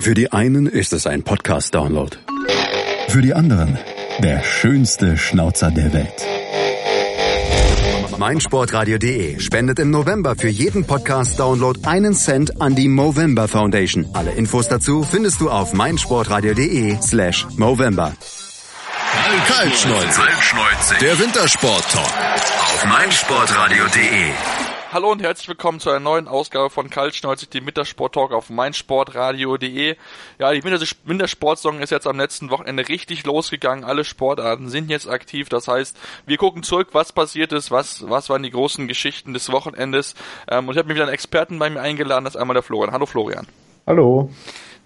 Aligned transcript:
Für 0.00 0.14
die 0.14 0.32
einen 0.32 0.66
ist 0.66 0.92
es 0.92 1.06
ein 1.06 1.22
Podcast-Download. 1.22 2.16
Für 3.08 3.22
die 3.22 3.34
anderen 3.34 3.78
der 4.18 4.42
schönste 4.42 5.16
Schnauzer 5.16 5.70
der 5.70 5.92
Welt. 5.92 6.24
meinsportradio.de 8.18 9.40
spendet 9.40 9.78
im 9.78 9.90
November 9.90 10.34
für 10.36 10.48
jeden 10.48 10.84
Podcast-Download 10.86 11.80
einen 11.84 12.14
Cent 12.14 12.60
an 12.60 12.74
die 12.74 12.88
Movember 12.88 13.48
Foundation. 13.48 14.06
Alle 14.12 14.32
Infos 14.32 14.68
dazu 14.68 15.02
findest 15.02 15.40
du 15.40 15.50
auf 15.50 15.72
meinsportradio.de 15.72 16.96
slash 17.02 17.46
Movember. 17.56 18.12
Kaltschneuzig. 19.46 20.98
Der 21.00 21.18
Wintersport-Talk 21.18 22.04
auf 22.04 22.84
meinsportradio.de. 22.86 24.63
Hallo 24.94 25.10
und 25.10 25.20
herzlich 25.20 25.48
willkommen 25.48 25.80
zu 25.80 25.90
einer 25.90 25.98
neuen 25.98 26.28
Ausgabe 26.28 26.70
von 26.70 26.88
Kaltschneuzig, 26.88 27.50
dem 27.50 27.66
Wintersport-Talk 27.66 28.30
auf 28.32 28.48
meinsportradio.de. 28.48 29.96
Ja, 30.38 30.52
die 30.52 30.62
Wintersportsaison 30.62 31.80
ist 31.80 31.90
jetzt 31.90 32.06
am 32.06 32.16
letzten 32.16 32.48
Wochenende 32.50 32.88
richtig 32.88 33.26
losgegangen. 33.26 33.82
Alle 33.82 34.04
Sportarten 34.04 34.68
sind 34.68 34.90
jetzt 34.90 35.08
aktiv. 35.08 35.48
Das 35.48 35.66
heißt, 35.66 35.96
wir 36.26 36.36
gucken 36.36 36.62
zurück, 36.62 36.90
was 36.92 37.12
passiert 37.12 37.52
ist, 37.52 37.72
was, 37.72 38.08
was 38.08 38.30
waren 38.30 38.44
die 38.44 38.52
großen 38.52 38.86
Geschichten 38.86 39.34
des 39.34 39.50
Wochenendes. 39.50 40.14
Ähm, 40.48 40.68
und 40.68 40.74
ich 40.74 40.78
habe 40.78 40.86
mir 40.86 40.94
wieder 40.94 41.06
einen 41.06 41.14
Experten 41.14 41.58
bei 41.58 41.70
mir 41.70 41.80
eingeladen, 41.80 42.24
das 42.24 42.36
ist 42.36 42.40
einmal 42.40 42.54
der 42.54 42.62
Florian. 42.62 42.92
Hallo 42.92 43.06
Florian. 43.06 43.48
Hallo. 43.88 44.30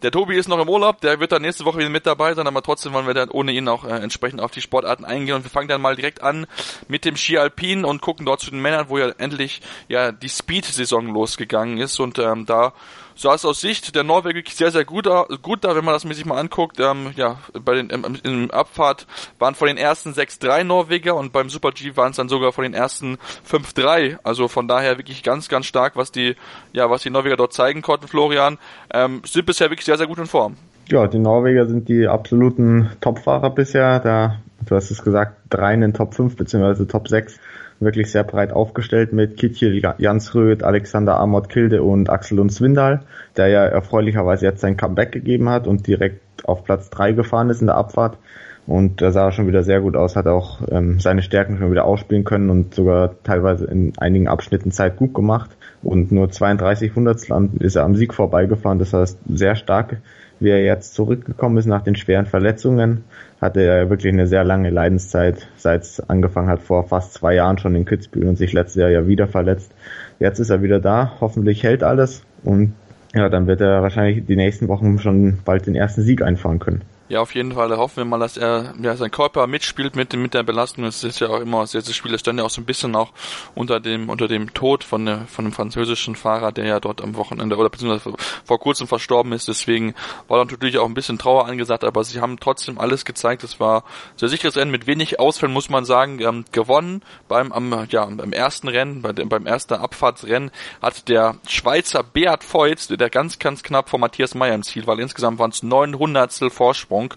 Der 0.02 0.12
Tobi 0.12 0.36
ist 0.36 0.48
noch 0.48 0.60
im 0.60 0.68
Urlaub, 0.68 1.00
der 1.00 1.18
wird 1.18 1.32
dann 1.32 1.42
nächste 1.42 1.64
Woche 1.64 1.78
wieder 1.78 1.88
mit 1.88 2.06
dabei 2.06 2.32
sein, 2.34 2.46
aber 2.46 2.62
trotzdem 2.62 2.92
wollen 2.92 3.08
wir 3.08 3.14
dann 3.14 3.30
ohne 3.30 3.50
ihn 3.50 3.66
auch 3.66 3.84
äh, 3.84 3.96
entsprechend 3.96 4.40
auf 4.40 4.52
die 4.52 4.60
Sportarten 4.60 5.04
eingehen 5.04 5.34
und 5.34 5.42
wir 5.42 5.50
fangen 5.50 5.66
dann 5.66 5.80
mal 5.80 5.96
direkt 5.96 6.22
an 6.22 6.46
mit 6.86 7.04
dem 7.04 7.16
Ski 7.16 7.36
Alpin 7.36 7.84
und 7.84 8.00
gucken 8.00 8.24
dort 8.24 8.40
zu 8.40 8.50
den 8.50 8.62
Männern, 8.62 8.88
wo 8.88 8.98
ja 8.98 9.08
endlich 9.18 9.60
ja 9.88 10.12
die 10.12 10.28
Speed-Saison 10.28 11.08
losgegangen 11.08 11.78
ist 11.78 11.98
und 11.98 12.20
ähm, 12.20 12.46
da 12.46 12.74
sah 13.18 13.34
es 13.34 13.44
aus 13.44 13.60
Sicht 13.60 13.94
der 13.94 14.04
Norweger 14.04 14.36
wirklich 14.36 14.54
sehr, 14.54 14.70
sehr 14.70 14.84
gut, 14.84 15.08
gut 15.42 15.64
da, 15.64 15.74
wenn 15.74 15.84
man 15.84 15.92
das 15.92 16.02
sich 16.02 16.24
mal 16.24 16.38
anguckt. 16.38 16.78
Ähm, 16.78 17.10
ja, 17.16 17.38
bei 17.64 17.74
den 17.74 17.90
im, 17.90 18.16
im 18.22 18.50
Abfahrt 18.50 19.06
waren 19.38 19.54
von 19.54 19.66
den 19.66 19.76
ersten 19.76 20.12
6-3 20.12 20.64
Norweger 20.64 21.16
und 21.16 21.32
beim 21.32 21.50
Super 21.50 21.72
G 21.72 21.96
waren 21.96 22.10
es 22.10 22.16
dann 22.16 22.28
sogar 22.28 22.52
von 22.52 22.62
den 22.62 22.74
ersten 22.74 23.18
5-3. 23.50 24.18
Also 24.22 24.46
von 24.46 24.68
daher 24.68 24.98
wirklich 24.98 25.22
ganz, 25.22 25.48
ganz 25.48 25.66
stark, 25.66 25.96
was 25.96 26.12
die, 26.12 26.36
ja, 26.72 26.88
was 26.90 27.02
die 27.02 27.10
Norweger 27.10 27.36
dort 27.36 27.52
zeigen 27.52 27.82
konnten, 27.82 28.06
Florian. 28.06 28.58
Ähm, 28.94 29.22
sind 29.24 29.46
bisher 29.46 29.70
wirklich 29.70 29.86
sehr, 29.86 29.98
sehr 29.98 30.06
gut 30.06 30.18
in 30.18 30.26
Form. 30.26 30.56
Ja, 30.88 31.06
die 31.06 31.18
Norweger 31.18 31.66
sind 31.66 31.88
die 31.88 32.06
absoluten 32.06 32.90
Topfahrer 33.00 33.50
bisher. 33.50 33.98
Da, 33.98 34.36
du 34.64 34.76
hast 34.76 34.90
es 34.90 35.02
gesagt, 35.02 35.36
drei 35.50 35.74
in 35.74 35.80
den 35.80 35.92
Top 35.92 36.14
5 36.14 36.36
bzw. 36.36 36.86
Top 36.86 37.08
6 37.08 37.38
wirklich 37.80 38.10
sehr 38.10 38.24
breit 38.24 38.52
aufgestellt 38.52 39.12
mit 39.12 39.36
Kittil 39.36 39.80
Jansröd, 39.98 40.62
Alexander 40.62 41.18
Amott 41.18 41.48
Kilde 41.48 41.82
und 41.82 42.10
Axel 42.10 42.38
Lund 42.38 42.52
Swindal, 42.52 43.02
der 43.36 43.48
ja 43.48 43.64
erfreulicherweise 43.64 44.46
jetzt 44.46 44.60
sein 44.60 44.76
Comeback 44.76 45.12
gegeben 45.12 45.48
hat 45.48 45.66
und 45.66 45.86
direkt 45.86 46.20
auf 46.44 46.64
Platz 46.64 46.90
drei 46.90 47.12
gefahren 47.12 47.50
ist 47.50 47.60
in 47.60 47.66
der 47.68 47.76
Abfahrt. 47.76 48.18
Und 48.66 49.00
da 49.00 49.12
sah 49.12 49.26
er 49.26 49.32
schon 49.32 49.46
wieder 49.46 49.62
sehr 49.62 49.80
gut 49.80 49.96
aus, 49.96 50.14
hat 50.14 50.26
auch 50.26 50.60
ähm, 50.70 51.00
seine 51.00 51.22
Stärken 51.22 51.56
schon 51.56 51.70
wieder 51.70 51.86
ausspielen 51.86 52.24
können 52.24 52.50
und 52.50 52.74
sogar 52.74 53.14
teilweise 53.22 53.64
in 53.64 53.94
einigen 53.96 54.28
Abschnitten 54.28 54.72
Zeit 54.72 54.98
gut 54.98 55.14
gemacht. 55.14 55.56
Und 55.82 56.12
nur 56.12 56.30
32 56.30 56.94
Hundertstel 56.94 57.48
ist 57.60 57.76
er 57.76 57.84
am 57.84 57.94
Sieg 57.94 58.12
vorbeigefahren. 58.12 58.78
Das 58.78 58.92
heißt, 58.92 59.20
sehr 59.26 59.56
stark, 59.56 60.02
wie 60.40 60.50
er 60.50 60.62
jetzt 60.62 60.94
zurückgekommen 60.94 61.56
ist 61.58 61.66
nach 61.66 61.82
den 61.82 61.96
schweren 61.96 62.26
Verletzungen 62.26 63.04
hatte 63.40 63.62
er 63.62 63.88
wirklich 63.90 64.12
eine 64.12 64.26
sehr 64.26 64.44
lange 64.44 64.70
Leidenszeit, 64.70 65.48
seit 65.56 65.82
es 65.82 66.00
angefangen 66.00 66.48
hat, 66.48 66.60
vor 66.60 66.84
fast 66.88 67.14
zwei 67.14 67.34
Jahren 67.34 67.58
schon 67.58 67.74
in 67.74 67.84
Kitzbühel 67.84 68.28
und 68.28 68.36
sich 68.36 68.52
letztes 68.52 68.80
Jahr 68.80 68.90
ja 68.90 69.06
wieder 69.06 69.28
verletzt. 69.28 69.72
Jetzt 70.18 70.40
ist 70.40 70.50
er 70.50 70.62
wieder 70.62 70.80
da, 70.80 71.12
hoffentlich 71.20 71.62
hält 71.62 71.82
alles 71.82 72.22
und 72.42 72.74
ja, 73.14 73.28
dann 73.28 73.46
wird 73.46 73.60
er 73.60 73.82
wahrscheinlich 73.82 74.26
die 74.26 74.36
nächsten 74.36 74.68
Wochen 74.68 74.98
schon 74.98 75.38
bald 75.44 75.66
den 75.66 75.74
ersten 75.74 76.02
Sieg 76.02 76.22
einfahren 76.22 76.58
können. 76.58 76.82
Ja, 77.10 77.22
auf 77.22 77.34
jeden 77.34 77.52
Fall. 77.52 77.70
Da 77.70 77.78
hoffen 77.78 77.96
wir 77.96 78.04
mal, 78.04 78.18
dass 78.18 78.36
er 78.36 78.74
ja, 78.82 78.94
sein 78.94 79.10
Körper 79.10 79.46
mitspielt 79.46 79.96
mit, 79.96 80.12
mit 80.12 80.34
der 80.34 80.42
Belastung. 80.42 80.84
Es 80.84 81.02
ist 81.04 81.20
ja 81.20 81.28
auch 81.28 81.40
immer, 81.40 81.64
diese 81.64 81.94
Spiele 81.94 82.18
stand 82.18 82.38
ja 82.38 82.44
auch 82.44 82.50
so 82.50 82.60
ein 82.60 82.66
bisschen 82.66 82.94
auch 82.94 83.12
unter 83.54 83.80
dem, 83.80 84.10
unter 84.10 84.28
dem 84.28 84.52
Tod 84.52 84.84
von, 84.84 85.26
von 85.26 85.46
dem 85.46 85.52
französischen 85.52 86.16
Fahrer, 86.16 86.52
der 86.52 86.66
ja 86.66 86.80
dort 86.80 87.00
am 87.00 87.16
Wochenende 87.16 87.56
oder 87.56 87.70
beziehungsweise 87.70 88.14
vor 88.44 88.58
kurzem 88.60 88.86
verstorben 88.88 89.32
ist. 89.32 89.48
Deswegen 89.48 89.94
war 90.28 90.36
natürlich 90.44 90.76
auch 90.76 90.84
ein 90.84 90.92
bisschen 90.92 91.16
Trauer 91.16 91.46
angesagt, 91.46 91.82
aber 91.82 92.04
sie 92.04 92.20
haben 92.20 92.38
trotzdem 92.38 92.78
alles 92.78 93.06
gezeigt. 93.06 93.42
Es 93.42 93.58
war 93.58 93.84
sehr 94.16 94.28
sicheres 94.28 94.56
Rennen 94.58 94.70
mit 94.70 94.86
wenig 94.86 95.18
Ausfällen, 95.18 95.54
muss 95.54 95.70
man 95.70 95.86
sagen, 95.86 96.20
ähm, 96.20 96.44
gewonnen. 96.52 97.00
Beim, 97.26 97.52
am, 97.52 97.86
ja, 97.88 98.04
beim 98.04 98.34
ersten 98.34 98.68
Rennen, 98.68 99.00
bei 99.00 99.14
dem, 99.14 99.30
beim 99.30 99.46
ersten 99.46 99.72
Abfahrtsrennen 99.72 100.50
hat 100.82 101.08
der 101.08 101.36
Schweizer 101.48 102.02
Beat 102.02 102.44
Feutz, 102.44 102.86
der 102.88 103.08
ganz, 103.08 103.38
ganz 103.38 103.62
knapp 103.62 103.88
vor 103.88 103.98
Matthias 103.98 104.34
Meyer 104.34 104.54
im 104.54 104.62
Ziel 104.62 104.86
war. 104.86 104.98
Insgesamt 104.98 105.38
waren 105.38 105.52
es 105.52 105.62
neun 105.62 105.98
Hundertstel 105.98 106.50
Vorsprung 106.50 106.97
Vorsprung. 106.98 107.14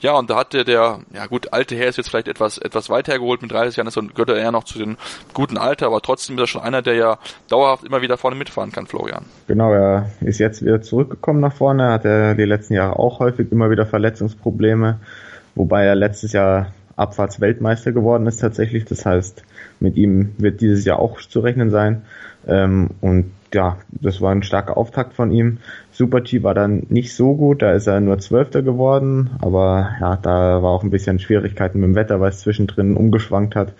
Ja, 0.00 0.18
und 0.18 0.30
da 0.30 0.36
hatte 0.36 0.64
der, 0.64 0.98
ja 1.14 1.26
gut, 1.26 1.52
alte 1.52 1.76
Herr 1.76 1.88
ist 1.88 1.96
jetzt 1.96 2.10
vielleicht 2.10 2.28
etwas, 2.28 2.58
etwas 2.58 2.90
weiter 2.90 3.12
hergeholt 3.12 3.40
mit 3.42 3.52
30 3.52 3.76
Jahren, 3.76 3.86
ist 3.86 3.96
und 3.96 4.14
gehört 4.14 4.30
er 4.30 4.36
eher 4.36 4.52
noch 4.52 4.64
zu 4.64 4.78
den 4.78 4.96
guten 5.32 5.56
Alter, 5.56 5.86
aber 5.86 6.00
trotzdem 6.00 6.36
ist 6.36 6.42
er 6.42 6.46
schon 6.48 6.62
einer, 6.62 6.82
der 6.82 6.94
ja 6.94 7.18
dauerhaft 7.48 7.84
immer 7.84 8.02
wieder 8.02 8.16
vorne 8.16 8.36
mitfahren 8.36 8.72
kann, 8.72 8.86
Florian. 8.86 9.24
Genau, 9.46 9.72
er 9.72 10.10
ist 10.20 10.38
jetzt 10.38 10.62
wieder 10.62 10.82
zurückgekommen 10.82 11.40
nach 11.40 11.54
vorne, 11.54 11.92
hat 11.92 12.04
er 12.04 12.34
die 12.34 12.44
letzten 12.44 12.74
Jahre 12.74 12.98
auch 12.98 13.20
häufig 13.20 13.50
immer 13.52 13.70
wieder 13.70 13.86
Verletzungsprobleme, 13.86 14.98
wobei 15.54 15.84
er 15.84 15.94
letztes 15.94 16.32
Jahr 16.32 16.72
Abfahrtsweltmeister 16.96 17.92
geworden 17.92 18.26
ist 18.26 18.38
tatsächlich. 18.38 18.84
Das 18.84 19.06
heißt, 19.06 19.42
mit 19.80 19.96
ihm 19.96 20.34
wird 20.38 20.60
dieses 20.60 20.84
Jahr 20.84 20.98
auch 20.98 21.20
zu 21.20 21.40
rechnen 21.40 21.70
sein. 21.70 22.02
Ähm, 22.46 22.90
und 23.00 23.32
ja, 23.54 23.78
das 23.90 24.20
war 24.20 24.32
ein 24.32 24.42
starker 24.42 24.76
Auftakt 24.76 25.14
von 25.14 25.30
ihm. 25.30 25.58
Super 25.90 26.20
G 26.20 26.42
war 26.42 26.54
dann 26.54 26.86
nicht 26.88 27.14
so 27.14 27.34
gut, 27.34 27.62
da 27.62 27.72
ist 27.72 27.86
er 27.86 28.00
nur 28.00 28.18
Zwölfter 28.18 28.62
geworden, 28.62 29.30
aber 29.40 29.90
ja, 30.00 30.16
da 30.16 30.62
war 30.62 30.70
auch 30.70 30.82
ein 30.82 30.90
bisschen 30.90 31.18
Schwierigkeiten 31.18 31.80
mit 31.80 31.88
dem 31.88 31.94
Wetter, 31.94 32.20
weil 32.20 32.30
es 32.30 32.40
zwischendrin 32.40 32.96
umgeschwankt 32.96 33.56
hat. 33.56 33.74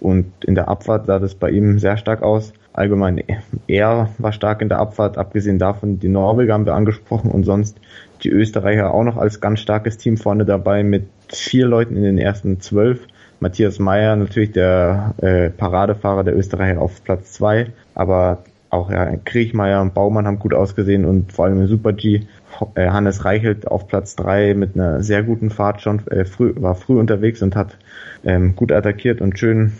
Und 0.00 0.26
in 0.44 0.54
der 0.54 0.68
Abfahrt 0.68 1.06
sah 1.06 1.18
das 1.18 1.34
bei 1.34 1.50
ihm 1.50 1.78
sehr 1.78 1.96
stark 1.96 2.22
aus. 2.22 2.52
Allgemein, 2.72 3.22
er 3.68 4.10
war 4.18 4.32
stark 4.32 4.60
in 4.60 4.68
der 4.68 4.78
Abfahrt, 4.78 5.16
abgesehen 5.16 5.58
davon, 5.58 6.00
die 6.00 6.08
Norweger 6.08 6.54
haben 6.54 6.66
wir 6.66 6.74
angesprochen 6.74 7.30
und 7.30 7.44
sonst 7.44 7.78
die 8.24 8.30
Österreicher 8.30 8.92
auch 8.92 9.04
noch 9.04 9.16
als 9.16 9.40
ganz 9.40 9.60
starkes 9.60 9.96
Team 9.96 10.16
vorne 10.16 10.44
dabei 10.44 10.82
mit 10.82 11.06
vier 11.28 11.66
Leuten 11.66 11.96
in 11.96 12.02
den 12.02 12.18
ersten 12.18 12.60
zwölf. 12.60 13.06
Matthias 13.40 13.78
Meyer 13.78 14.16
natürlich 14.16 14.52
der 14.52 15.14
äh, 15.18 15.50
Paradefahrer 15.50 16.24
der 16.24 16.36
Österreicher 16.36 16.80
auf 16.80 17.04
Platz 17.04 17.32
zwei, 17.32 17.72
aber 17.94 18.42
auch 18.74 18.90
ja, 18.90 19.16
Kriechmeier 19.16 19.80
und 19.80 19.94
Baumann 19.94 20.26
haben 20.26 20.38
gut 20.38 20.54
ausgesehen 20.54 21.04
und 21.04 21.32
vor 21.32 21.46
allem 21.46 21.60
im 21.60 21.66
Super 21.66 21.92
G 21.92 22.26
äh, 22.74 22.88
Hannes 22.90 23.24
Reichelt 23.24 23.66
auf 23.66 23.88
Platz 23.88 24.16
drei 24.16 24.54
mit 24.54 24.74
einer 24.74 25.02
sehr 25.02 25.22
guten 25.22 25.50
Fahrt 25.50 25.80
schon 25.80 26.06
äh, 26.08 26.24
früh, 26.24 26.52
war 26.56 26.74
früh 26.74 26.98
unterwegs 26.98 27.42
und 27.42 27.56
hat 27.56 27.76
ähm, 28.24 28.54
gut 28.56 28.72
attackiert 28.72 29.20
und 29.20 29.38
schön 29.38 29.72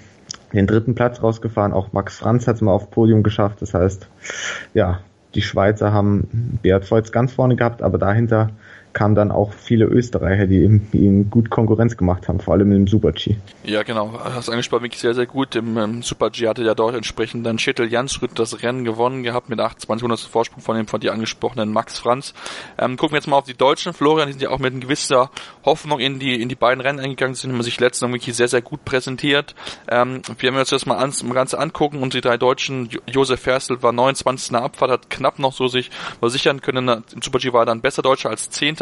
den 0.53 0.66
dritten 0.66 0.94
Platz 0.94 1.22
rausgefahren. 1.22 1.72
Auch 1.72 1.93
Max 1.93 2.19
Franz 2.19 2.47
hat 2.47 2.56
es 2.56 2.62
mal 2.62 2.72
auf 2.72 2.91
Podium 2.91 3.22
geschafft. 3.22 3.60
Das 3.60 3.75
heißt, 3.75 4.09
ja, 4.72 5.00
die 5.34 5.43
Schweizer 5.43 5.93
haben 5.93 6.59
Beat 6.62 6.84
Feutz 6.84 7.10
ganz 7.10 7.33
vorne 7.33 7.56
gehabt, 7.56 7.83
aber 7.83 7.99
dahinter 7.99 8.50
kamen 8.94 9.15
dann 9.15 9.31
auch 9.31 9.53
viele 9.53 9.84
Österreicher, 9.87 10.47
die 10.47 10.62
ihm, 10.62 10.87
ihm 10.93 11.31
gut 11.31 11.50
Konkurrenz 11.50 11.97
gemacht 11.97 12.28
haben, 12.28 12.41
vor 12.41 12.55
allem 12.55 12.72
im 12.72 12.87
Super-G. 12.87 13.37
Ja, 13.65 13.82
genau. 13.82 14.19
Hast 14.19 14.49
angesprochen, 14.49 14.84
wirklich 14.84 15.00
sehr, 15.00 15.15
sehr 15.15 15.27
gut. 15.27 15.56
Im, 15.56 15.77
im 15.77 16.03
Super-G 16.03 16.49
hatte 16.49 16.62
ja 16.62 16.75
dort 16.75 16.94
entsprechend 16.94 17.44
dann 17.44 17.59
Schittel 17.59 17.91
Jansrud 17.91 18.31
das 18.38 18.62
Rennen 18.62 18.84
gewonnen 18.84 19.22
gehabt 19.22 19.49
mit 19.49 19.60
28 19.60 20.03
Hunderts 20.03 20.22
Vorsprung 20.22 20.62
von 20.62 20.77
dem 20.77 20.87
von 20.87 21.00
dir 21.00 21.12
angesprochenen 21.12 21.72
Max 21.72 21.99
Franz. 21.99 22.34
Ähm, 22.78 22.97
gucken 22.97 23.15
wir 23.15 23.19
jetzt 23.19 23.27
mal 23.27 23.37
auf 23.37 23.44
die 23.44 23.56
Deutschen. 23.56 23.93
Florian, 23.93 24.28
die 24.28 24.33
sind 24.33 24.43
ja 24.43 24.50
auch 24.50 24.59
mit 24.59 24.81
gewisser 24.81 25.31
Hoffnung 25.65 25.99
in 25.99 26.19
die, 26.19 26.41
in 26.41 26.49
die 26.49 26.54
beiden 26.54 26.81
Rennen 26.81 27.00
eingegangen, 27.00 27.34
sind 27.34 27.53
haben 27.53 27.62
sich 27.62 27.81
letztens 27.81 28.12
wirklich 28.12 28.37
sehr, 28.37 28.49
sehr 28.49 28.62
gut 28.62 28.84
präsentiert. 28.84 29.54
Ähm, 29.88 30.22
wir 30.38 30.50
haben 30.50 30.59
uns 30.59 30.71
das 30.71 30.87
mal 30.87 30.99
ans, 30.99 31.22
mal 31.22 31.34
ganz 31.34 31.54
angucken 31.54 31.99
und 31.99 32.15
die 32.15 32.21
drei 32.21 32.37
Deutschen, 32.37 32.88
Josef 33.06 33.41
Ferstel 33.41 33.83
war 33.83 33.93
29. 33.93 34.50
in 34.50 34.54
der 34.54 34.62
Abfahrt, 34.62 34.91
hat 34.91 35.10
knapp 35.10 35.38
noch 35.38 35.53
so 35.53 35.69
sich 35.69 35.91
versichern 36.21 36.60
können. 36.60 36.88
Im 36.88 37.22
Super-G 37.22 37.53
war 37.53 37.63
er 37.63 37.66
dann 37.66 37.80
besser 37.80 38.03
Deutscher 38.03 38.30
als 38.30 38.51
10. 38.51 38.77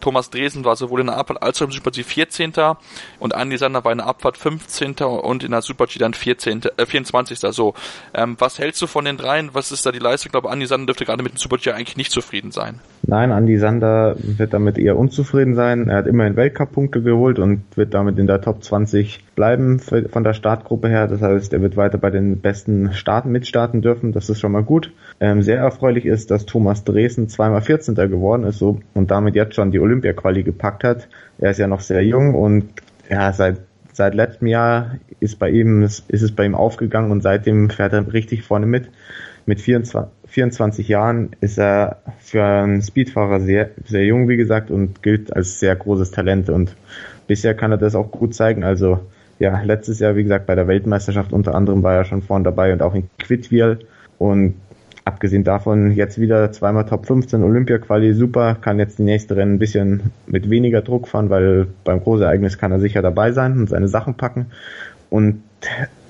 Thomas 0.00 0.30
Dresen 0.30 0.64
war 0.64 0.76
sowohl 0.76 1.00
in 1.00 1.06
der 1.06 1.16
Abfahrt 1.16 1.42
als 1.42 1.60
auch 1.60 1.66
im 1.66 1.72
Super-G 1.72 2.02
14. 2.02 2.52
Und 3.18 3.34
Andy 3.34 3.58
Sander 3.58 3.84
war 3.84 3.92
in 3.92 3.98
der 3.98 4.06
Abfahrt 4.06 4.36
15. 4.36 4.94
und 4.94 5.44
in 5.44 5.50
der 5.50 5.62
Super-G 5.62 5.98
dann 5.98 6.14
14., 6.14 6.62
äh, 6.76 6.86
24. 6.86 7.38
So, 7.38 7.74
ähm, 8.14 8.36
was 8.38 8.58
hältst 8.58 8.80
du 8.82 8.86
von 8.86 9.04
den 9.04 9.16
dreien? 9.16 9.50
Was 9.52 9.72
ist 9.72 9.84
da 9.84 9.92
die 9.92 9.98
Leistung? 9.98 10.28
Ich 10.28 10.32
glaube, 10.32 10.50
Andy 10.50 10.66
Sander 10.66 10.86
dürfte 10.86 11.04
gerade 11.04 11.22
mit 11.22 11.32
dem 11.32 11.38
Super-G 11.38 11.72
eigentlich 11.72 11.96
nicht 11.96 12.12
zufrieden 12.12 12.52
sein. 12.52 12.80
Nein, 13.02 13.30
Andy 13.30 13.58
Sander 13.58 14.16
wird 14.18 14.52
damit 14.52 14.78
eher 14.78 14.96
unzufrieden 14.96 15.54
sein. 15.54 15.88
Er 15.88 15.98
hat 15.98 16.06
immerhin 16.06 16.36
Weltcup-Punkte 16.36 17.02
geholt 17.02 17.38
und 17.38 17.64
wird 17.76 17.94
damit 17.94 18.18
in 18.18 18.26
der 18.26 18.40
Top 18.40 18.62
20 18.62 19.20
bleiben 19.38 19.78
von 19.78 20.24
der 20.24 20.32
Startgruppe 20.32 20.88
her. 20.88 21.06
Das 21.06 21.22
heißt, 21.22 21.52
er 21.52 21.62
wird 21.62 21.76
weiter 21.76 21.96
bei 21.96 22.10
den 22.10 22.40
besten 22.40 22.92
Starten 22.92 23.30
mitstarten 23.30 23.82
dürfen. 23.82 24.10
Das 24.10 24.28
ist 24.28 24.40
schon 24.40 24.50
mal 24.50 24.64
gut. 24.64 24.92
Ähm, 25.20 25.42
sehr 25.42 25.58
erfreulich 25.58 26.06
ist, 26.06 26.32
dass 26.32 26.44
Thomas 26.44 26.82
Dresden 26.82 27.28
zweimal 27.28 27.62
14. 27.62 27.94
geworden 27.94 28.42
ist 28.42 28.58
so, 28.58 28.80
und 28.94 29.12
damit 29.12 29.36
jetzt 29.36 29.54
schon 29.54 29.70
die 29.70 29.78
Olympia-Quali 29.78 30.42
gepackt 30.42 30.82
hat. 30.82 31.06
Er 31.38 31.52
ist 31.52 31.58
ja 31.58 31.68
noch 31.68 31.78
sehr 31.78 32.04
jung 32.04 32.34
und 32.34 32.64
ja, 33.08 33.32
seit 33.32 33.58
seit 33.92 34.16
letztem 34.16 34.48
Jahr 34.48 34.96
ist 35.20 35.38
bei 35.38 35.50
ihm 35.50 35.82
ist 35.82 36.10
es 36.10 36.32
bei 36.32 36.44
ihm 36.44 36.56
aufgegangen 36.56 37.12
und 37.12 37.22
seitdem 37.22 37.70
fährt 37.70 37.92
er 37.92 38.12
richtig 38.12 38.42
vorne 38.42 38.66
mit. 38.66 38.90
mit 39.46 39.60
24, 39.60 40.10
24 40.26 40.88
Jahren 40.88 41.30
ist 41.40 41.60
er 41.60 42.02
für 42.18 42.42
einen 42.42 42.82
Speedfahrer 42.82 43.38
sehr, 43.38 43.70
sehr 43.84 44.04
jung, 44.04 44.28
wie 44.28 44.36
gesagt, 44.36 44.72
und 44.72 45.00
gilt 45.02 45.34
als 45.34 45.60
sehr 45.60 45.76
großes 45.76 46.10
Talent. 46.10 46.50
Und 46.50 46.74
bisher 47.28 47.54
kann 47.54 47.70
er 47.70 47.78
das 47.78 47.94
auch 47.94 48.10
gut 48.10 48.34
zeigen. 48.34 48.64
Also 48.64 49.00
ja, 49.38 49.60
letztes 49.62 50.00
Jahr, 50.00 50.16
wie 50.16 50.22
gesagt, 50.22 50.46
bei 50.46 50.54
der 50.54 50.68
Weltmeisterschaft 50.68 51.32
unter 51.32 51.54
anderem 51.54 51.82
war 51.82 51.94
er 51.94 52.04
schon 52.04 52.22
vorne 52.22 52.44
dabei 52.44 52.72
und 52.72 52.82
auch 52.82 52.94
in 52.94 53.08
Quidwil. 53.18 53.78
Und 54.18 54.54
abgesehen 55.04 55.44
davon 55.44 55.92
jetzt 55.92 56.20
wieder 56.20 56.52
zweimal 56.52 56.86
Top 56.86 57.06
15 57.06 57.42
Olympia-Quali, 57.42 58.14
super, 58.14 58.56
kann 58.60 58.78
jetzt 58.78 58.98
die 58.98 59.04
nächste 59.04 59.36
Rennen 59.36 59.54
ein 59.54 59.58
bisschen 59.58 60.12
mit 60.26 60.50
weniger 60.50 60.82
Druck 60.82 61.08
fahren, 61.08 61.30
weil 61.30 61.66
beim 61.84 62.00
Großereignis 62.00 62.58
kann 62.58 62.72
er 62.72 62.80
sicher 62.80 63.00
dabei 63.00 63.32
sein 63.32 63.58
und 63.58 63.68
seine 63.68 63.88
Sachen 63.88 64.14
packen. 64.14 64.46
Und 65.08 65.42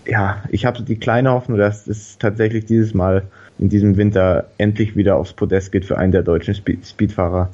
ja, 0.07 0.43
ich 0.49 0.65
habe 0.65 0.83
die 0.83 0.97
kleine 0.97 1.31
Hoffnung, 1.31 1.59
dass 1.59 1.87
es 1.87 2.19
tatsächlich 2.19 2.65
dieses 2.65 2.95
Mal 2.95 3.25
in 3.59 3.69
diesem 3.69 3.97
Winter 3.97 4.47
endlich 4.57 4.97
wieder 4.97 5.17
aufs 5.17 5.33
Podest 5.33 5.71
geht 5.73 5.85
für 5.85 5.99
einen 5.99 6.13
der 6.13 6.23
deutschen 6.23 6.55
Speed 6.55 6.87
Speedfahrer. 6.87 7.51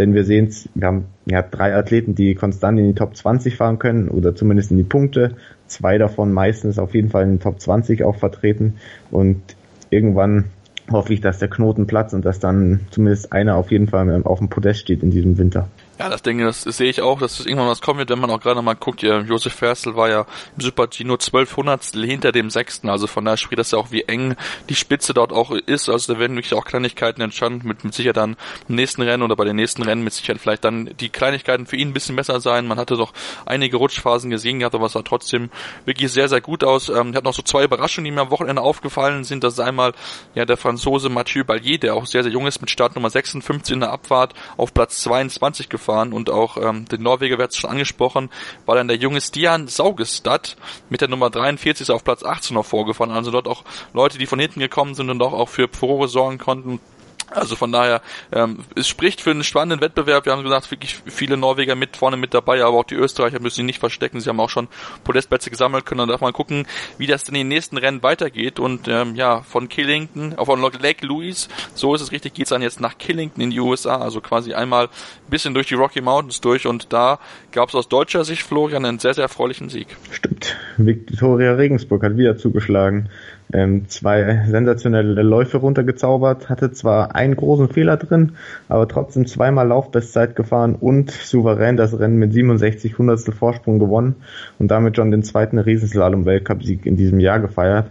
Denn 0.00 0.14
wir 0.14 0.24
sehen 0.24 0.48
wir 0.74 0.86
haben 0.86 1.04
ja 1.26 1.42
drei 1.42 1.76
Athleten, 1.76 2.14
die 2.14 2.34
konstant 2.34 2.78
in 2.78 2.86
die 2.86 2.94
Top 2.94 3.14
20 3.14 3.54
fahren 3.54 3.78
können 3.78 4.08
oder 4.08 4.34
zumindest 4.34 4.70
in 4.70 4.78
die 4.78 4.82
Punkte. 4.82 5.36
Zwei 5.66 5.98
davon 5.98 6.32
meistens 6.32 6.78
auf 6.78 6.94
jeden 6.94 7.10
Fall 7.10 7.24
in 7.24 7.32
den 7.32 7.40
Top 7.40 7.60
20 7.60 8.02
auch 8.04 8.16
vertreten. 8.16 8.76
Und 9.10 9.42
irgendwann 9.90 10.46
hoffe 10.90 11.12
ich, 11.12 11.20
dass 11.20 11.38
der 11.38 11.50
Knoten 11.50 11.86
platzt 11.86 12.14
und 12.14 12.24
dass 12.24 12.38
dann 12.38 12.80
zumindest 12.90 13.34
einer 13.34 13.56
auf 13.56 13.70
jeden 13.70 13.88
Fall 13.88 14.22
auf 14.24 14.38
dem 14.38 14.48
Podest 14.48 14.80
steht 14.80 15.02
in 15.02 15.10
diesem 15.10 15.36
Winter. 15.36 15.68
Ja, 16.00 16.08
das 16.08 16.22
Ding, 16.22 16.38
das, 16.38 16.64
das 16.64 16.78
sehe 16.78 16.88
ich 16.88 17.02
auch, 17.02 17.18
dass 17.20 17.36
das 17.36 17.44
irgendwann 17.44 17.68
was 17.68 17.82
kommen 17.82 17.98
wird, 17.98 18.08
wenn 18.08 18.18
man 18.18 18.30
auch 18.30 18.40
gerade 18.40 18.62
mal 18.62 18.72
guckt, 18.72 19.02
ja, 19.02 19.20
Josef 19.20 19.52
Ferstl 19.52 19.96
war 19.96 20.08
ja 20.08 20.24
im 20.56 20.62
Super-G 20.62 21.04
nur 21.04 21.18
12 21.18 21.58
Hundertstel 21.58 22.06
hinter 22.06 22.32
dem 22.32 22.48
Sechsten, 22.48 22.88
also 22.88 23.06
von 23.06 23.22
daher 23.22 23.36
spricht 23.36 23.58
das 23.58 23.72
ja 23.72 23.78
auch, 23.78 23.90
wie 23.90 24.04
eng 24.04 24.34
die 24.70 24.76
Spitze 24.76 25.12
dort 25.12 25.30
auch 25.30 25.50
ist, 25.50 25.90
also 25.90 26.14
da 26.14 26.18
werden 26.18 26.34
wirklich 26.36 26.54
auch 26.54 26.64
Kleinigkeiten 26.64 27.20
entstanden, 27.20 27.68
mit, 27.68 27.84
mit 27.84 27.92
Sicherheit 27.92 28.16
dann 28.16 28.38
im 28.66 28.76
nächsten 28.76 29.02
Rennen 29.02 29.22
oder 29.22 29.36
bei 29.36 29.44
den 29.44 29.56
nächsten 29.56 29.82
Rennen 29.82 30.02
mit 30.02 30.14
Sicherheit 30.14 30.40
vielleicht 30.40 30.64
dann 30.64 30.88
die 30.98 31.10
Kleinigkeiten 31.10 31.66
für 31.66 31.76
ihn 31.76 31.88
ein 31.88 31.92
bisschen 31.92 32.16
besser 32.16 32.40
sein, 32.40 32.66
man 32.66 32.78
hatte 32.78 32.96
doch 32.96 33.12
einige 33.44 33.76
Rutschphasen 33.76 34.30
gesehen 34.30 34.60
gehabt, 34.60 34.74
aber 34.74 34.86
es 34.86 34.92
sah 34.92 35.02
trotzdem 35.02 35.50
wirklich 35.84 36.10
sehr, 36.10 36.30
sehr 36.30 36.40
gut 36.40 36.64
aus, 36.64 36.88
ähm, 36.88 37.14
hat 37.14 37.24
noch 37.24 37.34
so 37.34 37.42
zwei 37.42 37.64
Überraschungen, 37.64 38.06
die 38.06 38.10
mir 38.12 38.22
am 38.22 38.30
Wochenende 38.30 38.62
aufgefallen 38.62 39.24
sind, 39.24 39.44
das 39.44 39.52
ist 39.52 39.60
einmal, 39.60 39.92
ja, 40.34 40.46
der 40.46 40.56
Franzose 40.56 41.10
Mathieu 41.10 41.44
Ballier, 41.44 41.76
der 41.76 41.94
auch 41.94 42.06
sehr, 42.06 42.22
sehr 42.22 42.32
jung 42.32 42.46
ist, 42.46 42.62
mit 42.62 42.70
Startnummer 42.70 43.10
56 43.10 43.74
in 43.74 43.80
der 43.80 43.92
Abfahrt 43.92 44.32
auf 44.56 44.72
Platz 44.72 45.02
22 45.02 45.68
gefahren 45.68 45.89
und 45.90 46.30
auch 46.30 46.56
ähm, 46.56 46.86
den 46.86 47.02
Norweger 47.02 47.38
wird 47.38 47.54
schon 47.54 47.70
angesprochen, 47.70 48.30
war 48.66 48.76
dann 48.76 48.88
der 48.88 48.96
junge 48.96 49.20
Stian 49.20 49.68
Saugestad 49.68 50.56
mit 50.88 51.00
der 51.00 51.08
Nummer 51.08 51.30
43 51.30 51.90
auf 51.90 52.04
Platz 52.04 52.22
18 52.22 52.54
noch 52.54 52.64
vorgefahren. 52.64 53.10
Also 53.10 53.30
dort 53.30 53.48
auch 53.48 53.64
Leute, 53.92 54.18
die 54.18 54.26
von 54.26 54.38
hinten 54.38 54.60
gekommen 54.60 54.94
sind 54.94 55.10
und 55.10 55.22
auch, 55.22 55.32
auch 55.32 55.48
für 55.48 55.68
Furore 55.68 56.08
sorgen 56.08 56.38
konnten. 56.38 56.80
Also 57.30 57.56
von 57.56 57.70
daher, 57.72 58.02
ähm, 58.32 58.58
es 58.74 58.88
spricht 58.88 59.20
für 59.20 59.30
einen 59.30 59.44
spannenden 59.44 59.80
Wettbewerb. 59.80 60.26
Wir 60.26 60.32
haben 60.32 60.42
gesagt, 60.42 60.70
wirklich 60.70 61.00
viele 61.06 61.36
Norweger 61.36 61.76
mit 61.76 61.96
vorne 61.96 62.16
mit 62.16 62.34
dabei, 62.34 62.62
aber 62.62 62.78
auch 62.78 62.84
die 62.84 62.96
Österreicher 62.96 63.40
müssen 63.40 63.56
sich 63.56 63.64
nicht 63.64 63.78
verstecken. 63.78 64.20
Sie 64.20 64.28
haben 64.28 64.40
auch 64.40 64.50
schon 64.50 64.68
Podestplätze 65.04 65.50
gesammelt, 65.50 65.86
können 65.86 66.00
dann 66.00 66.08
darf 66.08 66.20
man 66.20 66.32
gucken, 66.32 66.66
wie 66.98 67.06
das 67.06 67.28
in 67.28 67.34
den 67.34 67.48
nächsten 67.48 67.76
Rennen 67.76 68.02
weitergeht. 68.02 68.58
Und 68.58 68.88
ähm, 68.88 69.14
ja, 69.14 69.42
von 69.42 69.68
Killington, 69.68 70.34
auch 70.36 70.46
von 70.46 70.60
Lake 70.60 71.06
Louise, 71.06 71.48
so 71.74 71.94
ist 71.94 72.00
es 72.00 72.12
richtig, 72.12 72.34
geht's 72.34 72.50
dann 72.50 72.62
jetzt 72.62 72.80
nach 72.80 72.98
Killington 72.98 73.42
in 73.42 73.50
die 73.50 73.60
USA, 73.60 73.98
also 73.98 74.20
quasi 74.20 74.54
einmal 74.54 74.86
ein 74.86 75.30
bisschen 75.30 75.54
durch 75.54 75.68
die 75.68 75.74
Rocky 75.74 76.00
Mountains 76.00 76.40
durch. 76.40 76.66
Und 76.66 76.92
da 76.92 77.18
gab 77.52 77.68
es 77.68 77.74
aus 77.74 77.88
deutscher 77.88 78.24
Sicht, 78.24 78.42
Florian, 78.42 78.84
einen 78.84 78.98
sehr, 78.98 79.14
sehr 79.14 79.22
erfreulichen 79.22 79.68
Sieg. 79.68 79.88
Stimmt. 80.10 80.56
Victoria 80.78 81.52
Regensburg 81.52 82.02
hat 82.02 82.16
wieder 82.16 82.36
zugeschlagen 82.36 83.08
ähm, 83.52 83.88
zwei 83.88 84.44
sensationelle 84.48 85.22
Läufe 85.22 85.58
runtergezaubert, 85.58 86.48
hatte 86.48 86.72
zwar 86.72 87.14
einen 87.14 87.36
großen 87.36 87.68
Fehler 87.68 87.96
drin, 87.96 88.32
aber 88.68 88.88
trotzdem 88.88 89.26
zweimal 89.26 89.68
Laufbestzeit 89.68 90.36
gefahren 90.36 90.74
und 90.74 91.10
souverän 91.10 91.76
das 91.76 91.98
Rennen 91.98 92.16
mit 92.16 92.32
67 92.32 92.98
Hundertstel 92.98 93.34
Vorsprung 93.34 93.78
gewonnen 93.78 94.16
und 94.58 94.70
damit 94.70 94.96
schon 94.96 95.10
den 95.10 95.22
zweiten 95.22 95.58
Riesenslalom-Weltcup-Sieg 95.58 96.86
in 96.86 96.96
diesem 96.96 97.20
Jahr 97.20 97.40
gefeiert. 97.40 97.86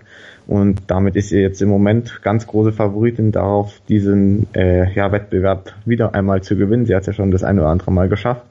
Und 0.47 0.81
damit 0.88 1.15
ist 1.15 1.29
sie 1.29 1.39
jetzt 1.39 1.62
im 1.62 1.69
Moment 1.69 2.21
ganz 2.23 2.47
große 2.47 2.71
Favoritin 2.71 3.31
darauf, 3.31 3.81
diesen 3.88 4.47
äh, 4.55 4.91
ja, 4.94 5.12
Wettbewerb 5.12 5.73
wieder 5.85 6.15
einmal 6.15 6.41
zu 6.41 6.55
gewinnen. 6.55 6.88
Sie 6.88 6.95
hat 6.95 7.01
es 7.01 7.07
ja 7.07 7.13
schon 7.13 7.29
das 7.29 7.44
eine 7.44 7.62
oder 7.62 7.69
andere 7.69 7.91
Mal 7.91 8.09
geschafft. 8.09 8.44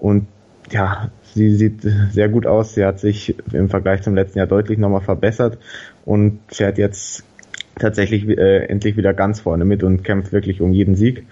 Und 0.00 0.26
ja, 0.70 1.10
sie 1.34 1.50
sieht 1.54 1.82
sehr 2.10 2.28
gut 2.28 2.46
aus. 2.46 2.74
Sie 2.74 2.84
hat 2.84 2.98
sich 3.00 3.36
im 3.52 3.68
Vergleich 3.68 4.02
zum 4.02 4.14
letzten 4.14 4.38
Jahr 4.38 4.46
deutlich 4.46 4.78
nochmal 4.78 5.00
verbessert 5.00 5.58
und 6.04 6.40
fährt 6.48 6.78
jetzt 6.78 7.24
tatsächlich 7.78 8.26
äh, 8.28 8.66
endlich 8.66 8.96
wieder 8.96 9.14
ganz 9.14 9.40
vorne 9.40 9.64
mit 9.64 9.82
und 9.82 10.02
kämpft 10.02 10.32
wirklich 10.32 10.60
um 10.60 10.72
jeden 10.72 10.96
Sieg. 10.96 11.26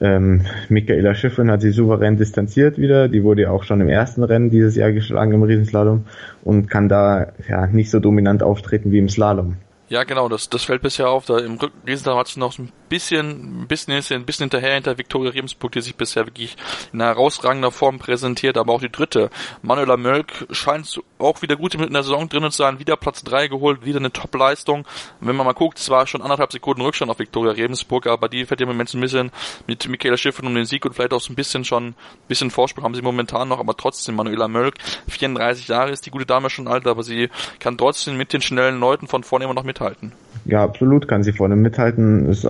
Ähm, 0.00 0.42
Michaela 0.68 1.14
Schiffrin 1.14 1.50
hat 1.50 1.60
sie 1.60 1.70
souverän 1.70 2.16
distanziert 2.16 2.78
wieder. 2.78 3.08
Die 3.08 3.22
wurde 3.22 3.42
ja 3.42 3.50
auch 3.50 3.62
schon 3.62 3.80
im 3.80 3.88
ersten 3.88 4.24
Rennen 4.24 4.50
dieses 4.50 4.74
Jahr 4.74 4.90
geschlagen 4.90 5.32
im 5.32 5.42
Riesenslalom 5.42 6.06
und 6.42 6.68
kann 6.68 6.88
da 6.88 7.32
ja 7.48 7.66
nicht 7.66 7.90
so 7.90 8.00
dominant 8.00 8.42
auftreten 8.42 8.90
wie 8.90 8.98
im 8.98 9.08
Slalom. 9.08 9.56
Ja, 9.92 10.04
genau, 10.04 10.30
das, 10.30 10.48
das 10.48 10.64
fällt 10.64 10.80
bisher 10.80 11.10
auf. 11.10 11.26
Da 11.26 11.36
im 11.36 11.58
Riesental 11.86 12.16
hat 12.16 12.26
es 12.26 12.38
noch 12.38 12.58
ein 12.58 12.72
bisschen, 12.88 13.60
ein 13.60 13.66
bisschen, 13.68 14.02
ein 14.10 14.24
bisschen 14.24 14.44
hinterher 14.44 14.72
hinter 14.72 14.96
Viktoria 14.96 15.32
Rebensburg, 15.32 15.72
die 15.72 15.82
sich 15.82 15.96
bisher 15.96 16.24
wirklich 16.24 16.56
in 16.94 17.02
herausragender 17.02 17.70
Form 17.70 17.98
präsentiert, 17.98 18.56
aber 18.56 18.72
auch 18.72 18.80
die 18.80 18.90
dritte. 18.90 19.28
Manuela 19.60 19.98
Mölk 19.98 20.46
scheint 20.50 20.98
auch 21.18 21.42
wieder 21.42 21.56
gut 21.56 21.74
in 21.74 21.92
der 21.92 22.02
Saison 22.02 22.26
drinnen 22.26 22.50
zu 22.50 22.56
sein, 22.56 22.78
wieder 22.78 22.96
Platz 22.96 23.22
drei 23.22 23.48
geholt, 23.48 23.84
wieder 23.84 23.98
eine 23.98 24.10
Top-Leistung. 24.10 24.86
Wenn 25.20 25.36
man 25.36 25.44
mal 25.44 25.52
guckt, 25.52 25.78
es 25.78 25.90
war 25.90 26.06
schon 26.06 26.22
anderthalb 26.22 26.52
Sekunden 26.52 26.80
Rückstand 26.80 27.10
auf 27.10 27.18
Viktoria 27.18 27.52
Rebensburg, 27.52 28.06
aber 28.06 28.30
die 28.30 28.46
fährt 28.46 28.62
im 28.62 28.68
Moment 28.68 28.94
ein 28.94 29.00
bisschen 29.02 29.30
mit 29.66 29.86
Michaela 29.90 30.16
Schiffen 30.16 30.46
um 30.46 30.54
den 30.54 30.64
Sieg 30.64 30.86
und 30.86 30.94
vielleicht 30.94 31.12
auch 31.12 31.20
so 31.20 31.34
ein 31.34 31.36
bisschen 31.36 31.66
schon, 31.66 31.88
ein 31.88 31.94
bisschen 32.28 32.50
Vorsprung 32.50 32.84
haben 32.84 32.94
sie 32.94 33.02
momentan 33.02 33.46
noch, 33.46 33.60
aber 33.60 33.76
trotzdem 33.76 34.14
Manuela 34.14 34.48
Mölk, 34.48 34.76
34 35.08 35.68
Jahre 35.68 35.90
ist 35.90 36.06
die 36.06 36.10
gute 36.10 36.24
Dame 36.24 36.48
schon 36.48 36.66
alt, 36.66 36.86
aber 36.86 37.02
sie 37.02 37.28
kann 37.58 37.76
trotzdem 37.76 38.16
mit 38.16 38.32
den 38.32 38.40
schnellen 38.40 38.80
Leuten 38.80 39.06
von 39.06 39.22
vorne 39.22 39.44
immer 39.44 39.52
noch 39.52 39.64
mithalten 39.64 39.81
mithalten. 39.82 40.12
Ja, 40.44 40.64
absolut 40.64 41.06
kann 41.06 41.22
sie 41.22 41.32
vorne 41.32 41.56
mithalten. 41.56 42.28
Ist 42.28 42.48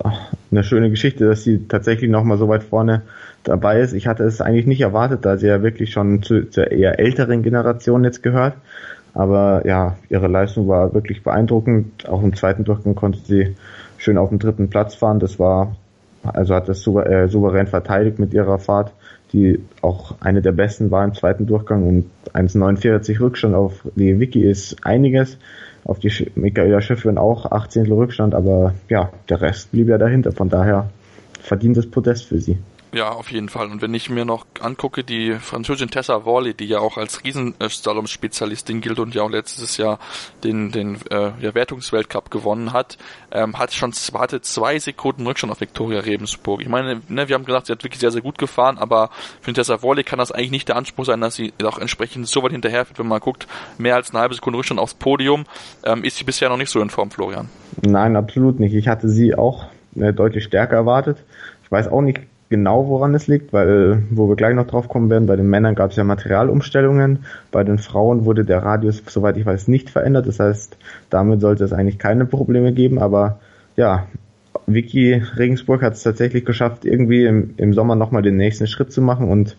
eine 0.51 0.65
schöne 0.65 0.91
Geschichte, 0.91 1.27
dass 1.27 1.45
sie 1.45 1.67
tatsächlich 1.69 2.11
nochmal 2.11 2.39
so 2.39 2.49
weit 2.49 2.63
vorne 2.63 3.03
dabei 3.45 3.81
ist. 3.81 3.93
Ich 3.93 4.07
hatte 4.07 4.25
es 4.25 4.41
eigentlich 4.41 4.67
nicht 4.67 4.81
erwartet, 4.81 5.25
da 5.25 5.37
sie 5.37 5.49
ja 5.49 5.63
wirklich 5.63 5.93
schon 5.93 6.23
zu, 6.23 6.49
zur 6.49 6.71
eher 6.71 6.99
älteren 6.99 7.43
Generation 7.43 8.05
jetzt 8.05 8.23
gehört. 8.23 8.55
Aber 9.15 9.67
ja, 9.67 9.99
ihre 10.09 10.29
Leistung 10.29 10.69
war 10.69 10.95
wirklich 10.95 11.23
beeindruckend. 11.23 12.09
Auch 12.09 12.23
im 12.23 12.35
zweiten 12.35 12.65
Durchgang 12.65 12.95
konnte 12.95 13.19
sie 13.19 13.57
schön 13.99 14.17
auf 14.17 14.31
den 14.31 14.39
dritten 14.39 14.71
Platz 14.71 14.95
fahren. 14.95 15.21
Das 15.21 15.39
war, 15.39 15.77
also 16.23 16.55
hat 16.55 16.69
das 16.69 16.87
äh, 16.87 17.29
souverän 17.29 17.67
verteidigt 17.67 18.19
mit 18.19 18.33
ihrer 18.33 18.59
Fahrt, 18.59 18.93
die 19.35 19.61
auch 19.83 20.15
eine 20.21 20.41
der 20.41 20.53
besten 20.53 20.91
war 20.91 21.05
im 21.05 21.13
zweiten 21.15 21.47
Durchgang 21.47 21.87
und 21.87 22.11
1,49 22.33 23.21
Rückstand 23.21 23.55
auf 23.55 23.87
die 23.97 24.19
Wiki 24.19 24.43
ist 24.43 24.77
einiges 24.87 25.37
auf 25.85 25.99
die 25.99 26.31
Michaela 26.35 26.81
Schiffrin 26.81 27.19
auch 27.19 27.51
18. 27.51 27.91
Rückstand, 27.91 28.35
aber 28.35 28.75
ja, 28.89 29.11
der 29.29 29.41
Rest 29.41 29.73
blieb 29.73 29.89
ja 29.89 29.99
dahinter. 29.99 30.33
Von 30.33 30.49
daher 30.49 30.91
verdient 31.41 31.77
das 31.77 31.87
Podest 31.87 32.27
für 32.27 32.41
sie. 32.41 32.59
Ja, 32.95 33.11
auf 33.11 33.33
jeden 33.33 33.49
Fall. 33.49 33.71
Und 33.71 33.81
wenn 33.81 33.95
ich 33.95 34.11
mir 34.11 34.27
noch 34.27 34.45
angucke, 34.61 35.03
die 35.03 35.33
Französin 35.33 35.89
Tessa 35.89 36.27
Worley, 36.27 36.53
die 36.53 36.67
ja 36.67 36.81
auch 36.81 36.99
als 36.99 37.25
Riesenslalom-Spezialistin 37.25 38.83
gilt 38.83 38.99
und 38.99 39.15
ja 39.15 39.23
auch 39.23 39.31
letztes 39.31 39.79
Jahr 39.79 39.99
den, 40.45 40.73
den 40.73 40.99
äh, 41.11 41.31
ja, 41.41 41.55
Wertungsweltcup 41.55 42.31
gewonnen 42.31 42.75
hat, 42.75 42.99
ähm, 43.31 43.59
hat 43.59 43.73
schon 43.73 43.93
hatte 44.13 44.43
zwei 44.43 44.79
Sekunden 44.79 45.27
Rückstand 45.27 45.51
auf 45.51 45.63
Viktoria 45.63 46.01
Rebensburg. 46.01 46.61
Ich 46.61 46.69
meine, 46.69 47.01
ne, 47.09 47.29
wir 47.29 47.35
haben 47.35 47.47
gesagt, 47.47 47.67
sie 47.67 47.73
hat 47.73 47.83
wirklich 47.83 48.01
sehr, 48.01 48.11
sehr 48.11 48.21
gut 48.21 48.37
gefahren, 48.37 48.77
aber 48.77 49.09
für 49.41 49.55
Tessa 49.55 49.83
Worley 49.83 50.05
kann 50.05 50.19
das 50.19 50.31
eigentlich 50.31 50.51
nicht 50.51 50.69
der 50.69 50.77
Anspruch 50.77 51.07
sein, 51.07 51.23
dass 51.23 51.35
sie 51.35 51.55
auch 51.65 51.79
entsprechend 51.79 52.29
so 52.29 52.43
weit 52.43 52.53
hinterherfährt, 52.53 52.99
wenn 52.99 53.09
man 53.09 53.21
guckt, 53.21 53.47
mehr 53.79 53.95
als 53.95 54.11
eine 54.11 54.21
halbe 54.21 54.35
Sekunde 54.35 54.59
Rückstand 54.59 54.79
aufs 54.79 54.93
Podium, 54.93 55.45
ähm, 55.83 56.05
ist 56.05 56.19
sie 56.19 56.25
bisher 56.25 56.51
noch 56.51 56.59
nicht 56.59 56.71
so 56.71 56.83
in 56.83 56.91
Form, 56.91 57.11
Florian. 57.11 57.49
Nein, 57.81 58.17
absolut 58.17 58.61
nicht. 58.61 58.75
Ich 58.75 58.87
hatte 58.87 59.09
sie 59.09 59.35
auch 59.35 59.65
äh, 59.97 60.13
deutlich 60.13 60.45
stärker 60.45 60.77
erwartet. 60.77 61.25
Ich 61.65 61.73
weiß 61.73 61.89
auch 61.89 62.03
nicht 62.03 62.21
genau, 62.53 62.87
woran 62.87 63.15
es 63.15 63.29
liegt, 63.29 63.55
weil, 63.55 64.03
wo 64.11 64.29
wir 64.29 64.37
gleich 64.37 64.55
noch 64.55 64.67
drauf 64.67 64.87
kommen 64.87 65.09
werden, 65.09 65.27
bei 65.27 65.37
den 65.37 65.49
Männern 65.49 65.75
gab 65.75 65.91
es 65.91 65.97
ja 65.97 66.05
Materialumstellungen, 66.05 67.21
bei 67.51 67.65
den 67.65 67.79
Frauen 67.79 68.27
wurde 68.27 68.45
der 68.45 68.63
Radius, 68.63 69.03
soweit 69.07 69.39
ich 69.39 69.47
weiß, 69.47 69.69
nicht 69.69 69.89
verändert, 69.89 70.27
das 70.27 70.39
heißt, 70.39 70.77
damit 71.09 71.41
sollte 71.41 71.65
es 71.65 71.73
eigentlich 71.73 71.99
keine 71.99 72.27
Probleme 72.27 72.75
geben, 72.75 72.99
aber 72.99 73.41
ja, 73.75 74.07
Vicky 74.67 75.23
Regensburg 75.37 75.81
hat 75.81 75.95
es 75.95 76.03
tatsächlich 76.03 76.45
geschafft, 76.45 76.85
irgendwie 76.85 77.25
im, 77.25 77.55
im 77.57 77.73
Sommer 77.73 77.97
nochmal 77.97 78.21
den 78.21 78.37
nächsten 78.37 78.67
Schritt 78.67 78.93
zu 78.93 79.01
machen 79.01 79.31
und 79.31 79.57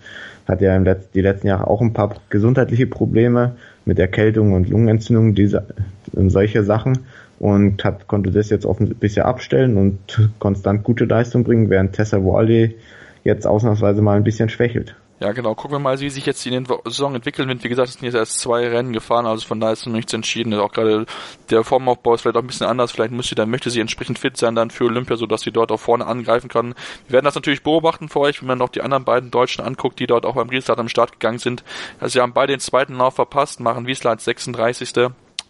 hat 0.48 0.62
ja 0.62 0.76
im 0.76 0.84
Letz-, 0.84 1.10
die 1.16 1.22
letzten 1.22 1.48
Jahre 1.48 1.66
auch 1.66 1.82
ein 1.82 1.94
paar 1.94 2.14
gesundheitliche 2.30 2.86
Probleme 2.86 3.56
mit 3.86 3.98
Erkältung 3.98 4.54
und 4.54 4.70
Lungenentzündung 4.70 5.34
diese, 5.34 5.66
und 6.12 6.30
solche 6.30 6.64
Sachen 6.64 7.00
und 7.44 7.84
hat, 7.84 8.08
konnte 8.08 8.32
das 8.32 8.50
jetzt 8.50 8.66
offensichtlich 8.66 9.02
bisher 9.02 9.26
abstellen 9.26 9.76
und 9.76 10.32
konstant 10.40 10.86
gute 10.86 11.04
Leistung 11.04 11.44
bringen, 11.44 11.70
während 11.70 11.92
Tessa 11.92 12.24
Wally 12.24 12.78
jetzt 13.26 13.46
ausnahmsweise 13.46 14.02
mal 14.02 14.16
ein 14.16 14.24
bisschen 14.24 14.48
schwächelt. 14.48 14.96
Ja, 15.20 15.34
genau. 15.34 15.54
Gucken 15.54 15.76
wir 15.76 15.80
mal, 15.80 16.00
wie 16.00 16.10
sich 16.10 16.26
jetzt 16.26 16.46
die 16.46 16.64
Saison 16.86 17.16
entwickeln 17.16 17.50
wird. 17.50 17.62
Wie 17.66 17.68
gesagt, 17.68 17.90
es 17.90 17.96
sind 17.96 18.06
jetzt 18.06 18.16
erst 18.16 18.40
zwei 18.40 18.66
Rennen 18.70 18.94
gefahren, 18.94 19.26
also 19.26 19.46
von 19.46 19.60
daher 19.60 19.74
ist 19.74 19.86
noch 19.86 19.94
nichts 19.94 20.14
entschieden. 20.14 20.54
Auch 20.54 20.72
gerade 20.72 21.06
der 21.50 21.66
Formaufbau 21.66 22.14
ist 22.14 22.22
vielleicht 22.22 22.38
auch 22.38 22.42
ein 22.42 22.48
bisschen 22.48 22.68
anders. 22.68 22.94
Vielleicht 22.94 23.12
müsste, 23.12 23.36
dann 23.36 23.50
möchte 23.50 23.70
sie 23.70 23.82
entsprechend 23.82 24.20
fit 24.20 24.38
sein 24.38 24.56
dann 24.56 24.70
für 24.70 24.86
Olympia, 24.86 25.18
sodass 25.18 25.42
sie 25.42 25.52
dort 25.52 25.74
auch 25.74 25.80
vorne 25.82 26.08
angreifen 26.08 26.48
kann. 26.48 26.76
Wir 27.08 27.16
werden 27.16 27.26
das 27.26 27.36
natürlich 27.36 27.64
beobachten 27.64 28.08
für 28.08 28.22
euch, 28.22 28.42
wenn 28.42 28.48
man 28.48 28.58
noch 28.58 28.70
die 28.70 28.82
anderen 28.82 29.04
beiden 29.04 29.32
Deutschen 29.32 29.66
anguckt, 29.66 30.00
die 30.00 30.08
dort 30.08 30.26
auch 30.26 30.36
beim 30.36 30.50
Restart 30.50 30.80
am 30.80 30.88
Start 30.88 31.12
gegangen 31.12 31.40
sind. 31.40 31.66
Also 32.00 32.14
sie 32.14 32.22
haben 32.22 32.34
beide 32.34 32.54
den 32.54 32.62
zweiten 32.62 32.96
Lauf 32.96 33.16
verpasst, 33.16 33.60
machen 33.60 33.86
Wiesler 33.86 34.12
als 34.12 34.24
36 34.24 34.94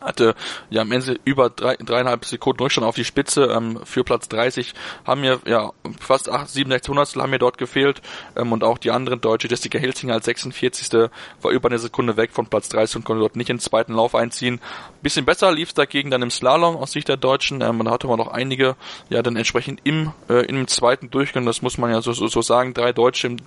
hatte 0.03 0.35
ja 0.69 0.81
am 0.81 0.91
Ende 0.91 1.19
über 1.25 1.49
drei, 1.49 1.75
dreieinhalb 1.77 2.25
Sekunden 2.25 2.61
Rückstand 2.61 2.87
auf 2.87 2.95
die 2.95 3.05
Spitze 3.05 3.45
ähm, 3.45 3.79
für 3.83 4.03
Platz 4.03 4.29
30 4.29 4.73
haben 5.05 5.21
mir 5.21 5.39
ja 5.45 5.71
fast 5.99 6.29
acht, 6.29 6.49
sieben 6.49 6.71
Hundertstel 6.71 7.21
haben 7.21 7.29
mir 7.29 7.39
dort 7.39 7.57
gefehlt 7.57 8.01
ähm, 8.35 8.51
und 8.51 8.63
auch 8.63 8.77
die 8.77 8.91
anderen 8.91 9.21
Deutsche 9.21 9.47
Jessica 9.47 9.77
Hilzinger 9.77 10.13
als 10.13 10.25
46. 10.25 11.09
war 11.41 11.51
über 11.51 11.69
eine 11.69 11.79
Sekunde 11.79 12.17
weg 12.17 12.31
von 12.31 12.47
Platz 12.47 12.69
30 12.69 12.97
und 12.97 13.05
konnte 13.05 13.21
dort 13.21 13.35
nicht 13.35 13.49
ins 13.49 13.63
zweiten 13.63 13.93
Lauf 13.93 14.15
einziehen. 14.15 14.59
Bisschen 15.01 15.25
besser 15.25 15.51
lief 15.51 15.69
es 15.69 15.73
dagegen 15.73 16.11
dann 16.11 16.21
im 16.21 16.31
Slalom 16.31 16.75
aus 16.75 16.91
Sicht 16.91 17.07
der 17.07 17.17
Deutschen. 17.17 17.61
Ähm, 17.61 17.83
da 17.83 17.91
hatte 17.91 18.07
man 18.07 18.17
noch 18.17 18.29
einige 18.29 18.75
ja 19.09 19.21
dann 19.21 19.35
entsprechend 19.35 19.81
im 19.83 20.11
äh, 20.29 20.45
im 20.45 20.67
zweiten 20.67 21.09
Durchgang, 21.09 21.45
das 21.45 21.61
muss 21.61 21.77
man 21.77 21.91
ja 21.91 22.01
so, 22.01 22.13
so, 22.13 22.27
so 22.27 22.41
sagen, 22.41 22.73
drei 22.73 22.93
Deutsche 22.93 23.27
im, 23.27 23.37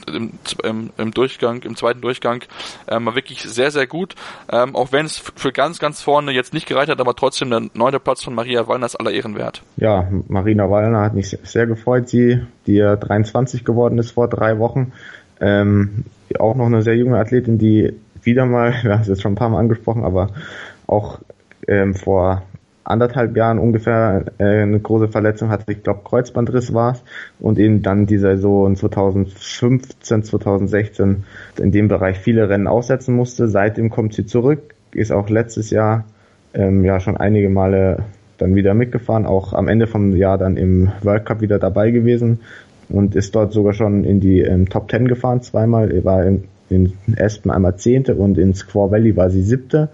im, 0.63 0.91
im, 0.97 1.11
Durchgang, 1.13 1.63
im 1.63 1.77
zweiten 1.77 2.01
Durchgang 2.01 2.45
ähm, 2.89 3.07
wirklich 3.15 3.43
sehr 3.43 3.71
sehr 3.71 3.87
gut, 3.87 4.15
ähm, 4.51 4.77
auch 4.77 4.93
wenn 4.93 5.07
es 5.07 5.23
für 5.35 5.53
ganz 5.53 5.79
ganz 5.79 6.03
vorne 6.03 6.33
jetzt 6.33 6.46
jetzt 6.47 6.55
nicht 6.55 6.67
gereicht 6.67 6.89
hat, 6.89 7.01
aber 7.01 7.15
trotzdem 7.15 7.51
der 7.51 7.63
neunte 7.75 7.99
Platz 7.99 8.23
von 8.23 8.35
Maria 8.35 8.69
Wallner 8.69 8.87
ist 8.87 8.97
aller 8.97 9.11
Ehren 9.11 9.37
wert. 9.37 9.63
Ja, 9.77 10.09
Marina 10.29 10.71
Wallner 10.71 11.01
hat 11.01 11.15
mich 11.15 11.37
sehr 11.43 11.67
gefreut, 11.67 12.09
sie, 12.09 12.41
die 12.67 12.75
ja 12.75 12.97
23 12.97 13.65
geworden 13.65 13.99
ist 13.99 14.13
vor 14.13 14.29
drei 14.29 14.59
Wochen. 14.59 14.93
Ähm, 15.41 16.05
auch 16.39 16.55
noch 16.55 16.67
eine 16.67 16.83
sehr 16.83 16.97
junge 16.97 17.19
Athletin, 17.19 17.59
die 17.59 17.93
wieder 18.23 18.47
mal, 18.47 18.75
wir 18.83 18.93
haben 18.93 19.03
es 19.03 19.09
jetzt 19.09 19.23
schon 19.23 19.33
ein 19.33 19.37
paar 19.37 19.49
Mal 19.49 19.59
angesprochen, 19.59 20.05
aber 20.05 20.29
auch 20.87 21.19
ähm, 21.67 21.95
vor 21.95 22.43
anderthalb 22.85 23.37
Jahren 23.37 23.59
ungefähr 23.59 24.27
äh, 24.39 24.63
eine 24.63 24.79
große 24.79 25.09
Verletzung 25.09 25.49
hatte, 25.49 25.73
ich 25.73 25.83
glaube 25.83 26.03
Kreuzbandriss 26.05 26.73
war 26.73 26.93
es 26.93 27.03
und 27.41 27.59
eben 27.59 27.83
dann 27.83 28.07
die 28.07 28.19
Saison 28.19 28.77
2015, 28.77 30.23
2016 30.23 31.25
in 31.59 31.73
dem 31.73 31.89
Bereich 31.89 32.19
viele 32.19 32.49
Rennen 32.49 32.69
aussetzen 32.69 33.17
musste. 33.17 33.49
Seitdem 33.49 33.91
kommt 33.91 34.15
sie 34.15 34.27
zurück, 34.27 34.77
ist 34.93 35.11
auch 35.11 35.29
letztes 35.29 35.71
Jahr 35.71 36.05
ähm, 36.57 36.85
ja 36.85 36.99
schon 36.99 37.17
einige 37.17 37.49
Male 37.49 38.05
dann 38.39 38.55
wieder 38.55 38.75
mitgefahren, 38.75 39.27
auch 39.27 39.53
am 39.53 39.69
Ende 39.69 39.87
vom 39.87 40.15
Jahr 40.17 40.39
dann 40.39 40.57
im 40.57 40.91
World 41.03 41.25
Cup 41.25 41.41
wieder 41.41 41.59
dabei 41.59 41.91
gewesen 41.91 42.41
und 42.89 43.15
ist 43.15 43.35
dort 43.35 43.53
sogar 43.53 43.73
schon 43.73 44.05
in 44.05 44.21
die 44.21 44.41
ähm, 44.41 44.69
Top 44.69 44.89
Ten 44.89 45.09
gefahren 45.09 45.43
zweimal. 45.43 45.91
Er 45.91 46.05
war 46.05 46.25
in, 46.25 46.45
in 46.69 46.93
Aspen 47.19 47.51
einmal 47.51 47.77
Zehnte 47.77 48.15
und 48.15 48.39
in 48.39 48.55
Squaw 48.55 48.91
Valley 48.91 49.17
war 49.17 49.31
sie 49.31 49.43
Siebte. 49.43 49.89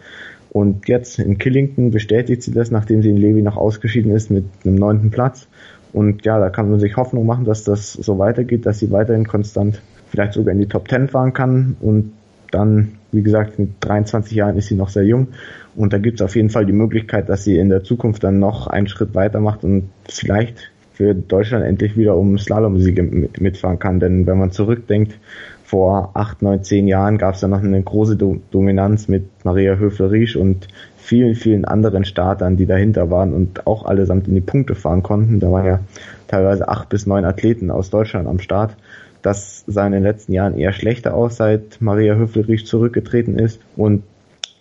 Und 0.51 0.87
jetzt 0.87 1.19
in 1.19 1.39
Killington 1.39 1.91
bestätigt 1.91 2.43
sie 2.43 2.53
das, 2.53 2.71
nachdem 2.71 3.03
sie 3.03 3.09
in 3.09 3.17
Levi 3.17 3.41
noch 3.41 3.57
ausgeschieden 3.57 4.13
ist 4.13 4.31
mit 4.31 4.45
einem 4.65 4.75
neunten 4.75 5.11
Platz. 5.11 5.49
Und 5.95 6.25
ja, 6.27 6.39
da 6.39 6.51
kann 6.51 6.71
man 6.71 6.81
sich 6.81 6.97
Hoffnung 6.97 7.27
machen, 7.27 7.45
dass 7.45 7.65
das 7.65 7.93
so 7.93 8.19
weitergeht, 8.19 8.67
dass 8.67 8.79
sie 8.79 8.91
weiterhin 8.91 9.27
konstant 9.27 9.81
vielleicht 10.11 10.35
sogar 10.35 10.53
in 10.53 10.59
die 10.59 10.67
Top 10.67 10.89
Ten 10.89 11.09
fahren 11.09 11.33
kann 11.33 11.77
und 11.81 12.13
dann, 12.51 12.99
wie 13.13 13.23
gesagt, 13.23 13.59
mit 13.59 13.71
23 13.81 14.37
Jahren 14.37 14.59
ist 14.59 14.69
sie 14.69 14.75
noch 14.75 14.91
sehr 14.91 15.05
jung 15.05 15.29
und 15.75 15.93
da 15.93 15.99
gibt 15.99 16.21
es 16.21 16.25
auf 16.25 16.37
jeden 16.37 16.51
Fall 16.51 16.67
die 16.67 16.73
Möglichkeit, 16.73 17.29
dass 17.29 17.45
sie 17.45 17.59
in 17.59 17.69
der 17.69 17.83
Zukunft 17.83 18.25
dann 18.25 18.39
noch 18.39 18.67
einen 18.67 18.89
Schritt 18.89 19.15
weitermacht 19.15 19.65
und 19.65 19.91
vielleicht 20.09 20.71
für 20.93 21.15
Deutschland 21.15 21.65
endlich 21.65 21.97
wieder 21.97 22.17
um 22.17 22.39
Slalom-Siege 22.39 23.03
mitfahren 23.03 23.79
kann. 23.79 23.99
Denn 23.99 24.27
wenn 24.27 24.39
man 24.39 24.53
zurückdenkt, 24.53 25.19
vor 25.65 26.11
acht, 26.13 26.43
neun, 26.43 26.63
zehn 26.63 26.87
Jahren 26.87 27.17
gab 27.17 27.35
es 27.35 27.41
da 27.41 27.49
noch 27.49 27.63
eine 27.63 27.83
große 27.83 28.17
Dominanz 28.51 29.09
mit 29.09 29.25
Maria 29.43 29.77
Höfler-Riesch 29.77 30.37
und 30.37 30.69
vielen, 30.99 31.35
vielen 31.35 31.65
anderen 31.65 32.05
Startern, 32.05 32.59
die 32.59 32.67
dahinter 32.67 33.11
waren 33.11 33.33
und 33.33 33.67
auch 33.67 33.87
allesamt 33.87 34.29
in 34.29 34.35
die 34.35 34.43
Punkte 34.43 34.75
fahren 34.75 35.03
konnten. 35.03 35.41
Da 35.41 35.51
waren 35.51 35.65
ja 35.65 35.81
teilweise 36.29 36.69
acht 36.69 36.91
bis 36.91 37.07
neun 37.07 37.25
Athleten 37.25 37.71
aus 37.71 37.89
Deutschland 37.89 38.29
am 38.29 38.39
Start. 38.39 38.77
Das 39.23 39.65
sah 39.67 39.87
in 39.87 39.93
den 39.93 40.03
letzten 40.03 40.33
Jahren 40.33 40.59
eher 40.59 40.73
schlechter 40.73 41.15
aus, 41.15 41.37
seit 41.37 41.81
Maria 41.81 42.17
Höflerich 42.17 42.67
zurückgetreten 42.67 43.39
ist. 43.39 43.61
Und 43.77 44.03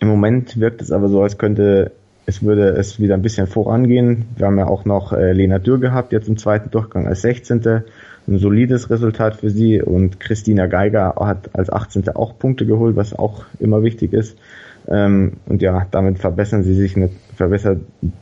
im 0.02 0.08
Moment 0.08 0.58
wirkt 0.58 0.82
es 0.82 0.90
aber 0.90 1.08
so, 1.08 1.22
als 1.22 1.38
könnte 1.38 1.92
es 2.26 2.42
würde 2.42 2.70
es 2.70 3.00
wieder 3.00 3.14
ein 3.14 3.22
bisschen 3.22 3.46
vorangehen. 3.46 4.26
Wir 4.36 4.46
haben 4.46 4.58
ja 4.58 4.66
auch 4.66 4.84
noch 4.84 5.12
äh, 5.12 5.32
Lena 5.32 5.58
Dürr 5.58 5.78
gehabt, 5.78 6.12
jetzt 6.12 6.28
im 6.28 6.36
zweiten 6.36 6.70
Durchgang 6.70 7.06
als 7.06 7.22
16. 7.22 7.84
Ein 8.28 8.38
solides 8.38 8.90
Resultat 8.90 9.36
für 9.36 9.50
sie 9.50 9.80
und 9.80 10.20
Christina 10.20 10.66
Geiger 10.66 11.14
hat 11.20 11.50
als 11.54 11.70
18. 11.70 12.08
auch 12.10 12.38
Punkte 12.38 12.66
geholt, 12.66 12.96
was 12.96 13.12
auch 13.16 13.44
immer 13.58 13.82
wichtig 13.82 14.12
ist. 14.12 14.36
Ähm, 14.88 15.34
und 15.46 15.62
ja, 15.62 15.86
damit 15.90 16.18
verbessern 16.18 16.64
sie 16.64 16.74
sich, 16.74 16.96
verbessert 17.36 17.80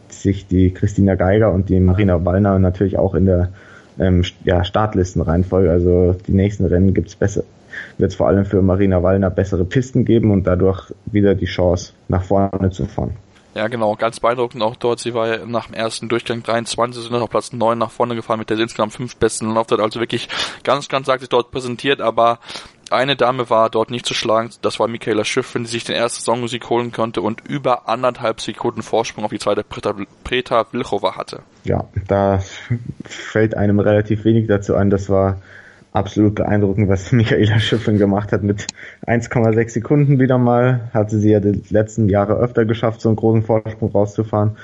sich 0.08 0.46
die 0.46 0.72
Christina 0.72 1.14
Geiger 1.14 1.52
und 1.52 1.70
die 1.70 1.80
Marina 1.80 2.24
Wallner 2.24 2.58
natürlich 2.58 2.98
auch 2.98 3.14
in 3.14 3.24
der 3.24 3.50
ähm, 3.98 4.22
ja, 4.44 4.64
Startlistenreihenfolge. 4.64 5.70
Also 5.70 6.14
die 6.26 6.32
nächsten 6.32 6.66
Rennen 6.66 6.92
gibt's 6.92 7.16
besser, 7.16 7.44
wird 7.98 8.10
es 8.10 8.16
vor 8.16 8.28
allem 8.28 8.44
für 8.44 8.62
Marina 8.62 9.02
Wallner 9.02 9.30
bessere 9.30 9.64
Pisten 9.64 10.04
geben 10.04 10.30
und 10.30 10.46
dadurch 10.46 10.92
wieder 11.06 11.34
die 11.34 11.46
Chance, 11.46 11.92
nach 12.08 12.22
vorne 12.22 12.70
zu 12.70 12.86
fahren. 12.86 13.16
Ja, 13.54 13.66
genau, 13.66 13.96
ganz 13.96 14.20
beeindruckend 14.20 14.62
auch 14.62 14.76
dort. 14.76 15.00
Sie 15.00 15.12
war 15.12 15.28
ja 15.28 15.46
nach 15.46 15.66
dem 15.66 15.74
ersten 15.74 16.08
Durchgang 16.08 16.42
23, 16.42 17.02
sind 17.02 17.14
auf 17.14 17.30
Platz 17.30 17.52
9 17.52 17.76
nach 17.76 17.90
vorne 17.90 18.14
gefahren 18.14 18.38
mit 18.38 18.48
der 18.48 18.58
insgesamt 18.58 18.92
fünf 18.92 19.16
besten 19.16 19.52
Laufzeit. 19.52 19.80
Also 19.80 19.98
wirklich 19.98 20.28
ganz, 20.62 20.88
ganz 20.88 21.06
sagt 21.06 21.20
sich 21.20 21.28
dort 21.28 21.50
präsentiert, 21.50 22.00
aber 22.00 22.38
eine 22.90 23.16
Dame 23.16 23.50
war 23.50 23.70
dort 23.70 23.90
nicht 23.90 24.04
zu 24.04 24.14
schlagen, 24.14 24.50
das 24.62 24.80
war 24.80 24.88
Michaela 24.88 25.24
Schiff, 25.24 25.54
wenn 25.54 25.64
sie 25.64 25.72
sich 25.72 25.84
den 25.84 25.94
ersten 25.94 26.20
Saisonmusik 26.20 26.68
holen 26.70 26.90
konnte 26.90 27.22
und 27.22 27.40
über 27.48 27.88
anderthalb 27.88 28.40
Sekunden 28.40 28.82
Vorsprung 28.82 29.24
auf 29.24 29.30
die 29.30 29.38
zweite 29.38 29.62
Preta, 29.62 29.94
Preta 30.24 30.66
Vilchova 30.72 31.16
hatte. 31.16 31.42
Ja, 31.64 31.84
da 32.08 32.40
fällt 33.04 33.56
einem 33.56 33.78
relativ 33.78 34.24
wenig 34.24 34.48
dazu 34.48 34.74
ein. 34.74 34.90
Das 34.90 35.08
war 35.08 35.40
absolut 35.92 36.34
beeindruckend, 36.34 36.88
was 36.88 37.12
Michaela 37.12 37.58
Schiffrin 37.58 37.98
gemacht 37.98 38.32
hat. 38.32 38.42
Mit 38.42 38.66
1,6 39.06 39.70
Sekunden 39.70 40.18
wieder 40.18 40.38
mal 40.38 40.90
hatte 40.92 41.18
sie 41.18 41.30
ja 41.30 41.40
die 41.40 41.62
letzten 41.70 42.08
Jahre 42.08 42.34
öfter 42.34 42.64
geschafft, 42.64 43.00
so 43.00 43.08
einen 43.08 43.16
großen 43.16 43.42
Vorsprung 43.42 43.90
rauszufahren. 43.90 44.56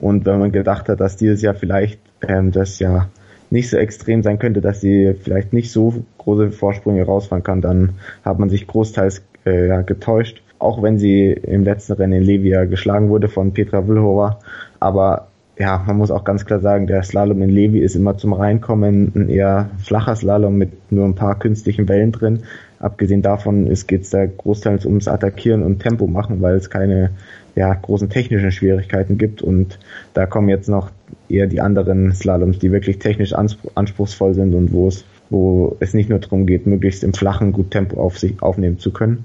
Und 0.00 0.26
wenn 0.26 0.38
man 0.38 0.52
gedacht 0.52 0.88
hat, 0.88 1.00
dass 1.00 1.16
dieses 1.16 1.40
Jahr 1.42 1.54
vielleicht 1.54 2.00
ähm, 2.26 2.52
das 2.52 2.78
ja 2.78 3.08
nicht 3.50 3.70
so 3.70 3.76
extrem 3.76 4.22
sein 4.22 4.38
könnte, 4.38 4.60
dass 4.60 4.80
sie 4.80 5.14
vielleicht 5.14 5.52
nicht 5.52 5.70
so 5.70 6.04
große 6.18 6.50
Vorsprünge 6.50 7.04
rausfahren 7.04 7.44
kann, 7.44 7.60
dann 7.60 7.94
hat 8.24 8.38
man 8.38 8.48
sich 8.48 8.66
großteils 8.66 9.22
äh, 9.46 9.68
ja, 9.68 9.82
getäuscht. 9.82 10.42
Auch 10.58 10.82
wenn 10.82 10.98
sie 10.98 11.30
im 11.30 11.64
letzten 11.64 11.92
Rennen 11.94 12.14
in 12.14 12.22
Levia 12.22 12.64
geschlagen 12.64 13.10
wurde 13.10 13.28
von 13.28 13.52
Petra 13.52 13.82
Vlhova. 13.82 14.40
Aber 14.80 15.28
ja, 15.56 15.82
man 15.86 15.96
muss 15.96 16.10
auch 16.10 16.24
ganz 16.24 16.44
klar 16.44 16.60
sagen, 16.60 16.86
der 16.86 17.02
Slalom 17.02 17.40
in 17.42 17.50
Levi 17.50 17.78
ist 17.78 17.94
immer 17.94 18.16
zum 18.16 18.32
Reinkommen 18.32 19.12
ein 19.14 19.28
eher 19.28 19.70
flacher 19.78 20.16
Slalom 20.16 20.58
mit 20.58 20.90
nur 20.90 21.04
ein 21.04 21.14
paar 21.14 21.38
künstlichen 21.38 21.88
Wellen 21.88 22.12
drin. 22.12 22.42
Abgesehen 22.80 23.22
davon 23.22 23.72
geht 23.86 24.02
es 24.02 24.10
da 24.10 24.26
großteils 24.26 24.84
ums 24.84 25.08
Attackieren 25.08 25.62
und 25.62 25.80
Tempo 25.80 26.06
machen, 26.06 26.42
weil 26.42 26.56
es 26.56 26.70
keine 26.70 27.10
ja, 27.54 27.72
großen 27.72 28.10
technischen 28.10 28.50
Schwierigkeiten 28.50 29.16
gibt 29.16 29.42
und 29.42 29.78
da 30.12 30.26
kommen 30.26 30.48
jetzt 30.48 30.68
noch 30.68 30.90
eher 31.28 31.46
die 31.46 31.60
anderen 31.60 32.12
Slaloms, 32.12 32.58
die 32.58 32.72
wirklich 32.72 32.98
technisch 32.98 33.32
anspruchsvoll 33.32 34.34
sind 34.34 34.54
und 34.54 34.72
wo 34.72 34.88
es, 34.88 35.04
wo 35.30 35.76
es 35.78 35.94
nicht 35.94 36.10
nur 36.10 36.18
darum 36.18 36.46
geht, 36.46 36.66
möglichst 36.66 37.04
im 37.04 37.14
flachen 37.14 37.52
gut 37.52 37.70
Tempo 37.70 38.00
auf 38.00 38.18
sich 38.18 38.42
aufnehmen 38.42 38.78
zu 38.78 38.92
können. 38.92 39.24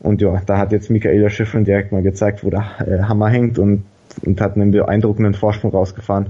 Und 0.00 0.20
ja, 0.20 0.42
da 0.44 0.58
hat 0.58 0.72
jetzt 0.72 0.90
Michaela 0.90 1.30
Schiffrin 1.30 1.64
direkt 1.64 1.92
mal 1.92 2.02
gezeigt, 2.02 2.44
wo 2.44 2.50
der 2.50 2.66
äh, 2.86 3.02
Hammer 3.02 3.28
hängt 3.28 3.58
und, 3.58 3.84
und 4.24 4.40
hat 4.40 4.56
einen 4.56 4.70
beeindruckenden 4.70 5.34
Vorsprung 5.34 5.72
rausgefahren. 5.72 6.28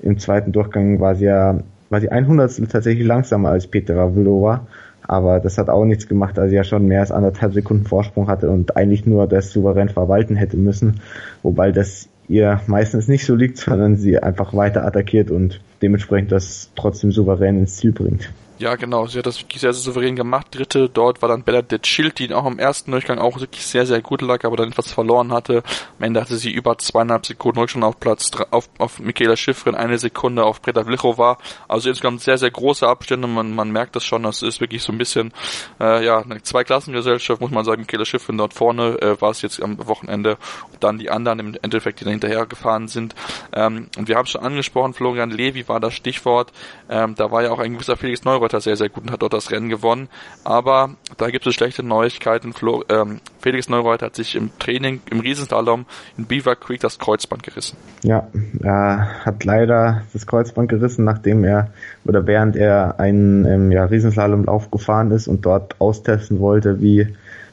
Im 0.00 0.18
zweiten 0.18 0.52
Durchgang 0.52 1.00
war 1.00 1.14
sie 1.14 1.26
ja, 1.26 1.60
war 1.90 2.00
sie 2.00 2.10
100 2.10 2.70
tatsächlich 2.70 3.06
langsamer 3.06 3.50
als 3.50 3.66
Petra 3.66 4.10
Vlova 4.10 4.66
aber 5.08 5.40
das 5.40 5.56
hat 5.56 5.70
auch 5.70 5.86
nichts 5.86 6.06
gemacht, 6.06 6.36
da 6.36 6.48
sie 6.48 6.54
ja 6.54 6.64
schon 6.64 6.86
mehr 6.86 7.00
als 7.00 7.10
anderthalb 7.10 7.54
Sekunden 7.54 7.86
Vorsprung 7.86 8.28
hatte 8.28 8.50
und 8.50 8.76
eigentlich 8.76 9.06
nur 9.06 9.26
das 9.26 9.50
souverän 9.50 9.88
verwalten 9.88 10.36
hätte 10.36 10.58
müssen. 10.58 11.00
Wobei 11.42 11.72
das 11.72 12.08
ihr 12.28 12.60
meistens 12.66 13.08
nicht 13.08 13.24
so 13.24 13.34
liegt, 13.34 13.56
sondern 13.56 13.96
sie 13.96 14.18
einfach 14.18 14.54
weiter 14.54 14.84
attackiert 14.84 15.30
und 15.30 15.60
dementsprechend 15.80 16.30
das 16.30 16.70
trotzdem 16.76 17.10
souverän 17.10 17.58
ins 17.58 17.76
Ziel 17.76 17.92
bringt. 17.92 18.30
Ja, 18.58 18.74
genau. 18.74 19.06
Sie 19.06 19.18
hat 19.18 19.26
das 19.26 19.40
wirklich 19.40 19.60
sehr, 19.60 19.72
sehr 19.72 19.84
souverän 19.84 20.16
gemacht. 20.16 20.48
Dritte 20.50 20.88
dort 20.88 21.22
war 21.22 21.28
dann 21.28 21.44
Bella 21.44 21.62
de 21.62 21.78
Schild, 21.84 22.18
die 22.18 22.34
auch 22.34 22.44
im 22.44 22.58
ersten 22.58 22.90
Durchgang 22.90 23.18
auch 23.18 23.38
wirklich 23.38 23.64
sehr, 23.64 23.86
sehr 23.86 24.02
gut 24.02 24.20
lag, 24.20 24.44
aber 24.44 24.56
dann 24.56 24.70
etwas 24.70 24.90
verloren 24.90 25.32
hatte. 25.32 25.62
Am 25.98 26.04
Ende 26.04 26.20
hatte 26.20 26.36
sie 26.36 26.50
über 26.50 26.76
zweieinhalb 26.76 27.24
Sekunden 27.24 27.60
Rückstand 27.60 27.84
auf 27.84 28.00
Platz, 28.00 28.32
auf, 28.50 28.68
auf 28.78 28.98
Michaela 28.98 29.36
Schiffrin, 29.36 29.76
eine 29.76 29.96
Sekunde 29.98 30.42
auf 30.42 30.60
Preta 30.60 30.82
Vlichova. 30.82 31.38
Also 31.68 31.88
insgesamt 31.88 32.20
sehr, 32.20 32.36
sehr 32.36 32.50
große 32.50 32.84
Abstände. 32.84 33.28
Man, 33.28 33.54
man 33.54 33.70
merkt 33.70 33.94
das 33.94 34.04
schon. 34.04 34.24
Das 34.24 34.42
ist 34.42 34.60
wirklich 34.60 34.82
so 34.82 34.90
ein 34.90 34.98
bisschen, 34.98 35.32
äh, 35.78 36.04
ja, 36.04 36.18
eine 36.18 36.42
Zweiklassengesellschaft, 36.42 37.40
muss 37.40 37.52
man 37.52 37.64
sagen. 37.64 37.82
Michaela 37.82 38.04
Schiffrin 38.04 38.38
dort 38.38 38.54
vorne 38.54 39.00
äh, 39.00 39.20
war 39.20 39.30
es 39.30 39.40
jetzt 39.40 39.62
am 39.62 39.86
Wochenende. 39.86 40.36
Und 40.72 40.82
dann 40.82 40.98
die 40.98 41.10
anderen 41.10 41.38
im 41.38 41.56
Endeffekt, 41.62 42.00
die 42.00 42.04
da 42.04 42.10
hinterher 42.10 42.44
gefahren 42.46 42.88
sind. 42.88 43.14
Ähm, 43.52 43.86
und 43.96 44.08
wir 44.08 44.16
haben 44.16 44.26
schon 44.26 44.42
angesprochen, 44.42 44.94
Florian 44.94 45.30
Levi 45.30 45.68
war 45.68 45.78
das 45.78 45.94
Stichwort. 45.94 46.52
Ähm, 46.90 47.14
da 47.14 47.30
war 47.30 47.44
ja 47.44 47.52
auch 47.52 47.60
ein 47.60 47.74
gewisser 47.74 47.96
Felix 47.96 48.24
Neureus 48.24 48.47
Neureuter 48.48 48.60
sehr, 48.60 48.76
sehr 48.76 48.88
gut 48.88 49.04
und 49.04 49.12
hat 49.12 49.22
dort 49.22 49.32
das 49.32 49.50
Rennen 49.50 49.68
gewonnen. 49.68 50.08
Aber 50.44 50.90
da 51.18 51.30
gibt 51.30 51.46
es 51.46 51.54
schlechte 51.54 51.82
Neuigkeiten. 51.82 52.52
Flo, 52.52 52.82
ähm, 52.88 53.20
Felix 53.40 53.68
Neureuter 53.68 54.06
hat 54.06 54.16
sich 54.16 54.34
im 54.34 54.50
Training 54.58 55.00
im 55.10 55.20
Riesenslalom 55.20 55.84
in 56.16 56.24
Beaver 56.24 56.56
Creek 56.56 56.80
das 56.80 56.98
Kreuzband 56.98 57.42
gerissen. 57.42 57.76
Ja, 58.02 58.26
er 58.62 59.24
hat 59.24 59.44
leider 59.44 60.02
das 60.12 60.26
Kreuzband 60.26 60.68
gerissen, 60.68 61.04
nachdem 61.04 61.44
er 61.44 61.70
oder 62.04 62.26
während 62.26 62.56
er 62.56 62.98
einen 62.98 63.44
ähm, 63.44 63.72
ja, 63.72 63.84
Riesenslalomlauf 63.84 64.70
gefahren 64.70 65.10
ist 65.10 65.28
und 65.28 65.44
dort 65.44 65.80
austesten 65.80 66.40
wollte, 66.40 66.80
wie 66.80 67.08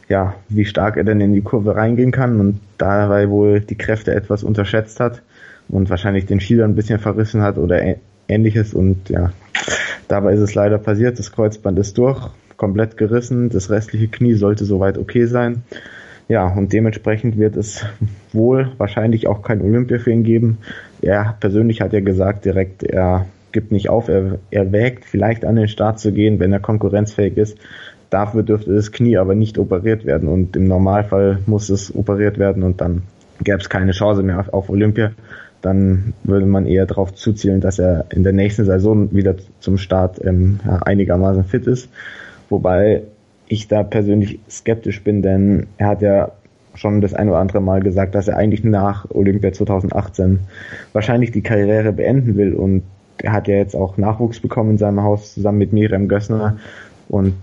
ja, 0.07 0.35
wie 0.49 0.65
stark 0.65 0.97
er 0.97 1.03
denn 1.03 1.19
in 1.19 1.33
die 1.33 1.41
Kurve 1.41 1.75
reingehen 1.75 2.11
kann 2.11 2.39
und 2.39 2.59
dabei 2.77 3.27
wohl 3.29 3.59
die 3.59 3.75
Kräfte 3.75 4.13
etwas 4.13 4.43
unterschätzt 4.43 4.99
hat 4.99 5.23
und 5.67 5.89
wahrscheinlich 5.89 6.27
den 6.27 6.39
Ski 6.39 6.61
ein 6.61 6.75
bisschen 6.75 6.99
verrissen 6.99 7.41
hat 7.41 7.57
oder 7.57 7.81
ähnliches 8.27 8.73
und 8.73 9.09
ja, 9.09 9.31
dabei 10.07 10.33
ist 10.33 10.41
es 10.41 10.55
leider 10.55 10.77
passiert, 10.77 11.19
das 11.19 11.31
Kreuzband 11.31 11.79
ist 11.79 11.97
durch, 11.97 12.29
komplett 12.57 12.97
gerissen, 12.97 13.49
das 13.49 13.69
restliche 13.69 14.07
Knie 14.07 14.33
sollte 14.33 14.65
soweit 14.65 14.97
okay 14.97 15.25
sein. 15.25 15.63
Ja, 16.27 16.47
und 16.47 16.73
dementsprechend 16.73 17.37
wird 17.37 17.55
es 17.55 17.85
wohl 18.33 18.71
wahrscheinlich 18.77 19.27
auch 19.27 19.43
kein 19.43 19.61
Olympia 19.61 19.99
für 19.99 20.11
ihn 20.11 20.23
geben. 20.23 20.57
Er 21.01 21.37
persönlich 21.39 21.81
hat 21.81 21.93
ja 21.93 21.99
gesagt 21.99 22.45
direkt, 22.45 22.81
er 22.81 23.27
gibt 23.51 23.71
nicht 23.71 23.89
auf, 23.89 24.09
er, 24.09 24.39
er 24.49 24.71
wägt 24.71 25.05
vielleicht 25.05 25.45
an 25.45 25.55
den 25.55 25.67
Start 25.67 25.99
zu 25.99 26.11
gehen, 26.11 26.39
wenn 26.39 26.51
er 26.51 26.59
konkurrenzfähig 26.59 27.37
ist. 27.37 27.57
Dafür 28.09 28.43
dürfte 28.43 28.73
das 28.73 28.91
Knie 28.91 29.17
aber 29.17 29.35
nicht 29.35 29.57
operiert 29.57 30.05
werden 30.05 30.27
und 30.27 30.55
im 30.55 30.67
Normalfall 30.67 31.39
muss 31.45 31.69
es 31.69 31.93
operiert 31.95 32.39
werden 32.39 32.63
und 32.63 32.81
dann 32.81 33.03
gäbe 33.43 33.57
es 33.57 33.69
keine 33.69 33.91
Chance 33.91 34.23
mehr 34.23 34.45
auf 34.51 34.69
Olympia. 34.69 35.11
Dann 35.65 36.13
würde 36.23 36.45
man 36.45 36.67
eher 36.67 36.85
darauf 36.85 37.15
zuzielen, 37.15 37.59
dass 37.59 37.79
er 37.79 38.05
in 38.11 38.21
der 38.21 38.33
nächsten 38.33 38.65
Saison 38.65 39.11
wieder 39.11 39.35
zum 39.59 39.79
Start 39.79 40.23
ähm, 40.23 40.59
einigermaßen 40.85 41.43
fit 41.43 41.65
ist. 41.65 41.89
Wobei 42.49 43.01
ich 43.47 43.67
da 43.67 43.81
persönlich 43.81 44.39
skeptisch 44.47 45.03
bin, 45.03 45.23
denn 45.23 45.65
er 45.77 45.87
hat 45.87 46.03
ja 46.03 46.31
schon 46.75 47.01
das 47.01 47.15
ein 47.15 47.29
oder 47.29 47.39
andere 47.39 47.61
Mal 47.61 47.81
gesagt, 47.81 48.13
dass 48.13 48.27
er 48.27 48.37
eigentlich 48.37 48.63
nach 48.63 49.09
Olympia 49.09 49.53
2018 49.53 50.39
wahrscheinlich 50.93 51.31
die 51.31 51.41
Karriere 51.41 51.91
beenden 51.93 52.37
will 52.37 52.53
und 52.53 52.83
er 53.17 53.31
hat 53.31 53.47
ja 53.47 53.55
jetzt 53.55 53.75
auch 53.75 53.97
Nachwuchs 53.97 54.39
bekommen 54.39 54.71
in 54.71 54.77
seinem 54.77 55.01
Haus 55.01 55.33
zusammen 55.33 55.57
mit 55.57 55.73
Miriam 55.73 56.07
Gössner 56.07 56.57
und 57.07 57.33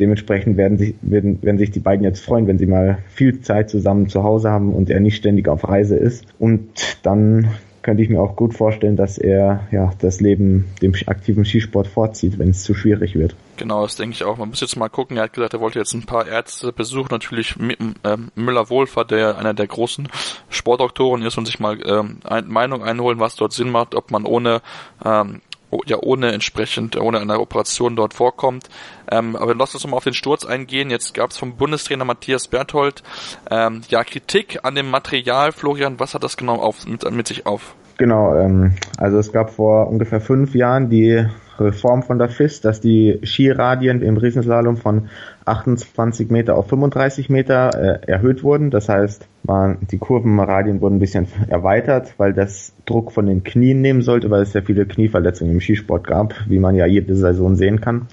dementsprechend 0.00 0.56
werden 0.56 0.78
sich, 0.78 0.94
werden, 1.02 1.42
werden 1.42 1.58
sich 1.58 1.70
die 1.70 1.80
beiden 1.80 2.04
jetzt 2.04 2.24
freuen, 2.24 2.46
wenn 2.46 2.58
sie 2.58 2.66
mal 2.66 2.98
viel 3.08 3.40
Zeit 3.40 3.70
zusammen 3.70 4.08
zu 4.08 4.24
Hause 4.24 4.50
haben 4.50 4.72
und 4.72 4.90
er 4.90 5.00
nicht 5.00 5.16
ständig 5.16 5.48
auf 5.48 5.68
Reise 5.68 5.96
ist. 5.96 6.24
Und 6.38 6.98
dann 7.02 7.48
könnte 7.82 8.02
ich 8.02 8.10
mir 8.10 8.20
auch 8.20 8.36
gut 8.36 8.54
vorstellen, 8.54 8.96
dass 8.96 9.18
er 9.18 9.66
ja 9.70 9.92
das 10.00 10.20
Leben 10.20 10.66
dem 10.82 10.94
aktiven 11.06 11.44
Skisport 11.44 11.86
vorzieht, 11.86 12.38
wenn 12.38 12.50
es 12.50 12.62
zu 12.62 12.74
schwierig 12.74 13.14
wird. 13.14 13.34
Genau, 13.56 13.82
das 13.82 13.96
denke 13.96 14.14
ich 14.14 14.24
auch. 14.24 14.36
Man 14.36 14.50
muss 14.50 14.60
jetzt 14.60 14.76
mal 14.76 14.88
gucken. 14.88 15.16
Er 15.16 15.24
hat 15.24 15.32
gesagt, 15.32 15.54
er 15.54 15.60
wollte 15.60 15.78
jetzt 15.78 15.94
ein 15.94 16.04
paar 16.04 16.26
Ärzte 16.26 16.72
besuchen. 16.72 17.08
Natürlich 17.10 17.56
ähm, 17.58 18.30
Müller-Wohlfahrt, 18.34 19.10
der 19.10 19.38
einer 19.38 19.54
der 19.54 19.66
großen 19.66 20.08
Sportdoktoren 20.48 21.22
ist 21.22 21.38
und 21.38 21.46
sich 21.46 21.58
mal 21.58 21.78
ähm, 21.84 22.18
Meinung 22.46 22.82
einholen, 22.82 23.18
was 23.18 23.36
dort 23.36 23.52
Sinn 23.52 23.70
macht, 23.70 23.94
ob 23.94 24.10
man 24.10 24.24
ohne 24.24 24.60
ähm, 25.04 25.40
ja 25.86 25.98
ohne 26.00 26.32
entsprechend, 26.32 26.96
ohne 26.96 27.20
eine 27.20 27.40
Operation 27.40 27.96
dort 27.96 28.14
vorkommt. 28.14 28.68
Ähm, 29.10 29.36
aber 29.36 29.54
lass 29.54 29.74
uns 29.74 29.86
mal 29.86 29.96
auf 29.96 30.04
den 30.04 30.14
Sturz 30.14 30.44
eingehen. 30.44 30.90
Jetzt 30.90 31.14
gab 31.14 31.30
es 31.30 31.38
vom 31.38 31.56
Bundestrainer 31.56 32.04
Matthias 32.04 32.48
Berthold 32.48 33.02
ähm, 33.50 33.82
ja 33.88 34.04
Kritik 34.04 34.60
an 34.62 34.74
dem 34.74 34.90
Material. 34.90 35.52
Florian, 35.52 36.00
was 36.00 36.14
hat 36.14 36.22
das 36.24 36.36
genau 36.36 36.56
auf, 36.56 36.86
mit, 36.86 37.08
mit 37.10 37.28
sich 37.28 37.46
auf? 37.46 37.74
Genau, 38.00 38.34
ähm, 38.34 38.72
also 38.96 39.18
es 39.18 39.30
gab 39.30 39.50
vor 39.50 39.90
ungefähr 39.90 40.22
fünf 40.22 40.54
Jahren 40.54 40.88
die 40.88 41.22
Reform 41.58 42.02
von 42.02 42.18
der 42.18 42.30
FIS, 42.30 42.62
dass 42.62 42.80
die 42.80 43.20
Skiradien 43.24 44.00
im 44.00 44.16
Riesenslalom 44.16 44.78
von 44.78 45.10
28 45.44 46.30
Meter 46.30 46.56
auf 46.56 46.66
35 46.68 47.28
Meter 47.28 47.68
äh, 47.74 48.10
erhöht 48.10 48.42
wurden. 48.42 48.70
Das 48.70 48.88
heißt, 48.88 49.28
man, 49.42 49.80
die 49.90 49.98
Kurvenradien 49.98 50.80
wurden 50.80 50.96
ein 50.96 50.98
bisschen 51.00 51.28
erweitert, 51.48 52.14
weil 52.16 52.32
das 52.32 52.72
Druck 52.86 53.12
von 53.12 53.26
den 53.26 53.44
Knien 53.44 53.82
nehmen 53.82 54.00
sollte, 54.00 54.30
weil 54.30 54.40
es 54.40 54.54
ja 54.54 54.62
viele 54.62 54.86
Knieverletzungen 54.86 55.52
im 55.52 55.60
Skisport 55.60 56.06
gab, 56.06 56.34
wie 56.48 56.58
man 56.58 56.76
ja 56.76 56.86
jede 56.86 57.14
Saison 57.14 57.54
sehen 57.54 57.82
kann. 57.82 58.06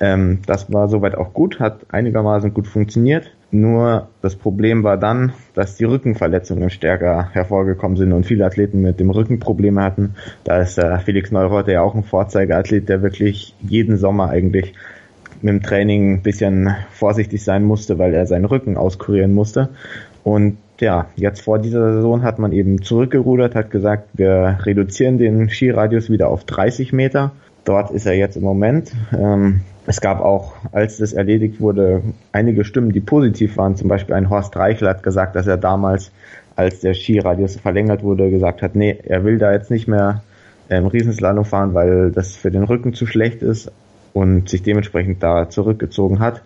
Ähm, 0.00 0.38
das 0.46 0.72
war 0.72 0.88
soweit 0.88 1.16
auch 1.16 1.34
gut, 1.34 1.60
hat 1.60 1.84
einigermaßen 1.90 2.54
gut 2.54 2.66
funktioniert. 2.66 3.30
Nur 3.50 4.08
das 4.20 4.36
Problem 4.36 4.84
war 4.84 4.98
dann, 4.98 5.32
dass 5.54 5.76
die 5.76 5.84
Rückenverletzungen 5.84 6.68
stärker 6.68 7.30
hervorgekommen 7.32 7.96
sind 7.96 8.12
und 8.12 8.26
viele 8.26 8.44
Athleten 8.44 8.82
mit 8.82 9.00
dem 9.00 9.10
Rücken 9.10 9.40
Probleme 9.40 9.82
hatten. 9.82 10.14
Da 10.44 10.60
ist 10.60 10.76
äh, 10.76 10.98
Felix 10.98 11.30
Neureuter 11.30 11.72
ja 11.72 11.82
auch 11.82 11.94
ein 11.94 12.04
Vorzeigeathlet, 12.04 12.88
der 12.88 13.02
wirklich 13.02 13.54
jeden 13.60 13.96
Sommer 13.96 14.28
eigentlich 14.28 14.74
mit 15.40 15.54
dem 15.54 15.62
Training 15.62 16.14
ein 16.14 16.22
bisschen 16.22 16.74
vorsichtig 16.90 17.42
sein 17.42 17.64
musste, 17.64 17.98
weil 17.98 18.12
er 18.12 18.26
seinen 18.26 18.44
Rücken 18.44 18.76
auskurieren 18.76 19.32
musste. 19.32 19.70
Und 20.24 20.58
ja, 20.80 21.06
jetzt 21.16 21.40
vor 21.40 21.58
dieser 21.58 21.94
Saison 21.94 22.22
hat 22.22 22.38
man 22.38 22.52
eben 22.52 22.82
zurückgerudert, 22.82 23.54
hat 23.54 23.70
gesagt, 23.70 24.08
wir 24.12 24.58
reduzieren 24.62 25.16
den 25.16 25.48
Skiradius 25.48 26.10
wieder 26.10 26.28
auf 26.28 26.44
30 26.44 26.92
Meter. 26.92 27.32
Dort 27.64 27.90
ist 27.92 28.06
er 28.06 28.14
jetzt 28.14 28.36
im 28.36 28.42
Moment. 28.42 28.92
Ähm, 29.18 29.62
es 29.88 30.02
gab 30.02 30.20
auch, 30.20 30.54
als 30.70 30.98
das 30.98 31.14
erledigt 31.14 31.60
wurde, 31.60 32.02
einige 32.32 32.64
Stimmen, 32.66 32.92
die 32.92 33.00
positiv 33.00 33.56
waren. 33.56 33.74
Zum 33.74 33.88
Beispiel 33.88 34.14
ein 34.14 34.28
Horst 34.28 34.54
Reichel 34.54 34.86
hat 34.86 35.02
gesagt, 35.02 35.34
dass 35.34 35.46
er 35.46 35.56
damals, 35.56 36.12
als 36.56 36.80
der 36.80 36.92
Skiradius 36.92 37.56
verlängert 37.56 38.02
wurde, 38.02 38.30
gesagt 38.30 38.60
hat, 38.60 38.76
nee, 38.76 38.98
er 39.02 39.24
will 39.24 39.38
da 39.38 39.50
jetzt 39.50 39.70
nicht 39.70 39.88
mehr 39.88 40.22
ähm, 40.68 40.86
Riesenslalom 40.86 41.46
fahren, 41.46 41.72
weil 41.72 42.10
das 42.10 42.36
für 42.36 42.50
den 42.50 42.64
Rücken 42.64 42.92
zu 42.92 43.06
schlecht 43.06 43.40
ist 43.42 43.72
und 44.12 44.50
sich 44.50 44.62
dementsprechend 44.62 45.22
da 45.22 45.48
zurückgezogen 45.48 46.18
hat. 46.20 46.42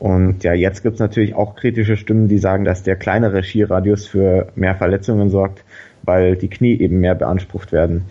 Und 0.00 0.42
ja, 0.42 0.54
jetzt 0.54 0.82
gibt's 0.82 0.98
natürlich 0.98 1.34
auch 1.34 1.54
kritische 1.54 1.96
Stimmen, 1.96 2.26
die 2.26 2.38
sagen, 2.38 2.64
dass 2.64 2.82
der 2.82 2.96
kleinere 2.96 3.44
Skiradius 3.44 4.08
für 4.08 4.48
mehr 4.56 4.74
Verletzungen 4.74 5.30
sorgt, 5.30 5.62
weil 6.02 6.34
die 6.34 6.48
Knie 6.48 6.80
eben 6.80 6.98
mehr 6.98 7.14
beansprucht 7.14 7.70
werden. 7.70 8.06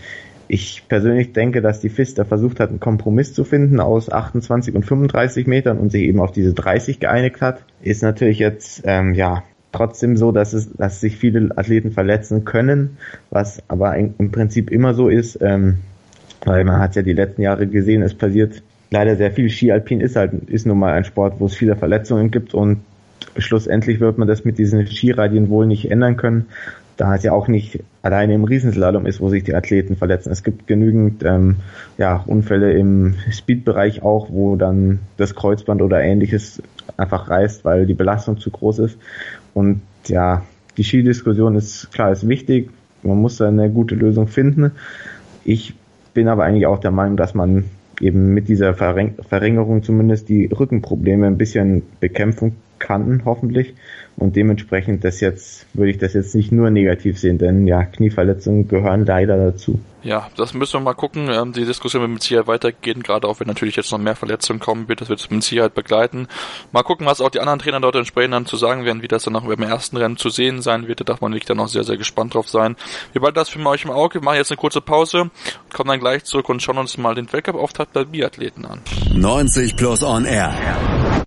Ich 0.52 0.84
persönlich 0.90 1.32
denke, 1.32 1.62
dass 1.62 1.80
die 1.80 1.90
FIS 1.90 2.16
da 2.16 2.26
versucht 2.26 2.60
hat, 2.60 2.72
einen 2.72 2.80
Kompromiss 2.80 3.36
zu 3.36 3.44
finden 3.44 3.80
aus 3.80 4.12
28 4.12 4.74
und 4.74 4.84
35 4.84 5.46
Metern 5.46 5.78
und 5.78 5.92
sich 5.92 6.02
eben 6.02 6.20
auf 6.20 6.32
diese 6.32 6.54
30 6.56 7.00
geeinigt 7.00 7.40
hat. 7.40 7.64
Ist 7.84 8.02
natürlich 8.02 8.40
jetzt, 8.40 8.82
ähm, 8.84 9.14
ja, 9.14 9.44
trotzdem 9.72 10.18
so, 10.18 10.32
dass 10.32 10.54
es, 10.54 10.74
dass 10.74 11.02
sich 11.02 11.18
viele 11.18 11.56
Athleten 11.56 11.92
verletzen 11.92 12.46
können, 12.46 12.98
was 13.30 13.62
aber 13.68 13.96
im 13.96 14.32
Prinzip 14.32 14.72
immer 14.72 14.96
so 14.96 15.08
ist, 15.08 15.38
ähm, 15.40 15.78
weil 16.44 16.64
man 16.64 16.80
hat 16.80 16.96
ja 16.96 17.04
die 17.04 17.14
letzten 17.14 17.44
Jahre 17.44 17.68
gesehen, 17.68 18.02
es 18.02 18.16
passiert 18.16 18.64
leider 18.90 19.18
sehr 19.18 19.32
viel. 19.32 19.52
Ski 19.52 19.72
Alpin 19.72 20.02
ist 20.02 20.16
halt, 20.16 20.34
ist 20.50 20.66
nun 20.66 20.80
mal 20.80 20.94
ein 20.94 21.04
Sport, 21.04 21.36
wo 21.38 21.46
es 21.46 21.54
viele 21.54 21.76
Verletzungen 21.76 22.32
gibt 22.32 22.56
und 22.56 22.80
schlussendlich 23.38 24.00
wird 24.00 24.18
man 24.18 24.28
das 24.28 24.46
mit 24.46 24.58
diesen 24.58 24.88
Skiradien 24.88 25.50
wohl 25.50 25.68
nicht 25.68 25.92
ändern 25.92 26.18
können 26.18 26.48
da 27.00 27.16
es 27.16 27.24
ja 27.24 27.32
auch 27.32 27.48
nicht 27.48 27.80
alleine 28.02 28.34
im 28.34 28.44
Riesenslalom 28.44 29.06
ist, 29.06 29.20
wo 29.20 29.30
sich 29.30 29.44
die 29.44 29.56
Athleten 29.56 29.96
verletzen. 29.96 30.32
Es 30.32 30.44
gibt 30.44 30.68
genügend 30.68 31.24
ähm, 31.24 31.58
ja, 31.98 32.24
Unfälle 32.26 32.74
im 32.74 33.16
Speedbereich 33.32 34.02
auch, 34.04 34.30
wo 34.30 34.56
dann 34.56 35.00
das 35.18 35.36
Kreuzband 35.36 35.82
oder 35.82 36.02
ähnliches 36.02 36.62
einfach 36.98 37.30
reißt, 37.30 37.66
weil 37.66 37.86
die 37.86 37.94
Belastung 37.94 38.38
zu 38.40 38.52
groß 38.52 38.80
ist. 38.80 38.98
Und 39.54 39.82
ja, 40.08 40.44
die 40.78 40.84
Skidiskussion 40.84 41.56
ist 41.56 41.92
klar, 41.92 42.12
ist 42.12 42.28
wichtig. 42.28 42.70
Man 43.04 43.18
muss 43.18 43.38
da 43.38 43.48
eine 43.48 43.70
gute 43.70 43.96
Lösung 43.96 44.28
finden. 44.28 44.72
Ich 45.44 45.74
bin 46.14 46.28
aber 46.28 46.44
eigentlich 46.46 46.68
auch 46.68 46.80
der 46.80 46.92
Meinung, 46.92 47.18
dass 47.18 47.34
man 47.34 47.66
eben 48.00 48.34
mit 48.34 48.48
dieser 48.48 48.74
Verringerung 48.74 49.84
zumindest 49.84 50.30
die 50.30 50.46
Rückenprobleme 50.46 51.28
ein 51.28 51.38
bisschen 51.38 51.84
bekämpfen 52.00 52.56
kann, 52.80 53.24
hoffentlich. 53.26 53.74
Und 54.18 54.36
dementsprechend 54.36 55.04
das 55.04 55.22
jetzt, 55.22 55.66
würde 55.74 55.92
ich 55.92 55.98
das 55.98 56.14
jetzt 56.14 56.36
nicht 56.36 56.52
nur 56.52 56.70
negativ 56.70 57.20
sehen, 57.20 57.38
denn 57.38 57.68
ja, 57.68 57.84
Knieverletzungen 57.84 58.68
gehören 58.68 59.06
leider 59.06 59.38
dazu. 59.38 59.80
Ja, 60.02 60.30
das 60.38 60.54
müssen 60.54 60.74
wir 60.74 60.80
mal 60.82 60.94
gucken. 60.94 61.30
Ähm, 61.30 61.54
die 61.54 61.66
Diskussion 61.66 62.02
wird 62.02 62.12
mit 62.12 62.24
Sicherheit 62.24 62.48
weitergehen, 62.48 63.04
gerade 63.04 63.28
auch 63.28 63.40
wenn 63.40 63.48
natürlich 63.48 63.76
jetzt 63.76 63.92
noch 63.92 63.98
mehr 63.98 64.16
Verletzungen 64.16 64.60
kommen 64.60 64.88
wird. 64.88 65.02
Das 65.02 65.10
wird 65.10 65.30
mit 65.32 65.44
Sicherheit 65.44 65.74
begleiten. 65.74 66.28
Mal 66.72 66.84
gucken, 66.84 67.06
was 67.06 67.22
auch 67.22 67.30
die 67.30 67.40
anderen 67.40 67.60
Trainer 67.60 67.80
dort 67.82 67.96
entsprechend 67.96 68.34
dann 68.34 68.46
zu 68.46 68.56
sagen 68.56 68.86
werden, 68.86 69.02
wie 69.02 69.08
das 69.08 69.24
dann 69.24 69.36
auch 69.36 69.44
beim 69.44 69.62
ersten 69.62 69.98
Rennen 69.98 70.18
zu 70.18 70.30
sehen 70.30 70.62
sein 70.62 70.88
wird. 70.88 71.02
Da 71.02 71.04
darf 71.04 71.22
man 71.22 71.32
wirklich 71.32 71.48
dann 71.48 71.60
auch 71.60 71.68
sehr, 71.68 71.84
sehr 71.84 71.98
gespannt 71.98 72.34
drauf 72.34 72.48
sein. 72.48 72.76
Wir 73.12 73.22
behalten 73.22 73.36
das 73.36 73.50
für 73.50 73.66
euch 73.66 73.86
im 73.86 73.92
Auge. 73.92 74.16
Wir 74.16 74.24
machen 74.24 74.38
jetzt 74.38 74.52
eine 74.52 74.58
kurze 74.58 74.82
Pause, 74.82 75.32
kommen 75.74 75.90
dann 75.90 76.00
gleich 76.00 76.24
zurück 76.24 76.48
und 76.50 76.62
schauen 76.62 76.78
uns 76.78 76.98
mal 76.98 77.16
den 77.16 77.32
Weltcup-Auftakt 77.32 77.94
bei 77.94 78.06
Biathleten 78.06 78.66
an. 78.66 78.82
90 79.14 79.76
plus 79.76 80.04
on 80.04 80.26
air. 80.26 81.19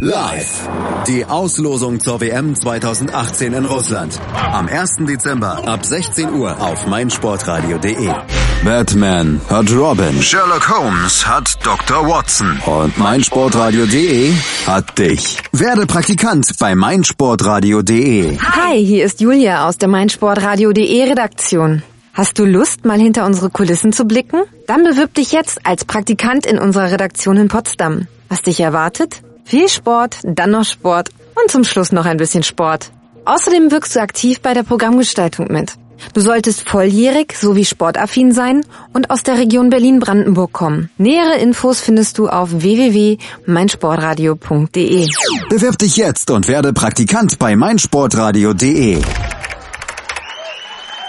Live. 0.00 0.68
Die 1.06 1.24
Auslosung 1.24 2.00
zur 2.00 2.20
WM 2.20 2.54
2018 2.54 3.52
in 3.52 3.64
Russland. 3.64 4.20
Am 4.34 4.66
1. 4.66 4.96
Dezember 5.06 5.66
ab 5.68 5.86
16 5.86 6.34
Uhr 6.34 6.60
auf 6.60 6.86
meinsportradio.de. 6.86 8.10
Batman 8.64 9.40
hat 9.48 9.72
Robin. 9.72 10.20
Sherlock 10.20 10.68
Holmes 10.68 11.26
hat 11.26 11.58
Dr. 11.64 12.08
Watson. 12.08 12.60
Und 12.66 12.98
meinsportradio.de 12.98 14.32
hat 14.66 14.98
dich. 14.98 15.38
Werde 15.52 15.86
Praktikant 15.86 16.50
bei 16.58 16.74
meinsportradio.de. 16.74 18.38
Hi, 18.38 18.84
hier 18.84 19.04
ist 19.04 19.20
Julia 19.20 19.68
aus 19.68 19.78
der 19.78 19.88
meinsportradio.de 19.88 21.04
Redaktion. 21.08 21.82
Hast 22.12 22.38
du 22.38 22.44
Lust, 22.44 22.84
mal 22.84 22.98
hinter 22.98 23.24
unsere 23.26 23.48
Kulissen 23.48 23.92
zu 23.92 24.04
blicken? 24.04 24.42
Dann 24.66 24.82
bewirb 24.82 25.14
dich 25.14 25.32
jetzt 25.32 25.64
als 25.64 25.84
Praktikant 25.84 26.46
in 26.46 26.58
unserer 26.58 26.90
Redaktion 26.90 27.36
in 27.36 27.48
Potsdam. 27.48 28.06
Was 28.28 28.42
dich 28.42 28.60
erwartet? 28.60 29.22
Viel 29.44 29.68
Sport, 29.68 30.18
dann 30.24 30.50
noch 30.50 30.64
Sport 30.64 31.10
und 31.40 31.50
zum 31.50 31.64
Schluss 31.64 31.92
noch 31.92 32.06
ein 32.06 32.16
bisschen 32.16 32.42
Sport. 32.42 32.90
Außerdem 33.26 33.70
wirkst 33.70 33.94
du 33.94 34.00
aktiv 34.00 34.40
bei 34.40 34.54
der 34.54 34.62
Programmgestaltung 34.62 35.48
mit. 35.50 35.74
Du 36.12 36.20
solltest 36.20 36.68
volljährig 36.68 37.34
sowie 37.36 37.64
sportaffin 37.64 38.32
sein 38.32 38.66
und 38.92 39.10
aus 39.10 39.22
der 39.22 39.38
Region 39.38 39.70
Berlin-Brandenburg 39.70 40.52
kommen. 40.52 40.90
Nähere 40.98 41.38
Infos 41.38 41.80
findest 41.80 42.18
du 42.18 42.28
auf 42.28 42.50
www.meinsportradio.de. 42.52 45.06
Bewirb 45.48 45.78
dich 45.78 45.96
jetzt 45.96 46.30
und 46.30 46.48
werde 46.48 46.72
Praktikant 46.72 47.38
bei 47.38 47.54
meinsportradio.de. 47.56 48.98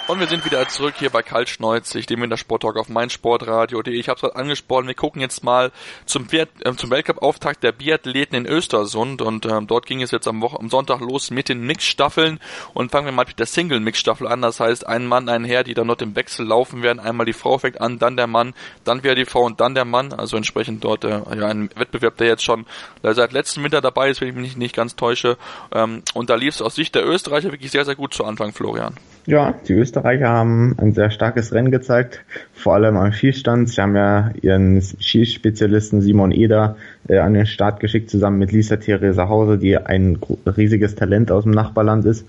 Und 0.08 0.20
wir 0.20 0.28
sind 0.28 0.46
wieder 0.46 0.68
zurück 0.68 0.94
hier 1.00 1.10
bei 1.10 1.24
Karl 1.24 1.48
Schneuzig, 1.48 2.06
dem 2.06 2.22
Wintersporttalk 2.22 2.78
auf 2.78 2.90
meinsportradio.de. 2.90 3.92
Ich 3.92 4.08
habe 4.08 4.18
es 4.18 4.22
gerade 4.22 4.36
angesprochen, 4.36 4.86
wir 4.86 4.94
gucken 4.94 5.20
jetzt 5.20 5.44
mal 5.44 5.72
zum, 6.06 6.28
äh, 6.32 6.46
zum 6.76 6.92
Weltcup-Auftakt 6.92 7.64
der 7.64 7.72
Biathleten 7.72 8.36
in 8.36 8.46
Östersund 8.46 9.24
und 9.24 9.48
ähm, 9.48 9.66
dort 9.66 9.88
ging 9.88 10.04
es 10.04 10.12
jetzt 10.12 10.28
am, 10.28 10.42
Woche 10.42 10.60
am 10.60 10.70
Sonntag 10.70 11.00
los 11.00 11.32
mit 11.32 11.50
den 11.50 11.66
Mixstaffeln 11.66 12.40
und 12.76 12.92
fangen 12.92 13.08
wir 13.08 13.14
mal 13.14 13.26
mit 13.26 13.40
der 13.40 13.48
Single-Mixstaffel 13.48 14.28
an. 14.28 14.44
Das 14.44 14.60
heißt, 14.60 14.86
ein 14.86 15.08
Mann, 15.08 15.28
ein 15.28 15.44
Herr, 15.44 15.64
die 15.64 15.74
dann 15.74 15.88
dort 15.88 16.04
im 16.04 16.16
Wechsel 16.16 16.46
laufen 16.46 16.84
werden. 16.84 17.00
Einmal 17.00 17.26
die 17.26 17.34
Frau 17.34 17.58
fängt 17.58 17.82
an, 17.82 17.98
dann 17.98 18.16
der 18.16 18.28
Mann, 18.28 18.54
dann 18.84 19.02
wieder 19.02 19.16
die 19.16 19.26
Frau 19.26 19.44
und 19.44 19.60
dann 19.60 19.74
der 19.74 19.86
Mann. 19.86 20.14
Also 20.14 20.38
entsprechend 20.38 20.84
dort 20.84 21.04
äh, 21.04 21.10
ja, 21.10 21.48
ein 21.48 21.72
Wettbewerb, 21.76 22.18
der 22.18 22.28
jetzt 22.28 22.44
schon 22.44 22.68
seit 23.02 23.32
letztem 23.34 23.64
Winter 23.64 23.82
dabei 23.82 24.12
ist, 24.12 24.22
wenn 24.22 24.28
ich 24.28 24.36
mich 24.36 24.44
nicht, 24.44 24.58
nicht 24.58 24.76
ganz 24.76 24.96
täusche. 24.96 25.38
Ähm, 25.74 26.04
und 26.14 26.30
da 26.30 26.36
lief 26.36 26.54
es 26.54 26.62
aus 26.62 26.76
Sicht 26.76 26.94
der 26.94 27.08
Österreicher 27.08 27.52
wirklich 27.52 27.72
sehr, 27.72 27.86
sehr 27.86 27.96
gut 27.96 28.14
zu 28.14 28.24
Anfang, 28.24 28.54
Florian. 28.54 28.94
Ja, 29.26 29.54
die 29.68 29.74
Österreicher 29.74 29.95
haben 30.04 30.76
ein 30.78 30.94
sehr 30.94 31.10
starkes 31.10 31.54
Rennen 31.54 31.72
gezeigt, 31.72 32.24
vor 32.54 32.76
allem 32.76 32.98
am 32.98 33.12
Schießstand. 33.12 33.70
Sie 33.70 33.82
haben 33.82 33.96
ja 33.96 34.32
ihren 34.42 34.82
Schießspezialisten 34.82 36.02
Simon 36.02 36.32
Eder 36.32 36.78
äh, 37.08 37.18
an 37.18 37.34
den 37.34 37.46
Start 37.46 37.80
geschickt, 37.80 38.10
zusammen 38.10 38.40
mit 38.40 38.52
Lisa 38.52 38.78
Theresa 38.78 39.30
Hause, 39.30 39.58
die 39.58 39.78
ein 39.78 40.18
riesiges 40.46 40.96
Talent 40.96 41.32
aus 41.32 41.44
dem 41.44 41.52
Nachbarland 41.52 42.06
ist, 42.06 42.26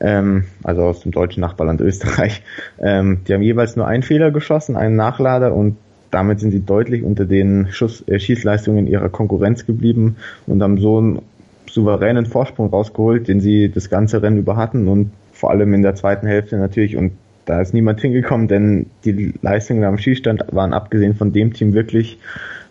ähm, 0.00 0.44
also 0.62 0.82
aus 0.82 1.00
dem 1.00 1.12
deutschen 1.12 1.40
Nachbarland 1.40 1.80
Österreich. 1.80 2.42
Ähm, 2.78 3.20
die 3.26 3.34
haben 3.34 3.42
jeweils 3.42 3.76
nur 3.76 3.86
einen 3.86 4.02
Fehler 4.02 4.30
geschossen, 4.30 4.76
einen 4.76 4.96
Nachlader 4.96 5.54
und 5.54 5.76
damit 6.10 6.40
sind 6.40 6.50
sie 6.50 6.64
deutlich 6.64 7.02
unter 7.02 7.24
den 7.24 7.68
Schuss, 7.70 8.06
äh, 8.08 8.18
Schießleistungen 8.18 8.86
ihrer 8.86 9.08
Konkurrenz 9.08 9.66
geblieben 9.66 10.16
und 10.46 10.62
haben 10.62 10.78
so 10.78 10.98
einen 10.98 11.22
souveränen 11.70 12.26
Vorsprung 12.26 12.70
rausgeholt, 12.70 13.28
den 13.28 13.40
sie 13.40 13.70
das 13.70 13.90
ganze 13.90 14.22
Rennen 14.22 14.38
über 14.38 14.56
hatten 14.56 14.88
und 14.88 15.10
vor 15.36 15.50
allem 15.50 15.74
in 15.74 15.82
der 15.82 15.94
zweiten 15.94 16.26
Hälfte 16.26 16.56
natürlich 16.56 16.96
und 16.96 17.12
da 17.44 17.60
ist 17.60 17.74
niemand 17.74 18.00
hingekommen, 18.00 18.48
denn 18.48 18.86
die 19.04 19.32
Leistungen 19.40 19.84
am 19.84 19.98
Schießstand 19.98 20.46
waren 20.50 20.72
abgesehen 20.72 21.14
von 21.14 21.32
dem 21.32 21.52
Team 21.52 21.74
wirklich 21.74 22.18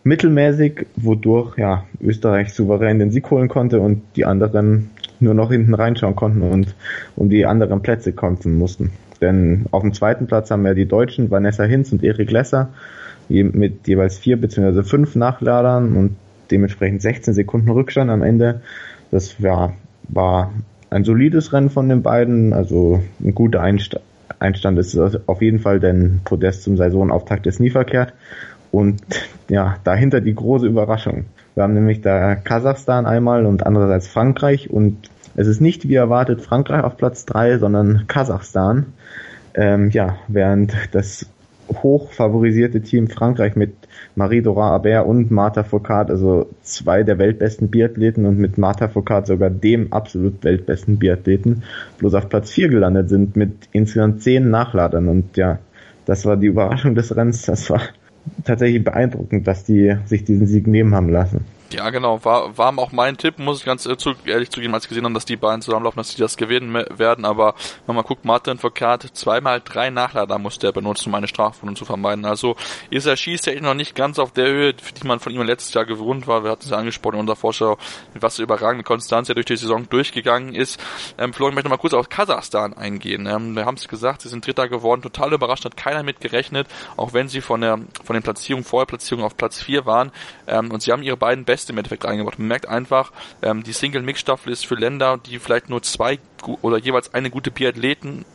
mittelmäßig, 0.03 0.85
wodurch 0.97 1.57
ja 1.57 1.85
Österreich 2.01 2.53
souverän 2.53 2.99
den 2.99 3.09
Sieg 3.09 3.31
holen 3.31 3.47
konnte 3.47 3.79
und 3.79 4.01
die 4.17 4.25
anderen 4.25 4.89
nur 5.21 5.33
noch 5.33 5.51
hinten 5.51 5.73
reinschauen 5.73 6.15
konnten 6.15 6.41
und 6.41 6.75
um 7.15 7.29
die 7.29 7.45
anderen 7.45 7.81
Plätze 7.81 8.11
kämpfen 8.11 8.57
mussten. 8.57 8.91
Denn 9.21 9.65
auf 9.71 9.81
dem 9.81 9.93
zweiten 9.93 10.27
Platz 10.27 10.51
haben 10.51 10.65
wir 10.65 10.73
die 10.73 10.87
Deutschen 10.87 11.31
Vanessa 11.31 11.63
Hinz 11.63 11.93
und 11.93 12.03
Erik 12.03 12.31
Lesser 12.31 12.69
mit 13.29 13.87
jeweils 13.87 14.17
vier 14.17 14.39
bzw. 14.39 14.83
fünf 14.83 15.15
Nachladern 15.15 15.95
und 15.95 16.17
dementsprechend 16.51 17.01
16 17.01 17.33
Sekunden 17.33 17.69
Rückstand 17.69 18.11
am 18.11 18.21
Ende. 18.21 18.61
Das 19.09 19.39
ja, 19.39 19.73
war 20.09 20.51
ein 20.89 21.03
solides 21.03 21.53
Rennen 21.53 21.69
von 21.69 21.89
den 21.89 22.01
beiden, 22.01 22.53
also 22.53 23.01
ein 23.23 23.35
guter 23.35 23.61
Einstand. 23.61 24.77
Ist 24.77 24.97
auf 25.27 25.41
jeden 25.41 25.59
Fall, 25.59 25.79
denn 25.79 26.21
Podest 26.23 26.63
zum 26.63 26.77
Saisonauftakt 26.77 27.47
ist 27.47 27.59
nie 27.59 27.69
verkehrt. 27.69 28.13
Und 28.71 29.01
ja, 29.49 29.77
dahinter 29.83 30.21
die 30.21 30.35
große 30.35 30.67
Überraschung. 30.67 31.25
Wir 31.53 31.63
haben 31.63 31.73
nämlich 31.73 32.01
da 32.01 32.35
Kasachstan 32.35 33.05
einmal 33.05 33.45
und 33.45 33.65
andererseits 33.65 34.07
Frankreich 34.07 34.69
und 34.69 35.09
es 35.35 35.47
ist 35.47 35.61
nicht 35.61 35.87
wie 35.87 35.95
erwartet 35.95 36.41
Frankreich 36.41 36.83
auf 36.83 36.97
Platz 36.97 37.25
drei, 37.25 37.57
sondern 37.57 38.05
Kasachstan. 38.07 38.87
Ähm, 39.53 39.89
ja, 39.91 40.17
während 40.27 40.73
das 40.91 41.25
hoch 41.69 42.11
favorisierte 42.11 42.81
Team 42.81 43.07
Frankreich 43.07 43.55
mit 43.55 43.73
Marie-Dora 44.15 44.71
Aber 44.71 45.05
und 45.05 45.31
Martha 45.31 45.63
Foucault, 45.63 46.09
also 46.09 46.49
zwei 46.61 47.03
der 47.03 47.17
weltbesten 47.17 47.69
Biathleten 47.69 48.25
und 48.25 48.37
mit 48.37 48.57
Martha 48.57 48.87
Foucault 48.87 49.27
sogar 49.27 49.49
dem 49.49 49.91
absolut 49.93 50.43
weltbesten 50.43 50.97
Biathleten, 50.97 51.63
bloß 51.97 52.13
auf 52.15 52.29
Platz 52.29 52.51
4 52.51 52.69
gelandet 52.69 53.09
sind 53.09 53.35
mit 53.35 53.69
insgesamt 53.71 54.21
zehn 54.21 54.49
Nachladern. 54.49 55.07
Und 55.07 55.37
ja, 55.37 55.59
das 56.05 56.25
war 56.25 56.37
die 56.37 56.47
Überraschung 56.47 56.95
des 56.95 57.15
Rennens. 57.15 57.43
Das 57.43 57.69
war 57.69 57.81
tatsächlich 58.43 58.83
beeindruckend, 58.83 59.47
dass 59.47 59.63
die 59.63 59.95
sich 60.05 60.23
diesen 60.23 60.47
Sieg 60.47 60.67
nehmen 60.67 60.93
haben 60.95 61.09
lassen. 61.09 61.45
Ja, 61.71 61.89
genau. 61.89 62.23
War, 62.23 62.57
war 62.57 62.77
auch 62.77 62.91
mein 62.91 63.17
Tipp, 63.17 63.39
muss 63.39 63.59
ich 63.59 63.65
ganz 63.65 63.85
ehrlich 63.85 64.51
zugeben, 64.51 64.73
als 64.73 64.85
ich 64.85 64.89
gesehen 64.89 65.03
habe, 65.03 65.13
dass 65.13 65.25
die 65.25 65.35
beiden 65.35 65.61
zusammenlaufen, 65.61 65.97
dass 65.97 66.13
die 66.13 66.21
das 66.21 66.37
gewinnen 66.37 66.73
werden. 66.73 67.25
Aber 67.25 67.55
wenn 67.85 67.95
man 67.95 68.05
guckt, 68.05 68.23
Martin 68.23 68.59
Foucault, 68.59 69.03
zweimal 69.13 69.61
drei 69.61 69.89
Nachlader 69.89 70.37
musste 70.37 70.67
er 70.67 70.73
benutzen, 70.73 71.09
um 71.09 71.15
eine 71.15 71.27
Strafrunde 71.27 71.75
zu 71.75 71.85
vermeiden. 71.85 72.25
Also 72.25 72.55
ist 72.91 73.07
er 73.07 73.17
schießt 73.17 73.47
noch 73.61 73.73
nicht 73.73 73.95
ganz 73.95 74.19
auf 74.19 74.31
der 74.31 74.47
Höhe, 74.47 74.73
die 74.73 75.07
man 75.07 75.19
von 75.19 75.33
ihm 75.33 75.41
letztes 75.41 75.73
Jahr 75.73 75.85
gewohnt 75.85 76.27
war. 76.27 76.43
Wir 76.43 76.51
hatten 76.51 76.63
es 76.63 76.69
ja 76.69 76.77
angesprochen 76.77 77.15
in 77.15 77.21
unserer 77.21 77.35
Vorschau, 77.35 77.77
mit 78.13 78.21
was 78.21 78.37
für 78.37 78.43
überragende 78.43 78.83
Konstanz 78.83 79.29
er 79.29 79.35
durch 79.35 79.47
die 79.47 79.57
Saison 79.57 79.89
durchgegangen 79.89 80.53
ist. 80.53 80.79
Ähm, 81.17 81.33
Florian 81.33 81.55
möchte 81.55 81.69
noch 81.69 81.77
mal 81.77 81.81
kurz 81.81 81.93
auf 81.93 82.09
Kasachstan 82.09 82.73
eingehen. 82.73 83.25
Ähm, 83.25 83.55
wir 83.55 83.65
haben 83.65 83.75
es 83.75 83.87
gesagt, 83.87 84.21
sie 84.21 84.29
sind 84.29 84.45
Dritter 84.45 84.69
geworden, 84.69 85.01
total 85.01 85.33
überrascht, 85.33 85.65
hat 85.65 85.77
keiner 85.77 86.03
mit 86.03 86.21
gerechnet, 86.21 86.67
auch 86.95 87.13
wenn 87.13 87.27
sie 87.27 87.41
von 87.41 87.61
der 87.61 87.79
von 88.03 88.13
den 88.13 88.23
Platzierungen, 88.23 88.63
Vorherplatzierungen 88.63 89.25
auf 89.25 89.35
Platz 89.35 89.61
4 89.61 89.85
waren. 89.85 90.11
Ähm, 90.47 90.71
und 90.71 90.81
sie 90.81 90.91
haben 90.91 91.03
ihre 91.03 91.17
beiden 91.17 91.43
besten 91.43 91.54
im 91.69 91.77
Endeffekt 91.77 92.05
eingebaut. 92.05 92.37
Man 92.37 92.47
merkt 92.47 92.67
einfach, 92.67 93.11
ähm, 93.41 93.63
die 93.63 93.73
Single-Mix-Staffel 93.73 94.51
ist 94.51 94.65
für 94.65 94.75
Länder, 94.75 95.17
die 95.25 95.39
vielleicht 95.39 95.69
nur 95.69 95.81
zwei 95.81 96.19
oder 96.61 96.77
jeweils 96.77 97.13
eine 97.13 97.29
gute 97.29 97.49
Biathletin 97.49 98.25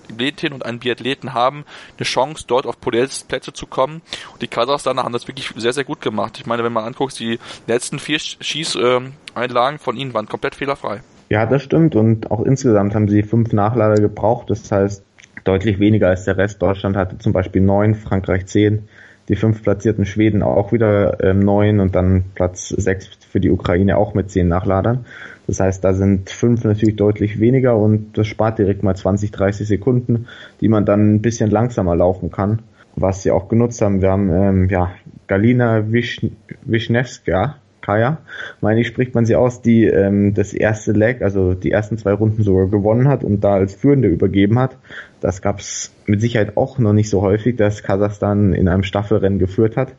und 0.52 0.64
einen 0.64 0.80
Biathleten 0.80 1.32
haben, 1.32 1.64
eine 1.96 2.04
Chance, 2.04 2.44
dort 2.46 2.66
auf 2.66 2.80
Podestplätze 2.80 3.52
zu 3.52 3.66
kommen. 3.66 4.02
Und 4.32 4.42
die 4.42 4.48
Kasachstaner 4.48 5.04
haben 5.04 5.12
das 5.12 5.28
wirklich 5.28 5.52
sehr, 5.56 5.72
sehr 5.72 5.84
gut 5.84 6.00
gemacht. 6.00 6.38
Ich 6.38 6.46
meine, 6.46 6.64
wenn 6.64 6.72
man 6.72 6.84
anguckt, 6.84 7.18
die 7.20 7.38
letzten 7.66 7.98
vier 7.98 8.18
Schießeinlagen 8.18 9.78
von 9.78 9.96
ihnen 9.96 10.14
waren 10.14 10.26
komplett 10.26 10.56
fehlerfrei. 10.56 11.02
Ja, 11.28 11.46
das 11.46 11.62
stimmt. 11.62 11.94
Und 11.94 12.30
auch 12.30 12.42
insgesamt 12.42 12.94
haben 12.94 13.08
sie 13.08 13.22
fünf 13.22 13.52
Nachlader 13.52 14.00
gebraucht. 14.00 14.50
Das 14.50 14.70
heißt, 14.72 15.04
deutlich 15.44 15.78
weniger 15.78 16.08
als 16.08 16.24
der 16.24 16.36
Rest. 16.36 16.60
Deutschland 16.60 16.96
hatte 16.96 17.18
zum 17.18 17.32
Beispiel 17.32 17.62
neun, 17.62 17.94
Frankreich 17.94 18.46
zehn 18.46 18.88
die 19.30 19.36
fünf 19.36 19.62
platzierten 19.62 20.06
Schweden 20.06 20.42
auch 20.42 20.72
wieder 20.72 21.22
ähm, 21.22 21.38
neun 21.38 21.78
und 21.78 21.94
dann 21.94 22.24
Platz 22.34 22.68
sechs 22.70 23.08
für 23.30 23.38
die 23.38 23.50
Ukraine 23.50 23.96
auch 23.96 24.12
mit 24.12 24.28
zehn 24.28 24.48
Nachladern. 24.48 25.06
Das 25.46 25.60
heißt, 25.60 25.84
da 25.84 25.94
sind 25.94 26.30
fünf 26.30 26.64
natürlich 26.64 26.96
deutlich 26.96 27.38
weniger 27.38 27.76
und 27.76 28.18
das 28.18 28.26
spart 28.26 28.58
direkt 28.58 28.82
mal 28.82 28.96
20, 28.96 29.30
30 29.30 29.68
Sekunden, 29.68 30.26
die 30.60 30.66
man 30.66 30.84
dann 30.84 31.14
ein 31.14 31.22
bisschen 31.22 31.48
langsamer 31.48 31.94
laufen 31.94 32.32
kann, 32.32 32.62
was 32.96 33.22
sie 33.22 33.30
auch 33.30 33.48
genutzt 33.48 33.80
haben. 33.82 34.02
Wir 34.02 34.10
haben 34.10 34.30
ähm, 34.30 34.68
ja 34.68 34.90
Galina 35.28 35.92
Wisch 35.92 36.26
Wischnewska, 36.62 37.54
Kaya, 37.80 38.18
meine 38.60 38.80
ich, 38.80 38.86
spricht 38.86 39.14
man 39.14 39.24
sie 39.24 39.36
aus, 39.36 39.62
die 39.62 39.84
ähm, 39.84 40.34
das 40.34 40.52
erste 40.52 40.92
Leg, 40.92 41.22
also 41.22 41.54
die 41.54 41.70
ersten 41.70 41.98
zwei 41.98 42.12
Runden 42.12 42.42
sogar 42.42 42.68
gewonnen 42.68 43.08
hat 43.08 43.24
und 43.24 43.42
da 43.42 43.54
als 43.54 43.74
Führende 43.74 44.08
übergeben 44.08 44.58
hat. 44.58 44.76
Das 45.20 45.42
gab's 45.42 45.92
mit 46.06 46.20
Sicherheit 46.20 46.56
auch 46.56 46.78
noch 46.78 46.92
nicht 46.92 47.10
so 47.10 47.22
häufig, 47.22 47.56
dass 47.56 47.82
Kasachstan 47.82 48.52
in 48.52 48.68
einem 48.68 48.82
Staffelrennen 48.82 49.38
geführt 49.38 49.76
hat. 49.76 49.94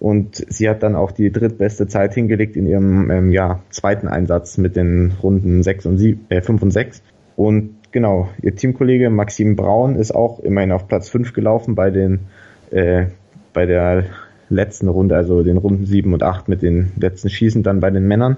Und 0.00 0.44
sie 0.48 0.68
hat 0.68 0.82
dann 0.82 0.96
auch 0.96 1.12
die 1.12 1.30
drittbeste 1.30 1.86
Zeit 1.86 2.14
hingelegt 2.14 2.56
in 2.56 2.66
ihrem 2.66 3.10
ähm, 3.10 3.32
ja, 3.32 3.60
zweiten 3.70 4.08
Einsatz 4.08 4.58
mit 4.58 4.76
den 4.76 5.12
Runden 5.22 5.62
6 5.62 5.86
und 5.86 5.98
7, 5.98 6.26
äh, 6.28 6.42
5 6.42 6.62
und 6.62 6.70
6. 6.70 7.02
Und 7.36 7.76
genau, 7.92 8.28
ihr 8.42 8.54
Teamkollege 8.54 9.10
Maxim 9.10 9.56
Braun 9.56 9.96
ist 9.96 10.14
auch 10.14 10.40
immerhin 10.40 10.72
auf 10.72 10.88
Platz 10.88 11.08
5 11.08 11.32
gelaufen 11.32 11.74
bei 11.74 11.90
den 11.90 12.20
äh, 12.70 13.06
bei 13.52 13.66
der 13.66 14.04
letzten 14.54 14.88
Runde, 14.88 15.16
also 15.16 15.42
den 15.42 15.56
Runden 15.56 15.86
7 15.86 16.12
und 16.12 16.22
8 16.22 16.48
mit 16.48 16.62
den 16.62 16.92
letzten 16.96 17.30
Schießen 17.30 17.62
dann 17.62 17.80
bei 17.80 17.90
den 17.90 18.06
Männern. 18.06 18.36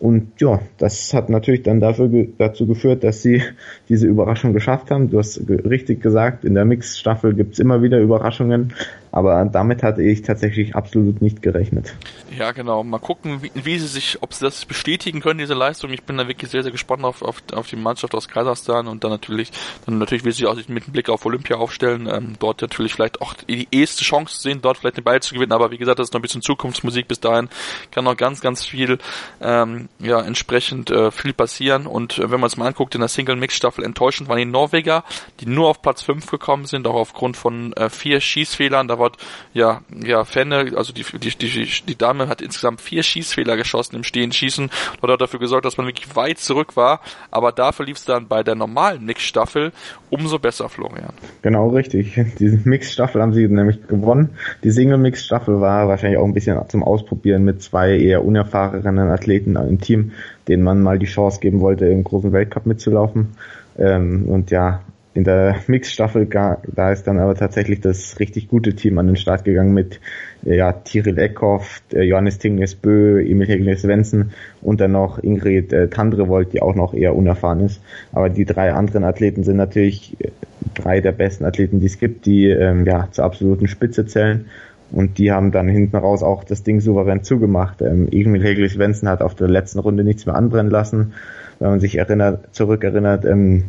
Und 0.00 0.32
ja, 0.38 0.60
das 0.78 1.14
hat 1.14 1.30
natürlich 1.30 1.62
dann 1.62 1.80
dafür, 1.80 2.26
dazu 2.38 2.66
geführt, 2.66 3.04
dass 3.04 3.22
sie 3.22 3.42
diese 3.88 4.06
Überraschung 4.06 4.52
geschafft 4.52 4.90
haben. 4.90 5.10
Du 5.10 5.18
hast 5.18 5.40
richtig 5.48 6.02
gesagt, 6.02 6.44
in 6.44 6.54
der 6.54 6.64
Mix-Staffel 6.64 7.34
gibt's 7.34 7.58
immer 7.58 7.82
wieder 7.82 7.98
Überraschungen. 7.98 8.72
Aber 9.14 9.44
damit 9.44 9.84
hatte 9.84 10.02
ich 10.02 10.22
tatsächlich 10.22 10.74
absolut 10.74 11.22
nicht 11.22 11.40
gerechnet. 11.40 11.94
Ja, 12.36 12.50
genau. 12.50 12.82
Mal 12.82 12.98
gucken, 12.98 13.44
wie, 13.44 13.52
wie 13.54 13.78
sie 13.78 13.86
sich, 13.86 14.18
ob 14.22 14.34
sie 14.34 14.44
das 14.44 14.64
bestätigen 14.64 15.20
können, 15.20 15.38
diese 15.38 15.54
Leistung. 15.54 15.92
Ich 15.92 16.02
bin 16.02 16.16
da 16.16 16.26
wirklich 16.26 16.50
sehr, 16.50 16.64
sehr 16.64 16.72
gespannt 16.72 17.04
auf, 17.04 17.22
auf, 17.22 17.40
auf 17.52 17.68
die 17.68 17.76
Mannschaft 17.76 18.12
aus 18.16 18.26
Kasachstan 18.26 18.88
und 18.88 19.04
dann 19.04 19.12
natürlich, 19.12 19.52
dann 19.86 19.98
natürlich 19.98 20.24
will 20.24 20.32
sie 20.32 20.46
auch 20.46 20.56
mit 20.66 20.92
Blick 20.92 21.08
auf 21.10 21.24
Olympia 21.26 21.58
aufstellen. 21.58 22.08
Ähm, 22.12 22.34
dort 22.40 22.60
natürlich 22.60 22.92
vielleicht 22.92 23.22
auch 23.22 23.34
die 23.34 23.68
erste 23.70 24.02
Chance 24.02 24.42
sehen, 24.42 24.58
dort 24.60 24.78
vielleicht 24.78 24.96
den 24.96 25.04
Ball 25.04 25.22
zu 25.22 25.34
gewinnen. 25.34 25.52
Aber 25.52 25.70
wie 25.70 25.78
gesagt, 25.78 26.00
das 26.00 26.08
ist 26.08 26.12
noch 26.12 26.18
ein 26.18 26.22
bisschen 26.22 26.42
Zukunftsmusik. 26.42 27.06
Bis 27.06 27.20
dahin 27.20 27.48
kann 27.92 28.02
noch 28.02 28.16
ganz, 28.16 28.40
ganz 28.40 28.64
viel, 28.64 28.98
ähm, 29.40 29.88
ja, 30.00 30.22
entsprechend 30.22 30.90
äh, 30.90 31.12
viel 31.12 31.34
passieren. 31.34 31.86
Und 31.86 32.18
äh, 32.18 32.32
wenn 32.32 32.40
man 32.40 32.48
es 32.48 32.56
mal 32.56 32.66
anguckt, 32.66 32.96
in 32.96 33.00
der 33.00 33.08
Single-Mix-Staffel 33.08 33.84
enttäuschend 33.84 34.28
waren 34.28 34.38
die 34.38 34.44
Norweger, 34.44 35.04
die 35.38 35.46
nur 35.46 35.68
auf 35.68 35.82
Platz 35.82 36.02
5 36.02 36.28
gekommen 36.28 36.66
sind, 36.66 36.88
auch 36.88 36.96
aufgrund 36.96 37.36
von 37.36 37.72
äh, 37.74 37.88
vier 37.88 38.20
Schießfehlern. 38.20 38.88
Da 38.88 38.98
war 38.98 39.03
ja, 39.52 39.80
ja, 40.04 40.24
Fenne, 40.24 40.72
also 40.76 40.92
die, 40.92 41.04
die, 41.18 41.36
die, 41.36 41.68
die 41.86 41.98
Dame 41.98 42.28
hat 42.28 42.42
insgesamt 42.42 42.80
vier 42.80 43.02
Schießfehler 43.02 43.56
geschossen 43.56 43.96
im 43.96 44.04
Stehen 44.04 44.32
Schießen 44.32 44.70
und 45.00 45.10
hat 45.10 45.20
dafür 45.20 45.40
gesorgt, 45.40 45.64
dass 45.64 45.76
man 45.76 45.86
wirklich 45.86 46.14
weit 46.16 46.38
zurück 46.38 46.76
war. 46.76 47.00
Aber 47.30 47.52
dafür 47.52 47.86
lief 47.86 47.96
es 47.96 48.04
dann 48.04 48.28
bei 48.28 48.42
der 48.42 48.54
normalen 48.54 49.04
Mix-Staffel 49.04 49.72
umso 50.10 50.38
besser, 50.38 50.68
Florian. 50.68 51.12
Genau 51.42 51.68
richtig. 51.68 52.20
Diese 52.38 52.60
Mix-Staffel 52.68 53.20
haben 53.20 53.32
sie 53.32 53.48
nämlich 53.48 53.86
gewonnen. 53.86 54.30
Die 54.62 54.70
Single-Mix-Staffel 54.70 55.60
war 55.60 55.88
wahrscheinlich 55.88 56.18
auch 56.18 56.24
ein 56.24 56.34
bisschen 56.34 56.58
zum 56.68 56.82
Ausprobieren 56.82 57.44
mit 57.44 57.62
zwei 57.62 57.98
eher 57.98 58.24
unerfahrenen 58.24 59.10
Athleten 59.10 59.56
im 59.56 59.80
Team, 59.80 60.12
denen 60.48 60.62
man 60.62 60.82
mal 60.82 60.98
die 60.98 61.06
Chance 61.06 61.40
geben 61.40 61.60
wollte, 61.60 61.86
im 61.86 62.04
großen 62.04 62.32
Weltcup 62.32 62.66
mitzulaufen. 62.66 63.34
Ähm, 63.78 64.26
und 64.28 64.50
ja, 64.50 64.80
in 65.14 65.22
der 65.22 65.56
Mix-Staffel, 65.68 66.26
da 66.26 66.92
ist 66.92 67.06
dann 67.06 67.20
aber 67.20 67.36
tatsächlich 67.36 67.80
das 67.80 68.18
richtig 68.18 68.48
gute 68.48 68.74
Team 68.74 68.98
an 68.98 69.06
den 69.06 69.16
Start 69.16 69.44
gegangen 69.44 69.72
mit 69.72 70.00
ja, 70.42 70.72
Tiril 70.72 71.18
Eckhoff, 71.18 71.82
Johannes 71.92 72.38
Tingnes 72.38 72.74
Bö, 72.74 73.24
Emil 73.24 73.46
Hegler 73.46 73.76
Svensson 73.76 74.32
und 74.60 74.80
dann 74.80 74.90
noch 74.92 75.22
Ingrid 75.22 75.72
äh, 75.72 75.88
Tandrevold, 75.88 76.52
die 76.52 76.60
auch 76.60 76.74
noch 76.74 76.94
eher 76.94 77.14
unerfahren 77.14 77.60
ist. 77.60 77.80
Aber 78.12 78.28
die 78.28 78.44
drei 78.44 78.72
anderen 78.72 79.04
Athleten 79.04 79.44
sind 79.44 79.56
natürlich 79.56 80.16
äh, 80.18 80.30
drei 80.74 81.00
der 81.00 81.12
besten 81.12 81.44
Athleten, 81.44 81.78
die 81.78 81.86
es 81.86 82.00
gibt, 82.00 82.26
die 82.26 82.48
ähm, 82.48 82.84
ja 82.84 83.08
zur 83.12 83.24
absoluten 83.24 83.68
Spitze 83.68 84.06
zählen. 84.06 84.46
Und 84.90 85.18
die 85.18 85.30
haben 85.30 85.52
dann 85.52 85.68
hinten 85.68 85.96
raus 85.96 86.24
auch 86.24 86.42
das 86.42 86.64
Ding 86.64 86.80
souverän 86.80 87.22
zugemacht. 87.22 87.82
Ähm, 87.82 88.08
Emil 88.10 88.42
Hegel 88.42 88.68
Svensson 88.68 89.08
hat 89.08 89.22
auf 89.22 89.36
der 89.36 89.48
letzten 89.48 89.78
Runde 89.78 90.02
nichts 90.02 90.26
mehr 90.26 90.34
anbrennen 90.34 90.70
lassen. 90.70 91.14
Wenn 91.60 91.70
man 91.70 91.80
sich 91.80 91.96
erinnert, 91.98 92.54
zurückerinnert, 92.54 93.24
ähm, 93.24 93.64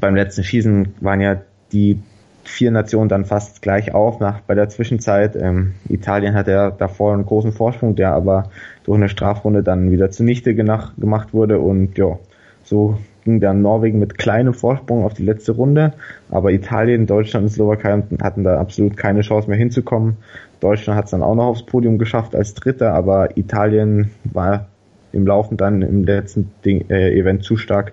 beim 0.00 0.14
letzten 0.14 0.44
Schießen 0.44 0.94
waren 1.00 1.20
ja 1.20 1.40
die 1.72 2.00
vier 2.44 2.70
Nationen 2.70 3.08
dann 3.08 3.24
fast 3.24 3.60
gleich 3.60 3.92
auf 3.92 4.20
nach 4.20 4.40
bei 4.40 4.54
der 4.54 4.68
Zwischenzeit. 4.68 5.36
Ähm, 5.36 5.74
Italien 5.88 6.34
hatte 6.34 6.52
ja 6.52 6.70
davor 6.70 7.12
einen 7.12 7.26
großen 7.26 7.52
Vorsprung, 7.52 7.96
der 7.96 8.12
aber 8.12 8.50
durch 8.84 8.96
eine 8.96 9.08
Strafrunde 9.08 9.62
dann 9.62 9.90
wieder 9.90 10.10
zunichte 10.10 10.54
gemacht 10.54 11.32
wurde 11.32 11.58
und 11.58 11.98
ja, 11.98 12.18
so 12.62 12.98
ging 13.24 13.40
dann 13.40 13.60
Norwegen 13.60 13.98
mit 13.98 14.18
kleinem 14.18 14.54
Vorsprung 14.54 15.04
auf 15.04 15.14
die 15.14 15.24
letzte 15.24 15.52
Runde, 15.52 15.94
aber 16.30 16.52
Italien, 16.52 17.06
Deutschland 17.06 17.44
und 17.44 17.50
Slowakei 17.50 18.02
hatten 18.22 18.44
da 18.44 18.60
absolut 18.60 18.96
keine 18.96 19.22
Chance 19.22 19.48
mehr 19.48 19.58
hinzukommen. 19.58 20.16
Deutschland 20.60 20.96
hat 20.96 21.06
es 21.06 21.10
dann 21.10 21.22
auch 21.22 21.34
noch 21.34 21.46
aufs 21.46 21.66
Podium 21.66 21.98
geschafft 21.98 22.36
als 22.36 22.54
Dritter, 22.54 22.94
aber 22.94 23.36
Italien 23.36 24.12
war 24.24 24.68
im 25.12 25.26
Laufen 25.26 25.56
dann 25.56 25.82
im 25.82 26.04
letzten 26.04 26.52
Ding, 26.64 26.88
äh, 26.88 27.18
Event 27.18 27.42
zu 27.42 27.56
stark 27.56 27.92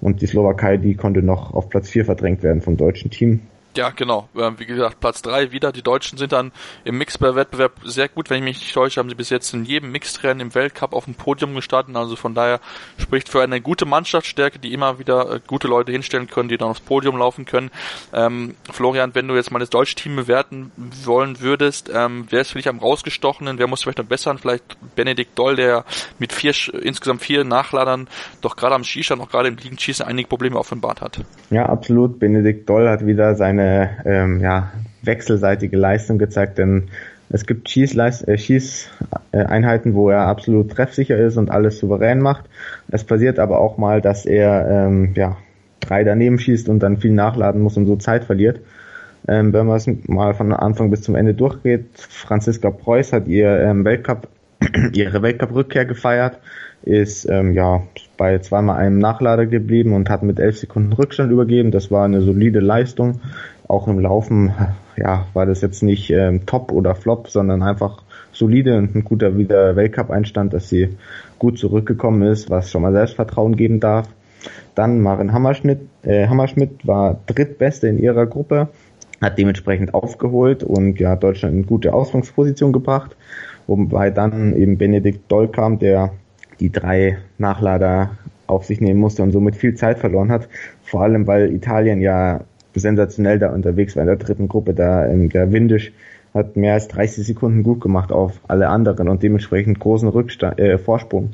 und 0.00 0.22
die 0.22 0.26
Slowakei, 0.26 0.76
die 0.76 0.94
konnte 0.94 1.22
noch 1.22 1.54
auf 1.54 1.68
Platz 1.68 1.90
4 1.90 2.04
verdrängt 2.04 2.42
werden 2.42 2.62
vom 2.62 2.76
deutschen 2.76 3.10
Team. 3.10 3.40
Ja, 3.76 3.90
genau. 3.90 4.28
Ähm, 4.36 4.56
wie 4.58 4.66
gesagt, 4.66 4.98
Platz 4.98 5.22
drei 5.22 5.52
wieder. 5.52 5.70
Die 5.70 5.82
Deutschen 5.82 6.18
sind 6.18 6.32
dann 6.32 6.50
im 6.84 6.98
Mixed-Wettbewerb 6.98 7.72
sehr 7.84 8.08
gut. 8.08 8.28
Wenn 8.28 8.38
ich 8.38 8.44
mich 8.44 8.60
nicht 8.60 8.74
täusche, 8.74 8.98
haben 8.98 9.08
sie 9.08 9.14
bis 9.14 9.30
jetzt 9.30 9.54
in 9.54 9.64
jedem 9.64 9.92
Mixed-Rennen 9.92 10.40
im 10.40 10.54
Weltcup 10.56 10.92
auf 10.92 11.04
dem 11.04 11.14
Podium 11.14 11.54
gestartet. 11.54 11.94
Also 11.94 12.16
von 12.16 12.34
daher 12.34 12.60
spricht 12.98 13.28
für 13.28 13.42
eine 13.42 13.60
gute 13.60 13.86
Mannschaftsstärke, 13.86 14.58
die 14.58 14.72
immer 14.72 14.98
wieder 14.98 15.36
äh, 15.36 15.40
gute 15.46 15.68
Leute 15.68 15.92
hinstellen 15.92 16.26
können, 16.26 16.48
die 16.48 16.56
dann 16.56 16.68
aufs 16.68 16.80
Podium 16.80 17.16
laufen 17.16 17.44
können. 17.44 17.70
Ähm, 18.12 18.56
Florian, 18.72 19.14
wenn 19.14 19.28
du 19.28 19.36
jetzt 19.36 19.52
mal 19.52 19.60
das 19.60 19.70
deutsche 19.70 19.94
Team 19.94 20.16
bewerten 20.16 20.72
wollen 21.04 21.40
würdest, 21.40 21.90
ähm, 21.94 22.26
wer 22.28 22.40
ist 22.40 22.50
für 22.50 22.58
dich 22.58 22.68
am 22.68 22.80
rausgestochenen? 22.80 23.58
Wer 23.58 23.68
muss 23.68 23.82
vielleicht 23.82 23.98
noch 23.98 24.06
bessern? 24.06 24.38
Vielleicht 24.38 24.64
Benedikt 24.96 25.38
Doll, 25.38 25.54
der 25.54 25.84
mit 26.18 26.32
vier, 26.32 26.54
insgesamt 26.82 27.22
vier 27.22 27.44
Nachladern 27.44 28.08
doch 28.40 28.56
gerade 28.56 28.74
am 28.74 28.82
Skistand, 28.82 29.22
auch 29.22 29.30
gerade 29.30 29.48
im 29.48 29.56
Liegenschießen 29.56 30.04
einige 30.04 30.28
Probleme 30.28 30.58
offenbart 30.58 31.00
hat. 31.00 31.20
Ja, 31.50 31.66
absolut. 31.66 32.18
Benedikt 32.18 32.68
Doll 32.68 32.88
hat 32.88 33.06
wieder 33.06 33.36
seine 33.36 33.59
eine 33.60 33.90
ähm, 34.04 34.40
ja, 34.40 34.72
wechselseitige 35.02 35.76
Leistung 35.76 36.18
gezeigt, 36.18 36.58
denn 36.58 36.88
es 37.28 37.46
gibt 37.46 37.70
Schießleist 37.70 38.26
äh, 38.26 38.36
Schießeinheiten, 38.36 39.94
wo 39.94 40.10
er 40.10 40.22
absolut 40.22 40.72
treffsicher 40.72 41.16
ist 41.16 41.36
und 41.36 41.50
alles 41.50 41.78
souverän 41.78 42.20
macht. 42.20 42.46
Es 42.88 43.04
passiert 43.04 43.38
aber 43.38 43.60
auch 43.60 43.78
mal, 43.78 44.00
dass 44.00 44.26
er 44.26 44.68
ähm, 44.68 45.14
ja, 45.14 45.36
drei 45.80 46.02
daneben 46.02 46.38
schießt 46.38 46.68
und 46.68 46.80
dann 46.80 46.98
viel 46.98 47.12
nachladen 47.12 47.60
muss 47.60 47.76
und 47.76 47.86
so 47.86 47.96
Zeit 47.96 48.24
verliert. 48.24 48.60
Ähm, 49.28 49.52
wenn 49.52 49.66
man 49.66 49.76
es 49.76 49.86
mal 50.08 50.34
von 50.34 50.52
Anfang 50.52 50.90
bis 50.90 51.02
zum 51.02 51.14
Ende 51.14 51.34
durchgeht, 51.34 51.86
Franziska 51.94 52.70
Preuß 52.70 53.12
hat 53.12 53.28
ihr 53.28 53.60
ähm, 53.60 53.84
Weltcup, 53.84 54.28
ihre 54.92 55.22
Weltcup-Rückkehr 55.22 55.84
gefeiert, 55.84 56.38
ist 56.82 57.28
ähm, 57.28 57.52
ja 57.52 57.82
bei 58.20 58.38
zweimal 58.38 58.76
einem 58.76 58.98
Nachlader 58.98 59.46
geblieben 59.46 59.94
und 59.94 60.10
hat 60.10 60.22
mit 60.22 60.38
elf 60.38 60.58
Sekunden 60.58 60.92
Rückstand 60.92 61.32
übergeben. 61.32 61.70
Das 61.70 61.90
war 61.90 62.04
eine 62.04 62.20
solide 62.20 62.60
Leistung 62.60 63.22
auch 63.66 63.88
im 63.88 63.98
Laufen, 63.98 64.52
ja, 64.98 65.24
war 65.32 65.46
das 65.46 65.62
jetzt 65.62 65.82
nicht 65.82 66.10
ähm, 66.10 66.44
Top 66.44 66.70
oder 66.70 66.94
Flop, 66.94 67.30
sondern 67.30 67.62
einfach 67.62 68.02
solide 68.30 68.76
und 68.76 68.94
ein 68.94 69.04
guter 69.04 69.38
wieder 69.38 69.74
Weltcup-Einstand, 69.74 70.52
dass 70.52 70.68
sie 70.68 70.98
gut 71.38 71.58
zurückgekommen 71.58 72.20
ist, 72.20 72.50
was 72.50 72.70
schon 72.70 72.82
mal 72.82 72.92
Selbstvertrauen 72.92 73.56
geben 73.56 73.80
darf. 73.80 74.06
Dann 74.74 75.00
Maren 75.00 75.32
Hammerschmidt, 75.32 75.80
äh, 76.02 76.26
Hammerschmidt 76.26 76.86
war 76.86 77.20
drittbeste 77.24 77.88
in 77.88 77.98
ihrer 77.98 78.26
Gruppe, 78.26 78.68
hat 79.22 79.38
dementsprechend 79.38 79.94
aufgeholt 79.94 80.62
und 80.62 81.00
ja 81.00 81.16
Deutschland 81.16 81.54
in 81.54 81.64
gute 81.64 81.94
Ausgangsposition 81.94 82.74
gebracht, 82.74 83.16
wobei 83.66 84.10
dann 84.10 84.54
eben 84.54 84.76
Benedikt 84.76 85.32
Doll 85.32 85.48
kam, 85.48 85.78
der 85.78 86.12
die 86.60 86.70
drei 86.70 87.18
Nachlader 87.38 88.10
auf 88.46 88.64
sich 88.64 88.80
nehmen 88.80 89.00
musste 89.00 89.22
und 89.22 89.32
somit 89.32 89.56
viel 89.56 89.74
Zeit 89.74 89.98
verloren 89.98 90.30
hat. 90.30 90.48
Vor 90.82 91.02
allem, 91.02 91.26
weil 91.26 91.52
Italien 91.52 92.00
ja 92.00 92.40
sensationell 92.74 93.38
da 93.38 93.52
unterwegs 93.52 93.96
war 93.96 94.02
in 94.02 94.08
der 94.08 94.16
dritten 94.16 94.48
Gruppe. 94.48 94.74
Da 94.74 95.06
der 95.06 95.52
Windisch 95.52 95.92
hat 96.34 96.56
mehr 96.56 96.74
als 96.74 96.88
30 96.88 97.26
Sekunden 97.26 97.62
gut 97.62 97.80
gemacht 97.80 98.12
auf 98.12 98.40
alle 98.46 98.68
anderen 98.68 99.08
und 99.08 99.22
dementsprechend 99.22 99.80
großen 99.80 100.08
Rückstand, 100.08 100.58
äh, 100.58 100.78
Vorsprung 100.78 101.30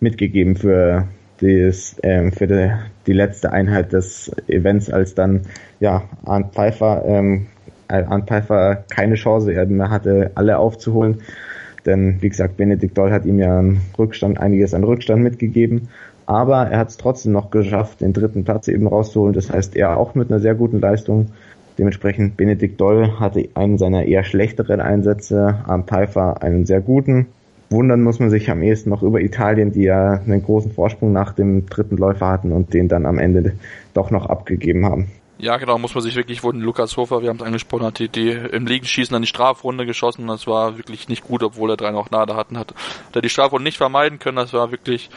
mitgegeben 0.00 0.56
für 0.56 1.06
das, 1.40 1.96
ähm, 2.02 2.32
für 2.32 2.46
die, 2.46 2.72
die 3.06 3.12
letzte 3.12 3.52
Einheit 3.52 3.92
des 3.92 4.30
Events, 4.48 4.90
als 4.90 5.14
dann 5.14 5.42
ja 5.78 6.02
Arndt 6.24 6.54
Pfeiffer, 6.54 7.04
ähm, 7.06 7.46
Arndt 7.88 8.28
Pfeiffer 8.28 8.84
keine 8.90 9.14
Chance 9.14 9.52
er 9.52 9.90
hatte, 9.90 10.32
alle 10.34 10.58
aufzuholen. 10.58 11.22
Denn 11.86 12.18
wie 12.20 12.28
gesagt, 12.28 12.56
Benedikt 12.56 12.96
Doll 12.96 13.10
hat 13.10 13.24
ihm 13.24 13.38
ja 13.38 13.58
einen 13.58 13.80
Rückstand, 13.98 14.40
einiges 14.40 14.74
an 14.74 14.84
Rückstand 14.84 15.22
mitgegeben 15.22 15.88
aber 16.30 16.68
er 16.68 16.78
hat 16.78 16.90
es 16.90 16.96
trotzdem 16.96 17.32
noch 17.32 17.50
geschafft, 17.50 18.02
den 18.02 18.12
dritten 18.12 18.44
Platz 18.44 18.68
eben 18.68 18.86
rauszuholen. 18.86 19.34
Das 19.34 19.50
heißt, 19.50 19.74
er 19.74 19.96
auch 19.96 20.14
mit 20.14 20.30
einer 20.30 20.38
sehr 20.38 20.54
guten 20.54 20.80
Leistung. 20.80 21.30
Dementsprechend 21.76 22.36
Benedikt 22.36 22.80
Doll 22.80 23.18
hatte 23.18 23.48
einen 23.54 23.78
seiner 23.78 24.04
eher 24.04 24.22
schlechteren 24.22 24.80
Einsätze, 24.80 25.56
am 25.66 25.88
Pfeiffer 25.88 26.40
einen 26.40 26.66
sehr 26.66 26.82
guten. 26.82 27.26
Wundern 27.70 28.04
muss 28.04 28.20
man 28.20 28.30
sich 28.30 28.48
am 28.48 28.62
ehesten 28.62 28.90
noch 28.90 29.02
über 29.02 29.20
Italien, 29.20 29.72
die 29.72 29.82
ja 29.82 30.20
einen 30.24 30.44
großen 30.44 30.70
Vorsprung 30.70 31.12
nach 31.12 31.32
dem 31.32 31.66
dritten 31.66 31.96
Läufer 31.96 32.28
hatten 32.28 32.52
und 32.52 32.74
den 32.74 32.86
dann 32.86 33.06
am 33.06 33.18
Ende 33.18 33.54
doch 33.92 34.12
noch 34.12 34.26
abgegeben 34.26 34.86
haben. 34.86 35.08
Ja, 35.40 35.56
genau, 35.56 35.78
muss 35.78 35.94
man 35.94 36.02
sich 36.02 36.16
wirklich 36.16 36.42
wundern. 36.42 36.64
Lukas 36.64 36.98
Hofer, 36.98 37.22
wir 37.22 37.30
haben 37.30 37.38
es 37.38 37.42
angesprochen, 37.42 37.86
hat 37.86 37.98
die, 37.98 38.10
die 38.10 38.28
im 38.28 38.66
Liegenschießen 38.66 39.16
an 39.16 39.22
die 39.22 39.28
Strafrunde 39.28 39.86
geschossen. 39.86 40.26
Das 40.26 40.46
war 40.46 40.76
wirklich 40.76 41.08
nicht 41.08 41.24
gut, 41.24 41.42
obwohl 41.42 41.70
er 41.70 41.78
drei 41.78 41.92
noch 41.92 42.10
nahe 42.10 42.26
hatten. 42.36 42.58
Hat, 42.58 42.74
hat 42.74 43.16
er 43.16 43.22
die 43.22 43.30
Strafrunde 43.30 43.64
nicht 43.64 43.78
vermeiden 43.78 44.18
können. 44.18 44.36
Das 44.36 44.52
war 44.52 44.70
wirklich 44.70 45.08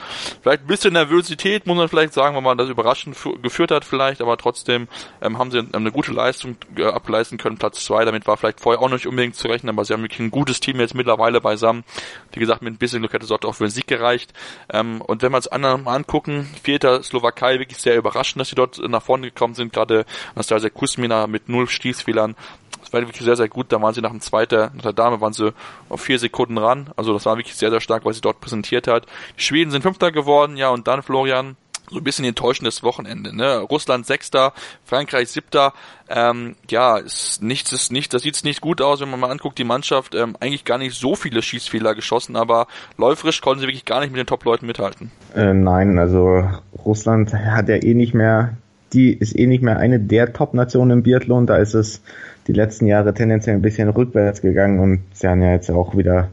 vielleicht 0.41 0.61
ein 0.61 0.67
bisschen 0.67 0.93
Nervosität, 0.93 1.67
muss 1.67 1.75
man 1.75 1.89
vielleicht 1.89 2.13
sagen, 2.13 2.37
wenn 2.37 2.43
man 2.43 2.57
das 2.57 2.69
überraschend 2.69 3.17
geführt 3.41 3.71
hat 3.71 3.83
vielleicht, 3.83 4.21
aber 4.21 4.37
trotzdem 4.37 4.87
ähm, 5.21 5.37
haben 5.39 5.51
sie 5.51 5.61
eine 5.73 5.91
gute 5.91 6.13
Leistung 6.13 6.55
äh, 6.77 6.85
ableisten 6.85 7.37
können. 7.37 7.57
Platz 7.57 7.83
zwei, 7.83 8.05
damit 8.05 8.25
war 8.25 8.37
vielleicht 8.37 8.61
vorher 8.61 8.81
auch 8.81 8.89
nicht 8.89 9.05
unbedingt 9.05 9.35
zu 9.35 9.49
rechnen, 9.49 9.71
aber 9.71 9.83
sie 9.83 9.91
haben 9.91 10.03
wirklich 10.03 10.21
ein 10.21 10.31
gutes 10.31 10.61
Team 10.61 10.79
jetzt 10.79 10.95
mittlerweile 10.95 11.41
beisammen. 11.41 11.83
Wie 12.31 12.39
gesagt, 12.39 12.61
mit 12.61 12.73
ein 12.73 12.77
bisschen 12.77 13.01
Glück 13.01 13.11
hätte 13.11 13.25
es 13.25 13.31
auch 13.31 13.55
für 13.55 13.65
einen 13.65 13.71
Sieg 13.71 13.87
gereicht. 13.87 14.31
Ähm, 14.71 15.01
und 15.01 15.21
wenn 15.21 15.33
wir 15.33 15.37
uns 15.37 15.49
anderen 15.49 15.83
mal 15.83 15.95
angucken, 15.95 16.49
vierter 16.63 17.03
Slowakei, 17.03 17.59
wirklich 17.59 17.79
sehr 17.79 17.97
überraschend, 17.97 18.39
dass 18.39 18.47
sie 18.47 18.55
dort 18.55 18.77
nach 18.87 19.03
vorne 19.03 19.27
gekommen 19.27 19.53
sind, 19.53 19.73
gerade 19.73 20.05
Anastasia 20.35 20.69
Kusmina 20.69 21.27
mit 21.27 21.49
null 21.49 21.67
Stießfehlern. 21.67 22.35
Das 22.81 22.91
war 22.91 23.01
wirklich 23.01 23.21
sehr, 23.21 23.35
sehr 23.35 23.47
gut. 23.47 23.71
Da 23.71 23.81
waren 23.81 23.93
sie 23.93 24.01
nach 24.01 24.11
dem 24.11 24.21
zweiten, 24.21 24.71
nach 24.75 24.83
der 24.83 24.93
Dame 24.93 25.21
waren 25.21 25.33
sie 25.33 25.53
auf 25.89 26.01
vier 26.01 26.19
Sekunden 26.19 26.57
ran. 26.57 26.89
Also 26.95 27.13
das 27.13 27.25
war 27.25 27.37
wirklich 27.37 27.55
sehr, 27.55 27.69
sehr 27.69 27.81
stark, 27.81 28.05
was 28.05 28.15
sie 28.15 28.21
dort 28.21 28.41
präsentiert 28.41 28.87
hat. 28.87 29.05
Die 29.37 29.43
Schweden 29.43 29.71
sind 29.71 29.81
Fünfter 29.81 30.11
geworden, 30.11 30.57
ja, 30.57 30.69
und 30.69 30.87
dann 30.87 31.01
Florian, 31.01 31.55
so 31.89 31.97
ein 31.97 32.03
bisschen 32.03 32.25
enttäuschendes 32.25 32.83
Wochenende. 32.83 33.35
Ne? 33.35 33.57
Russland 33.59 34.05
Sechster, 34.05 34.53
Frankreich 34.85 35.29
Siebter. 35.29 35.73
Ähm, 36.09 36.55
ja, 36.69 36.97
ist 36.97 37.41
nichts 37.41 37.71
ist 37.71 37.91
nicht, 37.91 38.13
das 38.13 38.23
sieht 38.23 38.43
nicht 38.43 38.61
gut 38.61 38.81
aus, 38.81 39.01
wenn 39.01 39.09
man 39.09 39.19
mal 39.19 39.31
anguckt, 39.31 39.57
die 39.57 39.63
Mannschaft 39.63 40.15
ähm, 40.15 40.35
eigentlich 40.39 40.65
gar 40.65 40.77
nicht 40.77 40.95
so 40.95 41.15
viele 41.15 41.41
Schießfehler 41.41 41.95
geschossen, 41.95 42.35
aber 42.35 42.67
läuferisch 42.97 43.41
konnten 43.41 43.61
sie 43.61 43.67
wirklich 43.67 43.85
gar 43.85 44.01
nicht 44.01 44.11
mit 44.11 44.19
den 44.19 44.27
Top-Leuten 44.27 44.65
mithalten. 44.65 45.11
Äh, 45.35 45.53
nein, 45.53 45.97
also 45.97 46.47
Russland 46.85 47.33
hat 47.33 47.69
ja 47.69 47.75
eh 47.75 47.93
nicht 47.93 48.13
mehr, 48.13 48.57
die 48.93 49.13
ist 49.13 49.37
eh 49.37 49.47
nicht 49.47 49.63
mehr 49.63 49.77
eine 49.77 49.99
der 49.99 50.33
Top-Nationen 50.33 50.99
im 50.99 51.03
Biathlon, 51.03 51.47
da 51.47 51.57
ist 51.57 51.73
es 51.73 52.01
die 52.47 52.53
letzten 52.53 52.85
Jahre 52.85 53.13
tendenziell 53.13 53.55
ein 53.55 53.61
bisschen 53.61 53.89
rückwärts 53.89 54.41
gegangen 54.41 54.79
und 54.79 55.01
sie 55.13 55.27
haben 55.27 55.41
ja 55.41 55.51
jetzt 55.51 55.69
auch 55.69 55.97
wieder 55.97 56.29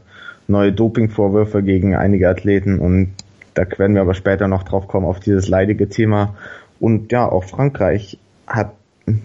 neue 0.47 0.71
Dopingvorwürfe 0.71 1.63
gegen 1.63 1.95
einige 1.95 2.29
Athleten 2.29 2.79
und 2.79 3.13
da 3.53 3.63
werden 3.77 3.95
wir 3.95 4.01
aber 4.01 4.13
später 4.13 4.47
noch 4.47 4.63
drauf 4.63 4.87
kommen, 4.87 5.05
auf 5.05 5.19
dieses 5.19 5.49
leidige 5.49 5.89
Thema. 5.89 6.35
Und 6.79 7.11
ja, 7.11 7.27
auch 7.27 7.43
Frankreich 7.43 8.17
hat 8.47 8.73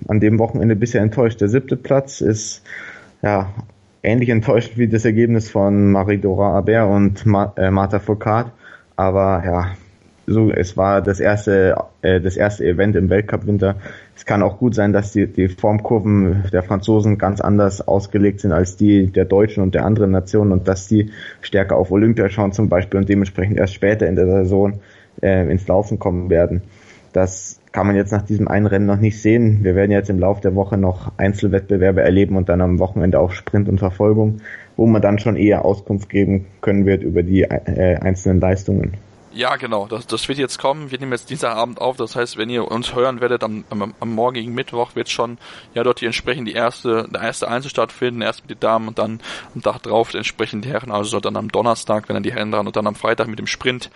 an 0.08 0.20
dem 0.20 0.38
Wochenende 0.38 0.76
bisher 0.76 1.02
enttäuscht. 1.02 1.40
Der 1.40 1.48
siebte 1.48 1.76
Platz 1.76 2.20
ist 2.20 2.62
ja 3.22 3.52
ähnlich 4.02 4.28
enttäuscht 4.30 4.76
wie 4.76 4.88
das 4.88 5.04
Ergebnis 5.04 5.50
von 5.50 5.92
Marie-Dora 5.92 6.56
Aber 6.56 6.88
und 6.88 7.24
äh, 7.56 7.70
Martha 7.70 7.98
Foucault. 7.98 8.46
Aber 8.96 9.42
ja, 9.44 9.70
so, 10.26 10.50
es 10.50 10.76
war 10.76 11.02
das 11.02 11.20
erste, 11.20 11.76
äh, 12.02 12.20
das 12.20 12.36
erste 12.36 12.64
Event 12.64 12.96
im 12.96 13.08
Weltcup-Winter. 13.10 13.76
Es 14.16 14.26
kann 14.26 14.42
auch 14.42 14.58
gut 14.58 14.74
sein, 14.74 14.92
dass 14.92 15.12
die, 15.12 15.26
die 15.28 15.48
Formkurven 15.48 16.44
der 16.52 16.64
Franzosen 16.64 17.16
ganz 17.16 17.40
anders 17.40 17.86
ausgelegt 17.86 18.40
sind 18.40 18.52
als 18.52 18.76
die 18.76 19.06
der 19.06 19.24
Deutschen 19.24 19.62
und 19.62 19.74
der 19.74 19.84
anderen 19.84 20.10
Nationen 20.10 20.50
und 20.50 20.66
dass 20.66 20.88
die 20.88 21.10
stärker 21.42 21.76
auf 21.76 21.92
Olympia 21.92 22.28
schauen 22.28 22.52
zum 22.52 22.68
Beispiel 22.68 22.98
und 22.98 23.08
dementsprechend 23.08 23.56
erst 23.56 23.74
später 23.74 24.08
in 24.08 24.16
der 24.16 24.26
Saison 24.26 24.80
äh, 25.22 25.48
ins 25.50 25.68
Laufen 25.68 25.98
kommen 26.00 26.28
werden. 26.28 26.62
Das 27.12 27.60
kann 27.70 27.86
man 27.86 27.94
jetzt 27.94 28.10
nach 28.10 28.22
diesem 28.22 28.48
einen 28.48 28.66
Rennen 28.66 28.86
noch 28.86 28.98
nicht 28.98 29.22
sehen. 29.22 29.60
Wir 29.62 29.74
werden 29.74 29.92
jetzt 29.92 30.10
im 30.10 30.18
Laufe 30.18 30.40
der 30.40 30.54
Woche 30.54 30.76
noch 30.76 31.12
Einzelwettbewerbe 31.18 32.02
erleben 32.02 32.36
und 32.36 32.48
dann 32.48 32.60
am 32.60 32.78
Wochenende 32.78 33.20
auch 33.20 33.30
Sprint 33.30 33.68
und 33.68 33.78
Verfolgung, 33.78 34.40
wo 34.76 34.86
man 34.86 35.02
dann 35.02 35.18
schon 35.18 35.36
eher 35.36 35.64
Auskunft 35.64 36.08
geben 36.08 36.46
können 36.60 36.84
wird 36.84 37.02
über 37.02 37.22
die 37.22 37.42
äh, 37.42 37.96
einzelnen 38.00 38.40
Leistungen. 38.40 38.94
Ja, 39.36 39.56
genau. 39.56 39.86
Das, 39.86 40.06
das 40.06 40.26
wird 40.28 40.38
jetzt 40.38 40.58
kommen. 40.58 40.90
Wir 40.90 40.98
nehmen 40.98 41.12
jetzt 41.12 41.28
Dienstagabend 41.28 41.78
auf. 41.78 41.98
Das 41.98 42.16
heißt, 42.16 42.38
wenn 42.38 42.48
ihr 42.48 42.70
uns 42.70 42.94
hören 42.94 43.20
werdet, 43.20 43.44
am, 43.44 43.64
am, 43.68 43.92
am 44.00 44.14
morgigen 44.14 44.54
Mittwoch 44.54 44.94
wird 44.94 45.10
schon 45.10 45.36
ja 45.74 45.84
dort 45.84 46.00
die 46.00 46.06
entsprechend 46.06 46.48
die 46.48 46.54
erste, 46.54 47.06
der 47.10 47.20
erste 47.20 47.46
Einzel 47.46 47.68
stattfinden. 47.68 48.22
Erst 48.22 48.40
mit 48.40 48.50
den 48.50 48.60
Damen 48.60 48.88
und 48.88 48.98
dann 48.98 49.20
am 49.54 49.60
Tag 49.60 49.82
drauf 49.82 50.14
entsprechend 50.14 50.64
die 50.64 50.70
Herren. 50.70 50.90
Also 50.90 51.20
dann 51.20 51.36
am 51.36 51.52
Donnerstag, 51.52 52.08
wenn 52.08 52.14
dann 52.14 52.22
die 52.22 52.32
Herren 52.32 52.50
dran 52.50 52.66
und 52.66 52.76
dann 52.76 52.86
am 52.86 52.94
Freitag 52.94 53.28
mit 53.28 53.38
dem 53.38 53.46
Sprint. 53.46 53.90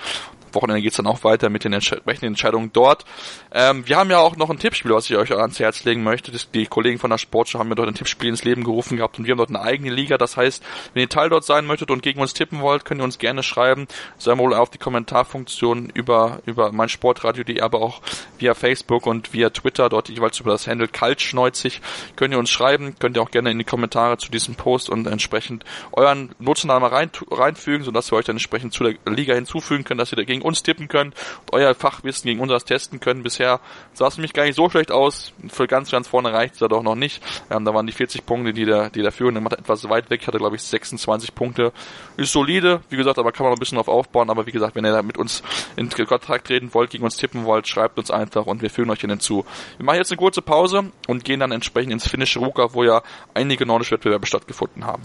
Wochenende 0.54 0.82
geht's 0.82 0.96
dann 0.96 1.06
auch 1.06 1.24
weiter 1.24 1.48
mit 1.50 1.64
den 1.64 1.72
entsprechenden 1.72 2.26
Entscheidungen 2.26 2.70
dort. 2.72 3.04
Ähm, 3.52 3.86
wir 3.86 3.96
haben 3.96 4.10
ja 4.10 4.18
auch 4.18 4.36
noch 4.36 4.50
ein 4.50 4.58
Tippspiel, 4.58 4.92
was 4.92 5.08
ich 5.10 5.16
euch 5.16 5.32
ans 5.32 5.58
Herz 5.58 5.84
legen 5.84 6.02
möchte. 6.02 6.30
Das, 6.30 6.50
die 6.50 6.66
Kollegen 6.66 6.98
von 6.98 7.10
der 7.10 7.18
Sportschau 7.18 7.58
haben 7.58 7.68
mir 7.68 7.74
dort 7.74 7.88
ein 7.88 7.94
Tippspiel 7.94 8.28
ins 8.30 8.44
Leben 8.44 8.64
gerufen 8.64 8.96
gehabt 8.96 9.18
und 9.18 9.26
wir 9.26 9.32
haben 9.32 9.38
dort 9.38 9.50
eine 9.50 9.60
eigene 9.60 9.90
Liga. 9.90 10.18
Das 10.18 10.36
heißt, 10.36 10.62
wenn 10.94 11.02
ihr 11.02 11.08
Teil 11.08 11.28
dort 11.28 11.44
sein 11.44 11.66
möchtet 11.66 11.90
und 11.90 12.02
gegen 12.02 12.20
uns 12.20 12.34
tippen 12.34 12.60
wollt, 12.60 12.84
könnt 12.84 13.00
ihr 13.00 13.04
uns 13.04 13.18
gerne 13.18 13.42
schreiben. 13.42 13.86
Sei 14.18 14.36
wohl 14.38 14.54
auf 14.54 14.70
die 14.70 14.78
Kommentarfunktion 14.78 15.90
über, 15.90 16.40
über 16.46 16.72
mein 16.72 16.88
Sportradio.de, 16.88 17.60
aber 17.60 17.80
auch 17.80 18.00
via 18.38 18.54
Facebook 18.54 19.06
und 19.06 19.32
via 19.32 19.50
Twitter, 19.50 19.88
dort 19.88 20.08
jeweils 20.08 20.40
über 20.40 20.50
das 20.50 20.66
Handle 20.66 20.88
Kaltschneuzig, 20.88 21.80
könnt 22.16 22.32
ihr 22.32 22.38
uns 22.38 22.50
schreiben, 22.50 22.94
könnt 22.98 23.16
ihr 23.16 23.22
auch 23.22 23.30
gerne 23.30 23.50
in 23.50 23.58
die 23.58 23.64
Kommentare 23.64 24.18
zu 24.18 24.30
diesem 24.30 24.54
Post 24.54 24.90
und 24.90 25.06
entsprechend 25.06 25.64
euren 25.92 26.34
Nutzernamen 26.38 26.88
rein, 26.88 27.10
reinfügen, 27.30 27.84
sodass 27.84 28.10
wir 28.10 28.18
euch 28.18 28.24
dann 28.24 28.36
entsprechend 28.36 28.72
zu 28.72 28.84
der 28.84 28.94
Liga 29.06 29.34
hinzufügen 29.34 29.84
können, 29.84 29.98
dass 29.98 30.12
ihr 30.12 30.16
dagegen 30.16 30.39
gegen 30.40 30.46
uns 30.46 30.62
tippen 30.62 30.88
könnt 30.88 31.14
und 31.42 31.52
euer 31.52 31.74
Fachwissen 31.74 32.28
gegen 32.28 32.40
unseres 32.40 32.64
testen 32.64 33.00
können. 33.00 33.22
Bisher 33.22 33.60
sah 33.92 34.08
es 34.08 34.16
nämlich 34.16 34.32
gar 34.32 34.44
nicht 34.44 34.56
so 34.56 34.68
schlecht 34.68 34.90
aus. 34.90 35.32
Für 35.48 35.66
ganz, 35.66 35.90
ganz 35.90 36.08
vorne 36.08 36.32
reicht 36.32 36.54
es 36.54 36.60
ja 36.60 36.68
doch 36.68 36.82
noch 36.82 36.94
nicht. 36.94 37.22
Ähm, 37.50 37.64
da 37.64 37.74
waren 37.74 37.86
die 37.86 37.92
40 37.92 38.26
Punkte, 38.26 38.52
die 38.52 38.64
der, 38.64 38.90
die 38.90 39.02
der 39.02 39.12
Führende 39.12 39.40
macht, 39.40 39.54
etwas 39.54 39.88
weit 39.88 40.10
weg. 40.10 40.26
Hatte, 40.26 40.38
glaube 40.38 40.56
ich, 40.56 40.62
26 40.62 41.34
Punkte. 41.34 41.72
Ist 42.16 42.32
solide, 42.32 42.80
wie 42.88 42.96
gesagt, 42.96 43.18
aber 43.18 43.32
kann 43.32 43.44
man 43.44 43.54
ein 43.54 43.58
bisschen 43.58 43.78
auf 43.78 43.88
aufbauen. 43.88 44.30
Aber 44.30 44.46
wie 44.46 44.52
gesagt, 44.52 44.74
wenn 44.76 44.84
ihr 44.84 44.92
da 44.92 45.02
mit 45.02 45.18
uns 45.18 45.42
in 45.76 45.90
Kontakt 45.90 46.46
treten 46.46 46.72
wollt, 46.72 46.90
gegen 46.90 47.04
uns 47.04 47.16
tippen 47.16 47.44
wollt, 47.44 47.68
schreibt 47.68 47.98
uns 47.98 48.10
einfach 48.10 48.46
und 48.46 48.62
wir 48.62 48.70
führen 48.70 48.90
euch 48.90 49.00
hinzu. 49.00 49.44
Wir 49.76 49.84
machen 49.84 49.98
jetzt 49.98 50.10
eine 50.10 50.18
kurze 50.18 50.42
Pause 50.42 50.84
und 51.06 51.24
gehen 51.24 51.40
dann 51.40 51.52
entsprechend 51.52 51.92
ins 51.92 52.08
finnische 52.08 52.38
Ruka, 52.38 52.72
wo 52.72 52.84
ja 52.84 53.02
einige 53.34 53.66
nordische 53.66 53.92
Wettbewerbe 53.92 54.26
stattgefunden 54.26 54.84
haben. 54.84 55.02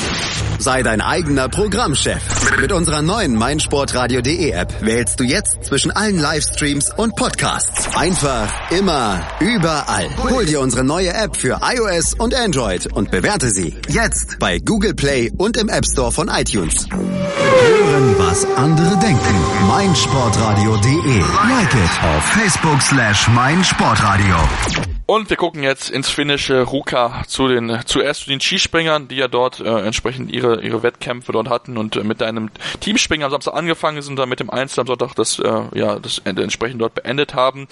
Sei 0.59 0.83
dein 0.83 1.01
eigener 1.01 1.49
Programmchef. 1.49 2.59
Mit 2.59 2.71
unserer 2.71 3.01
neuen 3.01 3.35
meinsportradio.de 3.35 4.51
App 4.51 4.81
wählst 4.81 5.19
du 5.19 5.23
jetzt 5.25 5.65
zwischen 5.65 5.91
allen 5.91 6.17
Livestreams 6.17 6.91
und 6.95 7.15
Podcasts. 7.15 7.95
Einfach, 7.95 8.71
immer, 8.71 9.21
überall. 9.39 10.09
Hol 10.29 10.45
dir 10.45 10.61
unsere 10.61 10.83
neue 10.83 11.13
App 11.13 11.35
für 11.35 11.59
iOS 11.61 12.13
und 12.13 12.33
Android 12.33 12.87
und 12.93 13.11
bewerte 13.11 13.49
sie 13.49 13.75
jetzt 13.89 14.39
bei 14.39 14.59
Google 14.59 14.93
Play 14.93 15.31
und 15.37 15.57
im 15.57 15.69
App 15.69 15.85
Store 15.85 16.11
von 16.11 16.29
iTunes. 16.29 16.87
Hören, 16.89 18.15
was 18.17 18.45
andere 18.55 18.97
denken. 18.99 19.35
meinsportradio.de. 19.67 21.19
Like 21.49 21.73
it 21.73 22.03
auf 22.03 22.23
Facebook 22.23 22.81
slash 22.81 23.27
meinsportradio. 23.29 24.94
Und 25.07 25.29
wir 25.29 25.37
gucken 25.37 25.61
jetzt 25.61 25.91
ins 25.91 26.09
finnische 26.09 26.63
Ruka 26.63 27.21
zu 27.27 27.47
den 27.47 27.79
zuerst 27.85 28.21
zu 28.21 28.29
den 28.31 28.41
Skispringern, 28.41 29.07
die 29.07 29.17
ja 29.17 29.27
dort 29.27 29.59
äh, 29.59 29.85
entsprechend 29.85 30.31
ihre 30.31 30.63
ihre 30.63 30.81
Wettkämpfe 30.81 31.31
dort 31.31 31.47
hatten 31.47 31.77
und 31.77 31.95
äh, 31.95 32.03
mit 32.03 32.23
einem 32.23 32.49
Teamspringer 32.79 33.25
am 33.25 33.31
Samstag 33.31 33.53
angefangen 33.53 34.01
sind, 34.01 34.17
dann 34.17 34.29
mit 34.29 34.39
dem 34.39 34.49
Einzel 34.49 34.79
am 34.79 34.87
Sonntag 34.87 35.13
das 35.13 35.37
äh, 35.37 35.61
ja 35.75 35.99
das 35.99 36.23
entsprechend 36.25 36.81
dort 36.81 36.95
beendet 36.95 37.35
haben. 37.35 37.67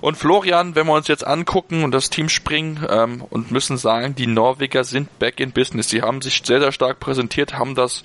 Und 0.00 0.16
Florian, 0.16 0.74
wenn 0.74 0.86
wir 0.86 0.94
uns 0.94 1.08
jetzt 1.08 1.26
angucken 1.26 1.84
und 1.84 1.92
das 1.92 2.08
Teamspringen 2.08 2.86
ähm, 2.88 3.22
und 3.28 3.50
müssen 3.50 3.76
sagen, 3.76 4.14
die 4.14 4.26
Norweger 4.26 4.84
sind 4.84 5.18
back 5.18 5.40
in 5.40 5.52
business. 5.52 5.90
Sie 5.90 6.00
haben 6.00 6.22
sich 6.22 6.40
sehr 6.42 6.60
sehr 6.60 6.72
stark 6.72 7.00
präsentiert, 7.00 7.58
haben 7.58 7.74
das 7.74 8.02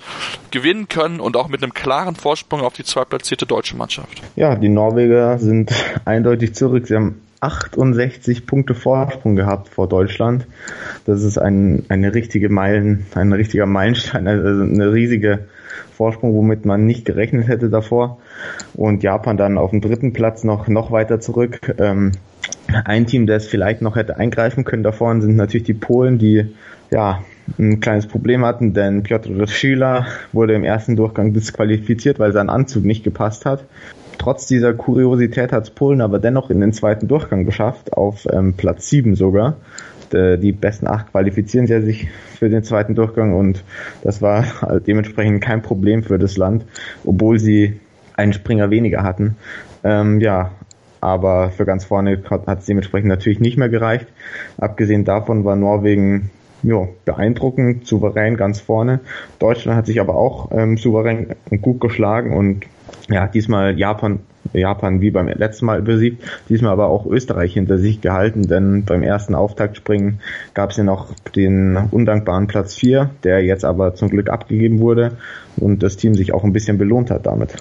gewinnen 0.50 0.88
können 0.88 1.20
und 1.20 1.38
auch 1.38 1.48
mit 1.48 1.62
einem 1.62 1.72
klaren 1.72 2.16
Vorsprung 2.16 2.60
auf 2.60 2.74
die 2.74 2.84
zweitplatzierte 2.84 3.46
deutsche 3.46 3.76
Mannschaft. 3.76 4.20
Ja, 4.36 4.56
die 4.56 4.68
Norweger 4.68 5.38
sind 5.38 5.72
eindeutig 6.04 6.54
zurück. 6.54 6.86
Sie 6.86 6.94
haben 6.94 7.22
68 7.40 8.46
Punkte 8.46 8.74
Vorsprung 8.74 9.36
gehabt 9.36 9.68
vor 9.68 9.88
Deutschland. 9.88 10.46
Das 11.04 11.22
ist 11.22 11.38
ein, 11.38 11.84
eine 11.88 12.14
richtige 12.14 12.48
Meilen, 12.48 13.06
ein 13.14 13.32
richtiger 13.32 13.66
Meilenstein, 13.66 14.26
also 14.26 14.62
eine 14.62 14.92
riesige 14.92 15.46
Vorsprung, 15.92 16.34
womit 16.34 16.64
man 16.64 16.86
nicht 16.86 17.04
gerechnet 17.04 17.48
hätte 17.48 17.70
davor. 17.70 18.18
Und 18.74 19.02
Japan 19.02 19.36
dann 19.36 19.58
auf 19.58 19.70
dem 19.70 19.80
dritten 19.80 20.12
Platz 20.12 20.44
noch, 20.44 20.68
noch 20.68 20.90
weiter 20.90 21.20
zurück. 21.20 21.74
Ähm, 21.78 22.12
ein 22.84 23.06
Team, 23.06 23.26
das 23.26 23.46
vielleicht 23.46 23.82
noch 23.82 23.96
hätte 23.96 24.16
eingreifen 24.16 24.64
können 24.64 24.82
davor, 24.82 25.18
sind 25.20 25.36
natürlich 25.36 25.66
die 25.66 25.74
Polen, 25.74 26.18
die 26.18 26.54
ja 26.90 27.22
ein 27.58 27.80
kleines 27.80 28.06
Problem 28.06 28.44
hatten, 28.44 28.74
denn 28.74 29.02
Piotr 29.02 29.46
Schüler 29.46 30.06
wurde 30.32 30.54
im 30.54 30.64
ersten 30.64 30.96
Durchgang 30.96 31.32
disqualifiziert, 31.32 32.18
weil 32.18 32.32
sein 32.32 32.50
Anzug 32.50 32.84
nicht 32.84 33.04
gepasst 33.04 33.46
hat. 33.46 33.64
Trotz 34.18 34.46
dieser 34.46 34.74
Kuriosität 34.74 35.52
hat 35.52 35.64
es 35.64 35.70
Polen 35.70 36.00
aber 36.00 36.18
dennoch 36.18 36.50
in 36.50 36.60
den 36.60 36.72
zweiten 36.72 37.08
Durchgang 37.08 37.44
geschafft, 37.44 37.92
auf 37.92 38.26
ähm, 38.30 38.54
Platz 38.54 38.88
7 38.90 39.14
sogar. 39.14 39.56
Die 40.10 40.52
besten 40.52 40.86
acht 40.86 41.12
qualifizieren 41.12 41.66
ja 41.66 41.82
sich 41.82 42.08
für 42.38 42.48
den 42.48 42.62
zweiten 42.62 42.94
Durchgang 42.94 43.34
und 43.34 43.62
das 44.02 44.22
war 44.22 44.62
halt 44.62 44.86
dementsprechend 44.86 45.42
kein 45.42 45.60
Problem 45.60 46.02
für 46.02 46.18
das 46.18 46.38
Land, 46.38 46.64
obwohl 47.04 47.38
sie 47.38 47.78
einen 48.16 48.32
Springer 48.32 48.70
weniger 48.70 49.02
hatten. 49.02 49.36
Ähm, 49.84 50.20
ja, 50.20 50.52
aber 51.02 51.50
für 51.50 51.66
ganz 51.66 51.84
vorne 51.84 52.22
hat 52.30 52.60
es 52.60 52.64
dementsprechend 52.64 53.08
natürlich 53.08 53.40
nicht 53.40 53.58
mehr 53.58 53.68
gereicht. 53.68 54.06
Abgesehen 54.56 55.04
davon 55.04 55.44
war 55.44 55.56
Norwegen 55.56 56.30
ja, 56.62 56.88
beeindruckend, 57.04 57.86
souverän 57.86 58.36
ganz 58.36 58.60
vorne. 58.60 59.00
Deutschland 59.38 59.76
hat 59.76 59.86
sich 59.86 60.00
aber 60.00 60.16
auch 60.16 60.50
ähm, 60.52 60.76
souverän 60.76 61.34
und 61.50 61.62
gut 61.62 61.80
geschlagen 61.80 62.36
und 62.36 62.66
ja, 63.08 63.26
diesmal 63.26 63.78
Japan, 63.78 64.20
Japan 64.52 65.00
wie 65.00 65.10
beim 65.10 65.28
letzten 65.28 65.66
Mal 65.66 65.82
besiegt, 65.82 66.22
diesmal 66.48 66.72
aber 66.72 66.88
auch 66.88 67.06
Österreich 67.06 67.54
hinter 67.54 67.78
sich 67.78 68.00
gehalten, 68.00 68.42
denn 68.42 68.84
beim 68.84 69.02
ersten 69.02 69.34
Auftaktspringen 69.34 70.20
gab 70.54 70.70
es 70.70 70.76
ja 70.76 70.84
noch 70.84 71.12
den 71.34 71.76
undankbaren 71.90 72.46
Platz 72.46 72.74
4, 72.74 73.10
der 73.24 73.44
jetzt 73.44 73.64
aber 73.64 73.94
zum 73.94 74.10
Glück 74.10 74.30
abgegeben 74.30 74.80
wurde 74.80 75.12
und 75.60 75.82
das 75.82 75.96
Team 75.96 76.14
sich 76.14 76.32
auch 76.32 76.44
ein 76.44 76.52
bisschen 76.52 76.78
belohnt 76.78 77.10
hat 77.10 77.26
damit. 77.26 77.54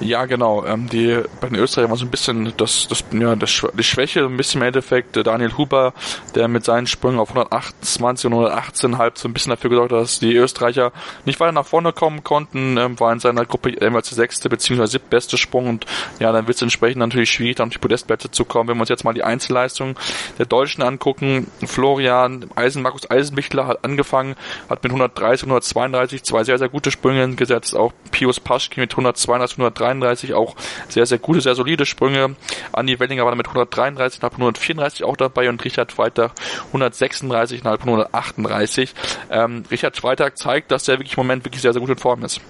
Ja, 0.00 0.24
genau. 0.26 0.64
Ähm, 0.66 0.88
die 0.88 1.18
bei 1.40 1.48
den 1.48 1.56
Österreichern 1.56 1.90
war 1.90 1.96
so 1.96 2.04
ein 2.04 2.10
bisschen 2.10 2.52
das, 2.56 2.86
das, 2.88 3.04
ja, 3.12 3.36
das, 3.36 3.62
die 3.78 3.82
Schwäche, 3.82 4.24
ein 4.24 4.36
bisschen 4.36 4.60
im 4.60 4.66
Endeffekt 4.66 5.16
Daniel 5.16 5.56
Huber, 5.56 5.94
der 6.34 6.48
mit 6.48 6.64
seinen 6.64 6.86
Sprüngen 6.86 7.18
auf 7.18 7.30
128 7.30 8.26
und 8.26 8.32
118 8.32 8.98
halb 8.98 9.18
so 9.18 9.28
ein 9.28 9.32
bisschen 9.32 9.50
dafür 9.50 9.70
gesorgt 9.70 9.92
hat, 9.92 10.00
dass 10.00 10.18
die 10.18 10.34
Österreicher 10.34 10.92
nicht 11.24 11.40
weiter 11.40 11.52
nach 11.52 11.66
vorne 11.66 11.92
kommen 11.92 12.24
konnten, 12.24 12.76
ähm, 12.76 12.98
war 12.98 13.12
in 13.12 13.20
seiner 13.20 13.44
Gruppe 13.44 13.70
jeweils 13.70 14.08
der 14.08 14.16
sechste 14.16 14.48
bzw. 14.48 14.86
siebtbeste 14.86 15.36
Sprung 15.36 15.68
und 15.68 15.86
ja, 16.18 16.32
dann 16.32 16.46
wird 16.46 16.56
es 16.56 16.62
entsprechend 16.62 16.98
natürlich 16.98 17.30
schwierig, 17.30 17.56
dann 17.56 17.68
auf 17.68 17.72
die 17.72 17.78
Podestplätze 17.78 18.30
zu 18.30 18.44
kommen. 18.44 18.68
Wenn 18.68 18.76
wir 18.76 18.82
uns 18.82 18.88
jetzt 18.88 19.04
mal 19.04 19.12
die 19.12 19.24
Einzelleistung 19.24 19.98
der 20.38 20.46
Deutschen 20.46 20.82
angucken, 20.82 21.46
Florian 21.64 22.46
Eisen, 22.54 22.82
Markus 22.82 23.10
Eisenbichler 23.10 23.66
hat 23.66 23.84
angefangen, 23.84 24.36
hat 24.68 24.82
mit 24.82 24.92
130, 24.92 25.44
132 25.44 26.22
zwei 26.22 26.44
sehr, 26.44 26.58
sehr 26.58 26.68
gute 26.68 26.90
Sprünge 26.90 27.34
gesetzt. 27.34 27.74
Auch 27.74 27.92
Pius 28.10 28.40
Paschke 28.40 28.80
mit 28.80 28.92
132, 28.92 29.58
133 29.58 30.34
auch 30.34 30.56
sehr, 30.88 31.06
sehr 31.06 31.18
gute, 31.18 31.40
sehr 31.40 31.54
solide 31.54 31.86
Sprünge. 31.86 32.36
Andi 32.72 32.98
Wellinger 32.98 33.24
war 33.24 33.34
mit 33.34 33.46
133, 33.46 34.22
134 34.22 35.04
auch 35.04 35.16
dabei 35.16 35.48
und 35.48 35.64
Richard 35.64 35.92
Freitag 35.92 36.32
136, 36.68 37.64
138. 37.64 38.94
Ähm, 39.30 39.64
Richard 39.70 39.96
Freitag 39.96 40.38
zeigt, 40.38 40.70
dass 40.70 40.88
er 40.88 40.98
wirklich 40.98 41.16
im 41.16 41.24
Moment 41.24 41.44
wirklich 41.44 41.62
sehr, 41.62 41.72
sehr 41.72 41.80
gut 41.80 41.90
in 41.90 41.98
Form 41.98 42.24
ist. 42.24 42.40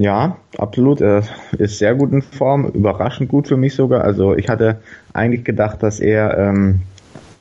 Ja, 0.00 0.38
absolut. 0.56 1.02
Er 1.02 1.24
ist 1.58 1.78
sehr 1.78 1.94
gut 1.94 2.10
in 2.10 2.22
Form, 2.22 2.64
überraschend 2.64 3.28
gut 3.28 3.48
für 3.48 3.58
mich 3.58 3.74
sogar. 3.74 4.02
Also 4.02 4.34
ich 4.34 4.48
hatte 4.48 4.80
eigentlich 5.12 5.44
gedacht, 5.44 5.82
dass 5.82 6.00
er 6.00 6.38
ähm, 6.38 6.80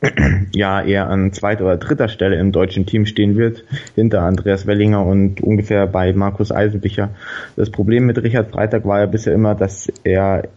ja 0.54 0.82
eher 0.82 1.08
an 1.10 1.32
zweiter 1.32 1.64
oder 1.64 1.78
dritter 1.78 2.10
Stelle 2.10 2.38
im 2.38 2.52
deutschen 2.52 2.86
Team 2.86 3.06
stehen 3.06 3.38
wird, 3.38 3.64
hinter 3.96 4.24
Andreas 4.24 4.68
Wellinger 4.68 5.06
und 5.06 5.40
ungefähr 5.40 5.88
bei 5.88 6.12
Markus 6.12 6.52
Eisenbicher. 6.52 7.12
Das 7.56 7.70
Problem 7.70 8.06
mit 8.06 8.22
Richard 8.22 8.52
Freitag 8.52 8.86
war 8.86 9.00
ja 9.00 9.06
bisher 9.06 9.34
immer, 9.34 9.56
dass 9.56 9.90
er 10.04 10.50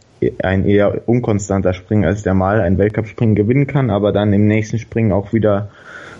ein 0.42 0.66
eher 0.66 1.08
unkonstanter 1.08 1.72
Springer 1.72 2.10
ist, 2.10 2.26
der 2.26 2.34
mal 2.34 2.60
ein 2.60 2.78
Weltcup-Springen 2.78 3.36
gewinnen 3.36 3.68
kann, 3.68 3.90
aber 3.90 4.10
dann 4.10 4.32
im 4.32 4.48
nächsten 4.48 4.80
Springen 4.80 5.12
auch 5.12 5.32
wieder 5.32 5.70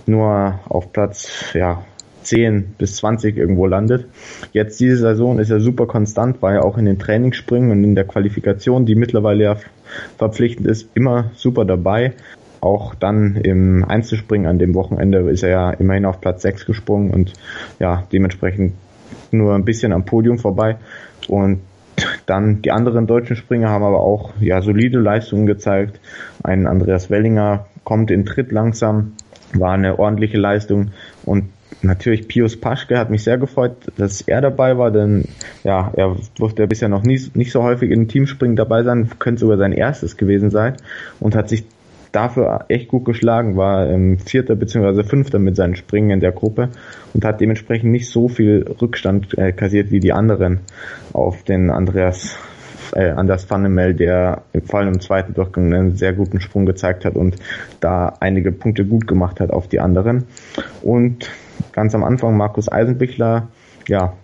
nur 0.07 0.61
auf 0.69 0.93
Platz 0.93 1.53
ja, 1.55 1.83
10 2.23 2.75
bis 2.79 2.97
20 2.97 3.37
irgendwo 3.37 3.67
landet. 3.67 4.07
Jetzt 4.53 4.81
diese 4.81 4.97
Saison 4.97 5.39
ist 5.39 5.51
er 5.51 5.61
super 5.61 5.87
konstant, 5.87 6.43
war 6.43 6.55
ja 6.55 6.63
auch 6.63 6.79
in 6.79 6.85
den 6.85 6.99
Trainingsspringen 6.99 7.71
und 7.71 7.85
in 7.85 7.95
der 7.95 8.05
Qualifikation, 8.05 8.87
die 8.87 8.95
mittlerweile 8.95 9.45
ja 9.45 9.57
verpflichtend 10.19 10.67
ist, 10.67 10.89
immer 10.95 11.31
super 11.35 11.65
dabei. 11.65 12.13
Auch 12.61 12.95
dann 12.95 13.37
im 13.37 13.85
Einzelspringen 13.85 14.47
an 14.47 14.59
dem 14.59 14.75
Wochenende 14.75 15.19
ist 15.31 15.43
er 15.43 15.51
ja 15.51 15.71
immerhin 15.73 16.05
auf 16.05 16.21
Platz 16.21 16.43
6 16.43 16.65
gesprungen 16.67 17.11
und 17.11 17.33
ja, 17.81 18.05
dementsprechend 18.13 18.75
nur 19.33 19.55
ein 19.55 19.65
bisschen 19.65 19.93
am 19.93 20.05
Podium 20.05 20.39
vorbei. 20.39 20.77
Und 21.29 21.61
dann 22.27 22.63
die 22.63 22.71
anderen 22.71 23.07
deutschen 23.07 23.37
Springer 23.37 23.69
haben 23.69 23.85
aber 23.85 24.01
auch 24.01 24.33
ja 24.41 24.63
solide 24.63 24.99
Leistungen 24.99 25.47
gezeigt. 25.47 26.01
Ein 26.43 26.67
Andreas 26.67 27.11
Wellinger 27.11 27.67
kommt 27.85 28.11
in 28.11 28.25
Tritt 28.25 28.53
langsam, 28.53 29.13
war 29.55 29.73
eine 29.73 29.99
ordentliche 29.99 30.39
Leistung 30.39 30.93
und 31.25 31.51
natürlich 31.83 32.29
Pius 32.29 32.59
Paschke 32.59 32.99
hat 32.99 33.11
mich 33.11 33.25
sehr 33.25 33.39
gefreut, 33.39 33.77
dass 33.97 34.21
er 34.23 34.41
dabei 34.41 34.79
war, 34.79 34.91
denn 34.91 35.25
ja, 35.65 35.93
er 35.97 36.17
durfte 36.37 36.67
bisher 36.67 36.89
noch 36.89 37.03
nie, 37.03 37.21
nicht 37.35 37.53
so 37.53 37.63
häufig 37.63 37.91
in 37.91 38.09
Teamspringen 38.09 38.57
dabei 38.57 38.83
sein, 38.83 39.11
könnte 39.19 39.41
sogar 39.41 39.59
sein 39.59 39.73
erstes 39.73 40.17
gewesen 40.17 40.51
sein 40.51 40.77
und 41.21 41.35
hat 41.35 41.49
sich 41.49 41.65
dafür 42.13 42.67
echt 42.69 42.89
gut 42.89 43.05
geschlagen, 43.05 43.57
war 43.57 43.89
ähm, 43.89 44.19
Vierter 44.19 44.55
bzw. 44.55 45.03
Fünfter 45.03 45.39
mit 45.39 45.57
seinen 45.57 45.77
Springen 45.77 46.11
in 46.11 46.21
der 46.21 46.33
Gruppe 46.33 46.69
und 47.15 47.25
hat 47.25 47.41
dementsprechend 47.41 47.91
nicht 47.91 48.11
so 48.11 48.29
viel 48.29 48.65
Rückstand 48.81 49.37
äh, 49.39 49.53
kassiert 49.53 49.91
wie 49.91 50.01
die 50.01 50.13
anderen 50.13 50.61
auf 51.13 51.43
den 51.43 51.71
Andreas 51.71 52.37
äh, 52.95 53.11
Anders 53.11 53.49
Vannemel, 53.49 53.95
der 53.95 54.43
vor 54.67 54.81
allem 54.81 54.95
im 54.95 55.01
zweiten 55.01 55.35
Durchgang 55.35 55.73
einen 55.73 55.97
sehr 55.97 56.13
guten 56.13 56.41
Sprung 56.41 56.67
gezeigt 56.67 57.05
hat 57.05 57.15
und 57.15 57.37
da 57.81 58.15
einige 58.21 58.53
Punkte 58.53 58.85
gut 58.85 59.07
gemacht 59.07 59.41
hat 59.41 59.51
auf 59.51 59.69
die 59.69 59.81
anderen. 59.81 60.25
Und 60.83 61.31
ganz 61.73 61.95
am 61.95 62.05
Anfang 62.05 62.37
Markus 62.37 62.71
Eisenbichler, 62.71 63.49
ja, 63.89 64.15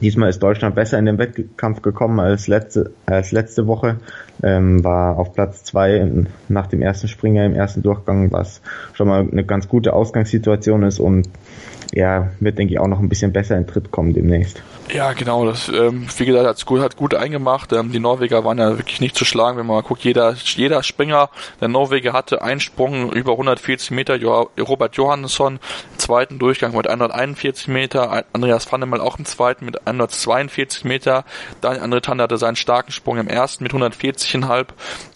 Diesmal 0.00 0.30
ist 0.30 0.42
Deutschland 0.42 0.74
besser 0.74 0.98
in 0.98 1.06
den 1.06 1.18
Wettkampf 1.18 1.82
gekommen 1.82 2.18
als 2.18 2.48
letzte, 2.48 2.92
als 3.06 3.30
letzte 3.32 3.66
Woche. 3.66 3.98
Ähm, 4.42 4.82
war 4.82 5.18
auf 5.18 5.32
Platz 5.32 5.64
zwei 5.64 6.24
nach 6.48 6.66
dem 6.66 6.82
ersten 6.82 7.08
Springer 7.08 7.44
im 7.44 7.54
ersten 7.54 7.82
Durchgang, 7.82 8.32
was 8.32 8.62
schon 8.94 9.08
mal 9.08 9.26
eine 9.30 9.44
ganz 9.44 9.68
gute 9.68 9.92
Ausgangssituation 9.92 10.82
ist 10.82 10.98
und 10.98 11.28
er 11.92 12.32
wird, 12.40 12.58
denke 12.58 12.72
ich, 12.72 12.80
auch 12.80 12.88
noch 12.88 13.00
ein 13.00 13.08
bisschen 13.08 13.32
besser 13.32 13.56
in 13.56 13.66
Tritt 13.66 13.90
kommen 13.90 14.14
demnächst. 14.14 14.62
Ja, 14.90 15.12
genau. 15.12 15.46
Das, 15.46 15.68
ähm, 15.68 16.06
wie 16.16 16.26
gesagt, 16.26 16.46
hat 16.46 16.66
gut, 16.66 16.80
hat 16.80 16.96
gut 16.96 17.14
eingemacht. 17.14 17.72
Ähm, 17.72 17.92
die 17.92 18.00
Norweger 18.00 18.44
waren 18.44 18.58
ja 18.58 18.76
wirklich 18.76 19.00
nicht 19.00 19.16
zu 19.16 19.24
schlagen, 19.24 19.56
wenn 19.56 19.66
man 19.66 19.76
mal 19.76 19.82
guckt. 19.82 20.04
Jeder, 20.04 20.34
jeder 20.34 20.82
Springer 20.82 21.30
der 21.60 21.68
Norweger 21.68 22.12
hatte 22.12 22.42
einen 22.42 22.60
Sprung 22.60 23.10
über 23.12 23.32
140 23.32 23.90
Meter. 23.92 24.16
Jo 24.16 24.50
Robert 24.58 24.96
Johansson 24.96 25.60
im 25.92 25.98
zweiten 25.98 26.38
Durchgang 26.38 26.76
mit 26.76 26.88
141 26.88 27.68
Meter. 27.68 28.24
Andreas 28.32 28.70
Vannemal 28.70 29.00
auch 29.00 29.18
im 29.18 29.24
zweiten 29.24 29.64
mit 29.64 29.86
142 29.86 30.84
Meter. 30.84 31.24
Daniel 31.60 31.84
André 31.84 32.00
Tande 32.00 32.24
hatte 32.24 32.36
seinen 32.36 32.56
starken 32.56 32.92
Sprung 32.92 33.18
im 33.18 33.28
ersten 33.28 33.62
mit 33.62 33.72
140,5 33.72 34.66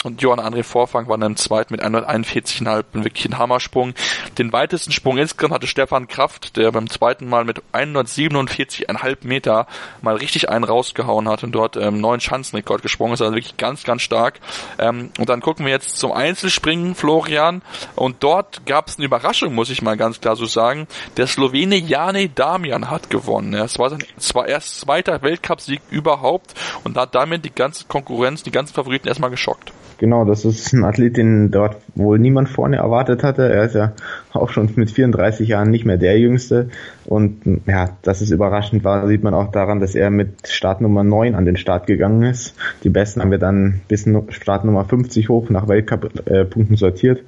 und 0.04 0.22
Johann 0.22 0.40
André 0.40 0.62
Vorfang 0.62 1.08
war 1.08 1.18
dann 1.18 1.32
im 1.32 1.36
zweiten 1.36 1.74
mit 1.74 1.82
141,5. 1.82 2.84
Wirklich 2.92 3.26
ein 3.26 3.38
Hammersprung. 3.38 3.94
Den 4.38 4.52
weitesten 4.52 4.92
Sprung 4.92 5.18
insgesamt 5.18 5.54
hatte 5.54 5.66
Stefan 5.66 6.08
Kraft, 6.08 6.56
der 6.56 6.72
beim 6.72 6.88
zweiten 6.88 7.28
Mal 7.28 7.44
mit 7.44 7.62
147,5 7.72 9.16
Meter 9.22 9.55
mal 10.02 10.16
richtig 10.16 10.50
einen 10.50 10.64
rausgehauen 10.64 11.28
hat 11.28 11.44
und 11.44 11.52
dort 11.52 11.76
ähm, 11.76 12.00
neuen 12.00 12.20
Schanzenrekord 12.20 12.82
gesprungen 12.82 13.14
ist. 13.14 13.22
Also 13.22 13.34
wirklich 13.34 13.56
ganz, 13.56 13.84
ganz 13.84 14.02
stark. 14.02 14.40
Ähm, 14.78 15.10
und 15.18 15.28
dann 15.28 15.40
gucken 15.40 15.64
wir 15.64 15.72
jetzt 15.72 15.98
zum 15.98 16.12
Einzelspringen, 16.12 16.94
Florian. 16.94 17.62
Und 17.94 18.16
dort 18.20 18.66
gab 18.66 18.88
es 18.88 18.96
eine 18.96 19.06
Überraschung, 19.06 19.54
muss 19.54 19.70
ich 19.70 19.82
mal 19.82 19.96
ganz 19.96 20.20
klar 20.20 20.36
so 20.36 20.46
sagen. 20.46 20.86
Der 21.16 21.26
Slowene 21.26 21.76
Jane 21.76 22.28
Damian 22.28 22.90
hat 22.90 23.08
gewonnen. 23.08 23.54
Es 23.54 23.78
war 23.78 23.90
sein 23.90 24.04
zwar 24.18 24.48
erst 24.48 24.80
zweiter 24.80 25.22
Weltcupsieg 25.22 25.80
überhaupt 25.90 26.54
und 26.84 26.96
hat 26.96 27.14
damit 27.14 27.44
die 27.44 27.54
ganze 27.54 27.84
Konkurrenz, 27.86 28.42
die 28.42 28.50
ganzen 28.50 28.74
Favoriten 28.74 29.08
erstmal 29.08 29.30
geschockt. 29.30 29.72
Genau, 29.98 30.26
das 30.26 30.44
ist 30.44 30.74
ein 30.74 30.84
Athlet, 30.84 31.16
den 31.16 31.50
dort 31.50 31.76
wohl 31.94 32.18
niemand 32.18 32.50
vorne 32.50 32.76
erwartet 32.76 33.22
hatte. 33.22 33.50
Er 33.50 33.64
ist 33.64 33.74
ja 33.74 33.92
auch 34.32 34.50
schon 34.50 34.68
mit 34.76 34.90
34 34.90 35.48
Jahren 35.48 35.70
nicht 35.70 35.86
mehr 35.86 35.96
der 35.96 36.18
Jüngste. 36.18 36.68
Und 37.06 37.62
ja, 37.66 37.90
dass 38.02 38.20
es 38.20 38.30
überraschend 38.30 38.84
war, 38.84 39.06
sieht 39.06 39.22
man 39.22 39.32
auch 39.32 39.50
daran, 39.50 39.80
dass 39.80 39.94
er 39.94 40.10
mit 40.10 40.48
Startnummer 40.48 41.04
9 41.04 41.34
an 41.34 41.46
den 41.46 41.56
Start 41.56 41.86
gegangen 41.86 42.22
ist. 42.24 42.54
Die 42.84 42.90
Besten 42.90 43.22
haben 43.22 43.30
wir 43.30 43.38
dann 43.38 43.80
bis 43.88 44.06
Startnummer 44.30 44.84
50 44.84 45.28
hoch 45.28 45.48
nach 45.48 45.68
Weltcup-Punkten 45.68 46.76
sortiert. 46.76 47.22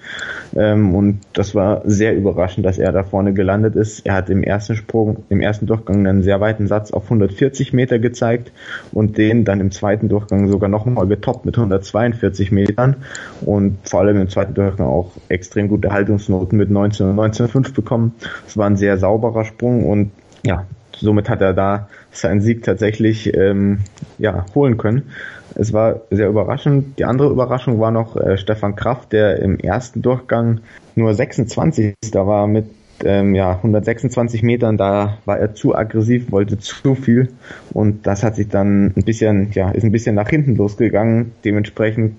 Ähm, 0.54 0.94
und 0.94 1.20
das 1.32 1.54
war 1.54 1.82
sehr 1.86 2.16
überraschend, 2.16 2.66
dass 2.66 2.78
er 2.78 2.92
da 2.92 3.02
vorne 3.02 3.32
gelandet 3.32 3.76
ist. 3.76 4.04
Er 4.04 4.14
hat 4.14 4.28
im 4.28 4.42
ersten 4.42 4.76
Sprung, 4.76 5.24
im 5.30 5.40
ersten 5.40 5.66
Durchgang 5.66 6.06
einen 6.06 6.22
sehr 6.22 6.40
weiten 6.40 6.66
Satz 6.66 6.90
auf 6.90 7.04
140 7.04 7.72
Meter 7.72 7.98
gezeigt 7.98 8.52
und 8.92 9.16
den 9.16 9.44
dann 9.44 9.60
im 9.60 9.70
zweiten 9.70 10.08
Durchgang 10.08 10.48
sogar 10.48 10.68
nochmal 10.68 11.06
getoppt 11.06 11.46
mit 11.46 11.56
142 11.56 12.52
Metern 12.58 12.96
und 13.40 13.78
vor 13.88 14.00
allem 14.00 14.20
im 14.20 14.28
zweiten 14.28 14.54
Durchgang 14.54 14.86
auch 14.86 15.12
extrem 15.28 15.68
gute 15.68 15.90
Haltungsnoten 15.90 16.58
mit 16.58 16.70
19 16.70 17.10
und 17.10 17.16
19,5 17.16 17.74
bekommen. 17.74 18.14
Es 18.46 18.56
war 18.56 18.66
ein 18.66 18.76
sehr 18.76 18.98
sauberer 18.98 19.44
Sprung 19.44 19.86
und 19.86 20.10
ja, 20.44 20.66
somit 20.96 21.28
hat 21.28 21.40
er 21.40 21.54
da 21.54 21.88
seinen 22.10 22.40
Sieg 22.40 22.62
tatsächlich 22.64 23.34
ähm, 23.34 23.80
ja, 24.18 24.46
holen 24.54 24.76
können. 24.76 25.10
Es 25.54 25.72
war 25.72 26.02
sehr 26.10 26.28
überraschend. 26.28 26.98
Die 26.98 27.04
andere 27.04 27.30
Überraschung 27.30 27.80
war 27.80 27.90
noch 27.90 28.16
äh, 28.16 28.36
Stefan 28.36 28.76
Kraft, 28.76 29.12
der 29.12 29.40
im 29.40 29.58
ersten 29.58 30.02
Durchgang 30.02 30.60
nur 30.94 31.14
26. 31.14 31.94
da 32.12 32.26
war 32.26 32.46
mit 32.46 32.66
ähm, 33.04 33.34
ja, 33.34 33.52
126 33.52 34.42
Metern, 34.42 34.76
da 34.76 35.18
war 35.24 35.38
er 35.38 35.54
zu 35.54 35.74
aggressiv, 35.74 36.32
wollte 36.32 36.58
zu 36.58 36.94
viel 36.94 37.28
und 37.72 38.06
das 38.06 38.22
hat 38.22 38.36
sich 38.36 38.48
dann 38.48 38.92
ein 38.96 39.04
bisschen, 39.04 39.52
ja, 39.52 39.70
ist 39.70 39.84
ein 39.84 39.92
bisschen 39.92 40.14
nach 40.14 40.28
hinten 40.28 40.56
losgegangen. 40.56 41.32
Dementsprechend 41.44 42.16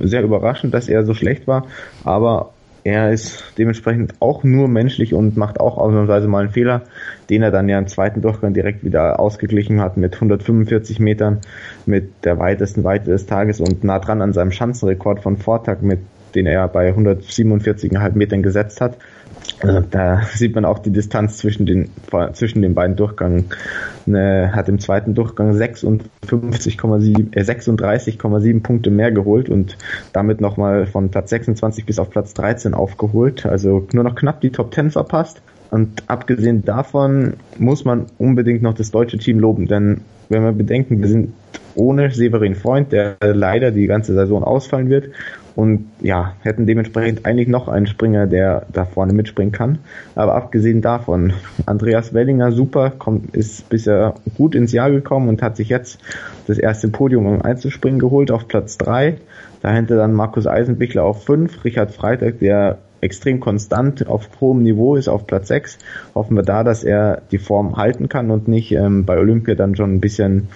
sehr 0.00 0.22
überraschend, 0.22 0.74
dass 0.74 0.88
er 0.88 1.04
so 1.04 1.14
schlecht 1.14 1.46
war, 1.46 1.66
aber 2.04 2.52
er 2.86 3.10
ist 3.10 3.42
dementsprechend 3.58 4.14
auch 4.20 4.44
nur 4.44 4.68
menschlich 4.68 5.12
und 5.12 5.36
macht 5.36 5.58
auch 5.58 5.76
ausnahmsweise 5.76 6.28
mal 6.28 6.44
einen 6.44 6.52
Fehler, 6.52 6.82
den 7.28 7.42
er 7.42 7.50
dann 7.50 7.68
ja 7.68 7.80
im 7.80 7.88
zweiten 7.88 8.22
Durchgang 8.22 8.54
direkt 8.54 8.84
wieder 8.84 9.18
ausgeglichen 9.18 9.80
hat 9.80 9.96
mit 9.96 10.14
145 10.14 11.00
Metern, 11.00 11.40
mit 11.84 12.24
der 12.24 12.38
weitesten 12.38 12.84
Weite 12.84 13.10
des 13.10 13.26
Tages 13.26 13.58
und 13.58 13.82
nah 13.82 13.98
dran 13.98 14.22
an 14.22 14.32
seinem 14.32 14.52
Schanzenrekord 14.52 15.18
von 15.18 15.36
Vortag, 15.36 15.80
mit 15.80 15.98
den 16.36 16.46
er 16.46 16.68
bei 16.68 16.94
147,5 16.94 18.12
Metern 18.14 18.44
gesetzt 18.44 18.80
hat. 18.80 18.98
Also 19.60 19.80
da 19.90 20.22
sieht 20.34 20.54
man 20.54 20.64
auch 20.64 20.78
die 20.78 20.90
Distanz 20.90 21.38
zwischen 21.38 21.66
den, 21.66 21.90
zwischen 22.32 22.62
den 22.62 22.74
beiden 22.74 22.96
Durchgängen. 22.96 23.46
Ne, 24.06 24.52
hat 24.54 24.68
im 24.68 24.78
zweiten 24.78 25.14
Durchgang 25.14 25.52
56,7, 25.52 27.36
äh, 27.36 27.42
36,7 27.42 28.62
Punkte 28.62 28.90
mehr 28.90 29.10
geholt 29.10 29.48
und 29.48 29.76
damit 30.12 30.40
nochmal 30.40 30.86
von 30.86 31.10
Platz 31.10 31.30
26 31.30 31.86
bis 31.86 31.98
auf 31.98 32.10
Platz 32.10 32.34
13 32.34 32.74
aufgeholt. 32.74 33.46
Also 33.46 33.86
nur 33.92 34.04
noch 34.04 34.14
knapp 34.14 34.40
die 34.40 34.50
Top 34.50 34.72
10 34.74 34.90
verpasst. 34.90 35.42
Und 35.70 36.04
abgesehen 36.06 36.64
davon 36.64 37.34
muss 37.58 37.84
man 37.84 38.06
unbedingt 38.18 38.62
noch 38.62 38.74
das 38.74 38.92
deutsche 38.92 39.18
Team 39.18 39.40
loben, 39.40 39.66
denn 39.66 40.02
wenn 40.28 40.44
wir 40.44 40.52
bedenken, 40.52 41.00
wir 41.00 41.08
sind 41.08 41.34
ohne 41.74 42.10
Severin 42.10 42.54
Freund, 42.54 42.92
der 42.92 43.16
leider 43.20 43.72
die 43.72 43.86
ganze 43.86 44.14
Saison 44.14 44.42
ausfallen 44.42 44.88
wird 44.88 45.10
und 45.56 45.86
ja, 46.02 46.34
hätten 46.42 46.66
dementsprechend 46.66 47.24
eigentlich 47.24 47.48
noch 47.48 47.66
einen 47.66 47.86
Springer, 47.86 48.26
der 48.26 48.66
da 48.70 48.84
vorne 48.84 49.14
mitspringen 49.14 49.52
kann. 49.52 49.78
Aber 50.14 50.34
abgesehen 50.34 50.82
davon, 50.82 51.32
Andreas 51.64 52.12
Wellinger 52.12 52.52
super, 52.52 52.90
kommt, 52.90 53.34
ist 53.34 53.68
bisher 53.70 54.14
gut 54.36 54.54
ins 54.54 54.72
Jahr 54.72 54.90
gekommen 54.90 55.30
und 55.30 55.40
hat 55.40 55.56
sich 55.56 55.70
jetzt 55.70 55.98
das 56.46 56.58
erste 56.58 56.88
Podium 56.88 57.26
im 57.26 57.42
Einzelspringen 57.42 57.98
geholt 57.98 58.30
auf 58.30 58.46
Platz 58.48 58.76
drei. 58.76 59.16
Dahinter 59.62 59.96
dann 59.96 60.12
Markus 60.12 60.46
Eisenbichler 60.46 61.04
auf 61.04 61.24
fünf, 61.24 61.64
Richard 61.64 61.90
Freitag, 61.90 62.38
der 62.40 62.78
extrem 63.00 63.40
konstant 63.40 64.06
auf 64.06 64.28
hohem 64.40 64.62
Niveau 64.62 64.96
ist 64.96 65.08
auf 65.08 65.26
Platz 65.26 65.48
6. 65.48 65.78
Hoffen 66.14 66.36
wir 66.36 66.42
da, 66.42 66.64
dass 66.64 66.84
er 66.84 67.22
die 67.30 67.38
Form 67.38 67.76
halten 67.76 68.08
kann 68.08 68.30
und 68.30 68.48
nicht 68.48 68.72
ähm, 68.72 69.04
bei 69.04 69.18
Olympia 69.18 69.54
dann 69.54 69.76
schon 69.76 69.94
ein 69.94 70.00
bisschen 70.00 70.48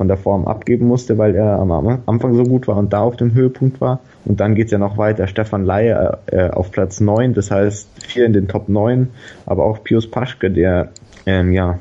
von 0.00 0.08
der 0.08 0.16
Form 0.16 0.48
abgeben 0.48 0.86
musste, 0.86 1.18
weil 1.18 1.34
er 1.34 1.58
am 1.58 1.70
Anfang 2.06 2.32
so 2.32 2.44
gut 2.44 2.66
war 2.66 2.78
und 2.78 2.90
da 2.90 3.02
auf 3.02 3.18
dem 3.18 3.34
Höhepunkt 3.34 3.82
war. 3.82 4.00
Und 4.24 4.40
dann 4.40 4.54
geht's 4.54 4.72
ja 4.72 4.78
noch 4.78 4.96
weiter. 4.96 5.26
Stefan 5.26 5.62
Leier 5.62 6.20
äh, 6.24 6.48
auf 6.48 6.70
Platz 6.70 7.00
9, 7.00 7.34
das 7.34 7.50
heißt 7.50 7.86
vier 8.06 8.24
in 8.24 8.32
den 8.32 8.48
Top 8.48 8.70
9, 8.70 9.08
aber 9.44 9.66
auch 9.66 9.84
Pius 9.84 10.10
Paschke, 10.10 10.50
der 10.50 10.88
ähm, 11.26 11.52
ja 11.52 11.78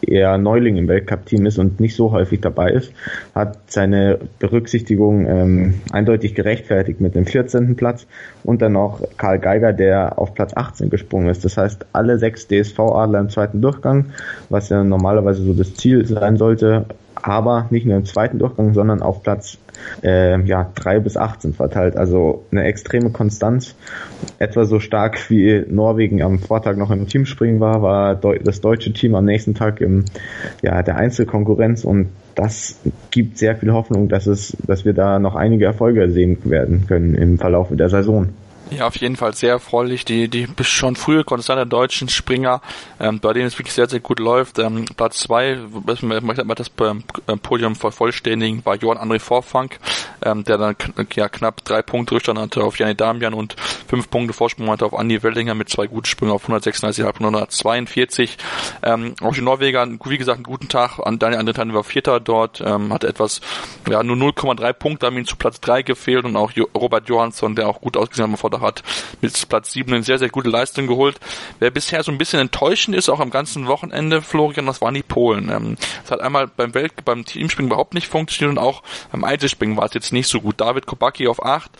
eher 0.00 0.38
Neuling 0.38 0.76
im 0.76 0.86
Weltcup-Team 0.86 1.44
ist 1.46 1.58
und 1.58 1.80
nicht 1.80 1.96
so 1.96 2.12
häufig 2.12 2.40
dabei 2.40 2.70
ist, 2.70 2.92
hat 3.34 3.58
seine 3.66 4.20
Berücksichtigung 4.38 5.26
ähm, 5.26 5.74
eindeutig 5.90 6.36
gerechtfertigt 6.36 7.00
mit 7.00 7.16
dem 7.16 7.26
14. 7.26 7.74
Platz 7.74 8.06
und 8.44 8.62
dann 8.62 8.74
noch 8.74 9.02
Karl 9.16 9.40
Geiger, 9.40 9.72
der 9.72 10.20
auf 10.20 10.34
Platz 10.34 10.52
18 10.54 10.88
gesprungen 10.88 11.30
ist. 11.30 11.44
Das 11.44 11.56
heißt, 11.56 11.86
alle 11.92 12.20
sechs 12.20 12.46
DSV-Adler 12.46 13.18
im 13.18 13.30
zweiten 13.30 13.60
Durchgang, 13.60 14.12
was 14.50 14.68
ja 14.68 14.84
normalerweise 14.84 15.42
so 15.42 15.52
das 15.52 15.74
Ziel 15.74 16.06
sein 16.06 16.36
sollte, 16.36 16.86
aber 17.26 17.66
nicht 17.70 17.84
nur 17.84 17.96
im 17.96 18.04
zweiten 18.04 18.38
Durchgang, 18.38 18.72
sondern 18.72 19.02
auf 19.02 19.22
Platz 19.24 19.58
äh, 20.04 20.40
ja, 20.42 20.70
3 20.76 21.00
bis 21.00 21.16
18 21.16 21.54
verteilt. 21.54 21.96
Also 21.96 22.44
eine 22.52 22.62
extreme 22.64 23.10
Konstanz. 23.10 23.74
Etwa 24.38 24.64
so 24.64 24.78
stark 24.78 25.28
wie 25.28 25.64
Norwegen 25.68 26.22
am 26.22 26.38
Vortag 26.38 26.76
noch 26.76 26.92
im 26.92 27.08
Teamspringen 27.08 27.58
war, 27.58 27.82
war 27.82 28.14
das 28.14 28.60
deutsche 28.60 28.92
Team 28.92 29.16
am 29.16 29.24
nächsten 29.24 29.54
Tag 29.54 29.80
im 29.80 30.04
ja, 30.62 30.82
der 30.82 30.96
Einzelkonkurrenz 30.96 31.84
und 31.84 32.10
das 32.36 32.78
gibt 33.10 33.38
sehr 33.38 33.56
viel 33.56 33.72
Hoffnung, 33.72 34.08
dass 34.08 34.26
es, 34.26 34.56
dass 34.64 34.84
wir 34.84 34.92
da 34.92 35.18
noch 35.18 35.34
einige 35.34 35.64
Erfolge 35.64 36.08
sehen 36.10 36.38
werden 36.44 36.86
können 36.86 37.14
im 37.14 37.38
Verlauf 37.38 37.68
der 37.72 37.88
Saison. 37.88 38.28
Ja, 38.70 38.88
auf 38.88 38.96
jeden 38.96 39.14
Fall 39.14 39.32
sehr 39.34 39.52
erfreulich. 39.52 40.04
Die, 40.04 40.28
die 40.28 40.48
schon 40.62 40.96
frühe 40.96 41.22
konstante 41.22 41.66
deutschen 41.66 42.08
Springer, 42.08 42.60
ähm, 42.98 43.20
bei 43.20 43.32
denen 43.32 43.46
es 43.46 43.58
wirklich 43.58 43.74
sehr, 43.74 43.88
sehr 43.88 44.00
gut 44.00 44.18
läuft. 44.18 44.58
Ähm, 44.58 44.86
Platz 44.96 45.20
zwei, 45.20 45.58
das 45.86 46.02
ähm, 46.02 47.04
Podium 47.40 47.76
vervollständigen, 47.76 48.64
war 48.64 48.74
Johann 48.76 48.98
André 48.98 49.20
Vorfang, 49.20 49.70
ähm, 50.22 50.42
der 50.42 50.58
dann 50.58 50.74
ja, 51.14 51.28
knapp 51.28 51.64
drei 51.64 51.82
Punkte 51.82 52.16
Rückstand 52.16 52.40
hatte 52.40 52.64
auf 52.64 52.78
Janni 52.78 52.96
Damian 52.96 53.34
und 53.34 53.54
fünf 53.86 54.10
Punkte 54.10 54.32
Vorsprung 54.32 54.68
hatte 54.68 54.84
auf 54.84 54.94
Andi 54.94 55.22
Wellinger 55.22 55.54
mit 55.54 55.68
zwei 55.68 55.86
guten 55.86 56.06
Sprüngen 56.06 56.34
auf 56.34 56.48
136,5 56.48 57.06
und 57.06 57.26
142. 57.26 58.36
Ähm, 58.82 59.14
auch 59.22 59.34
die 59.34 59.42
Norweger, 59.42 59.86
wie 60.04 60.18
gesagt, 60.18 60.38
einen 60.38 60.44
guten 60.44 60.68
Tag. 60.68 60.98
Daniel 61.18 61.38
Andretan 61.38 61.72
war 61.72 61.84
Vierter 61.84 62.18
dort, 62.18 62.60
ähm, 62.60 62.92
hatte 62.92 63.06
etwas, 63.06 63.40
ja, 63.88 64.02
nur 64.02 64.16
0,3 64.16 64.72
Punkte, 64.72 65.06
haben 65.06 65.18
ihn 65.18 65.24
zu 65.24 65.36
Platz 65.36 65.60
drei 65.60 65.82
gefehlt 65.82 66.24
und 66.24 66.34
auch 66.34 66.50
Robert 66.74 67.08
Johansson, 67.08 67.54
der 67.54 67.68
auch 67.68 67.80
gut 67.80 67.96
ausgesehen 67.96 68.32
hat 68.32 68.40
vor 68.40 68.55
der 68.56 68.66
hat 68.66 68.82
mit 69.20 69.48
Platz 69.48 69.72
7 69.72 69.92
eine 69.92 70.02
sehr, 70.02 70.18
sehr 70.18 70.28
gute 70.28 70.48
Leistung 70.48 70.86
geholt. 70.86 71.18
Wer 71.58 71.70
bisher 71.70 72.02
so 72.02 72.12
ein 72.12 72.18
bisschen 72.18 72.40
enttäuschend 72.40 72.96
ist, 72.96 73.08
auch 73.08 73.20
am 73.20 73.30
ganzen 73.30 73.66
Wochenende, 73.66 74.22
Florian, 74.22 74.66
das 74.66 74.80
waren 74.80 74.94
die 74.94 75.02
Polen. 75.02 75.50
Ähm, 75.50 75.76
es 76.04 76.10
hat 76.10 76.20
einmal 76.20 76.46
beim 76.48 76.74
Welt, 76.74 76.92
beim 77.04 77.24
Teamspringen 77.24 77.70
überhaupt 77.70 77.94
nicht 77.94 78.08
funktioniert 78.08 78.58
und 78.58 78.62
auch 78.62 78.82
beim 79.12 79.24
Einzelspringen 79.24 79.76
war 79.76 79.86
es 79.86 79.94
jetzt 79.94 80.12
nicht 80.12 80.28
so 80.28 80.40
gut. 80.40 80.60
David 80.60 80.86
Kobaki 80.86 81.28
auf 81.28 81.44
8, 81.44 81.70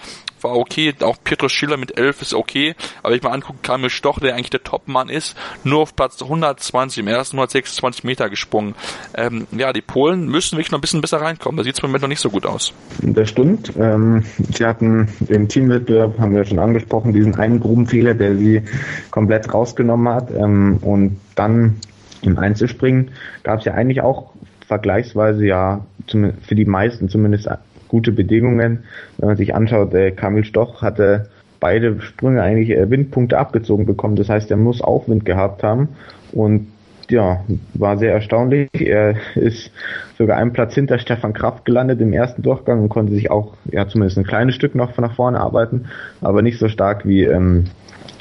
war 0.42 0.56
okay, 0.56 0.94
auch 1.02 1.16
Pietro 1.22 1.48
Schiller 1.48 1.76
mit 1.76 1.98
11 1.98 2.22
ist 2.22 2.34
okay, 2.34 2.74
aber 3.02 3.14
ich 3.14 3.22
mal 3.22 3.30
angucke, 3.30 3.58
Kamil 3.62 3.90
Stoch, 3.90 4.20
der 4.20 4.34
eigentlich 4.34 4.50
der 4.50 4.62
Topmann 4.62 5.08
ist, 5.08 5.36
nur 5.64 5.80
auf 5.80 5.96
Platz 5.96 6.22
120, 6.22 7.00
im 7.00 7.08
ersten 7.08 7.36
126 7.36 8.04
Meter 8.04 8.28
gesprungen. 8.28 8.74
Ähm, 9.14 9.46
ja, 9.52 9.72
die 9.72 9.80
Polen 9.80 10.26
müssen 10.26 10.56
wirklich 10.56 10.70
noch 10.70 10.78
ein 10.78 10.82
bisschen 10.82 11.00
besser 11.00 11.20
reinkommen, 11.20 11.56
da 11.56 11.64
sieht 11.64 11.74
es 11.74 11.82
im 11.82 11.88
Moment 11.88 12.02
noch 12.02 12.08
nicht 12.08 12.20
so 12.20 12.30
gut 12.30 12.46
aus. 12.46 12.72
Das 13.02 13.30
stimmt, 13.30 13.72
ähm, 13.78 14.24
sie 14.54 14.64
hatten 14.64 15.08
den 15.20 15.48
Teamwettbewerb, 15.48 16.18
haben 16.18 16.34
wir 16.34 16.44
schon 16.44 16.58
angesprochen, 16.66 17.12
diesen 17.12 17.36
einen 17.36 17.60
Grubenfehler, 17.60 18.14
der 18.14 18.36
sie 18.36 18.62
komplett 19.10 19.52
rausgenommen 19.52 20.12
hat 20.12 20.30
ähm, 20.30 20.78
und 20.82 21.18
dann 21.34 21.76
im 22.22 22.38
Einzelspringen 22.38 23.10
gab 23.42 23.60
es 23.60 23.64
ja 23.64 23.74
eigentlich 23.74 24.00
auch 24.00 24.32
vergleichsweise 24.66 25.46
ja 25.46 25.84
für 26.06 26.54
die 26.54 26.64
meisten 26.64 27.08
zumindest 27.08 27.48
gute 27.88 28.12
Bedingungen. 28.12 28.84
Wenn 29.18 29.28
man 29.28 29.36
sich 29.36 29.54
anschaut, 29.54 29.94
äh, 29.94 30.10
Kamil 30.10 30.44
Stoch 30.44 30.82
hatte 30.82 31.28
beide 31.60 32.00
Sprünge 32.00 32.42
eigentlich 32.42 32.70
äh, 32.70 32.90
Windpunkte 32.90 33.38
abgezogen 33.38 33.86
bekommen. 33.86 34.16
Das 34.16 34.28
heißt, 34.28 34.50
er 34.50 34.56
muss 34.56 34.80
Aufwind 34.82 35.24
gehabt 35.24 35.62
haben 35.62 35.88
und 36.32 36.68
ja, 37.10 37.44
war 37.74 37.98
sehr 37.98 38.12
erstaunlich. 38.12 38.68
Er 38.72 39.16
ist 39.34 39.70
sogar 40.18 40.38
einen 40.38 40.52
Platz 40.52 40.74
hinter 40.74 40.98
Stefan 40.98 41.32
Kraft 41.32 41.64
gelandet 41.64 42.00
im 42.00 42.12
ersten 42.12 42.42
Durchgang 42.42 42.82
und 42.82 42.88
konnte 42.88 43.12
sich 43.12 43.30
auch, 43.30 43.54
ja, 43.70 43.86
zumindest 43.88 44.18
ein 44.18 44.24
kleines 44.24 44.54
Stück 44.54 44.74
noch 44.74 44.92
von 44.92 45.04
nach 45.04 45.14
vorne 45.14 45.40
arbeiten, 45.40 45.86
aber 46.20 46.42
nicht 46.42 46.58
so 46.58 46.68
stark 46.68 47.06
wie 47.06 47.24
ähm, 47.24 47.64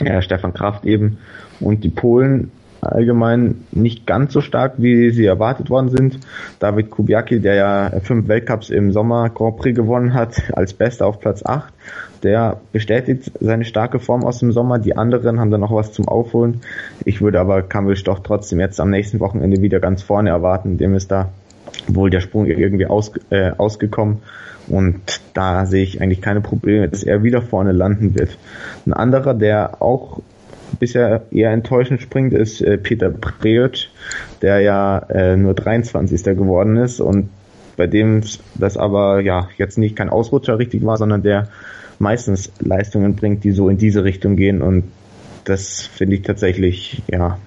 ja, 0.01 0.21
Stefan 0.21 0.53
Kraft 0.53 0.85
eben. 0.85 1.17
Und 1.59 1.83
die 1.83 1.89
Polen 1.89 2.51
allgemein 2.85 3.63
nicht 3.71 4.05
ganz 4.05 4.33
so 4.33 4.41
stark, 4.41 4.73
wie 4.77 5.11
sie 5.11 5.25
erwartet 5.25 5.69
worden 5.69 5.89
sind. 5.89 6.19
David 6.59 6.89
Kubiaki, 6.89 7.39
der 7.39 7.55
ja 7.55 7.91
fünf 8.01 8.27
Weltcups 8.27 8.69
im 8.69 8.91
Sommer 8.91 9.29
Grand 9.29 9.57
Prix 9.57 9.75
gewonnen 9.75 10.13
hat, 10.13 10.41
als 10.53 10.73
Bester 10.73 11.07
auf 11.07 11.19
Platz 11.19 11.45
8, 11.45 11.73
der 12.23 12.59
bestätigt 12.71 13.31
seine 13.39 13.65
starke 13.65 13.99
Form 13.99 14.23
aus 14.23 14.39
dem 14.39 14.51
Sommer. 14.51 14.79
Die 14.79 14.97
anderen 14.97 15.39
haben 15.39 15.51
dann 15.51 15.61
noch 15.61 15.73
was 15.73 15.91
zum 15.91 16.07
Aufholen. 16.07 16.61
Ich 17.03 17.21
würde 17.21 17.39
aber 17.39 17.61
Kamil 17.61 17.95
Stoch 17.95 18.19
trotzdem 18.19 18.59
jetzt 18.59 18.79
am 18.79 18.89
nächsten 18.89 19.19
Wochenende 19.19 19.61
wieder 19.61 19.79
ganz 19.79 20.01
vorne 20.01 20.29
erwarten. 20.29 20.77
Dem 20.77 20.95
ist 20.95 21.11
da 21.11 21.29
wohl 21.87 22.09
der 22.09 22.21
Sprung 22.21 22.45
irgendwie 22.45 22.85
aus, 22.85 23.11
äh, 23.29 23.51
ausgekommen. 23.51 24.19
Und 24.67 25.21
da 25.33 25.65
sehe 25.65 25.83
ich 25.83 26.01
eigentlich 26.01 26.21
keine 26.21 26.41
Probleme, 26.41 26.89
dass 26.89 27.03
er 27.03 27.23
wieder 27.23 27.41
vorne 27.41 27.71
landen 27.71 28.15
wird. 28.15 28.37
Ein 28.85 28.93
anderer, 28.93 29.33
der 29.33 29.81
auch 29.81 30.21
bisher 30.79 31.23
eher 31.31 31.51
enttäuschend 31.51 32.01
springt, 32.01 32.33
ist 32.33 32.61
äh, 32.61 32.77
Peter 32.77 33.09
Preoc, 33.09 33.87
der 34.41 34.61
ja 34.61 34.99
äh, 35.09 35.35
nur 35.37 35.53
23. 35.53 36.23
geworden 36.23 36.77
ist 36.77 36.99
und 36.99 37.29
bei 37.77 37.87
dem 37.87 38.21
das 38.55 38.77
aber 38.77 39.21
ja 39.21 39.49
jetzt 39.57 39.77
nicht 39.77 39.95
kein 39.95 40.09
Ausrutscher 40.09 40.59
richtig 40.59 40.85
war, 40.85 40.97
sondern 40.97 41.23
der 41.23 41.49
meistens 41.99 42.51
Leistungen 42.59 43.15
bringt, 43.15 43.43
die 43.43 43.51
so 43.51 43.69
in 43.69 43.77
diese 43.77 44.03
Richtung 44.03 44.35
gehen 44.35 44.61
und 44.61 44.85
das 45.43 45.85
finde 45.85 46.15
ich 46.15 46.21
tatsächlich 46.23 47.03
ja 47.07 47.37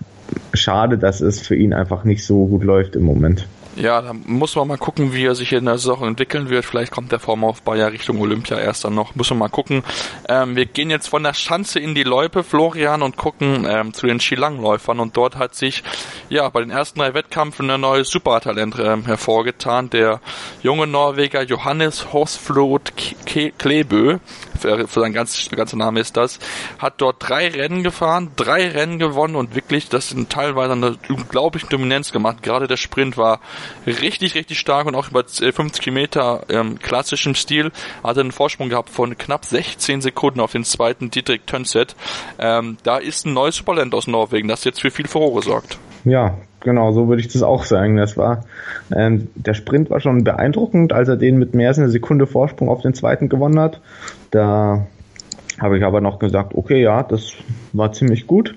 schade, 0.52 0.98
dass 0.98 1.20
es 1.20 1.40
für 1.40 1.56
ihn 1.56 1.72
einfach 1.72 2.04
nicht 2.04 2.24
so 2.24 2.46
gut 2.46 2.64
läuft 2.64 2.96
im 2.96 3.02
Moment. 3.02 3.46
Ja, 3.80 4.02
da 4.02 4.12
muss 4.12 4.56
man 4.56 4.66
mal 4.66 4.76
gucken, 4.76 5.12
wie 5.12 5.24
er 5.24 5.36
sich 5.36 5.52
in 5.52 5.66
der 5.66 5.78
Saison 5.78 6.08
entwickeln 6.08 6.50
wird. 6.50 6.64
Vielleicht 6.64 6.90
kommt 6.90 7.12
der 7.12 7.20
Formaufbau 7.20 7.76
ja 7.76 7.86
Richtung 7.86 8.20
Olympia 8.20 8.58
erst 8.58 8.84
dann 8.84 8.96
noch. 8.96 9.14
Muss 9.14 9.30
man 9.30 9.38
mal 9.38 9.48
gucken. 9.48 9.84
Ähm, 10.28 10.56
wir 10.56 10.66
gehen 10.66 10.90
jetzt 10.90 11.06
von 11.06 11.22
der 11.22 11.32
Schanze 11.32 11.78
in 11.78 11.94
die 11.94 12.02
Loipe, 12.02 12.42
Florian, 12.42 13.02
und 13.02 13.16
gucken 13.16 13.64
ähm, 13.70 13.94
zu 13.94 14.08
den 14.08 14.18
Skilangläufern. 14.18 14.98
Und 14.98 15.16
dort 15.16 15.36
hat 15.36 15.54
sich 15.54 15.84
ja 16.28 16.48
bei 16.48 16.60
den 16.60 16.70
ersten 16.70 16.98
drei 16.98 17.14
Wettkämpfen 17.14 17.70
ein 17.70 17.80
neues 17.80 18.10
Supertalent 18.10 18.76
ähm, 18.80 19.04
hervorgetan. 19.06 19.90
Der 19.90 20.20
junge 20.60 20.88
Norweger 20.88 21.42
Johannes 21.42 22.12
Horsflot 22.12 22.92
Klebö 23.24 24.18
für, 24.58 24.88
für 24.88 25.00
sein 25.00 25.12
ganz, 25.12 25.48
ganzer 25.50 25.76
Name 25.76 26.00
ist 26.00 26.16
das, 26.16 26.38
hat 26.78 26.94
dort 27.00 27.16
drei 27.20 27.48
Rennen 27.48 27.82
gefahren, 27.82 28.30
drei 28.36 28.68
Rennen 28.68 28.98
gewonnen 28.98 29.36
und 29.36 29.54
wirklich, 29.54 29.88
das 29.88 30.10
sind 30.10 30.30
teilweise 30.30 30.72
eine 30.72 30.98
unglaubliche 31.08 31.66
Dominanz 31.66 32.12
gemacht. 32.12 32.42
Gerade 32.42 32.66
der 32.66 32.76
Sprint 32.76 33.16
war 33.16 33.40
richtig, 33.86 34.34
richtig 34.34 34.58
stark 34.58 34.86
und 34.86 34.94
auch 34.94 35.08
über 35.08 35.24
50 35.24 35.82
Kilometer 35.82 36.44
ähm, 36.48 36.78
klassischem 36.78 37.34
Stil 37.34 37.72
hat 38.02 38.16
er 38.16 38.20
einen 38.20 38.32
Vorsprung 38.32 38.68
gehabt 38.68 38.90
von 38.90 39.16
knapp 39.16 39.44
16 39.44 40.00
Sekunden 40.00 40.40
auf 40.40 40.52
den 40.52 40.64
zweiten 40.64 41.10
Dietrich 41.10 41.42
Tönset. 41.46 41.96
Ähm, 42.38 42.76
da 42.82 42.98
ist 42.98 43.26
ein 43.26 43.32
neues 43.32 43.56
Superland 43.56 43.94
aus 43.94 44.06
Norwegen, 44.06 44.48
das 44.48 44.64
jetzt 44.64 44.80
für 44.80 44.90
viel 44.90 45.08
Furore 45.08 45.42
sorgt. 45.42 45.78
Ja, 46.04 46.38
genau, 46.60 46.92
so 46.92 47.08
würde 47.08 47.20
ich 47.20 47.28
das 47.28 47.42
auch 47.42 47.64
sagen. 47.64 47.96
Das 47.96 48.16
war 48.16 48.44
ähm, 48.94 49.28
der 49.34 49.54
Sprint 49.54 49.90
war 49.90 50.00
schon 50.00 50.24
beeindruckend, 50.24 50.92
als 50.92 51.08
er 51.08 51.16
den 51.16 51.38
mit 51.38 51.54
mehr 51.54 51.68
als 51.68 51.78
einer 51.78 51.88
Sekunde 51.88 52.26
Vorsprung 52.26 52.68
auf 52.68 52.82
den 52.82 52.94
zweiten 52.94 53.28
gewonnen 53.28 53.58
hat. 53.58 53.80
Da 54.30 54.86
habe 55.60 55.78
ich 55.78 55.84
aber 55.84 56.00
noch 56.00 56.18
gesagt, 56.18 56.54
okay, 56.54 56.80
ja, 56.80 57.02
das 57.02 57.32
war 57.72 57.92
ziemlich 57.92 58.26
gut. 58.26 58.54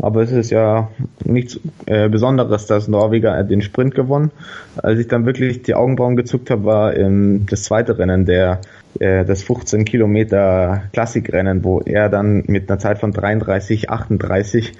Aber 0.00 0.22
es 0.22 0.32
ist 0.32 0.50
ja 0.50 0.88
nichts 1.24 1.60
äh, 1.86 2.08
Besonderes, 2.08 2.66
dass 2.66 2.88
Norweger 2.88 3.42
den 3.44 3.62
Sprint 3.62 3.94
gewonnen. 3.94 4.32
Als 4.76 4.98
ich 4.98 5.06
dann 5.06 5.24
wirklich 5.24 5.62
die 5.62 5.74
Augenbrauen 5.74 6.16
gezuckt 6.16 6.50
habe, 6.50 6.64
war 6.64 6.96
ähm, 6.96 7.46
das 7.48 7.62
zweite 7.64 7.96
Rennen, 7.96 8.24
der 8.24 8.60
äh, 8.98 9.24
das 9.24 9.42
15 9.42 9.84
Kilometer 9.84 10.84
Klassikrennen, 10.92 11.62
wo 11.62 11.80
er 11.80 12.08
dann 12.08 12.44
mit 12.46 12.68
einer 12.68 12.78
Zeit 12.80 12.98
von 12.98 13.12
33, 13.12 13.90
38 13.90 14.72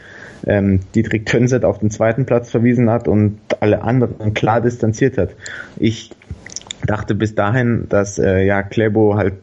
ähm, 0.47 0.80
Dietrich 0.95 1.24
Tönset 1.24 1.64
auf 1.64 1.78
den 1.78 1.90
zweiten 1.90 2.26
Platz 2.26 2.51
verwiesen 2.51 2.90
hat 2.90 3.09
und 3.09 3.38
alle 3.61 3.82
anderen 3.82 4.34
klar 4.34 4.61
distanziert 4.61 5.18
hat. 5.18 5.30
Ich 5.76 6.11
dachte 6.86 7.14
bis 7.14 7.34
dahin, 7.34 7.86
dass 7.88 8.18
äh, 8.18 8.45
ja 8.45 8.62
Klebo 8.62 9.16
halt 9.16 9.34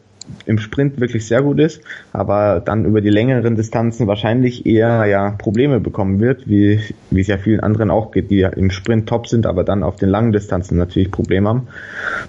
im 0.46 0.58
Sprint 0.58 1.00
wirklich 1.00 1.26
sehr 1.26 1.42
gut 1.42 1.58
ist, 1.58 1.82
aber 2.12 2.62
dann 2.64 2.84
über 2.84 3.00
die 3.00 3.10
längeren 3.10 3.56
Distanzen 3.56 4.06
wahrscheinlich 4.06 4.66
eher 4.66 5.04
ja 5.06 5.30
Probleme 5.30 5.80
bekommen 5.80 6.20
wird, 6.20 6.48
wie, 6.48 6.80
wie 7.10 7.20
es 7.20 7.26
ja 7.26 7.38
vielen 7.38 7.60
anderen 7.60 7.90
auch 7.90 8.12
geht, 8.12 8.30
die 8.30 8.38
ja 8.38 8.48
im 8.48 8.70
Sprint 8.70 9.08
top 9.08 9.26
sind, 9.26 9.46
aber 9.46 9.64
dann 9.64 9.82
auf 9.82 9.96
den 9.96 10.08
langen 10.08 10.32
Distanzen 10.32 10.78
natürlich 10.78 11.10
Probleme 11.10 11.48
haben. 11.48 11.68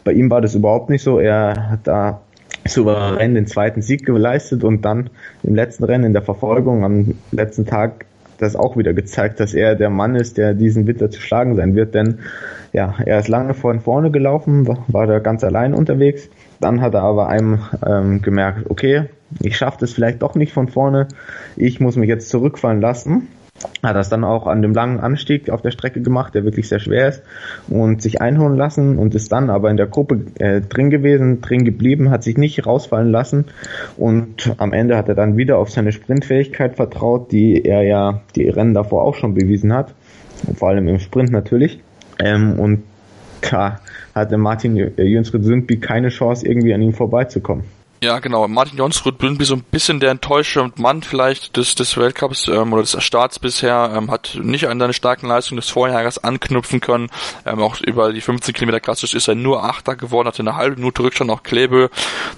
Bei 0.03 0.11
ihm 0.11 0.29
war 0.29 0.41
das 0.41 0.55
überhaupt 0.55 0.89
nicht 0.89 1.03
so. 1.03 1.19
Er 1.19 1.69
hat 1.69 1.81
da 1.83 2.21
souverän 2.65 3.35
den 3.35 3.47
zweiten 3.47 3.81
Sieg 3.81 4.05
geleistet 4.05 4.63
und 4.63 4.83
dann 4.85 5.09
im 5.43 5.55
letzten 5.55 5.83
Rennen 5.83 6.05
in 6.05 6.13
der 6.13 6.21
Verfolgung 6.21 6.83
am 6.83 7.15
letzten 7.31 7.65
Tag 7.65 8.05
das 8.43 8.55
auch 8.55 8.77
wieder 8.77 8.93
gezeigt, 8.93 9.39
dass 9.39 9.53
er 9.53 9.75
der 9.75 9.89
Mann 9.89 10.15
ist, 10.15 10.37
der 10.37 10.53
diesen 10.53 10.85
Winter 10.85 11.09
zu 11.09 11.19
schlagen 11.21 11.55
sein 11.55 11.75
wird, 11.75 11.95
denn 11.95 12.19
ja, 12.73 12.95
er 13.05 13.19
ist 13.19 13.27
lange 13.27 13.53
von 13.53 13.79
vorne 13.79 14.11
gelaufen, 14.11 14.67
war 14.87 15.07
da 15.07 15.19
ganz 15.19 15.43
allein 15.43 15.73
unterwegs. 15.73 16.29
Dann 16.59 16.81
hat 16.81 16.93
er 16.93 17.03
aber 17.03 17.27
einem 17.27 17.59
ähm, 17.85 18.21
gemerkt, 18.21 18.69
okay, 18.69 19.05
ich 19.41 19.57
schaffe 19.57 19.77
das 19.79 19.93
vielleicht 19.93 20.21
doch 20.21 20.35
nicht 20.35 20.53
von 20.53 20.67
vorne, 20.67 21.07
ich 21.55 21.79
muss 21.79 21.95
mich 21.95 22.09
jetzt 22.09 22.29
zurückfallen 22.29 22.81
lassen. 22.81 23.27
Hat 23.81 23.95
das 23.95 24.09
dann 24.09 24.23
auch 24.23 24.47
an 24.47 24.61
dem 24.61 24.73
langen 24.73 24.99
Anstieg 24.99 25.49
auf 25.49 25.61
der 25.61 25.71
Strecke 25.71 26.01
gemacht, 26.01 26.33
der 26.35 26.43
wirklich 26.43 26.67
sehr 26.67 26.79
schwer 26.79 27.07
ist, 27.07 27.23
und 27.69 28.01
sich 28.01 28.21
einholen 28.21 28.57
lassen 28.57 28.97
und 28.97 29.13
ist 29.15 29.31
dann 29.31 29.49
aber 29.49 29.69
in 29.69 29.77
der 29.77 29.87
Gruppe 29.87 30.25
äh, 30.39 30.61
drin 30.61 30.89
gewesen, 30.89 31.41
drin 31.41 31.63
geblieben, 31.63 32.09
hat 32.09 32.23
sich 32.23 32.37
nicht 32.37 32.65
rausfallen 32.65 33.11
lassen 33.11 33.45
und 33.95 34.53
am 34.57 34.73
Ende 34.73 34.97
hat 34.97 35.07
er 35.07 35.15
dann 35.15 35.37
wieder 35.37 35.57
auf 35.57 35.69
seine 35.69 35.91
Sprintfähigkeit 35.91 36.75
vertraut, 36.75 37.31
die 37.31 37.63
er 37.63 37.83
ja 37.83 38.21
die 38.35 38.49
Rennen 38.49 38.73
davor 38.73 39.03
auch 39.03 39.15
schon 39.15 39.33
bewiesen 39.33 39.71
hat, 39.73 39.93
vor 40.55 40.69
allem 40.69 40.87
im 40.87 40.99
Sprint 40.99 41.31
natürlich. 41.31 41.81
Ähm, 42.19 42.59
und 42.59 42.83
da 43.41 43.79
hatte 44.15 44.37
Martin 44.37 44.75
Jönsrud 44.75 45.43
Sundby 45.43 45.77
keine 45.77 46.09
Chance, 46.09 46.47
irgendwie 46.47 46.73
an 46.73 46.81
ihm 46.81 46.93
vorbeizukommen. 46.93 47.65
Ja, 48.03 48.19
genau. 48.19 48.45
Martin 48.49 48.77
Jonsrud 48.77 49.17
Bündby 49.17 49.45
so 49.45 49.55
ein 49.55 49.63
bisschen 49.63 50.01
der 50.01 50.11
enttäuschte 50.11 50.69
Mann 50.75 51.03
vielleicht 51.03 51.55
des, 51.55 51.73
des 51.73 51.95
Weltcups 51.95 52.49
ähm, 52.49 52.73
oder 52.73 52.81
des 52.81 53.01
Starts 53.01 53.39
bisher, 53.39 53.93
ähm, 53.95 54.11
hat 54.11 54.37
nicht 54.41 54.67
an 54.67 54.77
seine 54.77 54.91
starken 54.91 55.27
Leistungen 55.29 55.61
des 55.61 55.69
Vorjahres 55.69 56.17
anknüpfen 56.17 56.81
können. 56.81 57.09
Ähm, 57.45 57.61
auch 57.61 57.79
über 57.79 58.11
die 58.11 58.19
15 58.19 58.53
Kilometer 58.55 58.81
klassisch 58.81 59.13
ist 59.13 59.29
er 59.29 59.35
nur 59.35 59.63
Achter 59.63 59.95
geworden, 59.95 60.27
hatte 60.27 60.41
eine 60.41 60.57
halbe 60.57 60.75
Minute 60.75 61.01
Rückstand 61.01 61.31
auf 61.31 61.43
Klebe. 61.43 61.89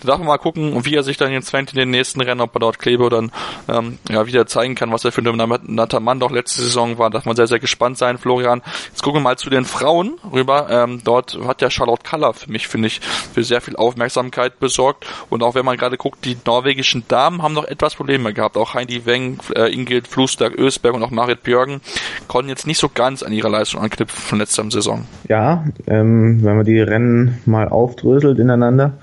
Da 0.01 0.09
darf 0.09 0.19
man 0.19 0.27
mal 0.27 0.37
gucken, 0.37 0.85
wie 0.85 0.93
er 0.93 1.01
sich 1.01 1.17
dann 1.17 1.31
jetzt 1.31 1.49
fängt 1.49 1.73
in 1.73 1.79
den 1.79 1.89
nächsten 1.89 2.21
Rennen, 2.21 2.41
ob 2.41 2.55
er 2.55 2.59
dort 2.59 2.77
Klebe 2.77 3.09
dann 3.09 3.31
ähm, 3.67 3.97
ja, 4.07 4.27
wieder 4.27 4.45
zeigen 4.45 4.75
kann, 4.75 4.91
was 4.91 5.03
er 5.03 5.11
für 5.11 5.23
ein 5.23 5.25
dominanter 5.25 5.99
Mann 5.99 6.19
doch 6.19 6.29
letzte 6.29 6.61
Saison 6.61 6.99
war. 6.99 7.09
Da 7.09 7.17
darf 7.17 7.25
man 7.25 7.35
sehr, 7.35 7.47
sehr 7.47 7.59
gespannt 7.59 7.97
sein, 7.97 8.19
Florian. 8.19 8.61
Jetzt 8.89 9.01
gucken 9.01 9.21
wir 9.21 9.23
mal 9.23 9.37
zu 9.39 9.49
den 9.49 9.65
Frauen 9.65 10.19
rüber. 10.31 10.67
Ähm, 10.69 11.01
dort 11.03 11.39
hat 11.47 11.63
ja 11.63 11.71
Charlotte 11.71 12.03
Kaller 12.03 12.35
für 12.35 12.51
mich, 12.51 12.67
finde 12.67 12.85
ich, 12.85 13.01
für 13.01 13.43
sehr 13.43 13.61
viel 13.61 13.75
Aufmerksamkeit 13.75 14.59
besorgt 14.59 15.07
und 15.31 15.41
auch 15.41 15.54
wenn 15.55 15.65
man 15.65 15.77
gerade 15.77 15.97
guckt, 15.97 16.25
die 16.25 16.37
norwegischen 16.45 17.03
Damen 17.07 17.41
haben 17.41 17.53
noch 17.53 17.65
etwas 17.65 17.95
Probleme 17.95 18.33
gehabt. 18.33 18.57
Auch 18.57 18.73
Heidi 18.73 19.05
Weng, 19.05 19.39
äh, 19.55 19.73
Ingrid 19.73 20.07
Flusberg, 20.07 20.57
Ösberg 20.57 20.93
und 20.93 21.03
auch 21.03 21.11
Marit 21.11 21.43
Björgen 21.43 21.81
konnten 22.27 22.49
jetzt 22.49 22.67
nicht 22.67 22.77
so 22.77 22.89
ganz 22.93 23.23
an 23.23 23.31
ihre 23.33 23.49
Leistung 23.49 23.81
anknüpfen 23.81 24.21
von 24.21 24.39
letzter 24.39 24.69
Saison. 24.69 25.05
Ja, 25.27 25.65
ähm, 25.87 26.43
wenn 26.43 26.57
man 26.57 26.65
die 26.65 26.79
Rennen 26.79 27.39
mal 27.45 27.67
aufdröselt 27.67 28.39
ineinander, 28.39 28.93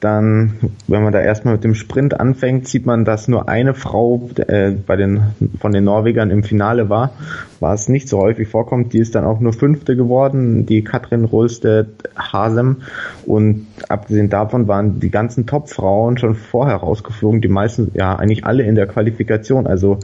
dann, 0.00 0.58
wenn 0.88 1.02
man 1.02 1.12
da 1.12 1.20
erstmal 1.20 1.54
mit 1.54 1.64
dem 1.64 1.74
Sprint 1.74 2.18
anfängt, 2.18 2.68
sieht 2.68 2.86
man, 2.86 3.04
dass 3.04 3.28
nur 3.28 3.48
eine 3.48 3.74
Frau 3.74 4.30
äh, 4.36 4.70
bei 4.70 4.96
den 4.96 5.22
von 5.60 5.72
den 5.72 5.84
Norwegern 5.84 6.30
im 6.30 6.42
Finale 6.42 6.88
war, 6.88 7.12
was 7.60 7.88
nicht 7.88 8.08
so 8.08 8.18
häufig 8.18 8.48
vorkommt. 8.48 8.92
Die 8.92 8.98
ist 8.98 9.14
dann 9.14 9.24
auch 9.24 9.40
nur 9.40 9.52
Fünfte 9.52 9.96
geworden, 9.96 10.66
die 10.66 10.82
Katrin 10.82 11.24
Rolstedt 11.24 12.10
Hasem. 12.16 12.82
Und 13.26 13.66
abgesehen 13.88 14.28
davon 14.30 14.68
waren 14.68 15.00
die 15.00 15.10
ganzen 15.10 15.46
Top-Frauen 15.46 16.01
schon 16.18 16.34
vorher 16.34 16.76
rausgeflogen, 16.76 17.40
die 17.40 17.48
meisten, 17.48 17.92
ja, 17.94 18.16
eigentlich 18.16 18.44
alle 18.44 18.64
in 18.64 18.74
der 18.74 18.86
Qualifikation. 18.86 19.66
Also 19.66 19.98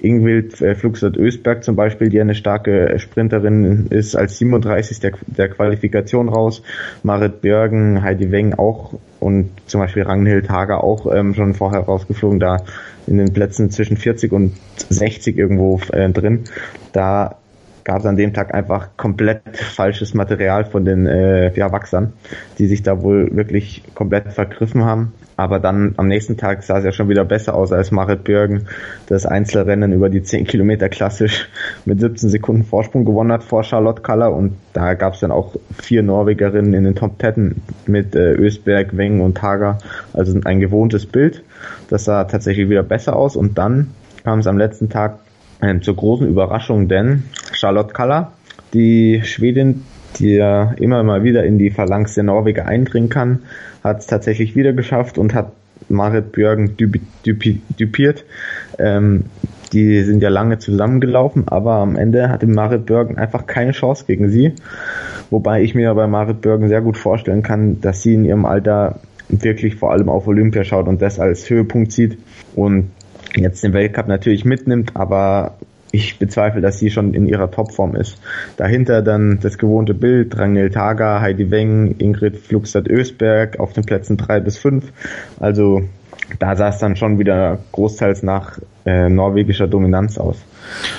Ingwild 0.00 0.60
äh, 0.60 0.74
Flugsat 0.74 1.16
Ösberg 1.16 1.64
zum 1.64 1.76
Beispiel, 1.76 2.08
die 2.08 2.20
eine 2.20 2.34
starke 2.34 2.98
Sprinterin 2.98 3.86
ist, 3.90 4.14
als 4.16 4.38
37 4.38 5.00
der, 5.00 5.12
der 5.26 5.48
Qualifikation 5.48 6.28
raus. 6.28 6.62
Marit 7.02 7.40
Björgen, 7.40 8.02
Heidi 8.02 8.30
Weng 8.30 8.54
auch 8.54 8.94
und 9.20 9.50
zum 9.66 9.80
Beispiel 9.80 10.02
Ragnhild 10.02 10.50
Hager 10.50 10.84
auch 10.84 11.12
ähm, 11.12 11.34
schon 11.34 11.54
vorher 11.54 11.80
rausgeflogen, 11.80 12.38
da 12.38 12.58
in 13.06 13.18
den 13.18 13.32
Plätzen 13.32 13.70
zwischen 13.70 13.96
40 13.96 14.32
und 14.32 14.52
60 14.88 15.36
irgendwo 15.38 15.80
äh, 15.92 16.10
drin. 16.10 16.44
Da 16.92 17.36
gab 17.84 18.00
es 18.00 18.06
an 18.06 18.16
dem 18.16 18.34
Tag 18.34 18.52
einfach 18.52 18.88
komplett 18.96 19.42
falsches 19.56 20.12
Material 20.12 20.64
von 20.64 20.84
den 20.84 21.06
äh, 21.06 21.56
ja, 21.56 21.70
die 22.58 22.66
sich 22.66 22.82
da 22.82 23.00
wohl 23.00 23.34
wirklich 23.34 23.82
komplett 23.94 24.32
vergriffen 24.32 24.84
haben. 24.84 25.12
Aber 25.36 25.60
dann 25.60 25.94
am 25.98 26.08
nächsten 26.08 26.36
Tag 26.36 26.62
sah 26.62 26.78
es 26.78 26.84
ja 26.84 26.92
schon 26.92 27.08
wieder 27.10 27.24
besser 27.24 27.54
aus, 27.54 27.70
als 27.70 27.90
Marit 27.90 28.24
Björgen 28.24 28.68
das 29.06 29.26
Einzelrennen 29.26 29.92
über 29.92 30.08
die 30.08 30.22
10 30.22 30.46
Kilometer 30.46 30.88
klassisch 30.88 31.48
mit 31.84 32.00
17 32.00 32.30
Sekunden 32.30 32.64
Vorsprung 32.64 33.04
gewonnen 33.04 33.32
hat 33.32 33.44
vor 33.44 33.62
Charlotte 33.62 34.02
Kaller. 34.02 34.32
Und 34.32 34.56
da 34.72 34.94
gab 34.94 35.14
es 35.14 35.20
dann 35.20 35.30
auch 35.30 35.54
vier 35.82 36.02
Norwegerinnen 36.02 36.72
in 36.72 36.84
den 36.84 36.94
Top 36.94 37.18
Ten 37.18 37.56
mit 37.86 38.14
äh, 38.14 38.32
Ösberg, 38.32 38.96
Weng 38.96 39.20
und 39.20 39.42
Hager. 39.42 39.78
Also 40.14 40.38
ein 40.44 40.60
gewohntes 40.60 41.04
Bild. 41.04 41.42
Das 41.90 42.04
sah 42.04 42.24
tatsächlich 42.24 42.70
wieder 42.70 42.82
besser 42.82 43.14
aus. 43.14 43.36
Und 43.36 43.58
dann 43.58 43.90
kam 44.24 44.38
es 44.38 44.46
am 44.46 44.56
letzten 44.56 44.88
Tag 44.88 45.18
ähm, 45.60 45.82
zur 45.82 45.96
großen 45.96 46.26
Überraschung, 46.26 46.88
denn 46.88 47.24
Charlotte 47.52 47.92
Kaller, 47.92 48.32
die 48.72 49.22
Schwedin, 49.24 49.84
die 50.18 50.34
ja 50.34 50.72
immer 50.78 51.02
mal 51.02 51.24
wieder 51.24 51.44
in 51.44 51.58
die 51.58 51.70
Phalanx 51.70 52.14
der 52.14 52.24
Norweger 52.24 52.66
eindringen 52.66 53.08
kann, 53.08 53.40
hat 53.82 54.00
es 54.00 54.06
tatsächlich 54.06 54.56
wieder 54.56 54.72
geschafft 54.72 55.18
und 55.18 55.34
hat 55.34 55.52
Marit 55.88 56.32
Björgen 56.32 56.76
dupiert. 57.76 58.24
Ähm, 58.78 59.24
die 59.72 60.02
sind 60.02 60.22
ja 60.22 60.28
lange 60.28 60.58
zusammengelaufen, 60.58 61.48
aber 61.48 61.74
am 61.74 61.96
Ende 61.96 62.28
hatte 62.28 62.46
Marit 62.46 62.86
Björgen 62.86 63.18
einfach 63.18 63.46
keine 63.46 63.72
Chance 63.72 64.04
gegen 64.06 64.30
sie. 64.30 64.52
Wobei 65.30 65.62
ich 65.62 65.74
mir 65.74 65.92
bei 65.94 66.06
Marit 66.06 66.40
Björgen 66.40 66.68
sehr 66.68 66.80
gut 66.80 66.96
vorstellen 66.96 67.42
kann, 67.42 67.80
dass 67.80 68.02
sie 68.02 68.14
in 68.14 68.24
ihrem 68.24 68.44
Alter 68.44 69.00
wirklich 69.28 69.76
vor 69.76 69.92
allem 69.92 70.08
auf 70.08 70.26
Olympia 70.28 70.64
schaut 70.64 70.86
und 70.86 71.02
das 71.02 71.18
als 71.18 71.50
Höhepunkt 71.50 71.92
sieht 71.92 72.16
und 72.54 72.90
jetzt 73.34 73.64
den 73.64 73.72
Weltcup 73.72 74.06
natürlich 74.06 74.44
mitnimmt, 74.44 74.92
aber 74.94 75.54
ich 75.96 76.18
bezweifle, 76.18 76.60
dass 76.60 76.78
sie 76.78 76.90
schon 76.90 77.14
in 77.14 77.26
ihrer 77.26 77.50
Topform 77.50 77.96
ist. 77.96 78.20
Dahinter 78.56 79.02
dann 79.02 79.38
das 79.40 79.58
gewohnte 79.58 79.94
Bild, 79.94 80.38
Rangel 80.38 80.70
Taga, 80.70 81.20
Heidi 81.20 81.50
Weng, 81.50 81.96
Ingrid 81.98 82.36
Flugstadt-Ösberg 82.36 83.58
auf 83.58 83.72
den 83.72 83.84
Plätzen 83.84 84.16
drei 84.16 84.40
bis 84.40 84.58
fünf. 84.58 84.92
Also 85.40 85.82
da 86.38 86.56
sah 86.56 86.68
es 86.68 86.78
dann 86.78 86.96
schon 86.96 87.18
wieder 87.18 87.58
großteils 87.72 88.22
nach 88.22 88.58
äh, 88.84 89.08
norwegischer 89.08 89.66
Dominanz 89.66 90.18
aus. 90.18 90.44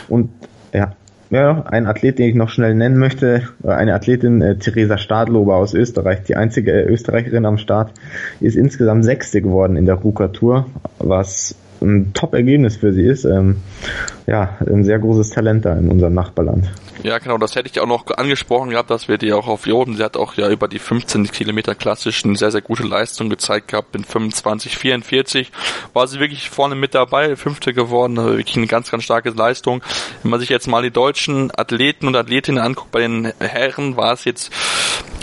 Und 0.07 0.29
ja, 0.73 0.93
ja, 1.29 1.65
ein 1.65 1.87
Athlet, 1.87 2.19
den 2.19 2.29
ich 2.29 2.35
noch 2.35 2.49
schnell 2.49 2.73
nennen 2.73 2.97
möchte, 2.97 3.43
eine 3.63 3.93
Athletin, 3.93 4.41
äh, 4.41 4.57
Theresa 4.57 4.97
Stadlober 4.97 5.55
aus 5.55 5.73
Österreich, 5.73 6.23
die 6.23 6.35
einzige 6.35 6.71
äh, 6.71 6.85
Österreicherin 6.85 7.45
am 7.45 7.57
Start, 7.57 7.91
ist 8.39 8.55
insgesamt 8.55 9.03
Sechste 9.03 9.41
geworden 9.41 9.75
in 9.75 9.85
der 9.85 9.95
Ruka 9.95 10.29
Tour, 10.29 10.67
was 10.99 11.55
ein 11.81 12.13
Top-Ergebnis 12.13 12.77
für 12.77 12.93
sie 12.93 13.05
ist. 13.05 13.25
Ähm, 13.25 13.57
ja, 14.25 14.57
ein 14.59 14.83
sehr 14.83 14.99
großes 14.99 15.29
Talent 15.29 15.65
da 15.65 15.73
in 15.73 15.89
unserem 15.89 16.13
Nachbarland. 16.13 16.69
Ja, 17.03 17.19
genau, 17.19 17.37
das 17.37 17.55
hätte 17.55 17.69
ich 17.69 17.79
auch 17.79 17.87
noch 17.87 18.07
angesprochen 18.17 18.71
gehabt, 18.71 18.89
dass 18.89 19.07
wir 19.07 19.17
die 19.17 19.31
auch 19.31 19.47
auf 19.47 19.67
Joden, 19.67 19.95
sie 19.95 20.03
hat 20.03 20.17
auch 20.17 20.33
ja 20.33 20.49
über 20.49 20.67
die 20.67 20.79
15 20.79 21.31
Kilometer 21.31 21.75
klassischen 21.75 22.35
sehr, 22.35 22.51
sehr 22.51 22.61
gute 22.61 22.83
Leistung 22.83 23.29
gezeigt 23.29 23.69
gehabt, 23.69 23.95
in 23.95 24.03
25, 24.03 24.77
44 24.77 25.51
war 25.93 26.07
sie 26.07 26.19
wirklich 26.19 26.49
vorne 26.49 26.75
mit 26.75 26.95
dabei, 26.95 27.35
Fünfte 27.35 27.73
geworden, 27.73 28.17
also 28.17 28.37
wirklich 28.37 28.57
eine 28.57 28.67
ganz, 28.67 28.89
ganz 28.89 29.03
starke 29.03 29.29
Leistung. 29.29 29.83
Wenn 30.23 30.31
man 30.31 30.39
sich 30.39 30.49
jetzt 30.49 30.67
mal 30.67 30.81
die 30.81 30.91
deutschen 30.91 31.51
Athleten 31.55 32.07
und 32.07 32.15
Athletinnen 32.15 32.61
anguckt, 32.61 32.91
bei 32.91 33.01
den 33.01 33.31
Herren 33.39 33.95
war 33.95 34.13
es 34.13 34.25
jetzt, 34.25 34.51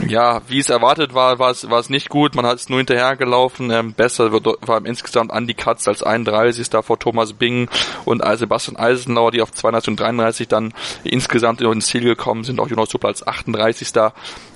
ja, 0.07 0.43
wie 0.49 0.59
es 0.59 0.69
erwartet 0.69 1.15
war, 1.15 1.39
war 1.39 1.51
es, 1.51 1.69
war 1.71 1.79
es 1.79 1.89
nicht 1.89 2.09
gut, 2.09 2.35
man 2.35 2.47
hat 2.47 2.59
es 2.59 2.69
nur 2.69 2.79
hinterhergelaufen, 2.79 3.71
ähm, 3.71 3.95
besser 3.95 4.33
war 4.33 4.85
insgesamt 4.85 5.33
Andy 5.33 5.55
Katz 5.55 5.89
als 5.89 6.03
31. 6.03 6.69
da 6.71 6.83
vor 6.83 6.99
Thomas 6.99 7.33
Bing 7.33 7.69
und 8.05 8.23
Sebastian 8.37 8.77
Eisenlauer, 8.77 9.31
die 9.31 9.43
auf 9.43 9.53
233 9.53 10.49
dann 10.49 10.73
insgesamt 11.05 11.61
ins 11.73 11.87
Ziel 11.87 12.03
gekommen 12.03 12.45
sind, 12.45 12.61
auch 12.61 12.69
Jonas 12.69 12.91
Suppel 12.91 13.11
als 13.11 13.27
38. 13.27 13.93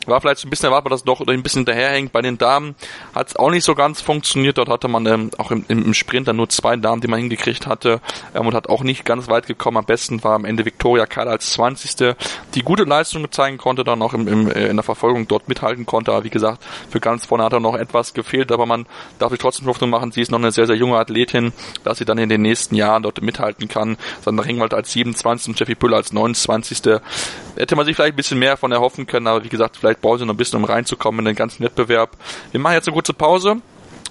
war 0.09 0.21
vielleicht 0.21 0.45
ein 0.45 0.51
bisschen 0.51 0.67
erwartbar, 0.67 0.91
dass 0.91 1.05
doch 1.05 1.21
ein 1.27 1.43
bisschen 1.43 1.61
hinterherhängt. 1.61 2.13
Bei 2.13 2.23
den 2.23 2.39
Damen 2.39 2.75
hat 3.15 3.29
es 3.29 3.37
auch 3.37 3.51
nicht 3.51 3.65
so 3.65 3.75
ganz 3.75 4.01
funktioniert. 4.01 4.59
Dort 4.59 4.69
hatte 4.69 4.89
man 4.89 5.07
ähm, 5.07 5.31
auch 5.39 5.51
im, 5.51 5.65
im 5.69 5.95
Sprint 5.95 6.29
dann 6.29 6.37
nur 6.37 6.49
zwei 6.49 6.77
Damen, 6.77 7.01
die 7.01 7.09
man 7.09 7.21
hingekriegt 7.21 7.67
hatte 7.67 8.01
ähm, 8.35 8.47
und 8.47 8.55
hat 8.55 8.69
auch 8.69 8.83
nicht 8.83 9.05
ganz 9.05 9.29
weit 9.29 9.47
gekommen. 9.47 9.77
Am 9.77 9.85
besten 9.85 10.23
war 10.25 10.35
am 10.35 10.45
Ende 10.45 10.65
Victoria 10.65 11.07
Kala 11.07 11.33
als 11.33 11.53
20. 11.53 12.15
die 12.55 12.63
gute 12.63 12.85
Leistung 12.85 13.31
zeigen 13.31 13.59
konnte, 13.59 13.85
dann 13.85 14.03
auch 14.03 14.15
im, 14.15 14.29
im, 14.29 14.51
äh, 14.51 14.69
in 14.69 14.77
der 14.77 14.83
Verfolgung 14.83 15.29
dort 15.29 15.49
mithalten 15.49 15.87
konnte. 15.87 16.13
Aber 16.13 16.25
wie 16.25 16.31
gesagt, 16.31 16.65
für 16.91 17.01
ganz 17.01 17.27
vorne 17.27 17.45
hat 17.45 17.53
er 17.53 17.61
noch 17.61 17.75
etwas 17.75 18.15
gefehlt, 18.15 18.53
aber 18.53 18.67
man 18.67 18.87
darf 19.19 19.31
sich 19.31 19.41
trotzdem 19.41 19.67
Hoffnung 19.67 19.91
machen. 19.91 20.13
Sie 20.13 20.21
ist 20.21 20.31
noch 20.31 20.39
eine 20.39 20.53
sehr, 20.53 20.67
sehr 20.67 20.77
junge 20.77 20.99
Athletin, 20.99 21.53
dass 21.85 21.99
sie 21.99 22.05
dann 22.05 22.19
in 22.19 22.29
den 22.29 22.43
nächsten 22.43 22.75
Jahren 22.75 23.03
dort 23.03 23.21
mithalten 23.23 23.69
kann. 23.69 23.97
Sandra 24.25 24.45
Ringwald 24.45 24.75
als 24.75 24.93
27 24.93 25.49
und 25.49 25.61
Jeffy 25.61 25.75
Püller 25.75 25.97
als 25.97 26.13
29. 26.13 27.01
Hätte 27.57 27.77
man 27.77 27.87
sich 27.87 27.97
vielleicht 27.97 28.15
ein 28.15 28.17
bisschen 28.17 28.39
mehr 28.39 28.57
von 28.57 28.73
erhoffen 28.73 29.07
können, 29.07 29.27
aber 29.27 29.45
wie 29.45 29.49
gesagt, 29.49 29.77
vielleicht 29.77 29.98
sie 30.03 30.25
noch 30.25 30.35
ein 30.35 30.37
bisschen, 30.37 30.59
um 30.59 30.65
reinzukommen 30.65 31.21
in 31.21 31.27
den 31.27 31.37
ganzen 31.37 31.65
Wettbewerb. 31.65 32.17
Wir 32.51 32.61
machen 32.61 32.75
jetzt 32.75 32.89
eine 32.89 32.95
kurze 32.95 33.13
Pause. 33.13 33.57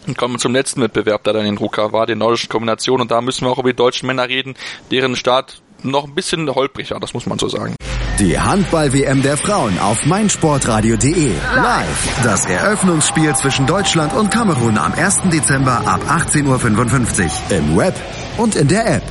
Und 0.06 0.18
kommen 0.18 0.40
zum 0.40 0.54
letzten 0.54 0.82
Wettbewerb, 0.82 1.26
der 1.26 1.34
dann 1.34 1.46
in 1.46 1.58
Ruka 1.58 1.92
war, 1.92 2.06
den 2.06 2.20
nordischen 2.20 2.48
Kombination. 2.48 3.02
Und 3.02 3.12
da 3.12 3.20
müssen 3.20 3.46
wir 3.46 3.52
auch 3.52 3.58
über 3.58 3.72
die 3.72 3.76
deutschen 3.76 4.08
Männer 4.08 4.30
reden, 4.30 4.56
deren 4.90 5.18
Start 5.18 5.62
noch 5.84 6.06
ein 6.06 6.16
bisschen 6.16 6.50
holprig 6.54 6.92
war, 6.92 7.00
das 7.00 7.14
muss 7.14 7.26
man 7.26 7.38
so 7.40 7.50
sagen. 7.50 7.76
Die 8.20 8.40
Handball-WM 8.40 9.22
der 9.22 9.38
Frauen 9.38 9.78
auf 9.78 10.04
meinsportradio.de. 10.06 11.34
Live. 11.56 12.24
Das 12.24 12.46
Eröffnungsspiel 12.48 13.36
zwischen 13.36 13.68
Deutschland 13.68 14.14
und 14.14 14.32
Kamerun 14.32 14.78
am 14.80 14.92
1. 14.94 15.30
Dezember 15.32 15.86
ab 15.86 16.02
18.55 16.10 17.26
Uhr. 17.26 17.58
Im 17.58 17.78
Web 17.78 17.94
und 18.38 18.56
in 18.56 18.68
der 18.68 18.96
App. 18.96 19.04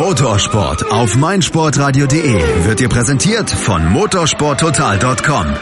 Motorsport 0.00 0.90
auf 0.90 1.14
meinsportradio.de 1.14 2.64
wird 2.64 2.80
dir 2.80 2.88
präsentiert 2.88 3.50
von 3.50 3.84
motorsporttotal.com. 3.92 5.54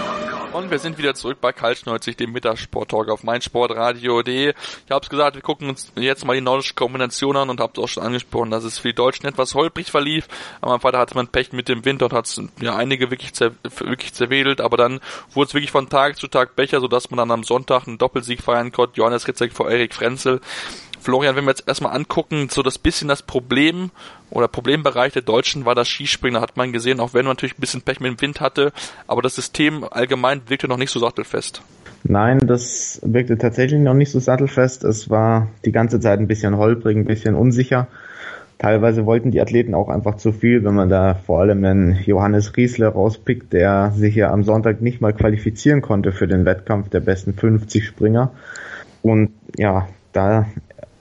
Und 0.52 0.70
wir 0.70 0.78
sind 0.78 0.96
wieder 0.96 1.14
zurück 1.14 1.38
bei 1.40 1.52
Kaltschneuzig, 1.52 2.16
dem 2.16 2.30
Mittagssport-Talk 2.30 3.10
auf 3.10 3.24
meinsportradio.de. 3.24 4.50
Ich 4.50 4.90
habe 4.92 5.02
es 5.02 5.10
gesagt, 5.10 5.34
wir 5.34 5.42
gucken 5.42 5.68
uns 5.68 5.92
jetzt 5.96 6.24
mal 6.24 6.34
die 6.34 6.40
nordische 6.40 6.74
Kombination 6.74 7.36
an 7.36 7.50
und 7.50 7.58
habt 7.58 7.80
auch 7.80 7.88
schon 7.88 8.04
angesprochen, 8.04 8.52
dass 8.52 8.62
es 8.62 8.78
für 8.78 8.88
die 8.88 8.94
Deutschen 8.94 9.26
etwas 9.26 9.56
holprig 9.56 9.90
verlief. 9.90 10.28
Am 10.60 10.80
Freitag 10.80 11.00
hatte 11.00 11.14
man 11.16 11.26
Pech 11.26 11.52
mit 11.52 11.68
dem 11.68 11.84
Wind 11.84 12.02
und 12.04 12.12
hat 12.12 12.32
ja 12.60 12.76
einige 12.76 13.10
wirklich, 13.10 13.34
zer 13.34 13.50
wirklich 13.62 14.14
zerwedelt, 14.14 14.60
aber 14.60 14.76
dann 14.76 15.00
wurde 15.32 15.48
es 15.48 15.54
wirklich 15.54 15.72
von 15.72 15.88
Tag 15.88 16.16
zu 16.16 16.28
Tag 16.28 16.54
Becher, 16.54 16.80
sodass 16.80 17.10
man 17.10 17.18
dann 17.18 17.32
am 17.32 17.42
Sonntag 17.42 17.88
einen 17.88 17.98
Doppelsieg 17.98 18.40
feiern 18.40 18.70
konnte. 18.70 18.98
Johannes 18.98 19.26
Ritzek 19.26 19.52
vor 19.52 19.68
Erik 19.68 19.94
Frenzel. 19.94 20.40
Florian, 21.00 21.36
wenn 21.36 21.44
wir 21.44 21.50
jetzt 21.50 21.66
erstmal 21.66 21.94
angucken, 21.94 22.48
so 22.50 22.62
das 22.62 22.78
bisschen 22.78 23.08
das 23.08 23.22
Problem 23.22 23.90
oder 24.30 24.48
Problembereich 24.48 25.12
der 25.12 25.22
Deutschen 25.22 25.64
war 25.64 25.74
das 25.74 25.88
Skispringen, 25.88 26.34
da 26.34 26.40
hat 26.40 26.56
man 26.56 26.72
gesehen, 26.72 27.00
auch 27.00 27.14
wenn 27.14 27.24
man 27.24 27.32
natürlich 27.32 27.56
ein 27.56 27.60
bisschen 27.60 27.82
Pech 27.82 28.00
mit 28.00 28.10
dem 28.10 28.20
Wind 28.20 28.40
hatte, 28.40 28.72
aber 29.06 29.22
das 29.22 29.34
System 29.34 29.84
allgemein 29.90 30.42
wirkte 30.48 30.68
noch 30.68 30.76
nicht 30.76 30.90
so 30.90 31.00
sattelfest. 31.00 31.62
Nein, 32.04 32.38
das 32.46 33.00
wirkte 33.04 33.38
tatsächlich 33.38 33.80
noch 33.80 33.94
nicht 33.94 34.10
so 34.10 34.20
sattelfest. 34.20 34.84
Es 34.84 35.10
war 35.10 35.48
die 35.64 35.72
ganze 35.72 36.00
Zeit 36.00 36.20
ein 36.20 36.28
bisschen 36.28 36.56
holprig, 36.56 36.96
ein 36.96 37.04
bisschen 37.04 37.34
unsicher. 37.34 37.88
Teilweise 38.58 39.06
wollten 39.06 39.30
die 39.30 39.40
Athleten 39.40 39.74
auch 39.74 39.88
einfach 39.88 40.16
zu 40.16 40.32
viel, 40.32 40.64
wenn 40.64 40.74
man 40.74 40.88
da 40.88 41.14
vor 41.14 41.40
allem 41.40 41.64
einen 41.64 41.98
Johannes 42.04 42.56
Riesler 42.56 42.88
rauspickt, 42.88 43.52
der 43.52 43.92
sich 43.94 44.16
ja 44.16 44.32
am 44.32 44.42
Sonntag 44.42 44.80
nicht 44.80 45.00
mal 45.00 45.12
qualifizieren 45.12 45.80
konnte 45.80 46.10
für 46.10 46.26
den 46.26 46.44
Wettkampf 46.44 46.88
der 46.88 47.00
besten 47.00 47.34
50 47.34 47.86
Springer. 47.86 48.32
Und 49.02 49.30
ja, 49.56 49.88
da 50.12 50.46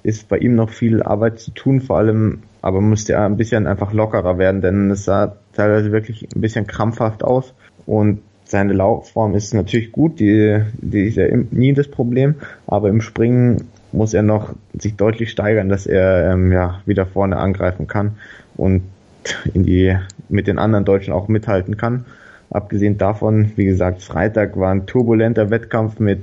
ist 0.07 0.29
bei 0.29 0.37
ihm 0.37 0.55
noch 0.55 0.69
viel 0.69 1.03
Arbeit 1.03 1.37
zu 1.37 1.51
tun, 1.51 1.81
vor 1.81 1.97
allem 1.97 2.39
aber 2.61 2.79
musste 2.79 3.13
er 3.13 3.25
ein 3.25 3.35
bisschen 3.35 3.67
einfach 3.67 3.91
lockerer 3.91 4.37
werden, 4.37 4.61
denn 4.61 4.89
es 4.89 5.03
sah 5.03 5.35
teilweise 5.51 5.91
wirklich 5.91 6.29
ein 6.33 6.39
bisschen 6.39 6.65
krampfhaft 6.65 7.25
aus 7.25 7.53
und 7.85 8.21
seine 8.45 8.71
Laufform 8.71 9.35
ist 9.35 9.53
natürlich 9.53 9.91
gut, 9.91 10.21
die, 10.21 10.61
die 10.77 11.07
ist 11.07 11.17
ja 11.17 11.27
nie 11.51 11.73
das 11.73 11.89
Problem, 11.89 12.35
aber 12.67 12.87
im 12.87 13.01
Springen 13.01 13.67
muss 13.91 14.13
er 14.13 14.23
noch 14.23 14.53
sich 14.79 14.95
deutlich 14.95 15.29
steigern, 15.29 15.67
dass 15.67 15.85
er 15.85 16.31
ähm, 16.31 16.53
ja 16.53 16.81
wieder 16.85 17.05
vorne 17.05 17.35
angreifen 17.35 17.87
kann 17.87 18.11
und 18.55 18.83
in 19.53 19.63
die 19.63 19.97
mit 20.29 20.47
den 20.47 20.57
anderen 20.57 20.85
Deutschen 20.85 21.13
auch 21.13 21.27
mithalten 21.27 21.75
kann. 21.75 22.05
Abgesehen 22.49 22.97
davon, 22.97 23.51
wie 23.57 23.65
gesagt, 23.65 24.03
Freitag 24.03 24.57
war 24.57 24.71
ein 24.71 24.85
turbulenter 24.85 25.49
Wettkampf 25.49 25.99
mit 25.99 26.19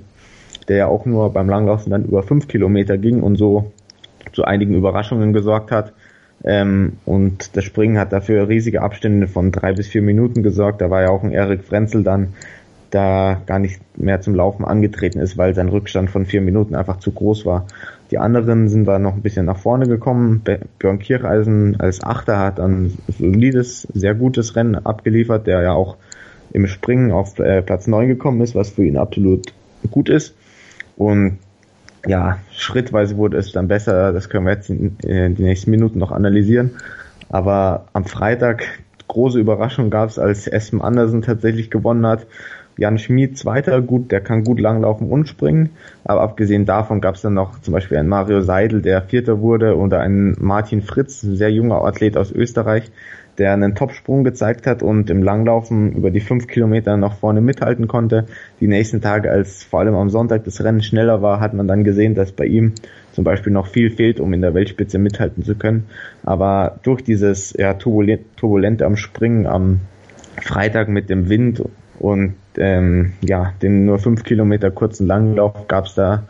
der 0.69 0.77
ja 0.77 0.87
auch 0.87 1.05
nur 1.07 1.33
beim 1.33 1.49
Langlaufen 1.49 1.91
dann 1.91 2.05
über 2.05 2.23
fünf 2.23 2.49
Kilometer 2.49 2.99
ging 2.99 3.23
und 3.23 3.37
so 3.37 3.73
zu 4.33 4.45
einigen 4.45 4.75
Überraschungen 4.75 5.33
gesorgt 5.33 5.71
hat. 5.71 5.93
Ähm, 6.43 6.95
und 7.05 7.57
das 7.57 7.65
Springen 7.65 7.99
hat 7.99 8.13
dafür 8.13 8.49
riesige 8.49 8.83
Abstände 8.83 9.29
von 9.29 9.53
drei 9.53 9.73
bis 9.73 9.89
vier 9.89 10.03
Minuten 10.03 10.43
gesorgt. 10.43 10.81
Da 10.81 10.91
war 10.91 11.03
ja 11.03 11.11
auch 11.11 11.23
ein 11.23 11.33
Erik 11.33 11.65
Frenzel 11.65 12.03
dann, 12.03 12.35
da 12.91 13.41
gar 13.47 13.59
nicht 13.59 13.81
mehr 13.99 14.21
zum 14.21 14.35
Laufen 14.35 14.65
angetreten 14.65 15.19
ist, 15.19 15.37
weil 15.37 15.55
sein 15.55 15.69
Rückstand 15.69 16.11
von 16.11 16.27
vier 16.27 16.43
Minuten 16.43 16.75
einfach 16.77 16.99
zu 16.99 17.11
groß 17.11 17.45
war. 17.45 17.67
Die 18.11 18.19
anderen 18.19 18.69
sind 18.69 18.85
da 18.85 18.99
noch 18.99 19.15
ein 19.15 19.23
bisschen 19.23 19.47
nach 19.47 19.59
vorne 19.59 19.89
gekommen. 19.89 20.43
Björn 20.79 20.99
Kircheisen 21.01 21.81
als 21.81 22.05
Achter 22.05 22.39
hat 22.39 22.61
ein 22.61 22.97
solides, 23.09 23.89
sehr 23.93 24.15
gutes 24.15 24.55
Rennen 24.55 24.77
abgeliefert, 24.77 25.47
der 25.47 25.63
ja 25.63 25.73
auch 25.73 25.97
im 26.53 26.69
Springen 26.69 27.11
auf 27.11 27.39
äh, 27.41 27.63
Platz 27.63 27.89
neun 27.89 28.07
gekommen 28.07 28.41
ist, 28.43 28.55
was 28.55 28.71
für 28.71 28.85
ihn 28.85 28.97
absolut 28.97 29.53
gut 29.91 30.09
ist. 30.09 30.37
Und 30.97 31.39
ja, 32.07 32.39
schrittweise 32.53 33.17
wurde 33.17 33.39
es 33.39 33.53
dann 33.53 33.69
besser. 33.69 34.13
Das 34.13 34.29
können 34.29 34.47
wir 34.47 34.53
jetzt 34.53 34.71
in, 34.71 34.97
in 34.99 35.35
die 35.35 35.43
nächsten 35.43 35.71
Minuten 35.71 35.99
noch 35.99 36.13
analysieren. 36.13 36.73
Aber 37.29 37.87
am 37.93 38.05
Freitag 38.05 38.67
große 39.09 39.39
Überraschung 39.39 39.91
gab 39.91 40.09
es, 40.09 40.19
als 40.19 40.47
Espen 40.47 40.83
Andersen 40.83 41.23
tatsächlich 41.23 41.71
gewonnen 41.71 42.07
hat. 42.07 42.27
Jan 42.77 42.99
Schmid 42.99 43.39
zweiter, 43.39 43.81
gut, 43.81 44.11
der 44.11 44.21
kann 44.21 44.43
gut 44.43 44.59
langlaufen 44.59 45.09
und 45.09 45.29
springen. 45.29 45.71
Aber 46.05 46.23
abgesehen 46.23 46.67
davon 46.67 47.01
gab 47.01 47.15
es 47.15 47.23
dann 47.23 47.35
noch 47.35 47.61
zum 47.61 47.73
Beispiel 47.73 47.99
einen 47.99 48.09
Mario 48.09 48.41
Seidel, 48.41 48.83
der 48.83 49.03
Vierter 49.03 49.41
wurde, 49.41 49.77
oder 49.77 50.01
einen 50.01 50.37
Martin 50.41 50.83
Fritz, 50.83 51.23
ein 51.23 51.37
sehr 51.37 51.53
junger 51.53 51.85
Athlet 51.85 52.17
aus 52.17 52.33
Österreich, 52.33 52.91
der 53.39 53.53
einen 53.53 53.75
Topsprung 53.75 54.25
gezeigt 54.25 54.67
hat 54.67 54.83
und 54.83 55.11
im 55.11 55.23
Langlaufen 55.23 55.93
über 55.93 56.11
die 56.11 56.21
fünf 56.21 56.47
Kilometer 56.47 56.97
noch 56.97 57.15
vorne 57.15 57.41
mithalten 57.41 57.89
konnte. 57.89 58.27
Die 58.61 58.69
nächsten 58.69 59.01
Tage, 59.01 59.31
als 59.31 59.65
vor 59.65 59.81
allem 59.81 59.95
am 59.95 60.11
Sonntag 60.11 60.45
das 60.45 60.63
Rennen 60.63 60.83
schneller 60.83 61.23
war, 61.23 61.41
hat 61.41 61.55
man 61.55 61.69
dann 61.69 61.85
gesehen, 61.85 62.15
dass 62.15 62.33
bei 62.33 62.47
ihm 62.47 62.73
zum 63.13 63.25
Beispiel 63.25 63.53
noch 63.53 63.67
viel 63.67 63.91
fehlt, 63.91 64.21
um 64.21 64.33
in 64.33 64.41
der 64.41 64.55
Weltspitze 64.55 64.99
mithalten 64.99 65.45
zu 65.45 65.55
können. 65.55 65.87
Aber 66.25 66.79
durch 66.83 67.03
dieses 67.03 67.55
ja, 67.57 67.75
Turbulente 67.75 68.87
am 68.87 68.97
Springen 68.97 69.47
am 69.47 69.81
Freitag 70.41 70.89
mit 70.89 71.11
dem 71.11 71.29
Wind 71.29 71.63
und 71.99 72.35
ähm, 72.59 73.13
ja, 73.21 73.53
den 73.63 73.85
nur 73.87 73.99
fünf 73.99 74.25
Kilometer 74.25 74.71
kurzen 74.71 75.07
Langlauf 75.07 75.69
gab 75.69 75.87
es 75.87 75.95
da 75.95 76.25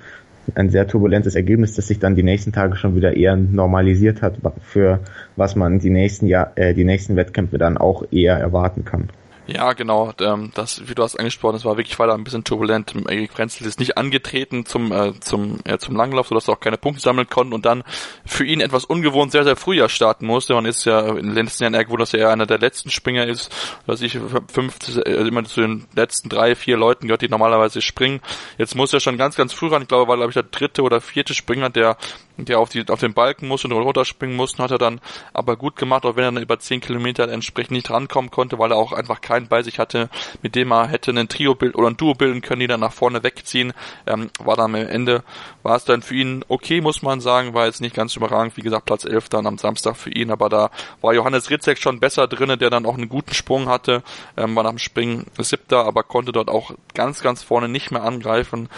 ein 0.54 0.70
sehr 0.70 0.86
turbulentes 0.86 1.34
Ergebnis, 1.34 1.74
das 1.74 1.88
sich 1.88 1.98
dann 1.98 2.14
die 2.14 2.22
nächsten 2.22 2.52
Tage 2.52 2.76
schon 2.76 2.96
wieder 2.96 3.16
eher 3.16 3.36
normalisiert 3.36 4.22
hat, 4.22 4.38
für 4.62 5.00
was 5.36 5.56
man 5.56 5.78
die 5.78 5.90
nächsten 5.90 6.26
Jahr, 6.26 6.52
äh, 6.56 6.74
die 6.74 6.84
nächsten 6.84 7.16
Wettkämpfe 7.16 7.58
dann 7.58 7.78
auch 7.78 8.04
eher 8.10 8.36
erwarten 8.36 8.84
kann. 8.84 9.08
Ja, 9.46 9.74
genau. 9.74 10.12
Ähm, 10.20 10.52
das, 10.54 10.88
wie 10.88 10.94
du 10.94 11.02
hast 11.02 11.16
angesprochen, 11.16 11.52
das 11.52 11.66
war 11.66 11.76
wirklich 11.76 11.98
weiter 11.98 12.14
ein 12.14 12.24
bisschen 12.24 12.44
turbulent. 12.44 12.94
Erik 13.08 13.32
Frenzel 13.32 13.66
ist 13.66 13.78
nicht 13.78 13.98
angetreten 13.98 14.64
zum 14.64 14.90
äh, 14.90 15.12
zum 15.20 15.58
äh, 15.64 15.76
zum 15.78 15.96
Langlauf, 15.96 16.28
sodass 16.28 16.48
er 16.48 16.54
auch 16.54 16.60
keine 16.60 16.78
Punkte 16.78 17.02
sammeln 17.02 17.28
konnte 17.28 17.54
und 17.54 17.66
dann 17.66 17.84
für 18.24 18.44
ihn 18.44 18.62
etwas 18.62 18.86
ungewohnt 18.86 19.32
sehr 19.32 19.44
sehr 19.44 19.56
früh 19.56 19.76
ja 19.76 19.88
starten 19.90 20.26
musste. 20.26 20.54
Man 20.54 20.64
ist 20.64 20.86
ja 20.86 21.00
in 21.08 21.26
den 21.26 21.34
letzten 21.34 21.64
Jahren 21.64 21.74
eher 21.74 21.84
gewohnt, 21.84 22.00
dass 22.00 22.14
er 22.14 22.30
einer 22.30 22.46
der 22.46 22.58
letzten 22.58 22.90
Springer 22.90 23.26
ist, 23.26 23.54
dass 23.86 24.00
ich 24.00 24.18
fünf 24.50 24.78
äh, 24.96 25.10
immer 25.10 25.44
zu 25.44 25.60
den 25.60 25.86
letzten 25.94 26.30
drei 26.30 26.54
vier 26.54 26.78
Leuten 26.78 27.06
gehört, 27.06 27.20
die 27.20 27.28
normalerweise 27.28 27.82
springen. 27.82 28.20
Jetzt 28.56 28.74
muss 28.74 28.94
er 28.94 29.00
schon 29.00 29.18
ganz 29.18 29.36
ganz 29.36 29.52
früh 29.52 29.68
ran. 29.68 29.82
Ich 29.82 29.88
glaube, 29.88 30.08
war 30.08 30.16
glaube 30.16 30.30
ich 30.30 30.34
der 30.34 30.44
dritte 30.44 30.82
oder 30.82 31.02
vierte 31.02 31.34
Springer, 31.34 31.68
der 31.68 31.98
der 32.36 32.58
auf, 32.58 32.68
die, 32.68 32.88
auf 32.88 33.00
den 33.00 33.14
Balken 33.14 33.46
musste 33.46 33.68
und 33.68 33.74
runterspringen 33.74 34.36
musste, 34.36 34.62
hat 34.62 34.70
er 34.70 34.78
dann 34.78 35.00
aber 35.32 35.56
gut 35.56 35.76
gemacht, 35.76 36.04
auch 36.04 36.16
wenn 36.16 36.24
er 36.24 36.32
dann 36.32 36.42
über 36.42 36.58
10 36.58 36.80
Kilometer 36.80 37.28
entsprechend 37.28 37.72
nicht 37.72 37.90
rankommen 37.90 38.30
konnte, 38.30 38.58
weil 38.58 38.72
er 38.72 38.76
auch 38.76 38.92
einfach 38.92 39.20
keinen 39.34 39.48
bei 39.48 39.62
sich 39.62 39.78
hatte, 39.78 40.08
mit 40.42 40.54
dem 40.54 40.72
er 40.72 40.86
hätte 40.86 41.10
einen 41.10 41.28
Trio 41.28 41.54
bild 41.54 41.74
oder 41.74 41.88
ein 41.88 41.96
Duo 41.96 42.14
bilden 42.14 42.40
können, 42.40 42.60
die 42.60 42.66
dann 42.66 42.80
nach 42.80 42.92
vorne 42.92 43.22
wegziehen. 43.22 43.72
Ähm, 44.06 44.30
war 44.38 44.56
dann 44.56 44.66
am 44.66 44.74
Ende, 44.76 45.24
war 45.62 45.76
es 45.76 45.84
dann 45.84 46.02
für 46.02 46.14
ihn 46.14 46.44
okay, 46.48 46.80
muss 46.80 47.02
man 47.02 47.20
sagen, 47.20 47.54
war 47.54 47.66
jetzt 47.66 47.80
nicht 47.80 47.96
ganz 47.96 48.14
überragend, 48.16 48.56
wie 48.56 48.62
gesagt, 48.62 48.86
Platz 48.86 49.04
11 49.04 49.28
dann 49.28 49.46
am 49.46 49.58
Samstag 49.58 49.96
für 49.96 50.10
ihn, 50.10 50.30
aber 50.30 50.48
da 50.48 50.70
war 51.00 51.14
Johannes 51.14 51.50
Ritzek 51.50 51.78
schon 51.78 52.00
besser 52.00 52.28
drinnen, 52.28 52.58
der 52.58 52.70
dann 52.70 52.86
auch 52.86 52.94
einen 52.94 53.08
guten 53.08 53.34
Sprung 53.34 53.68
hatte, 53.68 54.02
ähm, 54.36 54.54
war 54.54 54.62
nach 54.62 54.70
dem 54.70 54.78
Springen 54.78 55.26
siebter, 55.38 55.84
aber 55.84 56.02
konnte 56.02 56.32
dort 56.32 56.48
auch 56.48 56.72
ganz, 56.94 57.20
ganz 57.20 57.42
vorne 57.42 57.68
nicht 57.68 57.90
mehr 57.90 58.04
angreifen. 58.04 58.68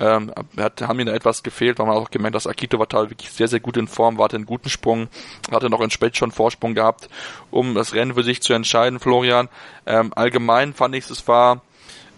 Ähm, 0.00 0.32
hat, 0.58 0.82
haben 0.82 1.00
ihm 1.00 1.06
da 1.06 1.14
etwas 1.14 1.42
gefehlt, 1.42 1.78
weil 1.78 1.86
man 1.86 1.96
auch 1.96 2.10
gemerkt, 2.10 2.34
dass 2.34 2.46
Akito 2.46 2.78
Watal 2.78 3.10
wirklich 3.10 3.30
sehr, 3.30 3.48
sehr 3.48 3.60
gut 3.60 3.76
in 3.76 3.88
Form 3.88 4.18
war, 4.18 4.24
hatte 4.26 4.36
einen 4.36 4.46
guten 4.46 4.68
Sprung, 4.68 5.08
hatte 5.50 5.70
noch 5.70 5.80
in 5.80 5.90
Spät 5.90 6.16
schon 6.16 6.32
Vorsprung 6.32 6.74
gehabt, 6.74 7.08
um 7.50 7.74
das 7.74 7.94
Rennen 7.94 8.14
für 8.14 8.22
sich 8.22 8.42
zu 8.42 8.52
entscheiden, 8.52 9.00
Florian. 9.00 9.48
Ähm, 9.86 10.12
allgemein 10.14 10.74
fand 10.74 10.94
ich, 10.94 11.08
es 11.08 11.26
war 11.28 11.62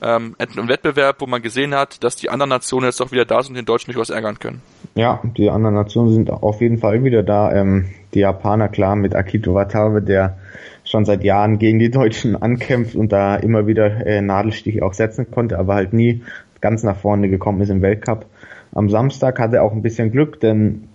ähm, 0.03 0.37
ein 0.39 0.68
Wettbewerb, 0.68 1.20
wo 1.20 1.26
man 1.26 1.43
gesehen 1.43 1.74
hat, 1.74 2.03
dass 2.05 2.16
die 2.16 2.31
anderen 2.31 2.51
Nationen 2.51 2.87
jetzt 2.87 3.01
auch 3.01 3.12
wieder 3.12 3.24
da 3.24 3.43
sind 3.43 3.53
und 3.53 3.57
den 3.57 3.66
Deutschen 3.66 3.93
durchaus 3.93 4.11
ärgern 4.11 4.39
können. 4.39 4.62
Ja, 4.95 5.20
die 5.37 5.51
anderen 5.51 5.74
Nationen 5.74 6.12
sind 6.12 6.31
auf 6.31 6.61
jeden 6.61 6.79
Fall 6.79 7.03
wieder 7.05 7.22
da. 7.22 7.53
Ähm, 7.53 7.87
die 8.14 8.20
Japaner, 8.20 8.68
klar, 8.68 8.97
mit 8.97 9.14
Akito 9.14 9.55
Watabe, 9.55 10.03
der 10.03 10.39
schon 10.85 11.05
seit 11.05 11.22
Jahren 11.22 11.59
gegen 11.59 11.79
die 11.79 11.91
Deutschen 11.91 12.35
ankämpft 12.43 12.95
und 12.95 13.12
da 13.12 13.37
immer 13.37 13.66
wieder 13.66 14.07
äh, 14.07 14.20
Nadelstiche 14.20 14.85
auch 14.85 14.95
setzen 14.95 15.31
konnte, 15.31 15.59
aber 15.59 15.74
halt 15.74 15.93
nie 15.93 16.22
ganz 16.61 16.83
nach 16.83 16.97
vorne 16.97 17.29
gekommen 17.29 17.61
ist 17.61 17.71
im 17.71 17.83
Weltcup. 17.83 18.27
Am 18.75 18.89
Samstag 18.89 19.39
hatte 19.39 19.57
er 19.57 19.65
auch 19.65 19.73
ein 19.73 19.83
bisschen 19.83 20.11
Glück, 20.11 20.41
denn 20.41 20.89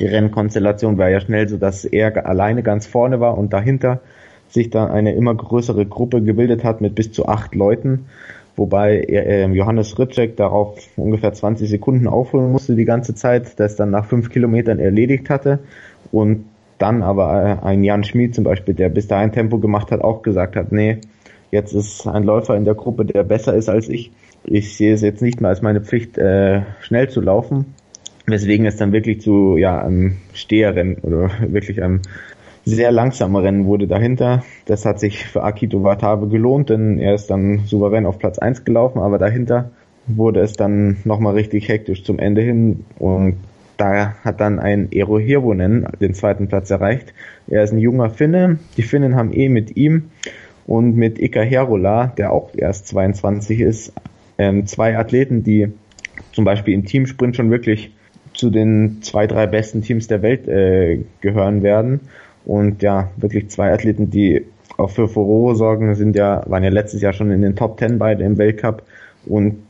die 0.00 0.06
Rennkonstellation 0.06 0.98
war 0.98 1.08
ja 1.08 1.20
schnell 1.20 1.48
so, 1.48 1.56
dass 1.56 1.84
er 1.84 2.26
alleine 2.26 2.62
ganz 2.62 2.86
vorne 2.86 3.20
war 3.20 3.38
und 3.38 3.52
dahinter 3.52 4.00
sich 4.48 4.70
dann 4.70 4.90
eine 4.90 5.14
immer 5.14 5.34
größere 5.34 5.86
Gruppe 5.86 6.22
gebildet 6.22 6.64
hat 6.64 6.80
mit 6.80 6.94
bis 6.94 7.12
zu 7.12 7.26
acht 7.26 7.54
Leuten, 7.54 8.06
wobei 8.56 9.00
er, 9.00 9.26
äh, 9.26 9.46
Johannes 9.46 9.98
Ritschek 9.98 10.36
darauf 10.36 10.78
ungefähr 10.96 11.32
20 11.32 11.68
Sekunden 11.68 12.06
aufholen 12.06 12.52
musste 12.52 12.74
die 12.74 12.84
ganze 12.84 13.14
Zeit, 13.14 13.58
das 13.58 13.76
dann 13.76 13.90
nach 13.90 14.04
fünf 14.04 14.30
Kilometern 14.30 14.78
erledigt 14.78 15.30
hatte 15.30 15.60
und 16.12 16.44
dann 16.78 17.02
aber 17.02 17.60
äh, 17.62 17.66
ein 17.66 17.84
Jan 17.84 18.04
Schmid 18.04 18.34
zum 18.34 18.44
Beispiel, 18.44 18.74
der 18.74 18.88
bis 18.88 19.08
dahin 19.08 19.32
Tempo 19.32 19.58
gemacht 19.58 19.90
hat, 19.90 20.02
auch 20.02 20.22
gesagt 20.22 20.56
hat, 20.56 20.72
nee, 20.72 20.98
jetzt 21.50 21.72
ist 21.72 22.06
ein 22.06 22.24
Läufer 22.24 22.56
in 22.56 22.64
der 22.64 22.74
Gruppe, 22.74 23.04
der 23.04 23.22
besser 23.22 23.54
ist 23.54 23.68
als 23.68 23.88
ich. 23.88 24.10
Ich 24.46 24.76
sehe 24.76 24.94
es 24.94 25.00
jetzt 25.00 25.22
nicht 25.22 25.40
mehr 25.40 25.50
als 25.50 25.62
meine 25.62 25.80
Pflicht, 25.80 26.18
äh, 26.18 26.62
schnell 26.80 27.08
zu 27.08 27.20
laufen. 27.20 27.74
Weswegen 28.26 28.66
es 28.66 28.76
dann 28.76 28.92
wirklich 28.92 29.20
zu 29.20 29.56
ja, 29.56 29.82
einem 29.82 30.16
Steherrennen 30.32 30.96
oder 31.02 31.30
wirklich 31.48 31.82
einem 31.82 32.00
sehr 32.64 32.90
langsamen 32.90 33.36
Rennen 33.36 33.66
wurde 33.66 33.86
dahinter. 33.86 34.42
Das 34.66 34.86
hat 34.86 34.98
sich 34.98 35.26
für 35.26 35.42
Akito 35.42 35.82
Watabe 35.82 36.28
gelohnt, 36.28 36.70
denn 36.70 36.98
er 36.98 37.14
ist 37.14 37.28
dann 37.28 37.60
souverän 37.66 38.06
auf 38.06 38.18
Platz 38.18 38.38
1 38.38 38.64
gelaufen, 38.64 39.00
aber 39.00 39.18
dahinter 39.18 39.70
wurde 40.06 40.40
es 40.40 40.54
dann 40.54 40.98
nochmal 41.04 41.34
richtig 41.34 41.68
hektisch 41.68 42.04
zum 42.04 42.18
Ende 42.18 42.42
hin 42.42 42.84
und 42.98 43.36
da 43.76 44.14
hat 44.24 44.40
dann 44.40 44.60
ein 44.60 44.88
Eero 44.92 45.18
Hirvonen 45.18 45.86
den 46.00 46.14
zweiten 46.14 46.48
Platz 46.48 46.70
erreicht. 46.70 47.12
Er 47.48 47.64
ist 47.64 47.72
ein 47.72 47.78
junger 47.78 48.10
Finne. 48.10 48.58
Die 48.76 48.82
Finnen 48.82 49.16
haben 49.16 49.32
eh 49.32 49.48
mit 49.48 49.76
ihm 49.76 50.10
und 50.66 50.96
mit 50.96 51.18
Ika 51.18 51.40
Herola, 51.40 52.06
der 52.06 52.32
auch 52.32 52.50
erst 52.54 52.86
22 52.88 53.60
ist, 53.60 53.92
ähm, 54.38 54.66
zwei 54.66 54.96
Athleten, 54.96 55.42
die 55.42 55.68
zum 56.32 56.44
Beispiel 56.44 56.74
im 56.74 56.84
Teamsprint 56.84 57.36
schon 57.36 57.50
wirklich 57.50 57.92
zu 58.32 58.50
den 58.50 58.98
zwei, 59.02 59.26
drei 59.26 59.46
besten 59.46 59.82
Teams 59.82 60.08
der 60.08 60.22
Welt 60.22 60.48
äh, 60.48 61.04
gehören 61.20 61.62
werden. 61.62 62.00
Und 62.44 62.82
ja, 62.82 63.10
wirklich 63.16 63.48
zwei 63.48 63.72
Athleten, 63.72 64.10
die 64.10 64.44
auch 64.76 64.90
für 64.90 65.08
Furore 65.08 65.54
sorgen, 65.54 65.94
sind 65.94 66.16
ja, 66.16 66.42
waren 66.46 66.64
ja 66.64 66.70
letztes 66.70 67.00
Jahr 67.00 67.12
schon 67.12 67.30
in 67.30 67.42
den 67.42 67.56
Top 67.56 67.78
Ten 67.78 67.98
beide 67.98 68.24
im 68.24 68.36
Weltcup 68.36 68.82
und 69.26 69.62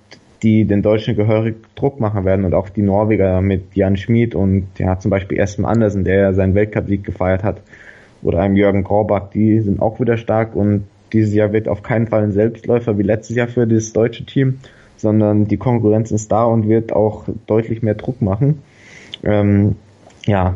die 0.43 0.65
den 0.65 0.83
Deutschen 0.83 1.17
gehörig 1.17 1.57
Druck 1.75 2.01
machen 2.01 2.25
werden 2.25 2.45
und 2.45 2.55
auch 2.55 2.69
die 2.69 2.83
Norweger 2.83 3.41
mit 3.41 3.75
Jan 3.75 3.97
Schmid 3.97 4.35
und 4.35 4.67
ja 4.79 4.99
zum 4.99 5.11
Beispiel 5.11 5.39
Espen 5.39 5.65
Andersen, 5.65 6.05
der 6.05 6.17
ja 6.17 6.33
seinen 6.33 6.55
Weltcup-Sieg 6.55 7.05
gefeiert 7.05 7.43
hat, 7.43 7.63
oder 8.23 8.41
einem 8.41 8.57
Jürgen 8.57 8.85
Korbach, 8.85 9.31
die 9.31 9.61
sind 9.61 9.81
auch 9.81 10.01
wieder 10.01 10.17
stark 10.17 10.57
und 10.57 10.85
dieses 11.15 11.33
Jahr 11.33 11.53
wird 11.53 11.69
auf 11.69 11.83
keinen 11.83 12.09
Fall 12.09 12.25
ein 12.25 12.33
Selbstläufer 12.33 12.99
wie 12.99 13.03
letztes 13.03 13.37
Jahr 13.37 13.49
für 13.49 13.67
das 13.67 13.93
deutsche 13.93 14.27
Team, 14.27 14.59
sondern 14.97 15.47
die 15.47 15.57
Konkurrenz 15.57 16.11
ist 16.11 16.31
da 16.31 16.45
und 16.45 16.69
wird 16.69 16.93
auch 16.93 17.25
deutlich 17.47 17.83
mehr 17.83 17.95
Druck 17.95 18.21
machen. 18.21 18.63
Ähm, 19.23 19.77
ja, 20.27 20.55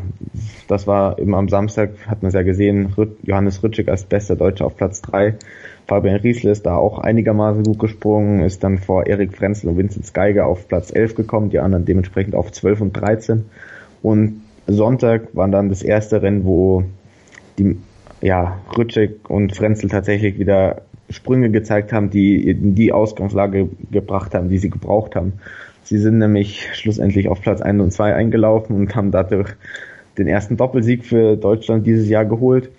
das 0.66 0.86
war 0.86 1.18
eben 1.18 1.34
am 1.34 1.48
Samstag, 1.48 1.90
hat 2.06 2.22
man 2.22 2.28
es 2.28 2.34
ja 2.34 2.42
gesehen, 2.42 2.94
Johannes 3.22 3.62
Rütschig 3.62 3.88
als 3.88 4.04
bester 4.04 4.36
Deutscher 4.36 4.66
auf 4.66 4.76
Platz 4.76 5.02
drei. 5.02 5.34
Fabian 5.86 6.16
Riesle 6.16 6.50
ist 6.50 6.66
da 6.66 6.76
auch 6.76 6.98
einigermaßen 6.98 7.62
gut 7.62 7.78
gesprungen, 7.78 8.40
ist 8.40 8.64
dann 8.64 8.78
vor 8.78 9.06
Erik 9.06 9.36
Frenzel 9.36 9.70
und 9.70 9.78
Vincent 9.78 10.12
Geiger 10.12 10.46
auf 10.46 10.68
Platz 10.68 10.94
11 10.94 11.14
gekommen, 11.14 11.50
die 11.50 11.60
anderen 11.60 11.84
dementsprechend 11.84 12.34
auf 12.34 12.52
12 12.52 12.80
und 12.80 12.92
13. 12.92 13.44
Und 14.02 14.42
Sonntag 14.66 15.34
war 15.34 15.48
dann 15.48 15.70
das 15.70 15.82
erste 15.82 16.20
Rennen, 16.20 16.44
wo 16.44 16.84
die 17.58 17.78
ja, 18.20 18.58
Rütschig 18.76 19.28
und 19.28 19.54
Frenzel 19.54 19.88
tatsächlich 19.88 20.38
wieder 20.38 20.82
Sprünge 21.10 21.50
gezeigt 21.50 21.92
haben, 21.92 22.10
die 22.10 22.54
die 22.54 22.92
Ausgangslage 22.92 23.68
gebracht 23.90 24.34
haben, 24.34 24.48
die 24.48 24.58
sie 24.58 24.70
gebraucht 24.70 25.16
haben. 25.16 25.34
Sie 25.82 25.98
sind 25.98 26.18
nämlich 26.18 26.68
schlussendlich 26.74 27.28
auf 27.28 27.40
Platz 27.40 27.62
1 27.62 27.80
und 27.80 27.92
2 27.92 28.14
eingelaufen 28.14 28.76
und 28.76 28.94
haben 28.94 29.10
dadurch 29.10 29.50
den 30.18 30.28
ersten 30.28 30.56
Doppelsieg 30.56 31.06
für 31.06 31.36
Deutschland 31.36 31.86
dieses 31.86 32.08
Jahr 32.08 32.26
geholt. 32.26 32.70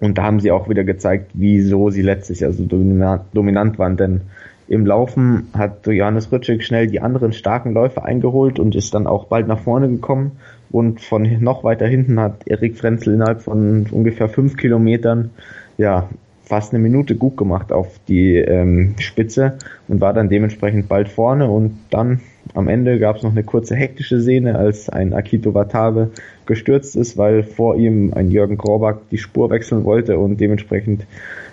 Und 0.00 0.18
da 0.18 0.24
haben 0.24 0.40
sie 0.40 0.50
auch 0.50 0.68
wieder 0.68 0.84
gezeigt, 0.84 1.30
wieso 1.34 1.90
sie 1.90 2.02
letztes 2.02 2.40
Jahr 2.40 2.52
so 2.52 2.64
dominant 2.64 3.78
waren. 3.78 3.96
Denn 3.96 4.22
im 4.66 4.86
Laufen 4.86 5.48
hat 5.54 5.86
Johannes 5.86 6.32
Rütschig 6.32 6.64
schnell 6.64 6.86
die 6.88 7.00
anderen 7.00 7.32
starken 7.32 7.72
Läufer 7.72 8.04
eingeholt 8.04 8.58
und 8.58 8.74
ist 8.74 8.94
dann 8.94 9.06
auch 9.06 9.26
bald 9.26 9.48
nach 9.48 9.60
vorne 9.60 9.88
gekommen. 9.88 10.32
Und 10.70 11.00
von 11.00 11.22
noch 11.40 11.64
weiter 11.64 11.86
hinten 11.86 12.20
hat 12.20 12.46
Erik 12.46 12.76
Frenzel 12.76 13.14
innerhalb 13.14 13.42
von 13.42 13.86
ungefähr 13.90 14.28
fünf 14.28 14.56
Kilometern 14.56 15.30
ja 15.78 16.08
fast 16.48 16.72
eine 16.72 16.82
Minute 16.82 17.14
gut 17.14 17.36
gemacht 17.36 17.72
auf 17.72 18.00
die 18.08 18.36
ähm, 18.36 18.94
Spitze 18.98 19.58
und 19.86 20.00
war 20.00 20.14
dann 20.14 20.30
dementsprechend 20.30 20.88
bald 20.88 21.08
vorne 21.08 21.46
und 21.48 21.78
dann 21.90 22.20
am 22.54 22.68
Ende 22.68 22.98
gab 22.98 23.16
es 23.16 23.22
noch 23.22 23.32
eine 23.32 23.44
kurze 23.44 23.76
hektische 23.76 24.20
Szene, 24.20 24.56
als 24.56 24.88
ein 24.88 25.12
Akito 25.12 25.52
Watabe 25.52 26.10
gestürzt 26.46 26.96
ist, 26.96 27.18
weil 27.18 27.42
vor 27.42 27.76
ihm 27.76 28.14
ein 28.14 28.30
Jürgen 28.30 28.56
Korbach 28.56 28.96
die 29.10 29.18
Spur 29.18 29.50
wechseln 29.50 29.84
wollte 29.84 30.18
und 30.18 30.40
dementsprechend 30.40 31.06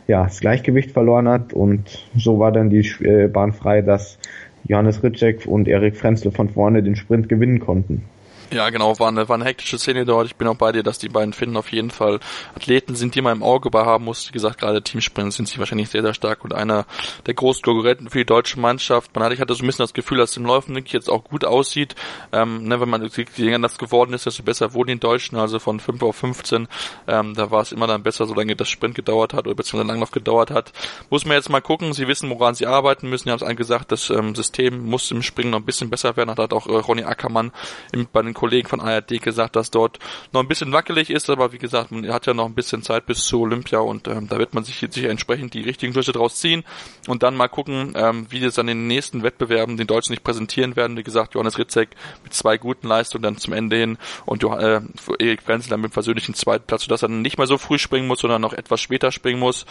ja 0.08 0.24
das 0.24 0.40
Gleichgewicht 0.40 0.92
verloren 0.92 1.28
hat 1.28 1.52
und 1.52 2.08
so 2.16 2.40
war 2.40 2.54
dann 2.54 2.70
die 2.70 2.88
äh, 3.04 3.28
Bahn 3.28 3.52
frei, 3.52 3.82
dass 3.82 4.18
Johannes 4.64 5.04
Ritschek 5.04 5.46
und 5.46 5.68
Erik 5.68 5.98
Frenzle 5.98 6.32
von 6.32 6.50
vorne 6.50 6.82
den 6.82 6.96
Sprint 6.96 7.28
gewinnen 7.28 7.60
konnten. 7.60 8.04
Ja, 8.52 8.70
genau, 8.70 9.00
war 9.00 9.08
eine, 9.08 9.28
war 9.28 9.36
eine 9.36 9.46
hektische 9.46 9.80
Szene 9.80 10.06
dort. 10.06 10.28
Ich 10.28 10.36
bin 10.36 10.48
auch 10.48 10.56
bei 10.56 10.72
dir, 10.72 10.84
dass 10.84 11.00
die 11.00 11.10
beiden 11.10 11.34
Finnen 11.34 11.58
auf 11.58 11.72
jeden 11.72 11.90
Fall 11.90 12.20
Athleten 12.56 12.96
sind, 12.96 13.16
die 13.16 13.22
man 13.22 13.38
im 13.38 13.44
Auge 13.44 13.72
bei 13.72 13.84
haben 13.86 14.06
muss. 14.06 14.30
Wie 14.30 14.34
gesagt, 14.34 14.60
gerade 14.60 14.84
Teamsprint 14.84 15.34
sind 15.34 15.48
sie 15.48 15.58
wahrscheinlich 15.58 15.90
sehr, 15.90 16.04
sehr 16.04 16.14
stark 16.14 16.44
und 16.44 16.54
einer 16.54 16.86
der 17.26 17.34
großen 17.34 17.64
Konkurrenten 17.64 18.10
für 18.10 18.20
die 18.20 18.26
deutsche 18.26 18.60
Mannschaft. 18.60 19.16
Man 19.16 19.24
hatte, 19.24 19.34
ich 19.34 19.42
hatte 19.42 19.56
so 19.56 19.64
ein 19.64 19.66
bisschen 19.66 19.84
das 19.84 19.94
Gefühl, 19.94 20.20
dass 20.20 20.32
es 20.32 20.38
im 20.38 20.46
wirklich 20.46 20.94
jetzt 20.94 21.10
auch 21.10 21.24
gut 21.24 21.44
aussieht. 21.44 21.96
Ähm, 22.32 22.68
ne, 22.68 22.80
wenn 22.80 22.88
man 22.88 23.04
je 23.04 23.26
länger 23.38 23.60
das 23.60 23.80
geworden 23.80 24.14
ist, 24.14 24.28
desto 24.28 24.44
besser 24.44 24.74
wurden 24.74 24.90
die 24.90 25.00
Deutschen, 25.00 25.38
also 25.38 25.58
von 25.58 25.80
5 25.80 26.04
auf 26.04 26.16
15. 26.16 26.68
Ähm, 27.08 27.34
da 27.34 27.50
war 27.50 27.62
es 27.62 27.72
immer 27.72 27.88
dann 27.88 28.04
besser, 28.04 28.28
solange 28.28 28.56
das 28.56 28.70
Sprint 28.70 28.94
gedauert 28.94 29.34
hat 29.34 29.48
oder 29.48 29.56
beziehungsweise 29.56 29.88
Langlauf 29.88 30.12
gedauert 30.12 30.52
hat. 30.52 30.72
Muss 31.10 31.26
man 31.26 31.36
jetzt 31.36 31.50
mal 31.50 31.62
gucken. 31.62 31.94
Sie 31.94 32.08
wissen, 32.08 32.30
woran 32.30 32.54
sie 32.54 32.68
arbeiten 32.68 33.10
müssen. 33.10 33.26
Sie 33.26 33.32
haben 33.32 33.38
es 33.38 33.44
allen 33.44 33.58
gesagt, 33.58 33.92
das 33.92 34.12
ähm, 34.12 34.36
System 34.36 34.86
muss 34.86 35.10
im 35.10 35.24
Springen 35.24 35.50
noch 35.50 35.60
ein 35.60 35.66
bisschen 35.66 35.90
besser 35.90 36.16
werden. 36.16 36.30
Hat 36.30 36.54
auch 36.54 36.68
äh, 36.68 36.76
Ronny 36.76 37.04
Ackermann 37.04 37.52
im, 37.92 38.08
bei 38.12 38.22
den 38.22 38.35
Kollegen 38.36 38.68
von 38.68 38.80
ARD 38.80 39.20
gesagt, 39.22 39.56
dass 39.56 39.72
dort 39.72 39.98
noch 40.32 40.42
ein 40.42 40.48
bisschen 40.48 40.72
wackelig 40.72 41.10
ist, 41.10 41.30
aber 41.30 41.52
wie 41.52 41.58
gesagt, 41.58 41.92
man 41.92 42.08
hat 42.14 42.28
ja 42.28 42.36
noch 42.36 42.46
ein 42.46 42.54
bisschen 42.54 42.84
Zeit 42.84 43.08
bis 43.08 43.24
zu 43.24 43.42
Olympia 43.42 43.80
und 43.80 44.08
ähm, 44.08 44.28
da 44.28 44.38
wird 44.38 44.54
man 44.54 44.64
sich 44.64 44.78
sicher 44.78 45.10
entsprechend 45.10 45.56
die 45.56 45.62
richtigen 45.62 45.94
Schlüsse 45.94 46.12
draus 46.12 46.36
ziehen 46.36 46.64
und 47.08 47.24
dann 47.24 47.36
mal 47.36 47.48
gucken, 47.48 47.94
ähm, 47.96 48.28
wie 48.30 48.40
das 48.40 48.58
in 48.60 48.68
den 48.68 48.86
nächsten 48.88 49.24
Wettbewerben 49.24 49.78
den 49.78 49.88
Deutschen 49.88 50.12
nicht 50.12 50.24
präsentieren 50.24 50.76
werden. 50.76 50.98
Wie 50.98 51.04
gesagt, 51.04 51.34
Johannes 51.34 51.58
Ritzek 51.58 51.90
mit 52.24 52.34
zwei 52.34 52.58
guten 52.58 52.88
Leistungen 52.88 53.24
dann 53.24 53.38
zum 53.38 53.54
Ende 53.54 53.78
hin 53.78 53.98
und 54.26 54.44
äh, 54.44 54.82
Erik 55.20 55.42
Frenzel 55.42 55.72
dann 55.72 55.82
mit 55.82 55.92
dem 55.92 55.94
versöhnlichen 55.94 56.36
zweiten 56.36 56.68
Platz, 56.68 56.84
sodass 56.84 57.02
er 57.02 57.10
nicht 57.10 57.38
mehr 57.38 57.48
so 57.48 57.58
früh 57.58 57.80
springen 57.80 58.08
muss, 58.08 58.20
sondern 58.20 58.42
noch 58.42 58.54
etwas 58.54 58.82
später 58.82 59.12
springen 59.12 59.40
muss. 59.40 59.66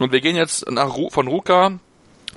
Und 0.00 0.12
wir 0.12 0.20
gehen 0.20 0.36
jetzt 0.36 0.70
nach 0.70 0.96
Ru 0.96 1.10
von 1.10 1.26
Ruka 1.26 1.78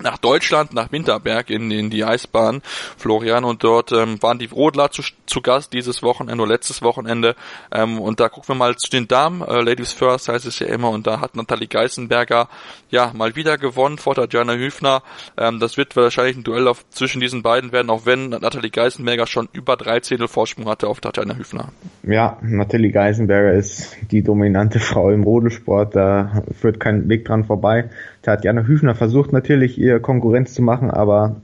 nach 0.02 0.18
Deutschland, 0.18 0.74
nach 0.74 0.91
Winterberg 0.91 1.50
in, 1.50 1.72
in 1.72 1.89
die 1.89 2.04
Eisbahn, 2.04 2.62
Florian, 2.97 3.43
und 3.43 3.64
dort 3.64 3.91
ähm, 3.91 4.22
waren 4.22 4.39
die 4.39 4.47
Rodler 4.47 4.91
zu, 4.91 5.04
zu 5.26 5.41
Gast 5.41 5.74
dieses 5.74 6.02
Wochenende 6.04 6.43
oder 6.43 6.54
letztes 6.54 6.82
Wochenende. 6.82 7.36
Ähm, 7.72 8.00
und 8.00 8.20
da 8.20 8.30
gucken 8.30 8.50
wir 8.50 8.56
mal 8.56 8.76
zu 8.76 8.89
den 8.89 9.08
Damen. 9.08 9.41
Äh, 9.41 9.62
Ladies 9.62 9.93
First 9.93 10.30
heißt 10.30 10.45
es 10.45 10.60
ja 10.60 10.68
immer. 10.68 10.89
Und 10.89 11.08
da 11.08 11.22
hat 11.22 11.36
Nathalie 11.36 11.68
Geisenberger 11.68 12.50
ja 12.89 13.12
mal 13.14 13.36
wieder 13.36 13.58
gewonnen 13.58 13.97
vor 13.97 14.16
Tatjana 14.16 14.54
Hüfner. 14.54 15.04
Ähm, 15.38 15.60
das 15.60 15.78
wird 15.78 15.95
wahrscheinlich 15.95 16.38
ein 16.38 16.43
Duell 16.43 16.68
auf, 16.68 16.88
zwischen 16.89 17.22
diesen 17.22 17.41
beiden 17.41 17.72
werden, 17.72 17.89
auch 17.89 18.06
wenn 18.06 18.30
Nathalie 18.30 18.72
Geisenberger 18.72 19.28
schon 19.28 19.50
über 19.54 19.78
drei 19.78 20.00
Zehntel 20.00 20.28
Vorsprung 20.28 20.68
hatte 20.68 20.88
auf 20.88 21.00
Tatjana 21.00 21.36
Hüfner. 21.36 21.70
Ja, 22.04 22.38
Nathalie 22.41 22.91
Geisenberger 22.91 23.54
ist 23.54 23.95
die 24.12 24.24
dominante 24.24 24.80
Frau 24.80 25.12
im 25.12 25.24
Rodelsport. 25.24 25.95
Da 25.95 26.43
führt 26.60 26.80
kein 26.80 27.08
Weg 27.10 27.26
dran 27.26 27.45
vorbei. 27.45 27.89
Tatjana 28.22 28.63
Hüfner 28.67 28.95
versucht 28.95 29.34
natürlich 29.34 29.78
ihr 29.78 29.99
Konkurrenz 29.99 30.53
zu 30.53 30.61
machen, 30.61 30.91
aber 30.91 31.38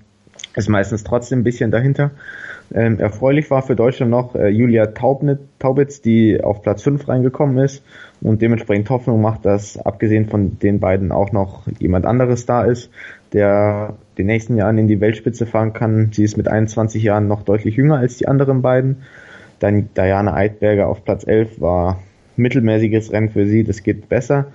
ist 0.55 0.69
meistens 0.69 1.03
trotzdem 1.03 1.39
ein 1.39 1.43
bisschen 1.43 1.71
dahinter. 1.71 2.11
Ähm, 2.73 2.99
erfreulich 2.99 3.51
war 3.51 3.61
für 3.61 3.75
Deutschland 3.75 4.09
noch 4.09 4.35
äh, 4.35 4.47
Julia 4.47 4.87
Taubnit, 4.87 5.39
Taubitz, 5.59 6.01
die 6.01 6.41
auf 6.41 6.61
Platz 6.63 6.81
5 6.83 7.07
reingekommen 7.07 7.57
ist 7.59 7.83
und 8.21 8.41
dementsprechend 8.41 8.89
Hoffnung 8.89 9.21
macht, 9.21 9.45
dass 9.45 9.77
abgesehen 9.77 10.27
von 10.27 10.57
den 10.59 10.79
beiden 10.79 11.11
auch 11.11 11.31
noch 11.31 11.67
jemand 11.79 12.05
anderes 12.05 12.45
da 12.45 12.63
ist, 12.63 12.89
der 13.33 13.95
den 14.17 14.25
nächsten 14.25 14.57
Jahren 14.57 14.77
in 14.77 14.87
die 14.87 14.99
Weltspitze 14.99 15.45
fahren 15.45 15.73
kann. 15.73 16.11
Sie 16.11 16.23
ist 16.23 16.37
mit 16.37 16.47
21 16.47 17.03
Jahren 17.03 17.27
noch 17.27 17.43
deutlich 17.43 17.75
jünger 17.75 17.97
als 17.97 18.17
die 18.17 18.27
anderen 18.27 18.61
beiden. 18.61 19.03
Dann 19.59 19.89
Diana 19.95 20.33
Eidberger 20.33 20.87
auf 20.87 21.03
Platz 21.03 21.27
11 21.27 21.61
war 21.61 21.99
mittelmäßiges 22.35 23.11
Rennen 23.11 23.29
für 23.29 23.45
sie, 23.45 23.63
das 23.63 23.83
geht 23.83 24.09
besser. 24.09 24.47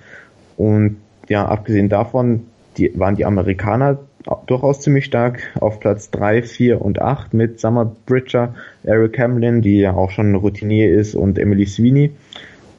Und 0.57 0.97
ja, 1.31 1.45
abgesehen 1.45 1.87
davon 1.89 2.47
die, 2.77 2.91
waren 2.99 3.15
die 3.15 3.25
Amerikaner 3.25 3.99
durchaus 4.45 4.81
ziemlich 4.81 5.05
stark 5.05 5.41
auf 5.59 5.79
Platz 5.79 6.11
3, 6.11 6.43
4 6.43 6.81
und 6.81 7.01
8 7.01 7.33
mit 7.33 7.59
Summer 7.59 7.95
Bridger, 8.05 8.53
Eric 8.83 9.17
Hamlin, 9.17 9.61
die 9.61 9.79
ja 9.79 9.93
auch 9.93 10.11
schon 10.11 10.35
Routinier 10.35 10.93
ist, 10.93 11.15
und 11.15 11.39
Emily 11.39 11.65
Sweeney. 11.65 12.11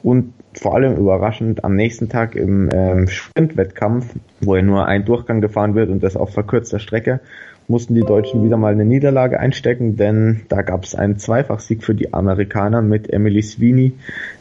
Und 0.03 0.33
vor 0.53 0.75
allem 0.75 0.95
überraschend 0.95 1.63
am 1.65 1.75
nächsten 1.75 2.09
Tag 2.09 2.35
im 2.35 2.69
ähm, 2.71 3.07
Sprintwettkampf, 3.07 4.13
wo 4.41 4.55
ja 4.55 4.61
nur 4.61 4.85
ein 4.85 5.03
Durchgang 5.03 5.41
gefahren 5.41 5.73
wird 5.73 5.89
und 5.89 6.03
das 6.03 6.15
auf 6.15 6.31
verkürzter 6.31 6.79
Strecke, 6.79 7.21
mussten 7.67 7.95
die 7.95 8.01
Deutschen 8.01 8.43
wieder 8.43 8.57
mal 8.57 8.73
eine 8.73 8.85
Niederlage 8.85 9.39
einstecken, 9.39 9.95
denn 9.95 10.41
da 10.49 10.61
gab 10.61 10.83
es 10.83 10.95
einen 10.95 11.17
Zweifachsieg 11.17 11.83
für 11.83 11.95
die 11.95 12.13
Amerikaner 12.13 12.81
mit 12.81 13.11
Emily 13.11 13.41
Sweeney, 13.41 13.93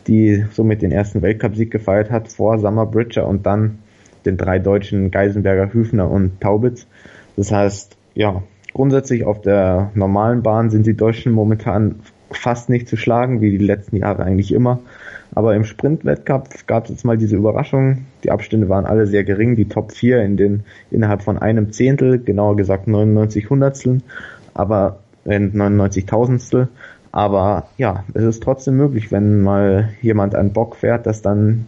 die 0.06 0.44
somit 0.52 0.82
den 0.82 0.92
ersten 0.92 1.22
Weltcupsieg 1.22 1.70
gefeiert 1.70 2.10
hat 2.10 2.28
vor 2.28 2.58
Summer 2.58 2.86
Bridger 2.86 3.26
und 3.26 3.46
dann 3.46 3.78
den 4.24 4.36
drei 4.36 4.58
Deutschen 4.58 5.10
Geisenberger, 5.10 5.72
Hüfner 5.72 6.10
und 6.10 6.40
Taubitz. 6.40 6.86
Das 7.36 7.52
heißt, 7.52 7.96
ja, 8.14 8.42
grundsätzlich 8.72 9.24
auf 9.24 9.40
der 9.40 9.90
normalen 9.94 10.42
Bahn 10.42 10.70
sind 10.70 10.86
die 10.86 10.96
Deutschen 10.96 11.32
momentan 11.32 11.96
fast 12.30 12.70
nicht 12.70 12.88
zu 12.88 12.96
schlagen, 12.96 13.40
wie 13.40 13.50
die 13.50 13.64
letzten 13.64 13.96
Jahre 13.96 14.24
eigentlich 14.24 14.52
immer. 14.52 14.80
Aber 15.34 15.54
im 15.54 15.64
Sprintwettkampf 15.64 16.66
gab 16.66 16.84
es 16.84 16.90
jetzt 16.90 17.04
mal 17.04 17.16
diese 17.16 17.36
Überraschung. 17.36 18.04
Die 18.22 18.30
Abstände 18.30 18.68
waren 18.68 18.84
alle 18.84 19.06
sehr 19.06 19.24
gering. 19.24 19.56
Die 19.56 19.68
Top 19.68 19.92
4 19.92 20.22
in 20.22 20.36
den, 20.36 20.64
innerhalb 20.90 21.22
von 21.22 21.38
einem 21.38 21.72
Zehntel, 21.72 22.18
genauer 22.18 22.56
gesagt 22.56 22.86
99 22.86 23.48
Hundertstel, 23.48 24.02
aber 24.52 24.98
äh, 25.24 25.38
99 25.38 26.04
Tausendstel. 26.04 26.68
Aber 27.12 27.68
ja, 27.78 28.04
es 28.14 28.24
ist 28.24 28.42
trotzdem 28.42 28.76
möglich, 28.76 29.12
wenn 29.12 29.42
mal 29.42 29.90
jemand 30.00 30.34
einen 30.34 30.52
Bock 30.52 30.76
fährt, 30.76 31.06
dass 31.06 31.22
dann 31.22 31.66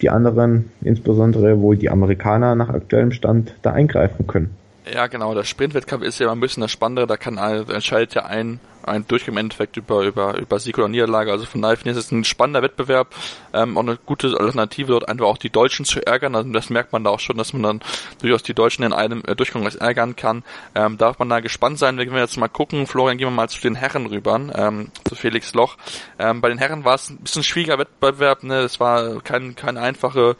die 0.00 0.10
anderen, 0.10 0.70
insbesondere 0.82 1.60
wohl 1.60 1.76
die 1.76 1.90
Amerikaner 1.90 2.54
nach 2.54 2.70
aktuellem 2.70 3.12
Stand, 3.12 3.54
da 3.62 3.72
eingreifen 3.72 4.26
können. 4.26 4.50
Ja, 4.90 5.06
genau. 5.06 5.34
Der 5.34 5.44
Sprintwettkampf 5.44 6.02
ist 6.04 6.18
ja 6.18 6.26
immer 6.26 6.34
ein 6.34 6.40
bisschen 6.40 6.60
das 6.60 6.72
Spannende. 6.72 7.06
Da 7.06 7.16
kann 7.16 7.38
entscheidet 7.38 8.14
ja 8.14 8.24
ein 8.24 8.60
ein 8.86 9.06
Durchgang 9.06 9.34
im 9.34 9.38
Endeffekt 9.38 9.76
über, 9.76 10.02
über, 10.02 10.38
über 10.38 10.58
Sieg 10.58 10.78
oder 10.78 10.88
Niederlage. 10.88 11.30
Also 11.30 11.46
von 11.46 11.62
daher 11.62 11.76
finde 11.76 11.92
ich, 11.92 11.96
es 11.96 12.10
ein 12.10 12.24
spannender 12.24 12.62
Wettbewerb, 12.62 13.14
ähm, 13.52 13.76
auch 13.76 13.82
eine 13.82 13.96
gute 13.96 14.38
Alternative, 14.38 14.92
dort 14.92 15.08
einfach 15.08 15.26
auch 15.26 15.38
die 15.38 15.50
Deutschen 15.50 15.84
zu 15.84 16.04
ärgern. 16.04 16.34
Also 16.34 16.50
das 16.50 16.70
merkt 16.70 16.92
man 16.92 17.04
da 17.04 17.10
auch 17.10 17.20
schon, 17.20 17.36
dass 17.36 17.52
man 17.52 17.62
dann 17.62 17.80
durchaus 18.20 18.42
die 18.42 18.54
Deutschen 18.54 18.84
in 18.84 18.92
einem 18.92 19.22
äh, 19.26 19.34
Durchgang 19.34 19.66
ärgern 19.66 20.16
kann. 20.16 20.42
Ähm, 20.74 20.98
darf 20.98 21.18
man 21.18 21.28
da 21.28 21.40
gespannt 21.40 21.78
sein, 21.78 21.98
wenn 21.98 22.12
wir 22.12 22.20
jetzt 22.20 22.36
mal 22.36 22.48
gucken. 22.48 22.86
Florian, 22.86 23.18
gehen 23.18 23.28
wir 23.28 23.32
mal 23.32 23.48
zu 23.48 23.60
den 23.60 23.74
Herren 23.74 24.06
rüber, 24.06 24.40
ähm, 24.54 24.90
zu 25.04 25.14
Felix 25.14 25.54
Loch. 25.54 25.76
Ähm, 26.18 26.40
bei 26.40 26.48
den 26.48 26.58
Herren 26.58 26.84
war 26.84 26.94
es 26.94 27.10
ein 27.10 27.18
bisschen 27.18 27.42
schwieriger 27.42 27.78
Wettbewerb, 27.78 28.42
ne? 28.42 28.60
Es 28.60 28.80
war 28.80 29.20
kein, 29.20 29.54
keine 29.54 29.80
einfache 29.80 30.36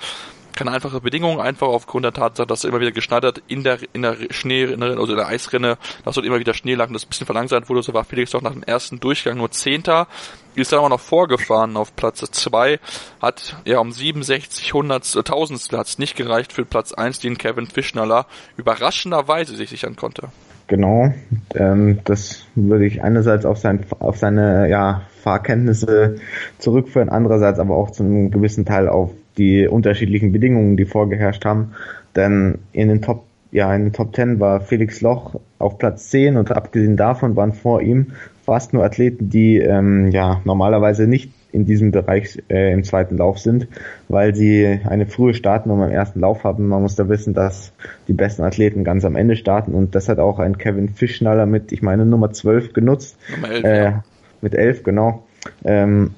keine 0.56 0.72
einfache 0.72 1.00
Bedingung, 1.00 1.40
einfach 1.40 1.68
aufgrund 1.68 2.04
der 2.04 2.12
Tatsache, 2.12 2.46
dass 2.46 2.64
er 2.64 2.70
immer 2.70 2.80
wieder 2.80 2.92
geschneit 2.92 3.42
in 3.48 3.64
der, 3.64 3.78
in 3.92 4.02
der 4.02 4.16
Schnee, 4.30 4.64
also 4.64 5.12
in 5.12 5.16
der 5.16 5.26
Eisrinne, 5.28 5.78
dass 6.04 6.14
dort 6.14 6.26
immer 6.26 6.38
wieder 6.38 6.54
Schnee 6.54 6.74
lag 6.74 6.88
und 6.88 6.94
das 6.94 7.04
ein 7.04 7.08
bisschen 7.08 7.26
verlangsamt 7.26 7.68
wurde. 7.68 7.82
So 7.82 7.94
war 7.94 8.04
Felix 8.04 8.30
doch 8.32 8.42
nach 8.42 8.52
dem 8.52 8.62
ersten 8.62 9.00
Durchgang 9.00 9.36
nur 9.36 9.50
Zehnter, 9.50 10.06
ist 10.54 10.72
dann 10.72 10.80
aber 10.80 10.90
noch 10.90 11.00
vorgefahren 11.00 11.76
auf 11.76 11.96
Platz 11.96 12.18
zwei, 12.30 12.78
hat 13.20 13.56
ja 13.64 13.78
um 13.78 13.92
67 13.92 14.72
Hundertstel, 14.72 15.24
hat 15.24 15.86
es 15.86 15.98
nicht 15.98 16.16
gereicht 16.16 16.52
für 16.52 16.64
Platz 16.64 16.92
eins, 16.92 17.20
den 17.20 17.38
Kevin 17.38 17.66
Fischnaller 17.66 18.26
überraschenderweise 18.56 19.56
sich 19.56 19.70
sichern 19.70 19.96
konnte. 19.96 20.28
Genau, 20.68 21.12
ähm, 21.54 21.98
das 22.04 22.46
würde 22.54 22.86
ich 22.86 23.02
einerseits 23.02 23.44
auf, 23.44 23.58
sein, 23.58 23.84
auf 23.98 24.16
seine 24.16 24.70
ja, 24.70 25.02
Fahrkenntnisse 25.22 26.16
zurückführen, 26.58 27.08
andererseits 27.08 27.58
aber 27.58 27.76
auch 27.76 27.90
zu 27.90 28.02
einem 28.04 28.30
gewissen 28.30 28.64
Teil 28.64 28.88
auf 28.88 29.10
die 29.38 29.66
unterschiedlichen 29.66 30.32
Bedingungen, 30.32 30.76
die 30.76 30.84
vorgeherrscht 30.84 31.44
haben. 31.44 31.72
Denn 32.16 32.58
in 32.72 32.88
den 32.88 33.02
Top, 33.02 33.24
ja, 33.50 33.74
in 33.74 33.84
den 33.84 33.92
Top 33.92 34.14
10 34.14 34.40
war 34.40 34.60
Felix 34.60 35.00
Loch 35.00 35.40
auf 35.58 35.78
Platz 35.78 36.10
10 36.10 36.36
und 36.36 36.50
abgesehen 36.52 36.96
davon 36.96 37.36
waren 37.36 37.52
vor 37.52 37.80
ihm 37.80 38.12
fast 38.44 38.72
nur 38.72 38.84
Athleten, 38.84 39.30
die 39.30 39.58
ähm, 39.58 40.10
ja 40.10 40.40
normalerweise 40.44 41.06
nicht 41.06 41.30
in 41.52 41.66
diesem 41.66 41.92
Bereich 41.92 42.42
äh, 42.48 42.72
im 42.72 42.82
zweiten 42.82 43.18
Lauf 43.18 43.38
sind, 43.38 43.68
weil 44.08 44.34
sie 44.34 44.80
eine 44.84 45.06
frühe 45.06 45.34
Startnummer 45.34 45.86
im 45.86 45.92
ersten 45.92 46.20
Lauf 46.20 46.44
haben. 46.44 46.66
Man 46.68 46.82
muss 46.82 46.96
da 46.96 47.08
wissen, 47.08 47.34
dass 47.34 47.72
die 48.08 48.14
besten 48.14 48.42
Athleten 48.42 48.84
ganz 48.84 49.04
am 49.04 49.16
Ende 49.16 49.36
starten 49.36 49.74
und 49.74 49.94
das 49.94 50.08
hat 50.08 50.18
auch 50.18 50.38
ein 50.38 50.58
Kevin 50.58 50.88
Fischnaller 50.88 51.46
mit, 51.46 51.70
ich 51.72 51.82
meine, 51.82 52.06
Nummer 52.06 52.32
12 52.32 52.72
genutzt. 52.72 53.16
Nummer 53.30 53.50
11, 53.50 53.64
äh, 53.64 53.84
ja. 53.84 54.04
Mit 54.40 54.54
11, 54.54 54.82
genau. 54.82 55.22
Ähm, 55.64 56.12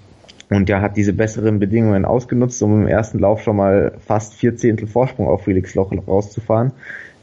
und 0.51 0.69
der 0.69 0.81
hat 0.81 0.97
diese 0.97 1.13
besseren 1.13 1.59
Bedingungen 1.59 2.05
ausgenutzt, 2.05 2.63
um 2.63 2.83
im 2.83 2.87
ersten 2.87 3.19
Lauf 3.19 3.43
schon 3.43 3.57
mal 3.57 3.93
fast 4.07 4.35
vier 4.35 4.57
Zehntel 4.57 4.87
Vorsprung 4.87 5.27
auf 5.27 5.45
Felix 5.45 5.75
Loch 5.75 5.93
rauszufahren, 6.07 6.73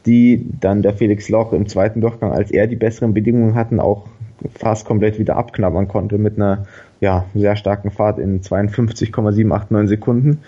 die 0.06 0.46
dann 0.60 0.82
der 0.82 0.94
Felix 0.94 1.28
Loch 1.28 1.52
im 1.52 1.68
zweiten 1.68 2.00
Durchgang, 2.00 2.32
als 2.32 2.50
er 2.50 2.66
die 2.66 2.76
besseren 2.76 3.14
Bedingungen 3.14 3.54
hatten, 3.54 3.80
auch 3.80 4.06
fast 4.58 4.86
komplett 4.86 5.18
wieder 5.18 5.36
abknabbern 5.36 5.88
konnte 5.88 6.18
mit 6.18 6.36
einer 6.36 6.66
ja, 7.00 7.26
sehr 7.34 7.56
starken 7.56 7.90
Fahrt 7.90 8.18
in 8.18 8.42
52,789 8.42 9.88
Sekunden. 9.88 10.38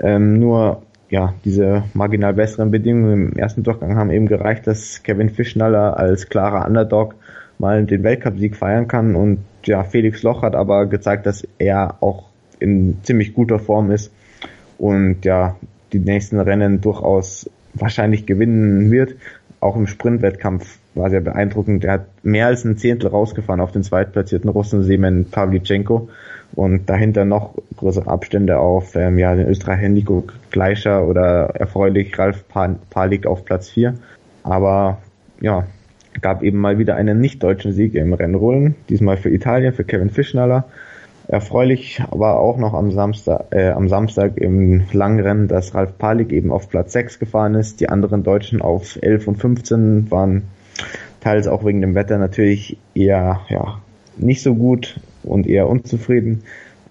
Ähm, 0.00 0.38
nur 0.38 0.82
ja, 1.10 1.34
diese 1.44 1.84
marginal 1.92 2.34
besseren 2.34 2.70
Bedingungen 2.70 3.28
im 3.28 3.36
ersten 3.36 3.62
Durchgang 3.62 3.96
haben 3.96 4.10
eben 4.10 4.26
gereicht, 4.26 4.66
dass 4.66 5.02
Kevin 5.02 5.30
Fischnaller 5.30 5.96
als 5.96 6.28
klarer 6.28 6.66
Underdog 6.66 7.14
mal 7.58 7.84
den 7.84 8.02
Weltcupsieg 8.02 8.56
feiern 8.56 8.88
kann 8.88 9.16
und 9.16 9.38
ja, 9.64 9.84
Felix 9.84 10.22
Loch 10.22 10.42
hat 10.42 10.54
aber 10.54 10.86
gezeigt, 10.86 11.26
dass 11.26 11.46
er 11.58 12.02
auch 12.02 12.24
in 12.60 12.98
ziemlich 13.02 13.34
guter 13.34 13.58
Form 13.58 13.90
ist 13.90 14.12
und 14.78 15.24
ja, 15.24 15.56
die 15.92 15.98
nächsten 15.98 16.40
Rennen 16.40 16.80
durchaus 16.80 17.48
wahrscheinlich 17.74 18.26
gewinnen 18.26 18.90
wird. 18.90 19.16
Auch 19.60 19.76
im 19.76 19.86
Sprintwettkampf 19.86 20.78
war 20.94 21.10
sehr 21.10 21.20
beeindruckend. 21.20 21.84
Er 21.84 21.92
hat 21.94 22.06
mehr 22.22 22.46
als 22.46 22.64
ein 22.64 22.76
Zehntel 22.76 23.08
rausgefahren 23.08 23.60
auf 23.60 23.72
den 23.72 23.82
zweitplatzierten 23.82 24.50
Russen 24.50 24.82
Semen 24.82 25.30
Pavlichenko 25.30 26.08
und 26.54 26.88
dahinter 26.88 27.24
noch 27.24 27.54
größere 27.76 28.08
Abstände 28.08 28.58
auf 28.58 28.94
ähm, 28.94 29.18
ja, 29.18 29.34
den 29.34 29.48
Österreicher 29.48 29.88
Nico 29.88 30.24
Gleicher 30.50 31.06
oder 31.06 31.50
erfreulich 31.54 32.16
Ralf 32.18 32.44
Palik 32.90 33.26
auf 33.26 33.44
Platz 33.44 33.70
4. 33.70 33.94
Aber 34.42 34.98
ja, 35.40 35.66
gab 36.20 36.42
eben 36.42 36.58
mal 36.58 36.78
wieder 36.78 36.96
einen 36.96 37.20
nicht-deutschen 37.20 37.72
Sieg 37.72 37.94
im 37.94 38.12
Rennrollen, 38.12 38.74
diesmal 38.88 39.16
für 39.16 39.30
Italien, 39.30 39.72
für 39.72 39.84
Kevin 39.84 40.10
Fischnaller. 40.10 40.64
Erfreulich 41.26 42.02
war 42.10 42.38
auch 42.38 42.58
noch 42.58 42.74
am 42.74 42.90
Samstag, 42.90 43.46
äh, 43.50 43.70
am 43.70 43.88
Samstag 43.88 44.36
im 44.36 44.82
Langrennen, 44.92 45.48
dass 45.48 45.74
Ralf 45.74 45.96
Palik 45.96 46.32
eben 46.32 46.52
auf 46.52 46.68
Platz 46.68 46.92
6 46.92 47.18
gefahren 47.18 47.54
ist. 47.54 47.80
Die 47.80 47.88
anderen 47.88 48.22
Deutschen 48.22 48.60
auf 48.60 48.98
11 49.00 49.28
und 49.28 49.36
15 49.36 50.10
waren 50.10 50.42
teils 51.20 51.48
auch 51.48 51.64
wegen 51.64 51.80
dem 51.80 51.94
Wetter 51.94 52.18
natürlich 52.18 52.76
eher 52.94 53.40
ja, 53.48 53.80
nicht 54.18 54.42
so 54.42 54.54
gut 54.54 55.00
und 55.22 55.46
eher 55.46 55.68
unzufrieden. 55.68 56.42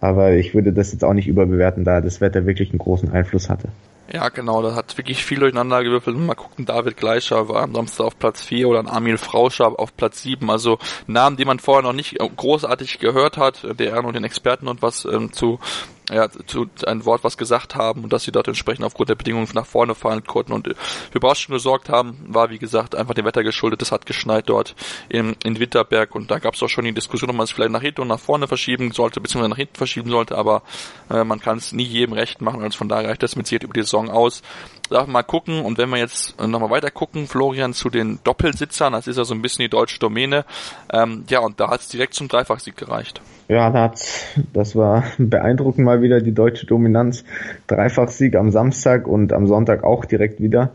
Aber 0.01 0.33
ich 0.33 0.55
würde 0.55 0.73
das 0.73 0.91
jetzt 0.91 1.05
auch 1.05 1.13
nicht 1.13 1.27
überbewerten, 1.27 1.83
da 1.83 2.01
das 2.01 2.19
Wetter 2.19 2.45
wirklich 2.45 2.71
einen 2.71 2.79
großen 2.79 3.11
Einfluss 3.11 3.49
hatte. 3.49 3.69
Ja, 4.11 4.27
genau, 4.29 4.61
da 4.61 4.75
hat 4.75 4.97
wirklich 4.97 5.23
viel 5.23 5.39
durcheinander 5.39 5.81
gewürfelt. 5.81 6.17
Mal 6.17 6.35
gucken, 6.35 6.65
David 6.65 6.97
Gleicher 6.97 7.47
war 7.47 7.63
am 7.63 7.73
Samstag 7.73 8.05
auf 8.05 8.19
Platz 8.19 8.41
4 8.41 8.67
oder 8.67 8.79
ein 8.79 8.87
Armin 8.87 9.17
Frauscher 9.17 9.79
auf 9.79 9.95
Platz 9.95 10.21
7. 10.23 10.49
Also 10.49 10.77
Namen, 11.07 11.37
die 11.37 11.45
man 11.45 11.59
vorher 11.59 11.83
noch 11.83 11.93
nicht 11.93 12.17
großartig 12.19 12.99
gehört 12.99 13.37
hat, 13.37 13.65
der 13.79 14.03
und 14.03 14.13
den 14.15 14.25
Experten 14.25 14.67
und 14.67 14.81
was 14.81 15.05
ähm, 15.05 15.31
zu 15.31 15.59
ja, 16.09 16.29
zu 16.29 16.67
ein 16.85 17.05
Wort 17.05 17.23
was 17.23 17.37
gesagt 17.37 17.75
haben 17.75 18.03
und 18.03 18.13
dass 18.13 18.23
sie 18.23 18.31
dort 18.31 18.47
entsprechend 18.47 18.85
aufgrund 18.85 19.09
der 19.09 19.15
Bedingungen 19.15 19.47
nach 19.53 19.65
vorne 19.65 19.95
fallen 19.95 20.23
konnten 20.23 20.53
und 20.53 20.67
für 20.67 21.17
Überraschung 21.17 21.53
gesorgt 21.53 21.89
haben, 21.89 22.17
war 22.27 22.49
wie 22.49 22.59
gesagt 22.59 22.95
einfach 22.95 23.13
dem 23.13 23.25
Wetter 23.25 23.43
geschuldet. 23.43 23.81
Es 23.81 23.91
hat 23.91 24.05
geschneit 24.05 24.49
dort 24.49 24.75
in, 25.09 25.35
in 25.43 25.59
Winterberg 25.59 26.15
und 26.15 26.29
da 26.29 26.39
gab 26.39 26.55
es 26.55 26.63
auch 26.63 26.67
schon 26.67 26.85
die 26.85 26.93
Diskussion, 26.93 27.29
ob 27.29 27.35
man 27.37 27.45
es 27.45 27.51
vielleicht 27.51 27.71
nach 27.71 27.81
hinten 27.81 28.01
und 28.01 28.07
nach 28.09 28.19
vorne 28.19 28.47
verschieben 28.47 28.91
sollte, 28.91 29.21
beziehungsweise 29.21 29.49
nach 29.49 29.57
hinten 29.57 29.75
verschieben 29.75 30.09
sollte, 30.09 30.37
aber 30.37 30.63
äh, 31.09 31.23
man 31.23 31.39
kann 31.39 31.57
es 31.57 31.71
nie 31.71 31.83
jedem 31.83 32.13
recht 32.13 32.41
machen, 32.41 32.61
also 32.61 32.77
von 32.77 32.89
daher 32.89 33.09
reicht 33.09 33.23
das 33.23 33.35
mit 33.35 33.47
Sicherheit 33.47 33.63
über 33.63 33.73
die 33.73 33.83
Saison 33.83 34.09
aus. 34.09 34.41
Darf 34.93 35.07
mal 35.07 35.23
gucken 35.23 35.61
und 35.61 35.79
wenn 35.79 35.89
wir 35.89 35.97
jetzt 35.97 36.39
nochmal 36.39 36.69
weiter 36.69 36.91
gucken, 36.91 37.25
Florian, 37.25 37.73
zu 37.73 37.89
den 37.89 38.19
Doppelsitzern, 38.23 38.93
das 38.93 39.07
ist 39.07 39.17
ja 39.17 39.23
so 39.23 39.33
ein 39.33 39.41
bisschen 39.41 39.63
die 39.63 39.69
deutsche 39.69 39.97
Domäne, 39.97 40.45
ähm, 40.91 41.23
ja 41.29 41.39
und 41.39 41.59
da 41.59 41.71
hat 41.71 41.81
es 41.81 41.89
direkt 41.89 42.13
zum 42.13 42.27
Dreifachsieg 42.27 42.77
gereicht. 42.77 43.19
Ja, 43.47 43.71
das, 43.71 44.23
das 44.53 44.75
war 44.75 45.03
beeindruckend 45.17 45.83
mal 45.83 46.03
wieder 46.03 46.21
die 46.21 46.33
deutsche 46.33 46.67
Dominanz. 46.67 47.23
Dreifachsieg 47.65 48.35
am 48.35 48.51
Samstag 48.51 49.07
und 49.07 49.33
am 49.33 49.47
Sonntag 49.47 49.83
auch 49.83 50.05
direkt 50.05 50.39
wieder. 50.39 50.69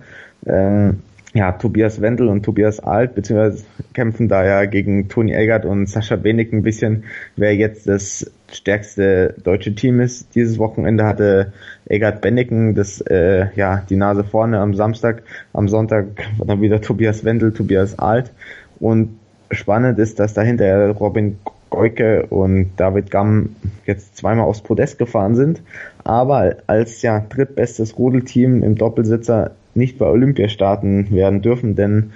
Ähm, 0.44 1.02
ja, 1.34 1.52
Tobias 1.52 2.00
Wendel 2.00 2.28
und 2.28 2.42
Tobias 2.42 2.80
Alt, 2.80 3.14
beziehungsweise 3.14 3.64
kämpfen 3.92 4.28
da 4.28 4.44
ja 4.44 4.64
gegen 4.64 5.08
Toni 5.08 5.34
Eggert 5.34 5.64
und 5.64 5.86
Sascha 5.86 6.16
Benig 6.16 6.52
ein 6.52 6.62
bisschen, 6.62 7.04
wer 7.36 7.54
jetzt 7.54 7.86
das 7.86 8.30
stärkste 8.50 9.34
deutsche 9.44 9.74
Team 9.74 10.00
ist. 10.00 10.34
Dieses 10.34 10.58
Wochenende 10.58 11.04
hatte 11.04 11.52
Eggert 11.86 12.22
Benneken 12.22 12.74
das, 12.74 13.00
äh, 13.02 13.48
ja, 13.56 13.84
die 13.88 13.96
Nase 13.96 14.24
vorne 14.24 14.58
am 14.60 14.74
Samstag. 14.74 15.22
Am 15.52 15.68
Sonntag 15.68 16.06
dann 16.44 16.62
wieder 16.62 16.80
Tobias 16.80 17.24
Wendel, 17.24 17.52
Tobias 17.52 17.98
Alt. 17.98 18.32
Und 18.80 19.18
spannend 19.50 19.98
ist, 19.98 20.18
dass 20.18 20.34
dahinter 20.34 20.90
Robin 20.90 21.38
Goike 21.70 22.26
und 22.30 22.70
David 22.76 23.10
Gamm 23.10 23.56
jetzt 23.84 24.16
zweimal 24.16 24.46
aufs 24.46 24.62
Podest 24.62 24.98
gefahren 24.98 25.34
sind, 25.34 25.62
aber 26.04 26.56
als 26.66 27.02
ja 27.02 27.20
drittbestes 27.20 27.98
Rudelteam 27.98 28.62
im 28.62 28.76
Doppelsitzer 28.76 29.52
nicht 29.78 29.98
bei 29.98 30.06
Olympia 30.06 30.48
starten 30.48 31.10
werden 31.10 31.40
dürfen, 31.40 31.74
denn 31.74 32.12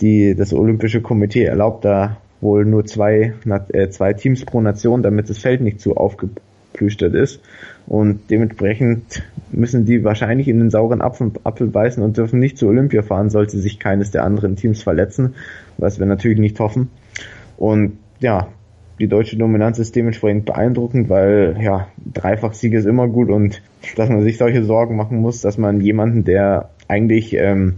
die, 0.00 0.34
das 0.34 0.52
Olympische 0.52 1.00
Komitee 1.00 1.44
erlaubt 1.44 1.84
da 1.84 2.16
wohl 2.40 2.64
nur 2.64 2.84
zwei, 2.84 3.34
äh, 3.72 3.88
zwei 3.88 4.12
Teams 4.12 4.44
pro 4.44 4.60
Nation, 4.60 5.02
damit 5.02 5.30
das 5.30 5.38
Feld 5.38 5.60
nicht 5.60 5.80
zu 5.80 5.96
aufge, 5.96 6.28
Plüschtet 6.74 7.14
ist. 7.14 7.40
Und 7.86 8.30
dementsprechend 8.30 9.22
müssen 9.50 9.86
die 9.86 10.04
wahrscheinlich 10.04 10.48
in 10.48 10.58
den 10.58 10.70
sauren 10.70 11.00
Apfel, 11.00 11.30
Apfel 11.44 11.68
beißen 11.68 12.02
und 12.02 12.16
dürfen 12.16 12.40
nicht 12.40 12.58
zu 12.58 12.66
Olympia 12.66 13.02
fahren, 13.02 13.30
sollte 13.30 13.58
sich 13.58 13.78
keines 13.78 14.10
der 14.10 14.24
anderen 14.24 14.56
Teams 14.56 14.82
verletzen, 14.82 15.34
was 15.78 15.98
wir 15.98 16.06
natürlich 16.06 16.38
nicht 16.38 16.58
hoffen. 16.60 16.90
Und 17.56 17.98
ja, 18.20 18.48
die 18.98 19.08
deutsche 19.08 19.36
Dominanz 19.36 19.78
ist 19.78 19.96
dementsprechend 19.96 20.44
beeindruckend, 20.44 21.08
weil 21.08 21.56
ja, 21.60 21.88
Dreifach-Sieg 22.12 22.72
ist 22.74 22.86
immer 22.86 23.08
gut 23.08 23.28
und 23.28 23.62
dass 23.96 24.08
man 24.08 24.22
sich 24.22 24.38
solche 24.38 24.64
Sorgen 24.64 24.96
machen 24.96 25.18
muss, 25.18 25.40
dass 25.40 25.58
man 25.58 25.80
jemanden, 25.80 26.24
der 26.24 26.70
eigentlich 26.88 27.34
ähm, 27.34 27.76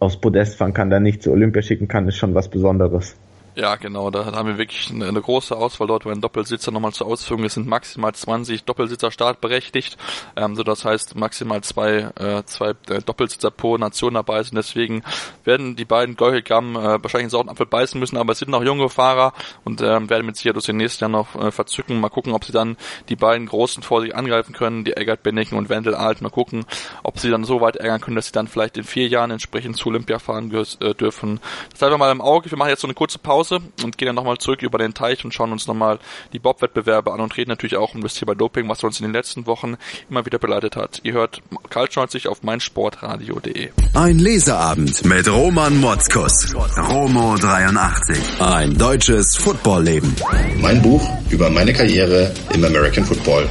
aufs 0.00 0.16
Podest 0.16 0.56
fahren 0.56 0.74
kann, 0.74 0.90
dann 0.90 1.02
nicht 1.02 1.22
zu 1.22 1.30
Olympia 1.30 1.62
schicken 1.62 1.88
kann, 1.88 2.08
ist 2.08 2.16
schon 2.16 2.34
was 2.34 2.48
Besonderes. 2.48 3.16
Ja, 3.58 3.76
genau, 3.76 4.10
da 4.10 4.26
haben 4.26 4.48
wir 4.48 4.58
wirklich 4.58 4.90
eine, 4.90 5.06
eine 5.06 5.22
große 5.22 5.56
Auswahl 5.56 5.88
dort, 5.88 6.04
wenn 6.04 6.20
Doppelsitzer 6.20 6.70
nochmal 6.72 6.92
zur 6.92 7.06
Ausführung 7.06 7.42
es 7.44 7.54
sind 7.54 7.66
maximal 7.66 8.14
20 8.14 8.64
Doppelsitzer 8.64 9.10
startberechtigt, 9.10 9.96
ähm, 10.36 10.56
so 10.56 10.62
das 10.62 10.84
heißt 10.84 11.16
maximal 11.16 11.62
zwei, 11.62 12.10
äh, 12.16 12.42
zwei 12.44 12.74
äh, 12.90 13.00
Doppelsitzer 13.00 13.50
pro 13.50 13.78
Nation 13.78 14.12
dabei 14.12 14.42
sind, 14.42 14.56
deswegen 14.56 15.02
werden 15.44 15.74
die 15.74 15.86
beiden 15.86 16.16
Geuhelgamm 16.16 16.76
äh, 16.76 17.02
wahrscheinlich 17.02 17.14
einen 17.14 17.30
sauren 17.30 17.48
Apfel 17.48 17.64
beißen 17.64 17.98
müssen, 17.98 18.18
aber 18.18 18.32
es 18.32 18.40
sind 18.40 18.50
noch 18.50 18.62
junge 18.62 18.90
Fahrer 18.90 19.32
und 19.64 19.80
ähm, 19.80 20.10
werden 20.10 20.26
mit 20.26 20.36
Sicherheit 20.36 20.58
aus 20.58 20.64
den 20.64 20.76
nächsten 20.76 21.04
Jahren 21.04 21.12
noch 21.12 21.34
äh, 21.34 21.50
verzücken, 21.50 21.98
mal 21.98 22.10
gucken, 22.10 22.34
ob 22.34 22.44
sie 22.44 22.52
dann 22.52 22.76
die 23.08 23.16
beiden 23.16 23.46
Großen 23.46 23.82
vor 23.82 24.02
sich 24.02 24.14
angreifen 24.14 24.52
können, 24.52 24.84
die 24.84 24.98
Eggert 24.98 25.22
Benneken 25.22 25.56
und 25.56 25.70
Wendel 25.70 25.94
Alt, 25.94 26.20
mal 26.20 26.28
gucken, 26.28 26.66
ob 27.04 27.18
sie 27.18 27.30
dann 27.30 27.44
so 27.44 27.62
weit 27.62 27.76
ärgern 27.76 28.02
können, 28.02 28.16
dass 28.16 28.26
sie 28.26 28.32
dann 28.32 28.48
vielleicht 28.48 28.76
in 28.76 28.84
vier 28.84 29.08
Jahren 29.08 29.30
entsprechend 29.30 29.78
zu 29.78 29.88
Olympia 29.88 30.18
fahren 30.18 30.52
äh, 30.52 30.94
dürfen. 30.94 31.40
Das 31.70 31.80
haben 31.80 31.92
wir 31.92 31.96
mal 31.96 32.12
im 32.12 32.20
Auge, 32.20 32.50
wir 32.50 32.58
machen 32.58 32.68
jetzt 32.68 32.82
so 32.82 32.86
eine 32.86 32.92
kurze 32.92 33.18
Pause 33.18 33.45
Pause 33.46 33.62
und 33.82 33.98
gehen 33.98 34.06
dann 34.06 34.14
nochmal 34.16 34.38
zurück 34.38 34.62
über 34.62 34.78
den 34.78 34.94
Teich 34.94 35.24
und 35.24 35.32
schauen 35.32 35.52
uns 35.52 35.66
nochmal 35.66 35.98
die 36.32 36.38
Bob-Wettbewerbe 36.38 37.12
an 37.12 37.20
und 37.20 37.36
reden 37.36 37.50
natürlich 37.50 37.76
auch 37.76 37.94
um 37.94 38.02
das 38.02 38.14
Thema 38.14 38.34
Doping, 38.34 38.68
was 38.68 38.82
uns 38.84 39.00
in 39.00 39.06
den 39.06 39.12
letzten 39.12 39.46
Wochen 39.46 39.76
immer 40.10 40.26
wieder 40.26 40.38
beleidigt 40.38 40.76
hat. 40.76 41.00
Ihr 41.02 41.12
hört 41.12 41.42
Karl 41.70 41.88
sich 42.08 42.28
auf 42.28 42.42
meinsportradio.de. 42.42 43.70
Ein 43.94 44.18
Leseabend 44.18 45.04
mit 45.04 45.28
Roman 45.28 45.78
Motzkus. 45.80 46.54
Romo 46.76 47.36
83. 47.36 48.40
Ein 48.40 48.76
deutsches 48.76 49.36
Footballleben. 49.36 50.14
Mein 50.60 50.82
Buch 50.82 51.08
über 51.30 51.50
meine 51.50 51.72
Karriere 51.72 52.32
im 52.52 52.64
American 52.64 53.04
Football. 53.04 53.48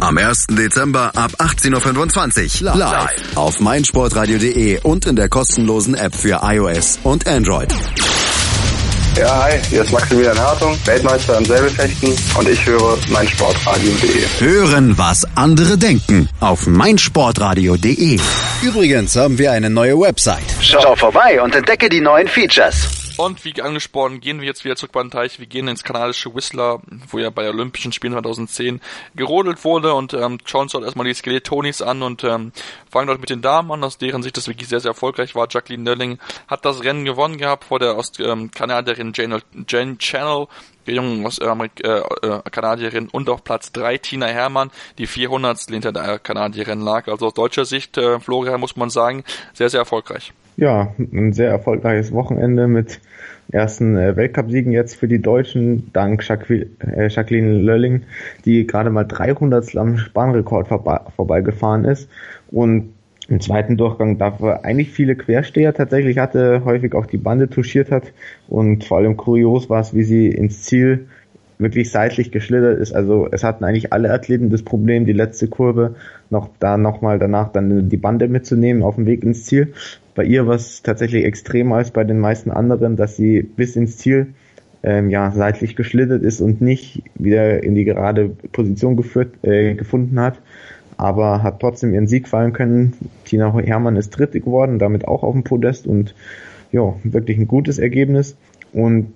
Am 0.00 0.18
1. 0.18 0.46
Dezember 0.50 1.12
ab 1.14 1.32
18.25 1.38 2.64
Uhr 2.64 2.76
live 2.76 3.36
auf 3.36 3.60
meinsportradio.de 3.60 4.80
und 4.82 5.06
in 5.06 5.16
der 5.16 5.28
kostenlosen 5.28 5.94
App 5.94 6.14
für 6.14 6.40
iOS 6.42 6.98
und 7.04 7.26
Android. 7.28 7.72
Ja, 9.16 9.44
hi, 9.44 9.58
hier 9.68 9.82
ist 9.82 9.92
Maximilian 9.92 10.38
Hartung, 10.38 10.78
Weltmeister 10.86 11.36
im 11.36 11.44
Säbelfechten 11.44 12.14
und 12.38 12.48
ich 12.48 12.64
höre 12.64 12.96
meinsportradio.de. 13.08 14.24
Hören, 14.40 14.96
was 14.96 15.26
andere 15.36 15.76
denken 15.76 16.30
auf 16.40 16.66
meinsportradio.de. 16.66 18.18
Übrigens 18.62 19.14
haben 19.16 19.36
wir 19.36 19.52
eine 19.52 19.68
neue 19.68 20.00
Website. 20.00 20.42
Schau 20.60 20.96
vorbei 20.96 21.40
und 21.42 21.54
entdecke 21.54 21.90
die 21.90 22.00
neuen 22.00 22.26
Features. 22.26 23.01
Und 23.18 23.44
wie 23.44 23.60
angesprochen, 23.60 24.20
gehen 24.20 24.40
wir 24.40 24.46
jetzt 24.46 24.64
wieder 24.64 24.74
zurück 24.74 24.92
beim 24.92 25.10
Teich. 25.10 25.38
Wir 25.38 25.46
gehen 25.46 25.68
ins 25.68 25.84
kanadische 25.84 26.34
Whistler, 26.34 26.80
wo 27.08 27.18
ja 27.18 27.30
bei 27.30 27.48
Olympischen 27.48 27.92
Spielen 27.92 28.14
2010 28.14 28.80
gerodelt 29.14 29.64
wurde 29.64 29.94
und 29.94 30.14
ähm, 30.14 30.38
schauen 30.44 30.62
uns 30.62 30.72
dort 30.72 30.84
erstmal 30.84 31.06
die 31.06 31.14
Skelettonis 31.14 31.82
an 31.82 32.02
und 32.02 32.24
ähm, 32.24 32.52
fangen 32.90 33.08
dort 33.08 33.20
mit 33.20 33.30
den 33.30 33.42
Damen 33.42 33.70
an, 33.70 33.84
aus 33.84 33.98
deren 33.98 34.22
Sicht 34.22 34.36
das 34.36 34.48
wirklich 34.48 34.68
sehr, 34.68 34.80
sehr 34.80 34.90
erfolgreich 34.90 35.34
war. 35.34 35.46
Jacqueline 35.50 35.84
Nölling 35.84 36.18
hat 36.48 36.64
das 36.64 36.82
Rennen 36.82 37.04
gewonnen 37.04 37.36
gehabt 37.36 37.64
vor 37.64 37.78
der 37.78 37.96
Ost-Kanadierin 37.96 39.08
ähm, 39.08 39.12
Jane, 39.14 39.42
Jane 39.68 39.98
Channel, 39.98 40.46
die 40.86 40.92
junge 40.92 41.28
äh, 41.28 41.88
äh, 41.88 42.42
Kanadierin 42.50 43.08
und 43.08 43.28
auf 43.28 43.44
Platz 43.44 43.72
3 43.72 43.98
Tina 43.98 44.26
Hermann, 44.26 44.70
die 44.98 45.06
400 45.06 45.60
hinter 45.68 45.92
der 45.92 46.18
Kanadierin 46.18 46.80
lag. 46.80 47.08
Also 47.08 47.26
aus 47.26 47.34
deutscher 47.34 47.66
Sicht, 47.66 47.98
äh, 47.98 48.18
Florian, 48.20 48.58
muss 48.58 48.76
man 48.76 48.90
sagen, 48.90 49.22
sehr, 49.52 49.68
sehr 49.68 49.80
erfolgreich 49.80 50.32
ja, 50.56 50.94
ein 50.98 51.32
sehr 51.32 51.50
erfolgreiches 51.50 52.12
Wochenende 52.12 52.68
mit 52.68 53.00
ersten 53.50 53.96
äh, 53.96 54.16
Weltcupsiegen 54.16 54.72
jetzt 54.72 54.96
für 54.96 55.08
die 55.08 55.20
Deutschen, 55.20 55.90
dank 55.92 56.26
Jacqueline, 56.26 56.70
äh, 56.80 57.08
Jacqueline 57.08 57.58
Lölling, 57.58 58.02
die 58.44 58.66
gerade 58.66 58.90
mal 58.90 59.04
300 59.04 59.76
am 59.76 59.98
Spanrekord 59.98 60.68
vorbei, 60.68 61.00
vorbeigefahren 61.16 61.84
ist 61.84 62.08
und 62.50 62.92
im 63.28 63.40
zweiten 63.40 63.76
Durchgang 63.76 64.18
dafür 64.18 64.64
eigentlich 64.64 64.90
viele 64.90 65.14
Quersteher 65.14 65.72
tatsächlich 65.74 66.18
hatte, 66.18 66.62
häufig 66.64 66.94
auch 66.94 67.06
die 67.06 67.18
Bande 67.18 67.48
touchiert 67.48 67.90
hat 67.90 68.12
und 68.48 68.84
vor 68.84 68.98
allem 68.98 69.16
kurios 69.16 69.70
war 69.70 69.80
es, 69.80 69.94
wie 69.94 70.02
sie 70.02 70.28
ins 70.28 70.64
Ziel 70.64 71.06
wirklich 71.58 71.90
seitlich 71.90 72.32
geschlittert 72.32 72.78
ist. 72.78 72.92
Also 72.92 73.28
es 73.30 73.44
hatten 73.44 73.64
eigentlich 73.64 73.92
alle 73.92 74.12
Athleten 74.12 74.50
das 74.50 74.62
Problem, 74.62 75.06
die 75.06 75.12
letzte 75.12 75.48
Kurve 75.48 75.94
noch 76.28 76.50
da 76.58 76.76
nochmal 76.76 77.18
danach 77.18 77.52
dann 77.52 77.88
die 77.88 77.96
Bande 77.96 78.28
mitzunehmen 78.28 78.82
auf 78.82 78.96
dem 78.96 79.06
Weg 79.06 79.22
ins 79.22 79.44
Ziel. 79.44 79.72
Bei 80.14 80.24
ihr 80.24 80.46
war 80.46 80.54
es 80.54 80.82
tatsächlich 80.82 81.24
extremer 81.24 81.76
als 81.76 81.90
bei 81.90 82.04
den 82.04 82.18
meisten 82.18 82.50
anderen, 82.50 82.96
dass 82.96 83.16
sie 83.16 83.42
bis 83.42 83.76
ins 83.76 83.96
Ziel 83.96 84.34
ähm, 84.82 85.10
ja, 85.10 85.30
seitlich 85.30 85.76
geschlittert 85.76 86.22
ist 86.22 86.40
und 86.40 86.60
nicht 86.60 87.02
wieder 87.14 87.62
in 87.62 87.74
die 87.74 87.84
gerade 87.84 88.30
Position 88.52 88.96
geführt, 88.96 89.32
äh, 89.42 89.74
gefunden 89.74 90.18
hat, 90.20 90.40
aber 90.96 91.42
hat 91.42 91.60
trotzdem 91.60 91.94
ihren 91.94 92.06
Sieg 92.06 92.28
fallen 92.28 92.52
können. 92.52 92.94
Tina 93.24 93.56
Hermann 93.58 93.96
ist 93.96 94.10
Dritte 94.10 94.40
geworden, 94.40 94.78
damit 94.78 95.06
auch 95.06 95.22
auf 95.22 95.32
dem 95.32 95.44
Podest 95.44 95.86
und 95.86 96.14
ja, 96.72 96.94
wirklich 97.04 97.38
ein 97.38 97.48
gutes 97.48 97.78
Ergebnis. 97.78 98.36
Und 98.72 99.12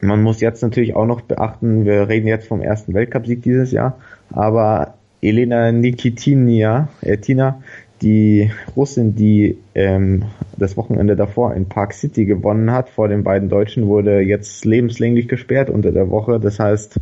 man 0.00 0.22
muss 0.22 0.40
jetzt 0.40 0.62
natürlich 0.62 0.94
auch 0.94 1.06
noch 1.06 1.22
beachten, 1.22 1.84
wir 1.84 2.08
reden 2.08 2.28
jetzt 2.28 2.46
vom 2.46 2.62
ersten 2.62 2.94
Weltcupsieg 2.94 3.42
dieses 3.42 3.72
Jahr, 3.72 3.98
aber 4.30 4.94
Elena 5.20 5.72
Nikitinia, 5.72 6.88
äh, 7.00 7.16
Tina, 7.16 7.60
die 8.02 8.50
Russin, 8.76 9.14
die 9.14 9.58
ähm, 9.74 10.24
das 10.56 10.76
Wochenende 10.76 11.16
davor 11.16 11.54
in 11.54 11.68
Park 11.68 11.94
City 11.94 12.24
gewonnen 12.24 12.70
hat, 12.70 12.88
vor 12.88 13.08
den 13.08 13.24
beiden 13.24 13.48
Deutschen, 13.48 13.86
wurde 13.86 14.20
jetzt 14.20 14.64
lebenslänglich 14.64 15.28
gesperrt 15.28 15.70
unter 15.70 15.92
der 15.92 16.10
Woche. 16.10 16.40
Das 16.40 16.58
heißt, 16.58 17.00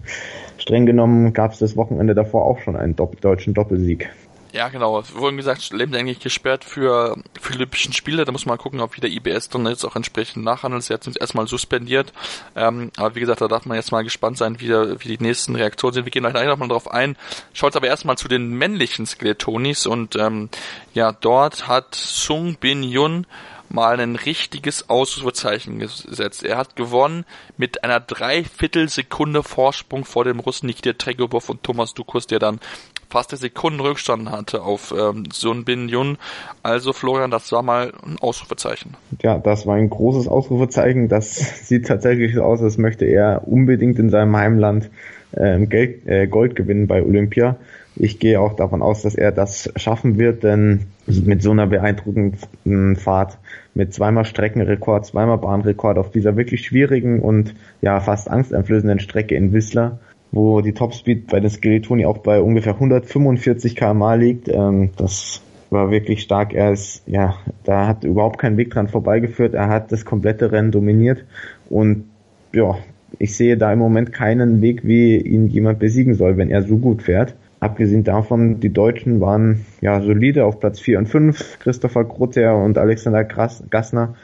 streng 0.58 0.86
genommen 0.86 1.32
gab 1.32 1.52
es 1.52 1.58
das 1.58 1.76
Wochenende 1.76 2.14
davor 2.14 2.44
auch 2.46 2.58
schon 2.58 2.76
einen 2.76 2.96
Dopp 2.96 3.20
deutschen 3.20 3.54
Doppelsieg. 3.54 4.10
Ja, 4.56 4.70
genau. 4.70 5.02
Wurden 5.12 5.36
gesagt, 5.36 5.70
lebenslänglich 5.70 6.18
gesperrt 6.18 6.64
für, 6.64 7.18
Olympischen 7.52 7.92
Spiele. 7.92 8.24
Da 8.24 8.32
muss 8.32 8.46
man 8.46 8.56
gucken, 8.56 8.80
ob 8.80 8.96
wieder 8.96 9.06
IBS 9.06 9.50
dann 9.50 9.66
jetzt 9.66 9.84
auch 9.84 9.96
entsprechend 9.96 10.44
nachhandelt. 10.44 10.82
Sie 10.82 10.94
hat 10.94 11.06
uns 11.06 11.16
erstmal 11.16 11.46
suspendiert. 11.46 12.14
Ähm, 12.54 12.90
aber 12.96 13.14
wie 13.14 13.20
gesagt, 13.20 13.42
da 13.42 13.48
darf 13.48 13.66
man 13.66 13.76
jetzt 13.76 13.92
mal 13.92 14.02
gespannt 14.02 14.38
sein, 14.38 14.58
wie, 14.58 14.68
der, 14.68 14.98
wie 15.04 15.14
die 15.14 15.22
nächsten 15.22 15.56
Reaktionen 15.56 15.92
sind. 15.92 16.06
Wir 16.06 16.10
gehen 16.10 16.24
gleich 16.24 16.46
nochmal 16.46 16.68
drauf 16.68 16.90
ein. 16.90 17.18
Schaut 17.52 17.76
aber 17.76 17.86
erstmal 17.86 18.16
zu 18.16 18.28
den 18.28 18.48
männlichen 18.48 19.04
Skeletonis. 19.04 19.84
Und 19.84 20.16
ähm, 20.16 20.48
ja, 20.94 21.12
dort 21.12 21.68
hat 21.68 21.94
Sung 21.94 22.54
Bin 22.54 22.82
Yun 22.82 23.26
mal 23.68 24.00
ein 24.00 24.16
richtiges 24.16 24.88
Ausrufezeichen 24.88 25.80
gesetzt. 25.80 26.44
Er 26.44 26.56
hat 26.56 26.76
gewonnen 26.76 27.24
mit 27.56 27.84
einer 27.84 28.00
Dreiviertelsekunde 28.00 29.42
Vorsprung 29.42 30.04
vor 30.04 30.24
dem 30.24 30.40
Russen 30.40 30.66
Nikita 30.66 30.94
Tregobov 30.94 31.50
und 31.50 31.62
Thomas 31.62 31.92
Dukus, 31.92 32.26
der 32.26 32.38
dann 32.38 32.60
fast 33.08 33.32
eine 33.32 33.38
Sekunde 33.38 33.84
Rückstand 33.84 34.30
hatte 34.30 34.62
auf 34.62 34.94
ähm, 34.96 35.24
Sun 35.32 35.64
Bin 35.64 35.88
Yun. 35.88 36.18
Also 36.62 36.92
Florian, 36.92 37.30
das 37.30 37.52
war 37.52 37.62
mal 37.62 37.92
ein 38.04 38.18
Ausrufezeichen. 38.20 38.94
Ja, 39.22 39.38
das 39.38 39.66
war 39.66 39.76
ein 39.76 39.90
großes 39.90 40.28
Ausrufezeichen. 40.28 41.08
Das 41.08 41.36
sieht 41.68 41.86
tatsächlich 41.86 42.34
so 42.34 42.42
aus, 42.42 42.62
als 42.62 42.78
möchte 42.78 43.04
er 43.04 43.46
unbedingt 43.46 43.98
in 43.98 44.10
seinem 44.10 44.36
Heimland 44.36 44.90
ähm, 45.36 45.68
Geld, 45.68 46.06
äh, 46.06 46.26
Gold 46.26 46.56
gewinnen 46.56 46.86
bei 46.86 47.02
Olympia. 47.02 47.56
Ich 47.98 48.18
gehe 48.18 48.40
auch 48.40 48.54
davon 48.54 48.82
aus, 48.82 49.02
dass 49.02 49.14
er 49.14 49.32
das 49.32 49.72
schaffen 49.76 50.18
wird, 50.18 50.42
denn 50.42 50.86
mit 51.06 51.42
so 51.42 51.50
einer 51.50 51.66
beeindruckenden 51.66 52.96
Fahrt, 52.96 53.38
mit 53.74 53.94
zweimal 53.94 54.26
Streckenrekord, 54.26 55.06
zweimal 55.06 55.38
Bahnrekord 55.38 55.96
auf 55.96 56.10
dieser 56.10 56.36
wirklich 56.36 56.66
schwierigen 56.66 57.20
und 57.22 57.54
ja 57.80 58.00
fast 58.00 58.30
angsteinflößenden 58.30 59.00
Strecke 59.00 59.34
in 59.34 59.52
Whistler, 59.54 59.98
wo 60.36 60.60
die 60.60 60.74
Topspeed 60.74 61.28
bei 61.28 61.40
den 61.40 61.50
Skeletoni 61.50 62.04
auch 62.04 62.18
bei 62.18 62.40
ungefähr 62.40 62.74
145 62.74 63.74
km 63.74 64.02
liegt. 64.18 64.48
Ähm, 64.48 64.90
das 64.96 65.40
war 65.70 65.90
wirklich 65.90 66.22
stark. 66.22 66.52
Er 66.52 66.72
ist, 66.72 67.02
ja, 67.06 67.36
da 67.64 67.88
hat 67.88 68.04
überhaupt 68.04 68.38
kein 68.38 68.56
Weg 68.56 68.70
dran 68.70 68.88
vorbeigeführt. 68.88 69.54
Er 69.54 69.68
hat 69.68 69.90
das 69.90 70.04
komplette 70.04 70.52
Rennen 70.52 70.70
dominiert 70.70 71.24
und 71.70 72.04
ja, 72.52 72.76
ich 73.18 73.34
sehe 73.34 73.56
da 73.56 73.72
im 73.72 73.78
Moment 73.78 74.12
keinen 74.12 74.60
Weg, 74.60 74.86
wie 74.86 75.16
ihn 75.16 75.46
jemand 75.46 75.78
besiegen 75.78 76.14
soll, 76.14 76.36
wenn 76.36 76.50
er 76.50 76.62
so 76.62 76.76
gut 76.76 77.02
fährt. 77.02 77.34
Abgesehen 77.58 78.04
davon, 78.04 78.60
die 78.60 78.72
Deutschen 78.72 79.20
waren 79.20 79.64
ja 79.80 80.02
solide 80.02 80.44
auf 80.44 80.60
Platz 80.60 80.78
4 80.80 80.98
und 80.98 81.08
5. 81.08 81.58
Christopher 81.60 82.04
Grotter 82.04 82.62
und 82.62 82.76
Alexander 82.76 83.24
Gassner, 83.24 84.14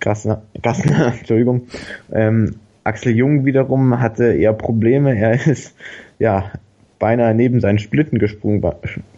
Gassner, 0.00 0.42
Gassner, 0.60 1.14
Entschuldigung, 1.18 1.68
ähm, 2.12 2.56
Axel 2.84 3.14
Jung 3.14 3.44
wiederum 3.44 4.00
hatte 4.00 4.32
eher 4.32 4.52
Probleme. 4.52 5.16
Er 5.16 5.46
ist 5.46 5.74
ja 6.18 6.50
beinahe 6.98 7.34
neben 7.34 7.60
seinen 7.60 7.78
Splitten 7.78 8.18
gesprungen 8.18 8.62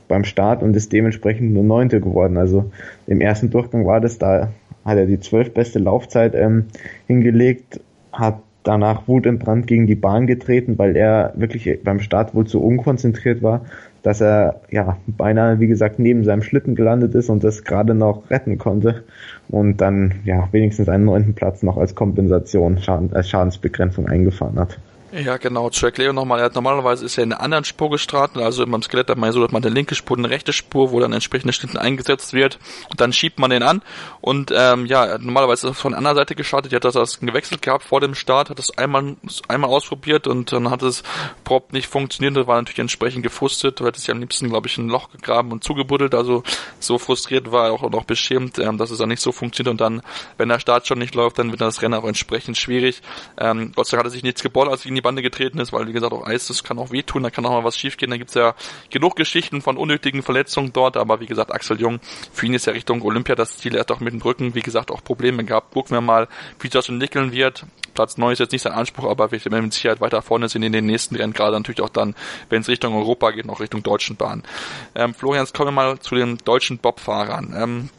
beim 0.09 0.25
Start 0.25 0.63
und 0.63 0.75
ist 0.75 0.93
dementsprechend 0.93 1.53
nur 1.53 1.65
Neunte 1.65 2.01
geworden. 2.01 2.39
Also 2.39 2.71
im 3.07 3.21
ersten 3.21 3.51
Durchgang 3.51 3.87
war 3.87 4.01
das, 4.01 4.19
da 4.19 4.51
hat 4.85 4.97
er 4.97 5.07
die 5.07 5.21
zwölf 5.21 5.53
beste 5.53 5.79
Laufzeit 5.79 6.35
ähm, 6.35 6.67
hingelegt, 7.07 7.81
hat 8.13 8.41
danach 8.63 9.07
Wut 9.07 9.27
im 9.27 9.39
Brand 9.39 9.67
gegen 9.67 9.87
die 9.87 9.95
Bahn 9.95 10.27
getreten, 10.27 10.79
weil 10.79 10.97
er 10.97 11.35
wirklich 11.37 11.81
beim 11.85 12.01
Start 12.01 12.35
wohl 12.35 12.47
zu 12.47 12.63
unkonzentriert 12.63 13.43
war, 13.43 13.67
dass 14.05 14.21
er 14.21 14.61
ja 14.71 14.99
beinahe, 15.07 15.61
wie 15.61 15.67
gesagt, 15.67 15.99
neben 15.99 16.25
seinem 16.25 16.43
Schlitten 16.43 16.75
gelandet 16.75 17.15
ist 17.15 17.31
und 17.31 17.43
das 17.43 17.65
gerade 17.65 17.95
noch 17.95 18.31
retten 18.31 18.59
konnte 18.59 19.03
und 19.49 19.79
dann 19.81 20.17
ja 20.25 20.47
wenigstens 20.53 20.91
einen 20.91 21.07
neunten 21.07 21.35
Platz 21.35 21.63
noch 21.63 21.79
als 21.79 21.95
Kompensation, 21.95 22.79
Schaden, 22.79 23.15
als 23.15 23.31
Schadensbegrenzung 23.31 24.07
eingefahren 24.07 24.61
hat. 24.61 24.79
Ja, 25.17 25.37
genau. 25.37 25.71
Zur 25.71 25.91
Erklärung 25.91 26.17
nochmal. 26.17 26.41
Er 26.41 26.47
hat 26.47 26.57
normalerweise 26.57 27.05
ist 27.05 27.19
er 27.19 27.23
in 27.23 27.33
einer 27.33 27.41
anderen 27.41 27.65
Spur 27.65 27.89
gestartet. 27.89 28.43
Also 28.43 28.67
beim 28.67 28.83
Skelett 28.83 29.09
hat 29.09 29.17
man 29.17 29.31
so, 29.31 29.41
dass 29.41 29.53
man 29.53 29.63
eine 29.63 29.73
linke 29.73 29.95
Spur, 29.95 30.19
eine 30.19 30.29
rechte 30.29 30.53
Spur, 30.53 30.91
wo 30.91 30.99
dann 30.99 31.13
entsprechende 31.13 31.53
Schnitten 31.53 31.77
eingesetzt 31.77 32.33
wird. 32.33 32.59
Und 32.91 33.01
dann 33.01 33.13
schiebt 33.13 33.39
man 33.39 33.51
den 33.51 33.63
an. 33.63 33.83
Und 34.21 34.53
ähm, 34.53 34.87
ja, 34.87 35.17
normalerweise 35.19 35.69
ist 35.69 35.73
er 35.73 35.75
von 35.75 35.93
der 35.93 35.99
anderen 35.99 36.17
Seite 36.17 36.35
gestartet. 36.35 36.73
Die 36.73 36.77
hat 36.77 36.85
das 36.85 37.21
gewechselt 37.21 37.63
gehabt 37.63 37.85
vor 37.85 38.01
dem 38.01 38.17
Start, 38.17 38.51
hat 38.51 38.59
es 38.59 38.77
einmal, 38.77 39.15
einmal 39.47 39.71
ausprobiert 39.71 40.27
und 40.27 40.51
dann 40.51 40.69
hat 40.69 40.83
es 40.83 41.05
prompt 41.45 41.73
nicht 41.73 41.87
funktioniert. 41.87 42.37
Das 42.37 42.49
war 42.49 42.57
natürlich 42.57 42.81
entsprechend 42.81 43.23
gefrustet. 43.23 43.79
Du 43.79 43.87
hättest 43.87 44.09
ja 44.09 44.15
am 44.15 44.21
liebsten, 44.21 44.49
glaube 44.49 44.67
ich, 44.67 44.77
ein 44.79 44.89
Loch 44.89 45.11
gegraben 45.13 45.53
und 45.53 45.63
zugebuddelt. 45.63 46.17
Also 46.17 46.43
so 46.81 46.99
frustriert 46.99 47.53
war 47.53 47.67
er 47.67 47.73
auch 47.73 47.89
noch 47.89 48.05
beschämt, 48.05 48.59
ähm, 48.59 48.79
dass 48.79 48.91
es 48.91 48.99
dann 48.99 49.11
nicht 49.11 49.23
so 49.23 49.31
funktioniert. 49.31 49.71
Und 49.71 49.81
dann, 49.81 50.03
wenn 50.39 50.49
der 50.49 50.59
Start 50.59 50.89
schon 50.89 50.99
nicht 50.99 51.15
läuft, 51.15 51.39
dann 51.39 51.53
wird 51.53 51.61
das 51.61 51.83
Rennen 51.83 51.95
auch 51.95 52.05
entsprechend 52.05 52.59
schwierig. 52.59 53.01
Ähm, 53.39 53.71
Gott 53.77 53.87
sei 53.87 53.97
Dank 53.97 54.07
hat 54.07 54.11
er 54.11 54.15
sich 54.15 54.25
nichts 54.25 54.43
gebaut, 54.43 54.67
als 54.67 54.85
ihn 54.85 54.97
die 54.97 55.04
Bande 55.05 55.23
getreten 55.23 55.61
ist, 55.61 55.73
weil 55.73 55.87
wie 55.87 55.93
gesagt 55.93 56.13
auch 56.13 56.27
Eis, 56.27 56.49
das 56.49 56.65
kann 56.65 56.79
auch 56.81 56.91
wehtun, 56.91 57.23
da 57.23 57.31
kann 57.31 57.47
auch 57.47 57.53
mal 57.53 57.63
was 57.63 57.79
schiefgehen. 57.79 58.11
Da 58.11 58.17
gibt's 58.17 58.35
ja 58.35 58.55
genug 58.91 59.15
Geschichten 59.15 59.63
von 59.63 59.77
unnötigen 59.77 60.25
Verletzungen 60.25 60.73
dort, 60.73 60.97
aber 60.97 61.21
wie 61.21 61.27
gesagt, 61.27 61.53
Axel 61.53 61.81
Jung, 61.81 62.01
für 62.33 62.47
ihn 62.47 62.55
ist 62.55 62.67
ja 62.67 62.73
Richtung 62.73 63.03
Olympia 63.03 63.37
das 63.37 63.59
Ziel, 63.59 63.75
er 63.75 63.81
hat 63.81 63.93
auch 63.93 64.01
mit 64.01 64.13
dem 64.13 64.21
Rücken, 64.21 64.57
wie 64.57 64.63
gesagt, 64.63 64.91
auch 64.91 65.05
Probleme 65.05 65.45
gehabt. 65.45 65.73
Gucken 65.73 65.97
wir 65.97 66.01
mal, 66.01 66.27
wie 66.59 66.69
das 66.69 66.89
entwickeln 66.89 67.31
wird. 67.31 67.65
Platz 67.95 68.19
9 68.19 68.33
ist 68.33 68.41
jetzt 68.41 68.53
nicht 68.53 68.63
sein 68.63 68.73
Anspruch, 68.73 69.09
aber 69.09 69.31
wir 69.31 69.45
werden 69.45 69.65
mit 69.65 69.73
Sicherheit 69.73 70.01
weiter 70.01 70.21
vorne 70.21 70.49
sind 70.49 70.65
in 70.65 70.73
den 70.73 70.87
nächsten 70.87 71.15
Rennen, 71.15 71.33
gerade 71.33 71.57
natürlich 71.57 71.81
auch 71.81 71.89
dann, 71.89 72.17
wenn 72.49 72.63
es 72.63 72.69
Richtung 72.69 72.95
Europa 72.97 73.31
geht, 73.31 73.47
noch 73.47 73.61
Richtung 73.61 73.85
deutschen 73.85 74.17
Bahn. 74.17 74.43
Ähm, 74.97 75.15
Florian, 75.15 75.45
jetzt 75.45 75.55
kommen 75.55 75.69
wir 75.69 75.73
mal 75.73 75.99
zu 76.01 76.17
den 76.17 76.39
deutschen 76.39 76.79
Bobfahrern. 76.79 77.55
Ähm, 77.57 77.91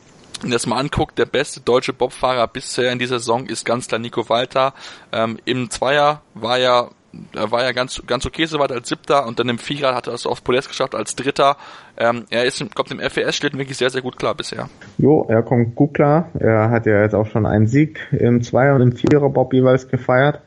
wenn 0.45 0.51
das 0.51 0.67
mal 0.67 0.77
anguckt, 0.77 1.17
der 1.17 1.26
beste 1.26 1.59
deutsche 1.59 1.91
Bobfahrer 1.91 2.47
bisher 2.47 2.91
in 2.91 2.99
dieser 2.99 3.17
Saison 3.17 3.47
ist 3.47 3.65
ganz 3.65 3.88
klar 3.88 3.97
Nico 3.97 4.30
Walter. 4.30 4.76
Ähm, 5.11 5.39
Im 5.45 5.72
Zweier 5.72 6.22
war 6.35 6.59
er 6.59 6.91
er 7.34 7.49
war 7.49 7.63
ja 7.63 7.72
ganz, 7.72 8.03
ganz 8.05 8.26
okay 8.26 8.45
soweit 8.45 8.73
als 8.73 8.89
Siebter 8.89 9.26
und 9.26 9.39
dann 9.39 9.47
im 9.47 9.57
Vierer 9.57 9.95
hat 9.95 10.07
er 10.07 10.13
es 10.13 10.27
auf 10.27 10.43
Podest 10.43 10.67
geschafft 10.67 10.93
als 10.93 11.15
Dritter. 11.15 11.55
Ähm, 11.97 12.26
er 12.30 12.43
ist, 12.43 12.63
kommt 12.76 12.91
im 12.91 12.99
FES-Schlitten 12.99 13.57
wirklich 13.57 13.77
sehr, 13.77 13.89
sehr 13.89 14.01
gut 14.01 14.17
klar 14.17 14.35
bisher. 14.35 14.69
Jo, 14.97 15.26
er 15.30 15.41
kommt 15.41 15.76
gut 15.76 15.93
klar. 15.93 16.30
Er 16.38 16.69
hat 16.69 16.85
ja 16.85 17.01
jetzt 17.01 17.15
auch 17.15 17.27
schon 17.27 17.45
einen 17.45 17.67
Sieg 17.67 18.05
im 18.11 18.43
Zweier 18.43 18.76
und 18.76 18.81
im 18.81 18.91
Vierer 18.91 19.30
Bob 19.30 19.53
jeweils 19.53 19.88
gefeiert 19.88 20.41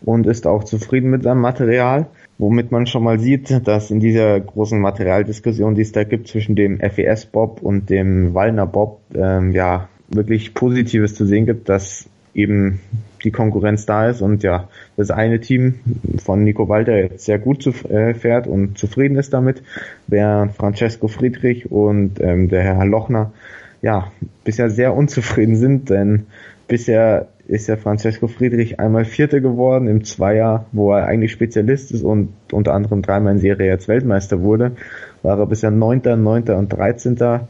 und 0.00 0.26
ist 0.26 0.46
auch 0.46 0.64
zufrieden 0.64 1.10
mit 1.10 1.22
seinem 1.24 1.42
Material. 1.42 2.06
Womit 2.38 2.72
man 2.72 2.86
schon 2.86 3.04
mal 3.04 3.20
sieht, 3.20 3.66
dass 3.66 3.90
in 3.90 4.00
dieser 4.00 4.40
großen 4.40 4.80
Materialdiskussion, 4.80 5.74
die 5.74 5.82
es 5.82 5.92
da 5.92 6.04
gibt 6.04 6.28
zwischen 6.28 6.56
dem 6.56 6.80
FES-Bob 6.80 7.62
und 7.62 7.90
dem 7.90 8.34
Wallner 8.34 8.66
Bob, 8.66 9.00
ähm, 9.14 9.52
ja, 9.52 9.88
wirklich 10.08 10.52
Positives 10.52 11.14
zu 11.14 11.26
sehen 11.26 11.46
gibt, 11.46 11.68
dass 11.68 12.08
eben 12.34 12.80
die 13.22 13.30
Konkurrenz 13.30 13.86
da 13.86 14.08
ist 14.08 14.20
und 14.20 14.42
ja, 14.42 14.68
das 14.96 15.10
eine 15.10 15.40
Team 15.40 15.76
von 16.22 16.44
Nico 16.44 16.68
Walter 16.68 16.96
jetzt 16.96 17.24
sehr 17.24 17.38
gut 17.38 17.62
zu, 17.62 17.70
äh, 17.88 18.14
fährt 18.14 18.46
und 18.46 18.76
zufrieden 18.76 19.16
ist 19.16 19.32
damit, 19.32 19.62
während 20.06 20.52
Francesco 20.52 21.08
Friedrich 21.08 21.70
und 21.70 22.20
ähm, 22.20 22.48
der 22.48 22.62
Herr 22.62 22.84
Lochner 22.84 23.32
ja 23.80 24.12
bisher 24.44 24.70
sehr 24.70 24.94
unzufrieden 24.94 25.56
sind, 25.56 25.90
denn 25.90 26.26
bisher 26.68 27.28
ist 27.46 27.66
ja 27.66 27.76
Francesco 27.76 28.26
Friedrich 28.26 28.80
einmal 28.80 29.04
Vierter 29.04 29.40
geworden 29.40 29.86
im 29.86 30.04
Zweier, 30.04 30.66
wo 30.72 30.92
er 30.92 31.06
eigentlich 31.06 31.32
Spezialist 31.32 31.92
ist 31.92 32.02
und 32.02 32.30
unter 32.52 32.74
anderem 32.74 33.02
dreimal 33.02 33.34
in 33.34 33.38
Serie 33.38 33.68
jetzt 33.68 33.88
Weltmeister 33.88 34.40
wurde, 34.40 34.72
war 35.22 35.38
er 35.38 35.46
bisher 35.46 35.70
Neunter, 35.70 36.16
Neunter 36.16 36.56
und 36.56 36.72
Dreizehnter 36.72 37.48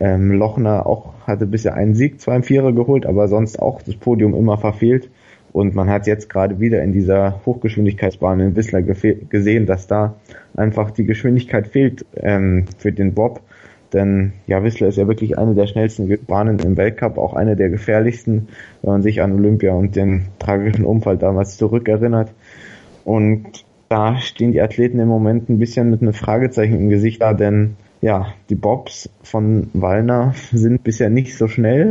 ähm, 0.00 0.32
Lochner 0.32 0.86
auch 0.86 1.12
hatte 1.26 1.46
bisher 1.46 1.74
einen 1.74 1.94
Sieg, 1.94 2.20
zwei 2.20 2.36
im 2.36 2.42
Vierer 2.42 2.72
geholt, 2.72 3.06
aber 3.06 3.28
sonst 3.28 3.60
auch 3.60 3.82
das 3.82 3.94
Podium 3.96 4.34
immer 4.34 4.58
verfehlt. 4.58 5.10
Und 5.52 5.74
man 5.74 5.90
hat 5.90 6.06
jetzt 6.06 6.30
gerade 6.30 6.60
wieder 6.60 6.82
in 6.82 6.92
dieser 6.92 7.40
Hochgeschwindigkeitsbahn 7.44 8.40
in 8.40 8.56
Whistler 8.56 8.82
gesehen, 8.82 9.66
dass 9.66 9.86
da 9.86 10.14
einfach 10.56 10.90
die 10.90 11.04
Geschwindigkeit 11.04 11.66
fehlt 11.66 12.06
ähm, 12.16 12.66
für 12.78 12.92
den 12.92 13.14
Bob. 13.14 13.40
Denn 13.92 14.32
ja, 14.46 14.62
Whistler 14.62 14.88
ist 14.88 14.98
ja 14.98 15.08
wirklich 15.08 15.38
eine 15.38 15.54
der 15.54 15.66
schnellsten 15.66 16.08
Bahnen 16.26 16.58
im 16.60 16.76
Weltcup, 16.76 17.18
auch 17.18 17.34
eine 17.34 17.56
der 17.56 17.70
gefährlichsten, 17.70 18.48
wenn 18.82 18.92
man 18.92 19.02
sich 19.02 19.22
an 19.22 19.32
Olympia 19.32 19.72
und 19.72 19.96
den 19.96 20.26
tragischen 20.38 20.84
Unfall 20.84 21.18
damals 21.18 21.56
zurückerinnert. 21.56 22.32
Und 23.04 23.64
da 23.88 24.18
stehen 24.18 24.52
die 24.52 24.60
Athleten 24.60 25.00
im 25.00 25.08
Moment 25.08 25.48
ein 25.48 25.58
bisschen 25.58 25.90
mit 25.90 26.02
einem 26.02 26.12
Fragezeichen 26.12 26.74
im 26.74 26.88
Gesicht 26.88 27.22
da, 27.22 27.34
denn 27.34 27.76
ja, 28.00 28.32
die 28.48 28.54
Bobs 28.54 29.10
von 29.22 29.68
Wallner 29.72 30.34
sind 30.52 30.84
bisher 30.84 31.10
nicht 31.10 31.36
so 31.36 31.48
schnell. 31.48 31.90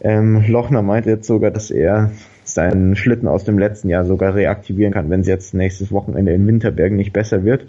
Ähm, 0.00 0.44
Lochner 0.46 0.82
meint 0.82 1.06
jetzt 1.06 1.26
sogar, 1.26 1.50
dass 1.50 1.70
er 1.70 2.12
seinen 2.44 2.96
Schlitten 2.96 3.28
aus 3.28 3.44
dem 3.44 3.58
letzten 3.58 3.88
Jahr 3.88 4.04
sogar 4.04 4.34
reaktivieren 4.34 4.92
kann, 4.92 5.10
wenn 5.10 5.20
es 5.20 5.26
jetzt 5.26 5.54
nächstes 5.54 5.92
Wochenende 5.92 6.32
in 6.32 6.46
Winterbergen 6.46 6.96
nicht 6.96 7.12
besser 7.12 7.44
wird. 7.44 7.66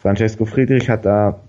Francesco 0.00 0.44
Friedrich 0.44 0.88
hat 0.88 1.04
da 1.04 1.40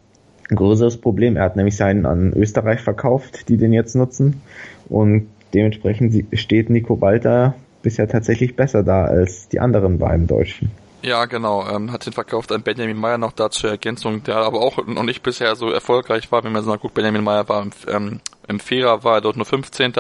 ein 0.50 0.56
größeres 0.56 0.98
Problem. 0.98 1.38
Er 1.38 1.44
hat 1.44 1.56
nämlich 1.56 1.78
seinen 1.78 2.06
an 2.06 2.34
Österreich 2.34 2.82
verkauft, 2.82 3.50
die 3.50 3.58
den 3.58 3.74
jetzt 3.74 3.96
nutzen. 3.96 4.42
Und 4.90 5.28
dementsprechend 5.54 6.26
steht 6.38 6.70
Nico 6.70 7.00
Walter 7.02 7.56
bisher 7.82 8.08
tatsächlich 8.08 8.56
besser 8.56 8.84
da 8.84 9.06
als 9.06 9.48
die 9.50 9.60
anderen 9.60 10.00
beiden 10.00 10.28
Deutschen. 10.28 10.72
Ja, 11.04 11.26
genau. 11.26 11.68
Ähm, 11.68 11.92
hat 11.92 12.06
den 12.06 12.14
verkauft 12.14 12.52
an 12.54 12.62
Benjamin 12.62 12.98
Meyer 12.98 13.18
noch 13.18 13.34
da 13.34 13.50
zur 13.50 13.72
Ergänzung, 13.72 14.24
der 14.24 14.38
aber 14.38 14.62
auch 14.62 14.86
noch 14.88 15.04
nicht 15.04 15.22
bisher 15.22 15.56
so 15.56 15.70
erfolgreich 15.70 16.32
war. 16.32 16.44
Wenn 16.46 16.54
man 16.54 16.64
so 16.64 16.70
mal 16.70 16.78
guckt, 16.78 16.94
Benjamin 16.94 17.24
Meyer 17.24 17.48
war 17.50 17.62
im, 17.62 17.72
ähm, 17.88 18.20
im 18.48 18.60
Vierer 18.60 19.04
war 19.04 19.16
er 19.16 19.22
dort 19.22 19.38
nur 19.38 19.46
15. 19.46 19.94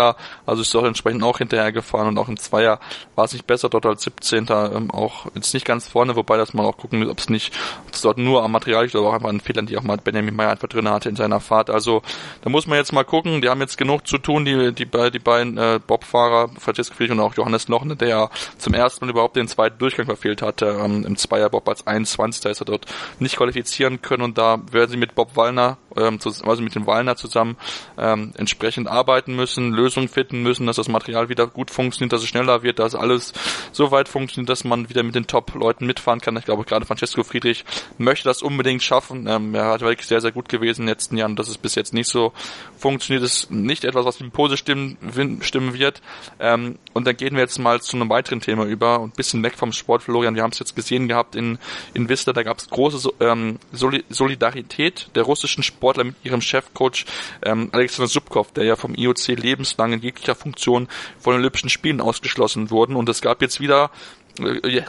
Also 0.45 0.61
ist 0.61 0.73
dort 0.73 0.85
entsprechend 0.85 1.23
auch 1.23 1.37
hinterher 1.37 1.71
gefahren 1.71 2.07
und 2.07 2.17
auch 2.17 2.27
im 2.27 2.37
Zweier 2.37 2.79
war 3.15 3.25
es 3.25 3.33
nicht 3.33 3.47
besser 3.47 3.69
dort 3.69 3.85
als 3.85 4.03
17. 4.03 4.47
Ähm, 4.49 4.91
auch 4.91 5.27
jetzt 5.35 5.53
nicht 5.53 5.65
ganz 5.65 5.87
vorne, 5.87 6.15
wobei 6.15 6.37
das 6.37 6.53
man 6.53 6.65
auch 6.65 6.77
gucken, 6.77 7.07
ob 7.09 7.19
es 7.19 7.29
nicht, 7.29 7.53
ob 7.87 7.93
es 7.93 8.01
dort 8.01 8.17
nur 8.17 8.43
am 8.43 8.51
Material 8.51 8.83
liegt 8.83 8.95
oder 8.95 9.09
auch 9.09 9.13
einfach 9.13 9.29
an 9.29 9.39
Fehlern, 9.39 9.65
die 9.65 9.77
auch 9.77 9.83
mal 9.83 9.97
Benjamin 9.97 10.35
Meyer 10.35 10.51
einfach 10.51 10.67
drin 10.67 10.89
hatte 10.89 11.09
in 11.09 11.15
seiner 11.15 11.39
Fahrt. 11.39 11.69
Also 11.69 12.01
da 12.41 12.49
muss 12.49 12.67
man 12.67 12.77
jetzt 12.77 12.93
mal 12.93 13.03
gucken. 13.03 13.41
Die 13.41 13.49
haben 13.49 13.61
jetzt 13.61 13.77
genug 13.77 14.07
zu 14.07 14.17
tun, 14.17 14.45
die 14.45 14.73
die, 14.73 14.85
die 14.85 15.19
beiden 15.19 15.57
äh, 15.57 15.79
Bobfahrer, 15.85 16.49
Francesco 16.59 16.95
Friedrich 16.95 17.17
und 17.17 17.23
auch 17.23 17.35
Johannes 17.35 17.67
Lochner, 17.67 17.95
der 17.95 18.07
ja 18.07 18.29
zum 18.57 18.73
ersten 18.73 19.05
Mal 19.05 19.11
überhaupt 19.11 19.35
den 19.35 19.47
zweiten 19.47 19.77
Durchgang 19.77 20.05
verfehlt 20.05 20.41
hatte. 20.41 20.79
Ähm, 20.83 21.05
Im 21.05 21.15
Zweier 21.17 21.49
Bob 21.49 21.67
als 21.67 21.85
21. 21.87 22.41
Da 22.41 22.49
ist 22.49 22.61
er 22.61 22.65
dort 22.65 22.85
nicht 23.19 23.37
qualifizieren 23.37 24.01
können 24.01 24.23
und 24.23 24.37
da 24.37 24.59
werden 24.71 24.91
sie 24.91 24.97
mit 24.97 25.15
Bob 25.15 25.35
Wallner, 25.35 25.77
ähm, 25.97 26.19
also 26.23 26.61
mit 26.61 26.75
dem 26.75 26.87
Wallner 26.87 27.15
zusammen 27.15 27.57
ähm, 27.97 28.33
entsprechend 28.37 28.87
arbeiten 28.87 29.35
müssen, 29.35 29.71
Lösungen 29.71 30.07
finden 30.07 30.43
müssen, 30.43 30.65
dass 30.67 30.75
das 30.77 30.87
Material 30.87 31.29
wieder 31.29 31.47
gut 31.47 31.71
funktioniert, 31.71 32.13
dass 32.13 32.23
es 32.23 32.29
schneller 32.29 32.63
wird, 32.63 32.79
dass 32.79 32.95
alles 32.95 33.33
so 33.71 33.91
weit 33.91 34.09
funktioniert, 34.09 34.49
dass 34.49 34.63
man 34.63 34.89
wieder 34.89 35.03
mit 35.03 35.15
den 35.15 35.27
Top-Leuten 35.27 35.85
mitfahren 35.85 36.21
kann. 36.21 36.37
Ich 36.37 36.45
glaube, 36.45 36.63
gerade 36.63 36.85
Francesco 36.85 37.23
Friedrich 37.23 37.65
möchte 37.97 38.25
das 38.25 38.41
unbedingt 38.41 38.83
schaffen. 38.83 39.27
Ähm, 39.27 39.55
er 39.55 39.65
hat 39.65 39.81
wirklich 39.81 40.07
sehr, 40.07 40.21
sehr 40.21 40.31
gut 40.31 40.49
gewesen 40.49 40.81
in 40.81 40.87
den 40.87 40.93
letzten 40.93 41.17
Jahren. 41.17 41.35
Dass 41.35 41.47
es 41.47 41.57
bis 41.57 41.75
jetzt 41.75 41.93
nicht 41.93 42.07
so 42.07 42.33
funktioniert, 42.77 43.23
ist 43.23 43.51
nicht 43.51 43.83
etwas, 43.83 44.05
was 44.05 44.19
ihm 44.19 44.31
Pose 44.31 44.57
stimmen, 44.57 44.97
stimmen 45.41 45.73
wird. 45.73 46.01
Ähm, 46.39 46.77
und 46.93 47.07
dann 47.07 47.17
gehen 47.17 47.35
wir 47.35 47.41
jetzt 47.41 47.59
mal 47.59 47.81
zu 47.81 47.97
einem 47.97 48.09
weiteren 48.09 48.41
Thema 48.41 48.65
über 48.65 48.99
und 48.99 49.15
bisschen 49.15 49.43
weg 49.43 49.55
vom 49.55 49.71
Sport, 49.71 50.03
Florian. 50.03 50.35
Wir 50.35 50.43
haben 50.43 50.51
es 50.51 50.59
jetzt 50.59 50.75
gesehen 50.75 51.07
gehabt 51.07 51.35
in, 51.35 51.57
in 51.93 52.09
Vista, 52.09 52.33
da 52.33 52.43
gab 52.43 52.57
es 52.57 52.69
große 52.69 53.11
ähm, 53.19 53.59
Solidarität 53.71 55.09
der 55.15 55.23
russischen 55.23 55.63
Sportler 55.83 56.05
mit 56.05 56.15
ihrem 56.23 56.41
Chefcoach 56.41 57.05
ähm, 57.43 57.69
Alexander 57.73 58.07
Sub 58.07 58.23
Subkov, 58.23 58.53
der 58.53 58.63
ja 58.63 58.75
vom 58.75 58.95
IOC 58.95 59.27
lebenslang 59.27 59.91
in 59.91 60.01
jeglicher 60.01 60.35
Funktion 60.35 60.87
von 61.19 61.33
den 61.33 61.41
Olympischen 61.41 61.69
Spielen 61.69 61.99
ausgeschlossen 61.99 62.69
wurden. 62.71 62.95
Und 62.95 63.09
es 63.09 63.21
gab 63.21 63.41
jetzt 63.41 63.59
wieder 63.59 63.91
äh, 64.39 64.81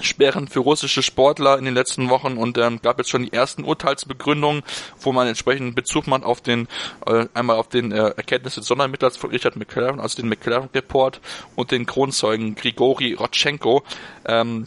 Sperren 0.00 0.48
für 0.48 0.60
russische 0.60 1.02
Sportler 1.02 1.58
in 1.58 1.64
den 1.64 1.74
letzten 1.74 2.10
Wochen 2.10 2.36
und 2.36 2.58
ähm, 2.58 2.80
gab 2.82 2.98
jetzt 2.98 3.10
schon 3.10 3.24
die 3.24 3.32
ersten 3.32 3.64
Urteilsbegründungen, 3.64 4.62
wo 5.00 5.12
man 5.12 5.26
entsprechend 5.26 5.74
Bezug 5.74 6.06
macht 6.06 6.24
auf 6.24 6.40
den 6.40 6.68
äh, 7.06 7.26
einmal 7.34 7.56
auf 7.56 7.68
den 7.68 7.92
äh, 7.92 8.08
Erkenntnisse 8.10 8.60
des 8.60 8.68
Sondermittlers 8.68 9.16
von 9.16 9.30
Richard 9.30 9.56
McLaren, 9.56 10.00
also 10.00 10.20
den 10.20 10.28
McLaren 10.28 10.68
Report 10.74 11.20
und 11.56 11.70
den 11.70 11.86
Kronzeugen 11.86 12.54
Grigori 12.54 13.14
Rotchenko. 13.14 13.82
Ähm, 14.26 14.66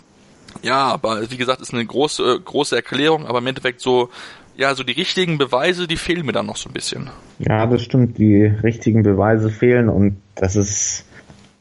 ja, 0.61 0.87
aber 0.87 1.29
wie 1.31 1.37
gesagt, 1.37 1.61
ist 1.61 1.73
eine 1.73 1.85
große 1.85 2.41
große 2.41 2.75
Erklärung, 2.75 3.25
aber 3.25 3.39
im 3.39 3.47
Endeffekt 3.47 3.81
so 3.81 4.09
ja, 4.55 4.75
so 4.75 4.83
die 4.83 4.93
richtigen 4.93 5.37
Beweise, 5.37 5.87
die 5.87 5.97
fehlen 5.97 6.25
mir 6.25 6.31
dann 6.31 6.45
noch 6.45 6.57
so 6.57 6.69
ein 6.69 6.73
bisschen. 6.73 7.09
Ja, 7.39 7.65
das 7.65 7.83
stimmt, 7.83 8.17
die 8.17 8.43
richtigen 8.43 9.03
Beweise 9.03 9.49
fehlen 9.49 9.89
und 9.89 10.17
das 10.35 10.55
ist 10.55 11.05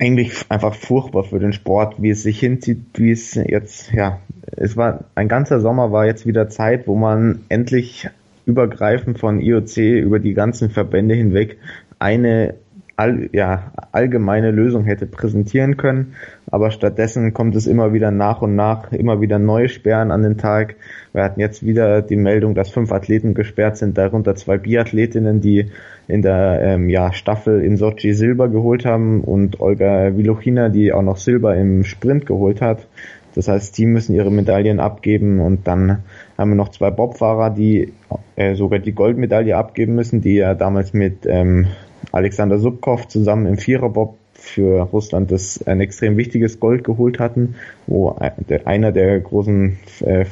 eigentlich 0.00 0.32
einfach 0.48 0.74
furchtbar 0.74 1.24
für 1.24 1.38
den 1.38 1.52
Sport, 1.52 2.02
wie 2.02 2.10
es 2.10 2.22
sich 2.22 2.40
hinzieht, 2.40 2.80
wie 2.94 3.12
es 3.12 3.34
jetzt, 3.34 3.92
ja, 3.92 4.18
es 4.56 4.76
war, 4.76 5.04
ein 5.14 5.28
ganzer 5.28 5.60
Sommer 5.60 5.92
war 5.92 6.06
jetzt 6.06 6.26
wieder 6.26 6.48
Zeit, 6.48 6.86
wo 6.86 6.96
man 6.96 7.42
endlich 7.48 8.08
übergreifend 8.44 9.18
von 9.18 9.40
IOC 9.40 9.76
über 9.76 10.18
die 10.18 10.34
ganzen 10.34 10.70
Verbände 10.70 11.14
hinweg 11.14 11.58
eine 12.00 12.54
all, 12.96 13.28
ja, 13.32 13.72
allgemeine 13.92 14.50
Lösung 14.50 14.84
hätte 14.84 15.06
präsentieren 15.06 15.76
können. 15.76 16.14
Aber 16.50 16.70
stattdessen 16.70 17.32
kommt 17.32 17.56
es 17.56 17.66
immer 17.66 17.92
wieder 17.92 18.10
nach 18.10 18.42
und 18.42 18.54
nach, 18.54 18.92
immer 18.92 19.20
wieder 19.20 19.38
neue 19.38 19.68
Sperren 19.68 20.10
an 20.10 20.22
den 20.22 20.38
Tag. 20.38 20.76
Wir 21.12 21.24
hatten 21.24 21.40
jetzt 21.40 21.64
wieder 21.64 22.02
die 22.02 22.16
Meldung, 22.16 22.54
dass 22.54 22.70
fünf 22.70 22.92
Athleten 22.92 23.34
gesperrt 23.34 23.76
sind, 23.76 23.96
darunter 23.98 24.34
zwei 24.34 24.58
Biathletinnen, 24.58 25.40
die 25.40 25.70
in 26.08 26.22
der 26.22 26.60
ähm, 26.62 26.88
ja, 26.88 27.12
Staffel 27.12 27.62
in 27.62 27.76
Sochi 27.76 28.12
Silber 28.12 28.48
geholt 28.48 28.84
haben 28.84 29.22
und 29.22 29.60
Olga 29.60 30.16
Vilochina, 30.16 30.68
die 30.68 30.92
auch 30.92 31.02
noch 31.02 31.16
Silber 31.16 31.56
im 31.56 31.84
Sprint 31.84 32.26
geholt 32.26 32.60
hat. 32.60 32.86
Das 33.34 33.48
heißt, 33.48 33.76
die 33.78 33.86
müssen 33.86 34.14
ihre 34.14 34.30
Medaillen 34.30 34.78
abgeben 34.78 35.40
und 35.40 35.66
dann 35.66 36.00
haben 36.36 36.50
wir 36.50 36.56
noch 36.56 36.70
zwei 36.70 36.90
Bobfahrer, 36.90 37.50
die 37.50 37.92
äh, 38.36 38.54
sogar 38.54 38.78
die 38.78 38.92
Goldmedaille 38.92 39.56
abgeben 39.56 39.94
müssen, 39.94 40.20
die 40.20 40.34
ja 40.34 40.54
damals 40.54 40.92
mit 40.92 41.24
ähm, 41.26 41.68
Alexander 42.12 42.58
Subkov 42.58 43.08
zusammen 43.08 43.46
im 43.46 43.58
Viererbob 43.58 44.16
für 44.34 44.82
Russland 44.82 45.30
das 45.30 45.66
ein 45.66 45.80
extrem 45.80 46.16
wichtiges 46.16 46.60
Gold 46.60 46.84
geholt 46.84 47.18
hatten, 47.18 47.54
wo 47.86 48.16
einer 48.64 48.92
der 48.92 49.20
großen 49.20 49.78
äh, 50.00 50.24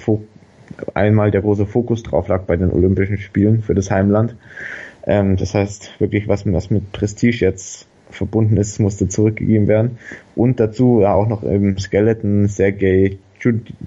einmal 0.94 1.30
der 1.30 1.42
große 1.42 1.66
Fokus 1.66 2.02
drauf 2.02 2.28
lag 2.28 2.42
bei 2.42 2.56
den 2.56 2.70
Olympischen 2.70 3.18
Spielen 3.18 3.62
für 3.62 3.74
das 3.74 3.90
Heimland. 3.90 4.36
Ähm, 5.06 5.36
das 5.36 5.54
heißt 5.54 6.00
wirklich, 6.00 6.28
was, 6.28 6.44
was 6.50 6.70
mit 6.70 6.92
Prestige 6.92 7.44
jetzt 7.44 7.86
verbunden 8.10 8.56
ist, 8.56 8.80
musste 8.80 9.08
zurückgegeben 9.08 9.68
werden. 9.68 9.98
Und 10.34 10.60
dazu 10.60 11.00
ja 11.00 11.14
auch 11.14 11.28
noch 11.28 11.42
im 11.42 11.78
Skeleton 11.78 12.48
Sergei 12.48 13.18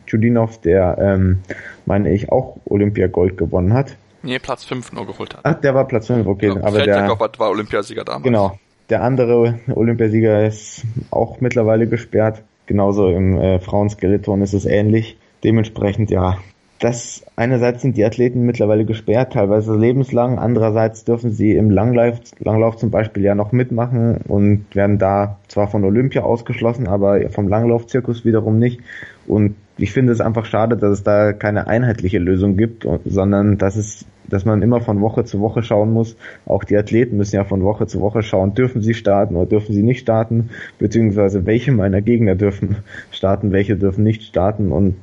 Chudinov, 0.07 0.59
der, 0.61 0.97
ähm, 0.99 1.39
meine 1.85 2.11
ich, 2.11 2.31
auch 2.31 2.57
Olympiagold 2.65 3.37
gewonnen 3.37 3.73
hat. 3.73 3.95
Nee, 4.23 4.39
Platz 4.39 4.63
5 4.63 4.93
nur 4.93 5.05
geholt 5.05 5.35
hat. 5.35 5.41
Ach, 5.43 5.59
der 5.59 5.75
war 5.75 5.85
Platz 5.85 6.07
5, 6.07 6.25
okay. 6.25 6.47
Ja, 6.47 6.63
aber 6.63 6.81
der 6.83 7.07
war 7.09 7.49
Olympiasieger 7.49 8.05
damals. 8.05 8.23
Genau. 8.23 8.57
Der 8.89 9.03
andere 9.03 9.59
Olympiasieger 9.73 10.45
ist 10.45 10.83
auch 11.11 11.41
mittlerweile 11.41 11.87
gesperrt. 11.87 12.41
Genauso 12.65 13.09
im 13.09 13.37
äh, 13.37 13.59
Frauenskeleton 13.59 14.41
ist 14.41 14.53
es 14.53 14.65
ähnlich. 14.65 15.17
Dementsprechend, 15.43 16.09
ja, 16.09 16.37
das 16.83 17.23
einerseits 17.37 17.81
sind 17.81 17.95
die 17.95 18.03
Athleten 18.03 18.45
mittlerweile 18.45 18.83
gesperrt, 18.83 19.31
teilweise 19.31 19.73
lebenslang, 19.73 20.37
andererseits 20.37 21.05
dürfen 21.05 21.31
sie 21.31 21.53
im 21.53 21.71
Langlauf, 21.71 22.19
Langlauf 22.39 22.75
zum 22.75 22.91
Beispiel 22.91 23.23
ja 23.23 23.35
noch 23.35 23.53
mitmachen 23.53 24.17
und 24.27 24.65
werden 24.75 24.97
da 24.97 25.39
zwar 25.47 25.69
von 25.69 25.85
Olympia 25.85 26.23
ausgeschlossen, 26.23 26.87
aber 26.87 27.29
vom 27.29 27.47
Langlaufzirkus 27.47 28.25
wiederum 28.25 28.59
nicht. 28.59 28.81
Und 29.27 29.55
ich 29.77 29.93
finde 29.93 30.11
es 30.11 30.19
einfach 30.19 30.43
schade, 30.43 30.75
dass 30.75 30.91
es 30.91 31.03
da 31.03 31.31
keine 31.31 31.67
einheitliche 31.67 32.19
Lösung 32.19 32.57
gibt, 32.57 32.85
sondern 33.05 33.57
dass 33.57 33.77
es, 33.77 34.05
dass 34.27 34.43
man 34.43 34.61
immer 34.61 34.81
von 34.81 34.99
Woche 34.99 35.23
zu 35.23 35.39
Woche 35.39 35.63
schauen 35.63 35.93
muss. 35.93 36.17
Auch 36.45 36.65
die 36.65 36.75
Athleten 36.75 37.15
müssen 37.15 37.37
ja 37.37 37.45
von 37.45 37.63
Woche 37.63 37.87
zu 37.87 38.01
Woche 38.01 38.23
schauen, 38.23 38.55
dürfen 38.55 38.81
sie 38.81 38.93
starten 38.93 39.37
oder 39.37 39.45
dürfen 39.45 39.73
sie 39.73 39.83
nicht 39.83 40.01
starten, 40.01 40.49
beziehungsweise 40.79 41.45
welche 41.45 41.71
meiner 41.71 42.01
Gegner 42.01 42.35
dürfen 42.35 42.75
starten, 43.11 43.53
welche 43.53 43.77
dürfen 43.77 44.03
nicht 44.03 44.23
starten 44.23 44.73
und 44.73 44.95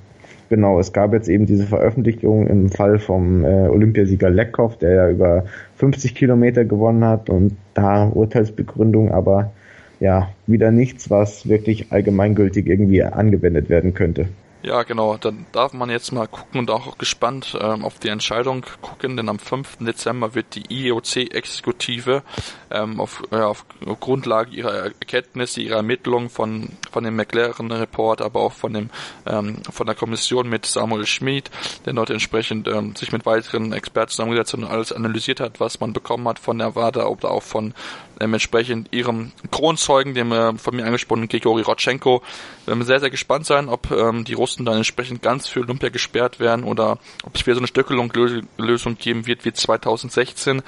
Genau, 0.50 0.80
es 0.80 0.92
gab 0.92 1.12
jetzt 1.12 1.28
eben 1.28 1.46
diese 1.46 1.64
Veröffentlichung 1.64 2.48
im 2.48 2.70
Fall 2.70 2.98
vom 2.98 3.44
äh, 3.44 3.68
Olympiasieger 3.68 4.30
Leckhoff, 4.30 4.76
der 4.78 4.90
ja 4.94 5.08
über 5.08 5.44
50 5.76 6.16
Kilometer 6.16 6.64
gewonnen 6.64 7.04
hat 7.04 7.30
und 7.30 7.56
da 7.74 8.08
Urteilsbegründung, 8.08 9.12
aber 9.12 9.52
ja, 10.00 10.30
wieder 10.48 10.72
nichts, 10.72 11.08
was 11.08 11.48
wirklich 11.48 11.92
allgemeingültig 11.92 12.66
irgendwie 12.66 13.04
angewendet 13.04 13.70
werden 13.70 13.94
könnte. 13.94 14.26
Ja, 14.62 14.82
genau. 14.82 15.16
Dann 15.16 15.46
darf 15.52 15.72
man 15.72 15.88
jetzt 15.88 16.12
mal 16.12 16.26
gucken 16.26 16.60
und 16.60 16.70
auch 16.70 16.98
gespannt 16.98 17.56
ähm, 17.58 17.82
auf 17.82 17.98
die 17.98 18.08
Entscheidung 18.08 18.66
gucken, 18.82 19.16
denn 19.16 19.30
am 19.30 19.38
5. 19.38 19.78
Dezember 19.78 20.34
wird 20.34 20.54
die 20.54 20.64
IOC-Exekutive 20.68 22.22
ähm, 22.70 23.00
auf, 23.00 23.22
äh, 23.30 23.36
auf 23.36 23.64
Grundlage 24.00 24.50
ihrer 24.50 24.72
Erkenntnisse, 24.72 25.62
ihrer 25.62 25.76
Ermittlungen 25.76 26.28
von, 26.28 26.68
von 26.92 27.04
dem 27.04 27.16
McLaren-Report, 27.16 28.20
aber 28.20 28.40
auch 28.40 28.52
von, 28.52 28.74
dem, 28.74 28.90
ähm, 29.26 29.62
von 29.70 29.86
der 29.86 29.94
Kommission 29.94 30.46
mit 30.46 30.66
Samuel 30.66 31.06
Schmid, 31.06 31.50
der 31.86 31.94
dort 31.94 32.10
entsprechend 32.10 32.68
ähm, 32.68 32.94
sich 32.96 33.12
mit 33.12 33.24
weiteren 33.24 33.72
Experten 33.72 34.10
zusammengesetzt 34.10 34.52
und 34.52 34.64
alles 34.64 34.92
analysiert 34.92 35.40
hat, 35.40 35.58
was 35.58 35.80
man 35.80 35.94
bekommen 35.94 36.28
hat 36.28 36.38
von 36.38 36.58
der 36.58 36.76
WADA 36.76 37.06
oder 37.06 37.30
auch 37.30 37.42
von 37.42 37.72
entsprechend 38.20 38.92
ihrem 38.92 39.32
Kronzeugen, 39.50 40.14
dem 40.14 40.32
äh, 40.32 40.54
von 40.56 40.76
mir 40.76 40.84
angesprochenen 40.84 41.28
Grigori. 41.28 41.64
Wir 41.66 42.20
werden 42.66 42.82
sehr, 42.84 43.00
sehr 43.00 43.10
gespannt 43.10 43.46
sein, 43.46 43.68
ob 43.68 43.90
ähm, 43.90 44.24
die 44.24 44.34
Russen 44.34 44.64
dann 44.64 44.76
entsprechend 44.76 45.22
ganz 45.22 45.48
für 45.48 45.60
Olympia 45.60 45.88
gesperrt 45.88 46.38
werden 46.38 46.64
oder 46.64 46.98
ob 47.24 47.34
es 47.34 47.46
wieder 47.46 47.54
so 47.54 47.60
eine 47.60 47.66
Stöckelung-Lösung 47.68 48.98
geben 48.98 49.26
wird 49.26 49.44
wie 49.44 49.52
2016. 49.52 50.62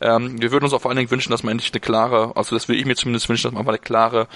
Ähm, 0.00 0.40
wir 0.40 0.52
würden 0.52 0.64
uns 0.64 0.72
auch 0.72 0.82
vor 0.82 0.90
allen 0.90 0.98
Dingen 0.98 1.10
wünschen, 1.10 1.30
dass 1.30 1.42
man 1.42 1.52
endlich 1.52 1.72
eine 1.72 1.80
klare, 1.80 2.36
also 2.36 2.54
das 2.54 2.68
will 2.68 2.78
ich 2.78 2.84
mir 2.84 2.96
zumindest 2.96 3.28
wünschen, 3.28 3.44
dass 3.44 3.54
man 3.54 3.64
mal 3.64 3.72
eine 3.72 3.78
klare 3.78 4.28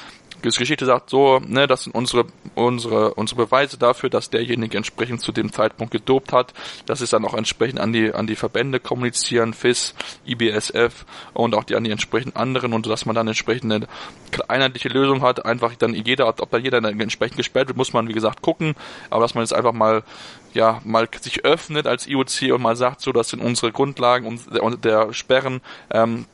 Geschichte 0.42 0.84
sagt 0.84 1.10
so, 1.10 1.40
ne, 1.40 1.66
das 1.66 1.84
sind 1.84 1.94
unsere, 1.94 2.26
unsere, 2.54 3.14
unsere 3.14 3.44
Beweise 3.46 3.78
dafür, 3.78 4.10
dass 4.10 4.30
derjenige 4.30 4.76
entsprechend 4.76 5.20
zu 5.20 5.32
dem 5.32 5.52
Zeitpunkt 5.52 5.92
gedopt 5.92 6.32
hat. 6.32 6.52
Das 6.86 7.00
ist 7.00 7.12
dann 7.12 7.24
auch 7.24 7.34
entsprechend 7.34 7.80
an 7.80 7.92
die, 7.92 8.12
an 8.12 8.26
die 8.26 8.36
Verbände 8.36 8.80
kommunizieren, 8.80 9.54
FIS, 9.54 9.94
IBSF 10.26 11.04
und 11.32 11.54
auch 11.54 11.64
die 11.64 11.76
an 11.76 11.84
die 11.84 11.90
entsprechenden 11.90 12.36
anderen 12.36 12.72
und 12.72 12.86
dass 12.86 13.06
man 13.06 13.14
dann 13.14 13.28
entsprechend 13.28 13.72
eine 13.72 13.86
einheitliche 14.48 14.88
Lösung 14.88 15.22
hat, 15.22 15.44
einfach 15.44 15.74
dann 15.76 15.94
jeder, 15.94 16.28
ob 16.28 16.50
da 16.50 16.58
jeder 16.58 16.78
entsprechend 16.82 17.36
gesperrt 17.36 17.68
wird, 17.68 17.76
muss 17.76 17.92
man 17.92 18.08
wie 18.08 18.12
gesagt 18.12 18.42
gucken, 18.42 18.74
aber 19.10 19.22
dass 19.22 19.34
man 19.34 19.44
jetzt 19.44 19.54
einfach 19.54 19.72
mal 19.72 20.02
ja, 20.54 20.80
mal 20.84 21.08
sich 21.20 21.44
öffnet 21.44 21.86
als 21.86 22.06
IOC 22.06 22.52
und 22.52 22.62
mal 22.62 22.76
sagt, 22.76 23.00
so, 23.00 23.12
das 23.12 23.30
sind 23.30 23.40
unsere 23.40 23.72
Grundlagen 23.72 24.26
und 24.26 24.84
der 24.84 25.12
Sperren, 25.12 25.60
ähm, 25.90 26.26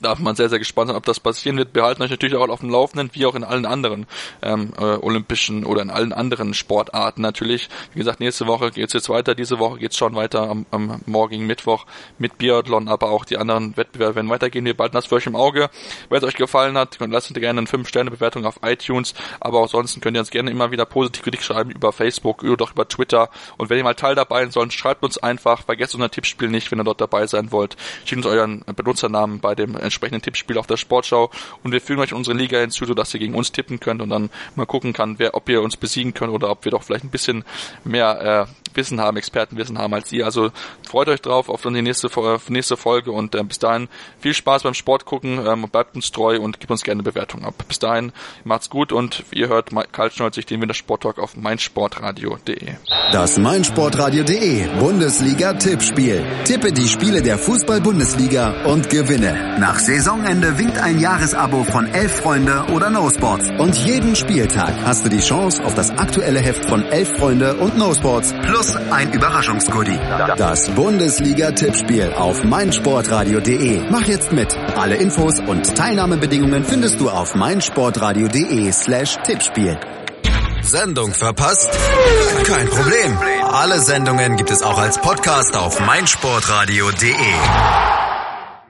darf 0.00 0.18
man 0.18 0.36
sehr, 0.36 0.48
sehr 0.48 0.58
gespannt 0.58 0.88
sein, 0.88 0.96
ob 0.96 1.04
das 1.04 1.20
passieren 1.20 1.56
wird. 1.56 1.74
Wir 1.74 1.84
halten 1.84 2.02
euch 2.02 2.10
natürlich 2.10 2.36
auch 2.36 2.48
auf 2.48 2.60
dem 2.60 2.70
Laufenden, 2.70 3.10
wie 3.12 3.26
auch 3.26 3.34
in 3.34 3.44
allen 3.44 3.66
anderen 3.66 4.06
ähm, 4.42 4.72
äh, 4.78 4.82
olympischen 4.82 5.64
oder 5.64 5.82
in 5.82 5.90
allen 5.90 6.12
anderen 6.12 6.54
Sportarten 6.54 7.22
natürlich. 7.22 7.68
Wie 7.92 7.98
gesagt, 7.98 8.20
nächste 8.20 8.46
Woche 8.46 8.70
geht's 8.70 8.92
jetzt 8.92 9.08
weiter, 9.08 9.34
diese 9.34 9.58
Woche 9.58 9.78
geht's 9.78 9.96
schon 9.96 10.14
weiter 10.14 10.48
am, 10.48 10.66
am 10.70 11.00
morgigen 11.06 11.46
Mittwoch 11.46 11.86
mit 12.18 12.38
Biathlon, 12.38 12.88
aber 12.88 13.10
auch 13.10 13.24
die 13.24 13.36
anderen 13.36 13.76
Wettbewerbe 13.76 14.16
werden 14.16 14.30
weitergehen. 14.30 14.64
Wir 14.64 14.76
behalten 14.76 14.96
das 14.96 15.06
für 15.06 15.16
euch 15.16 15.26
im 15.26 15.36
Auge. 15.36 15.70
Wenn 16.08 16.18
es 16.18 16.24
euch 16.24 16.36
gefallen 16.36 16.76
hat, 16.76 16.98
lasst 17.00 17.30
uns 17.30 17.40
gerne 17.40 17.60
eine 17.60 17.68
5-Sterne-Bewertung 17.68 18.44
auf 18.44 18.60
iTunes, 18.62 19.14
aber 19.40 19.60
auch 19.60 19.68
sonst 19.68 20.00
könnt 20.00 20.16
ihr 20.16 20.20
uns 20.20 20.30
gerne 20.30 20.50
immer 20.50 20.70
wieder 20.70 20.86
positiv 20.86 21.22
Kritik 21.22 21.42
schreiben 21.42 21.70
über 21.70 21.92
Facebook 21.92 22.42
oder 22.42 22.64
auch 22.64 22.72
über 22.72 22.88
Twitter. 22.88 23.30
Und 23.56 23.70
wenn 23.70 23.78
ihr 23.78 23.84
mal 23.84 23.94
Teil 23.94 24.14
dabei 24.14 24.42
sein 24.42 24.50
sollt, 24.50 24.72
schreibt 24.72 25.02
uns 25.02 25.18
einfach, 25.18 25.64
vergesst 25.64 25.94
unser 25.94 26.10
Tippspiel 26.10 26.48
nicht, 26.48 26.70
wenn 26.70 26.80
ihr 26.80 26.84
dort 26.84 27.00
dabei 27.00 27.26
sein 27.26 27.52
wollt. 27.52 27.76
Schickt 28.04 28.24
uns 28.24 28.26
euren 28.26 28.64
Benutzernamen 28.74 29.40
bei 29.40 29.54
dem 29.54 29.76
entsprechenden 29.90 30.22
Tippspiel 30.22 30.56
auf 30.58 30.66
der 30.66 30.76
Sportschau 30.76 31.30
und 31.62 31.72
wir 31.72 31.80
fügen 31.80 32.00
euch 32.00 32.14
unsere 32.14 32.36
Liga 32.36 32.58
hinzu, 32.58 32.86
sodass 32.86 33.12
ihr 33.12 33.20
gegen 33.20 33.34
uns 33.34 33.52
tippen 33.52 33.80
könnt 33.80 34.00
und 34.00 34.10
dann 34.10 34.30
mal 34.54 34.66
gucken 34.66 34.92
kann, 34.92 35.18
wer, 35.18 35.34
ob 35.34 35.48
ihr 35.48 35.60
uns 35.62 35.76
besiegen 35.76 36.14
könnt 36.14 36.32
oder 36.32 36.50
ob 36.50 36.64
wir 36.64 36.72
doch 36.72 36.82
vielleicht 36.82 37.04
ein 37.04 37.10
bisschen 37.10 37.44
mehr 37.84 38.46
äh, 38.48 38.76
Wissen 38.76 39.00
haben, 39.00 39.16
Expertenwissen 39.16 39.78
haben 39.78 39.94
als 39.94 40.12
ihr. 40.12 40.24
Also 40.24 40.50
freut 40.88 41.08
euch 41.08 41.20
drauf 41.20 41.48
auf 41.48 41.62
die 41.62 41.82
nächste, 41.82 42.08
nächste 42.48 42.76
Folge 42.76 43.10
und 43.10 43.34
äh, 43.34 43.42
bis 43.42 43.58
dahin 43.58 43.88
viel 44.20 44.32
Spaß 44.32 44.62
beim 44.62 44.74
Sport 44.74 45.04
gucken, 45.04 45.44
ähm, 45.44 45.66
bleibt 45.70 45.96
uns 45.96 46.12
treu 46.12 46.38
und 46.40 46.60
gebt 46.60 46.70
uns 46.70 46.82
gerne 46.82 47.00
eine 47.00 47.10
Bewertung 47.10 47.44
ab. 47.44 47.54
Bis 47.66 47.80
dahin 47.80 48.12
macht's 48.44 48.70
gut 48.70 48.92
und 48.92 49.24
ihr 49.32 49.48
hört 49.48 49.70
Karl 49.92 50.10
Schnolz, 50.10 50.36
ich 50.36 50.46
den 50.46 50.60
Wintersport-Talk 50.60 51.18
auf 51.18 51.36
meinsportradio.de. 51.36 52.74
Das 53.12 53.38
meinsportradio.de 53.38 54.68
Bundesliga-Tippspiel. 54.78 56.24
Tippe 56.44 56.72
die 56.72 56.86
Spiele 56.86 57.22
der 57.22 57.38
Fußball-Bundesliga 57.38 58.64
und 58.66 58.88
gewinne. 58.88 59.56
Nach 59.58 59.79
Saisonende 59.80 60.58
winkt 60.58 60.78
ein 60.78 61.00
Jahresabo 61.00 61.64
von 61.64 61.86
Elf 61.86 62.16
Freunde 62.16 62.66
oder 62.72 62.90
No 62.90 63.08
Sports. 63.08 63.48
Und 63.58 63.74
jeden 63.76 64.14
Spieltag 64.14 64.74
hast 64.84 65.06
du 65.06 65.08
die 65.08 65.20
Chance 65.20 65.64
auf 65.64 65.74
das 65.74 65.90
aktuelle 65.90 66.40
Heft 66.40 66.68
von 66.68 66.84
Elf 66.84 67.16
Freunde 67.16 67.54
und 67.54 67.78
No 67.78 67.94
Sports 67.94 68.34
plus 68.42 68.76
ein 68.90 69.10
Überraschungsgoodie. 69.12 69.98
Das 70.36 70.68
Bundesliga-Tippspiel 70.70 72.12
auf 72.12 72.44
meinsportradio.de. 72.44 73.90
Mach 73.90 74.06
jetzt 74.06 74.32
mit. 74.32 74.54
Alle 74.76 74.96
Infos 74.96 75.40
und 75.40 75.74
Teilnahmebedingungen 75.74 76.64
findest 76.64 77.00
du 77.00 77.08
auf 77.08 77.34
meinsportradio.de 77.34 78.70
slash 78.72 79.16
Tippspiel. 79.24 79.78
Sendung 80.62 81.14
verpasst? 81.14 81.70
Kein 82.44 82.68
Problem. 82.68 83.18
Alle 83.50 83.80
Sendungen 83.80 84.36
gibt 84.36 84.50
es 84.50 84.62
auch 84.62 84.78
als 84.78 85.00
Podcast 85.00 85.56
auf 85.56 85.80
meinsportradio.de. 85.80 88.09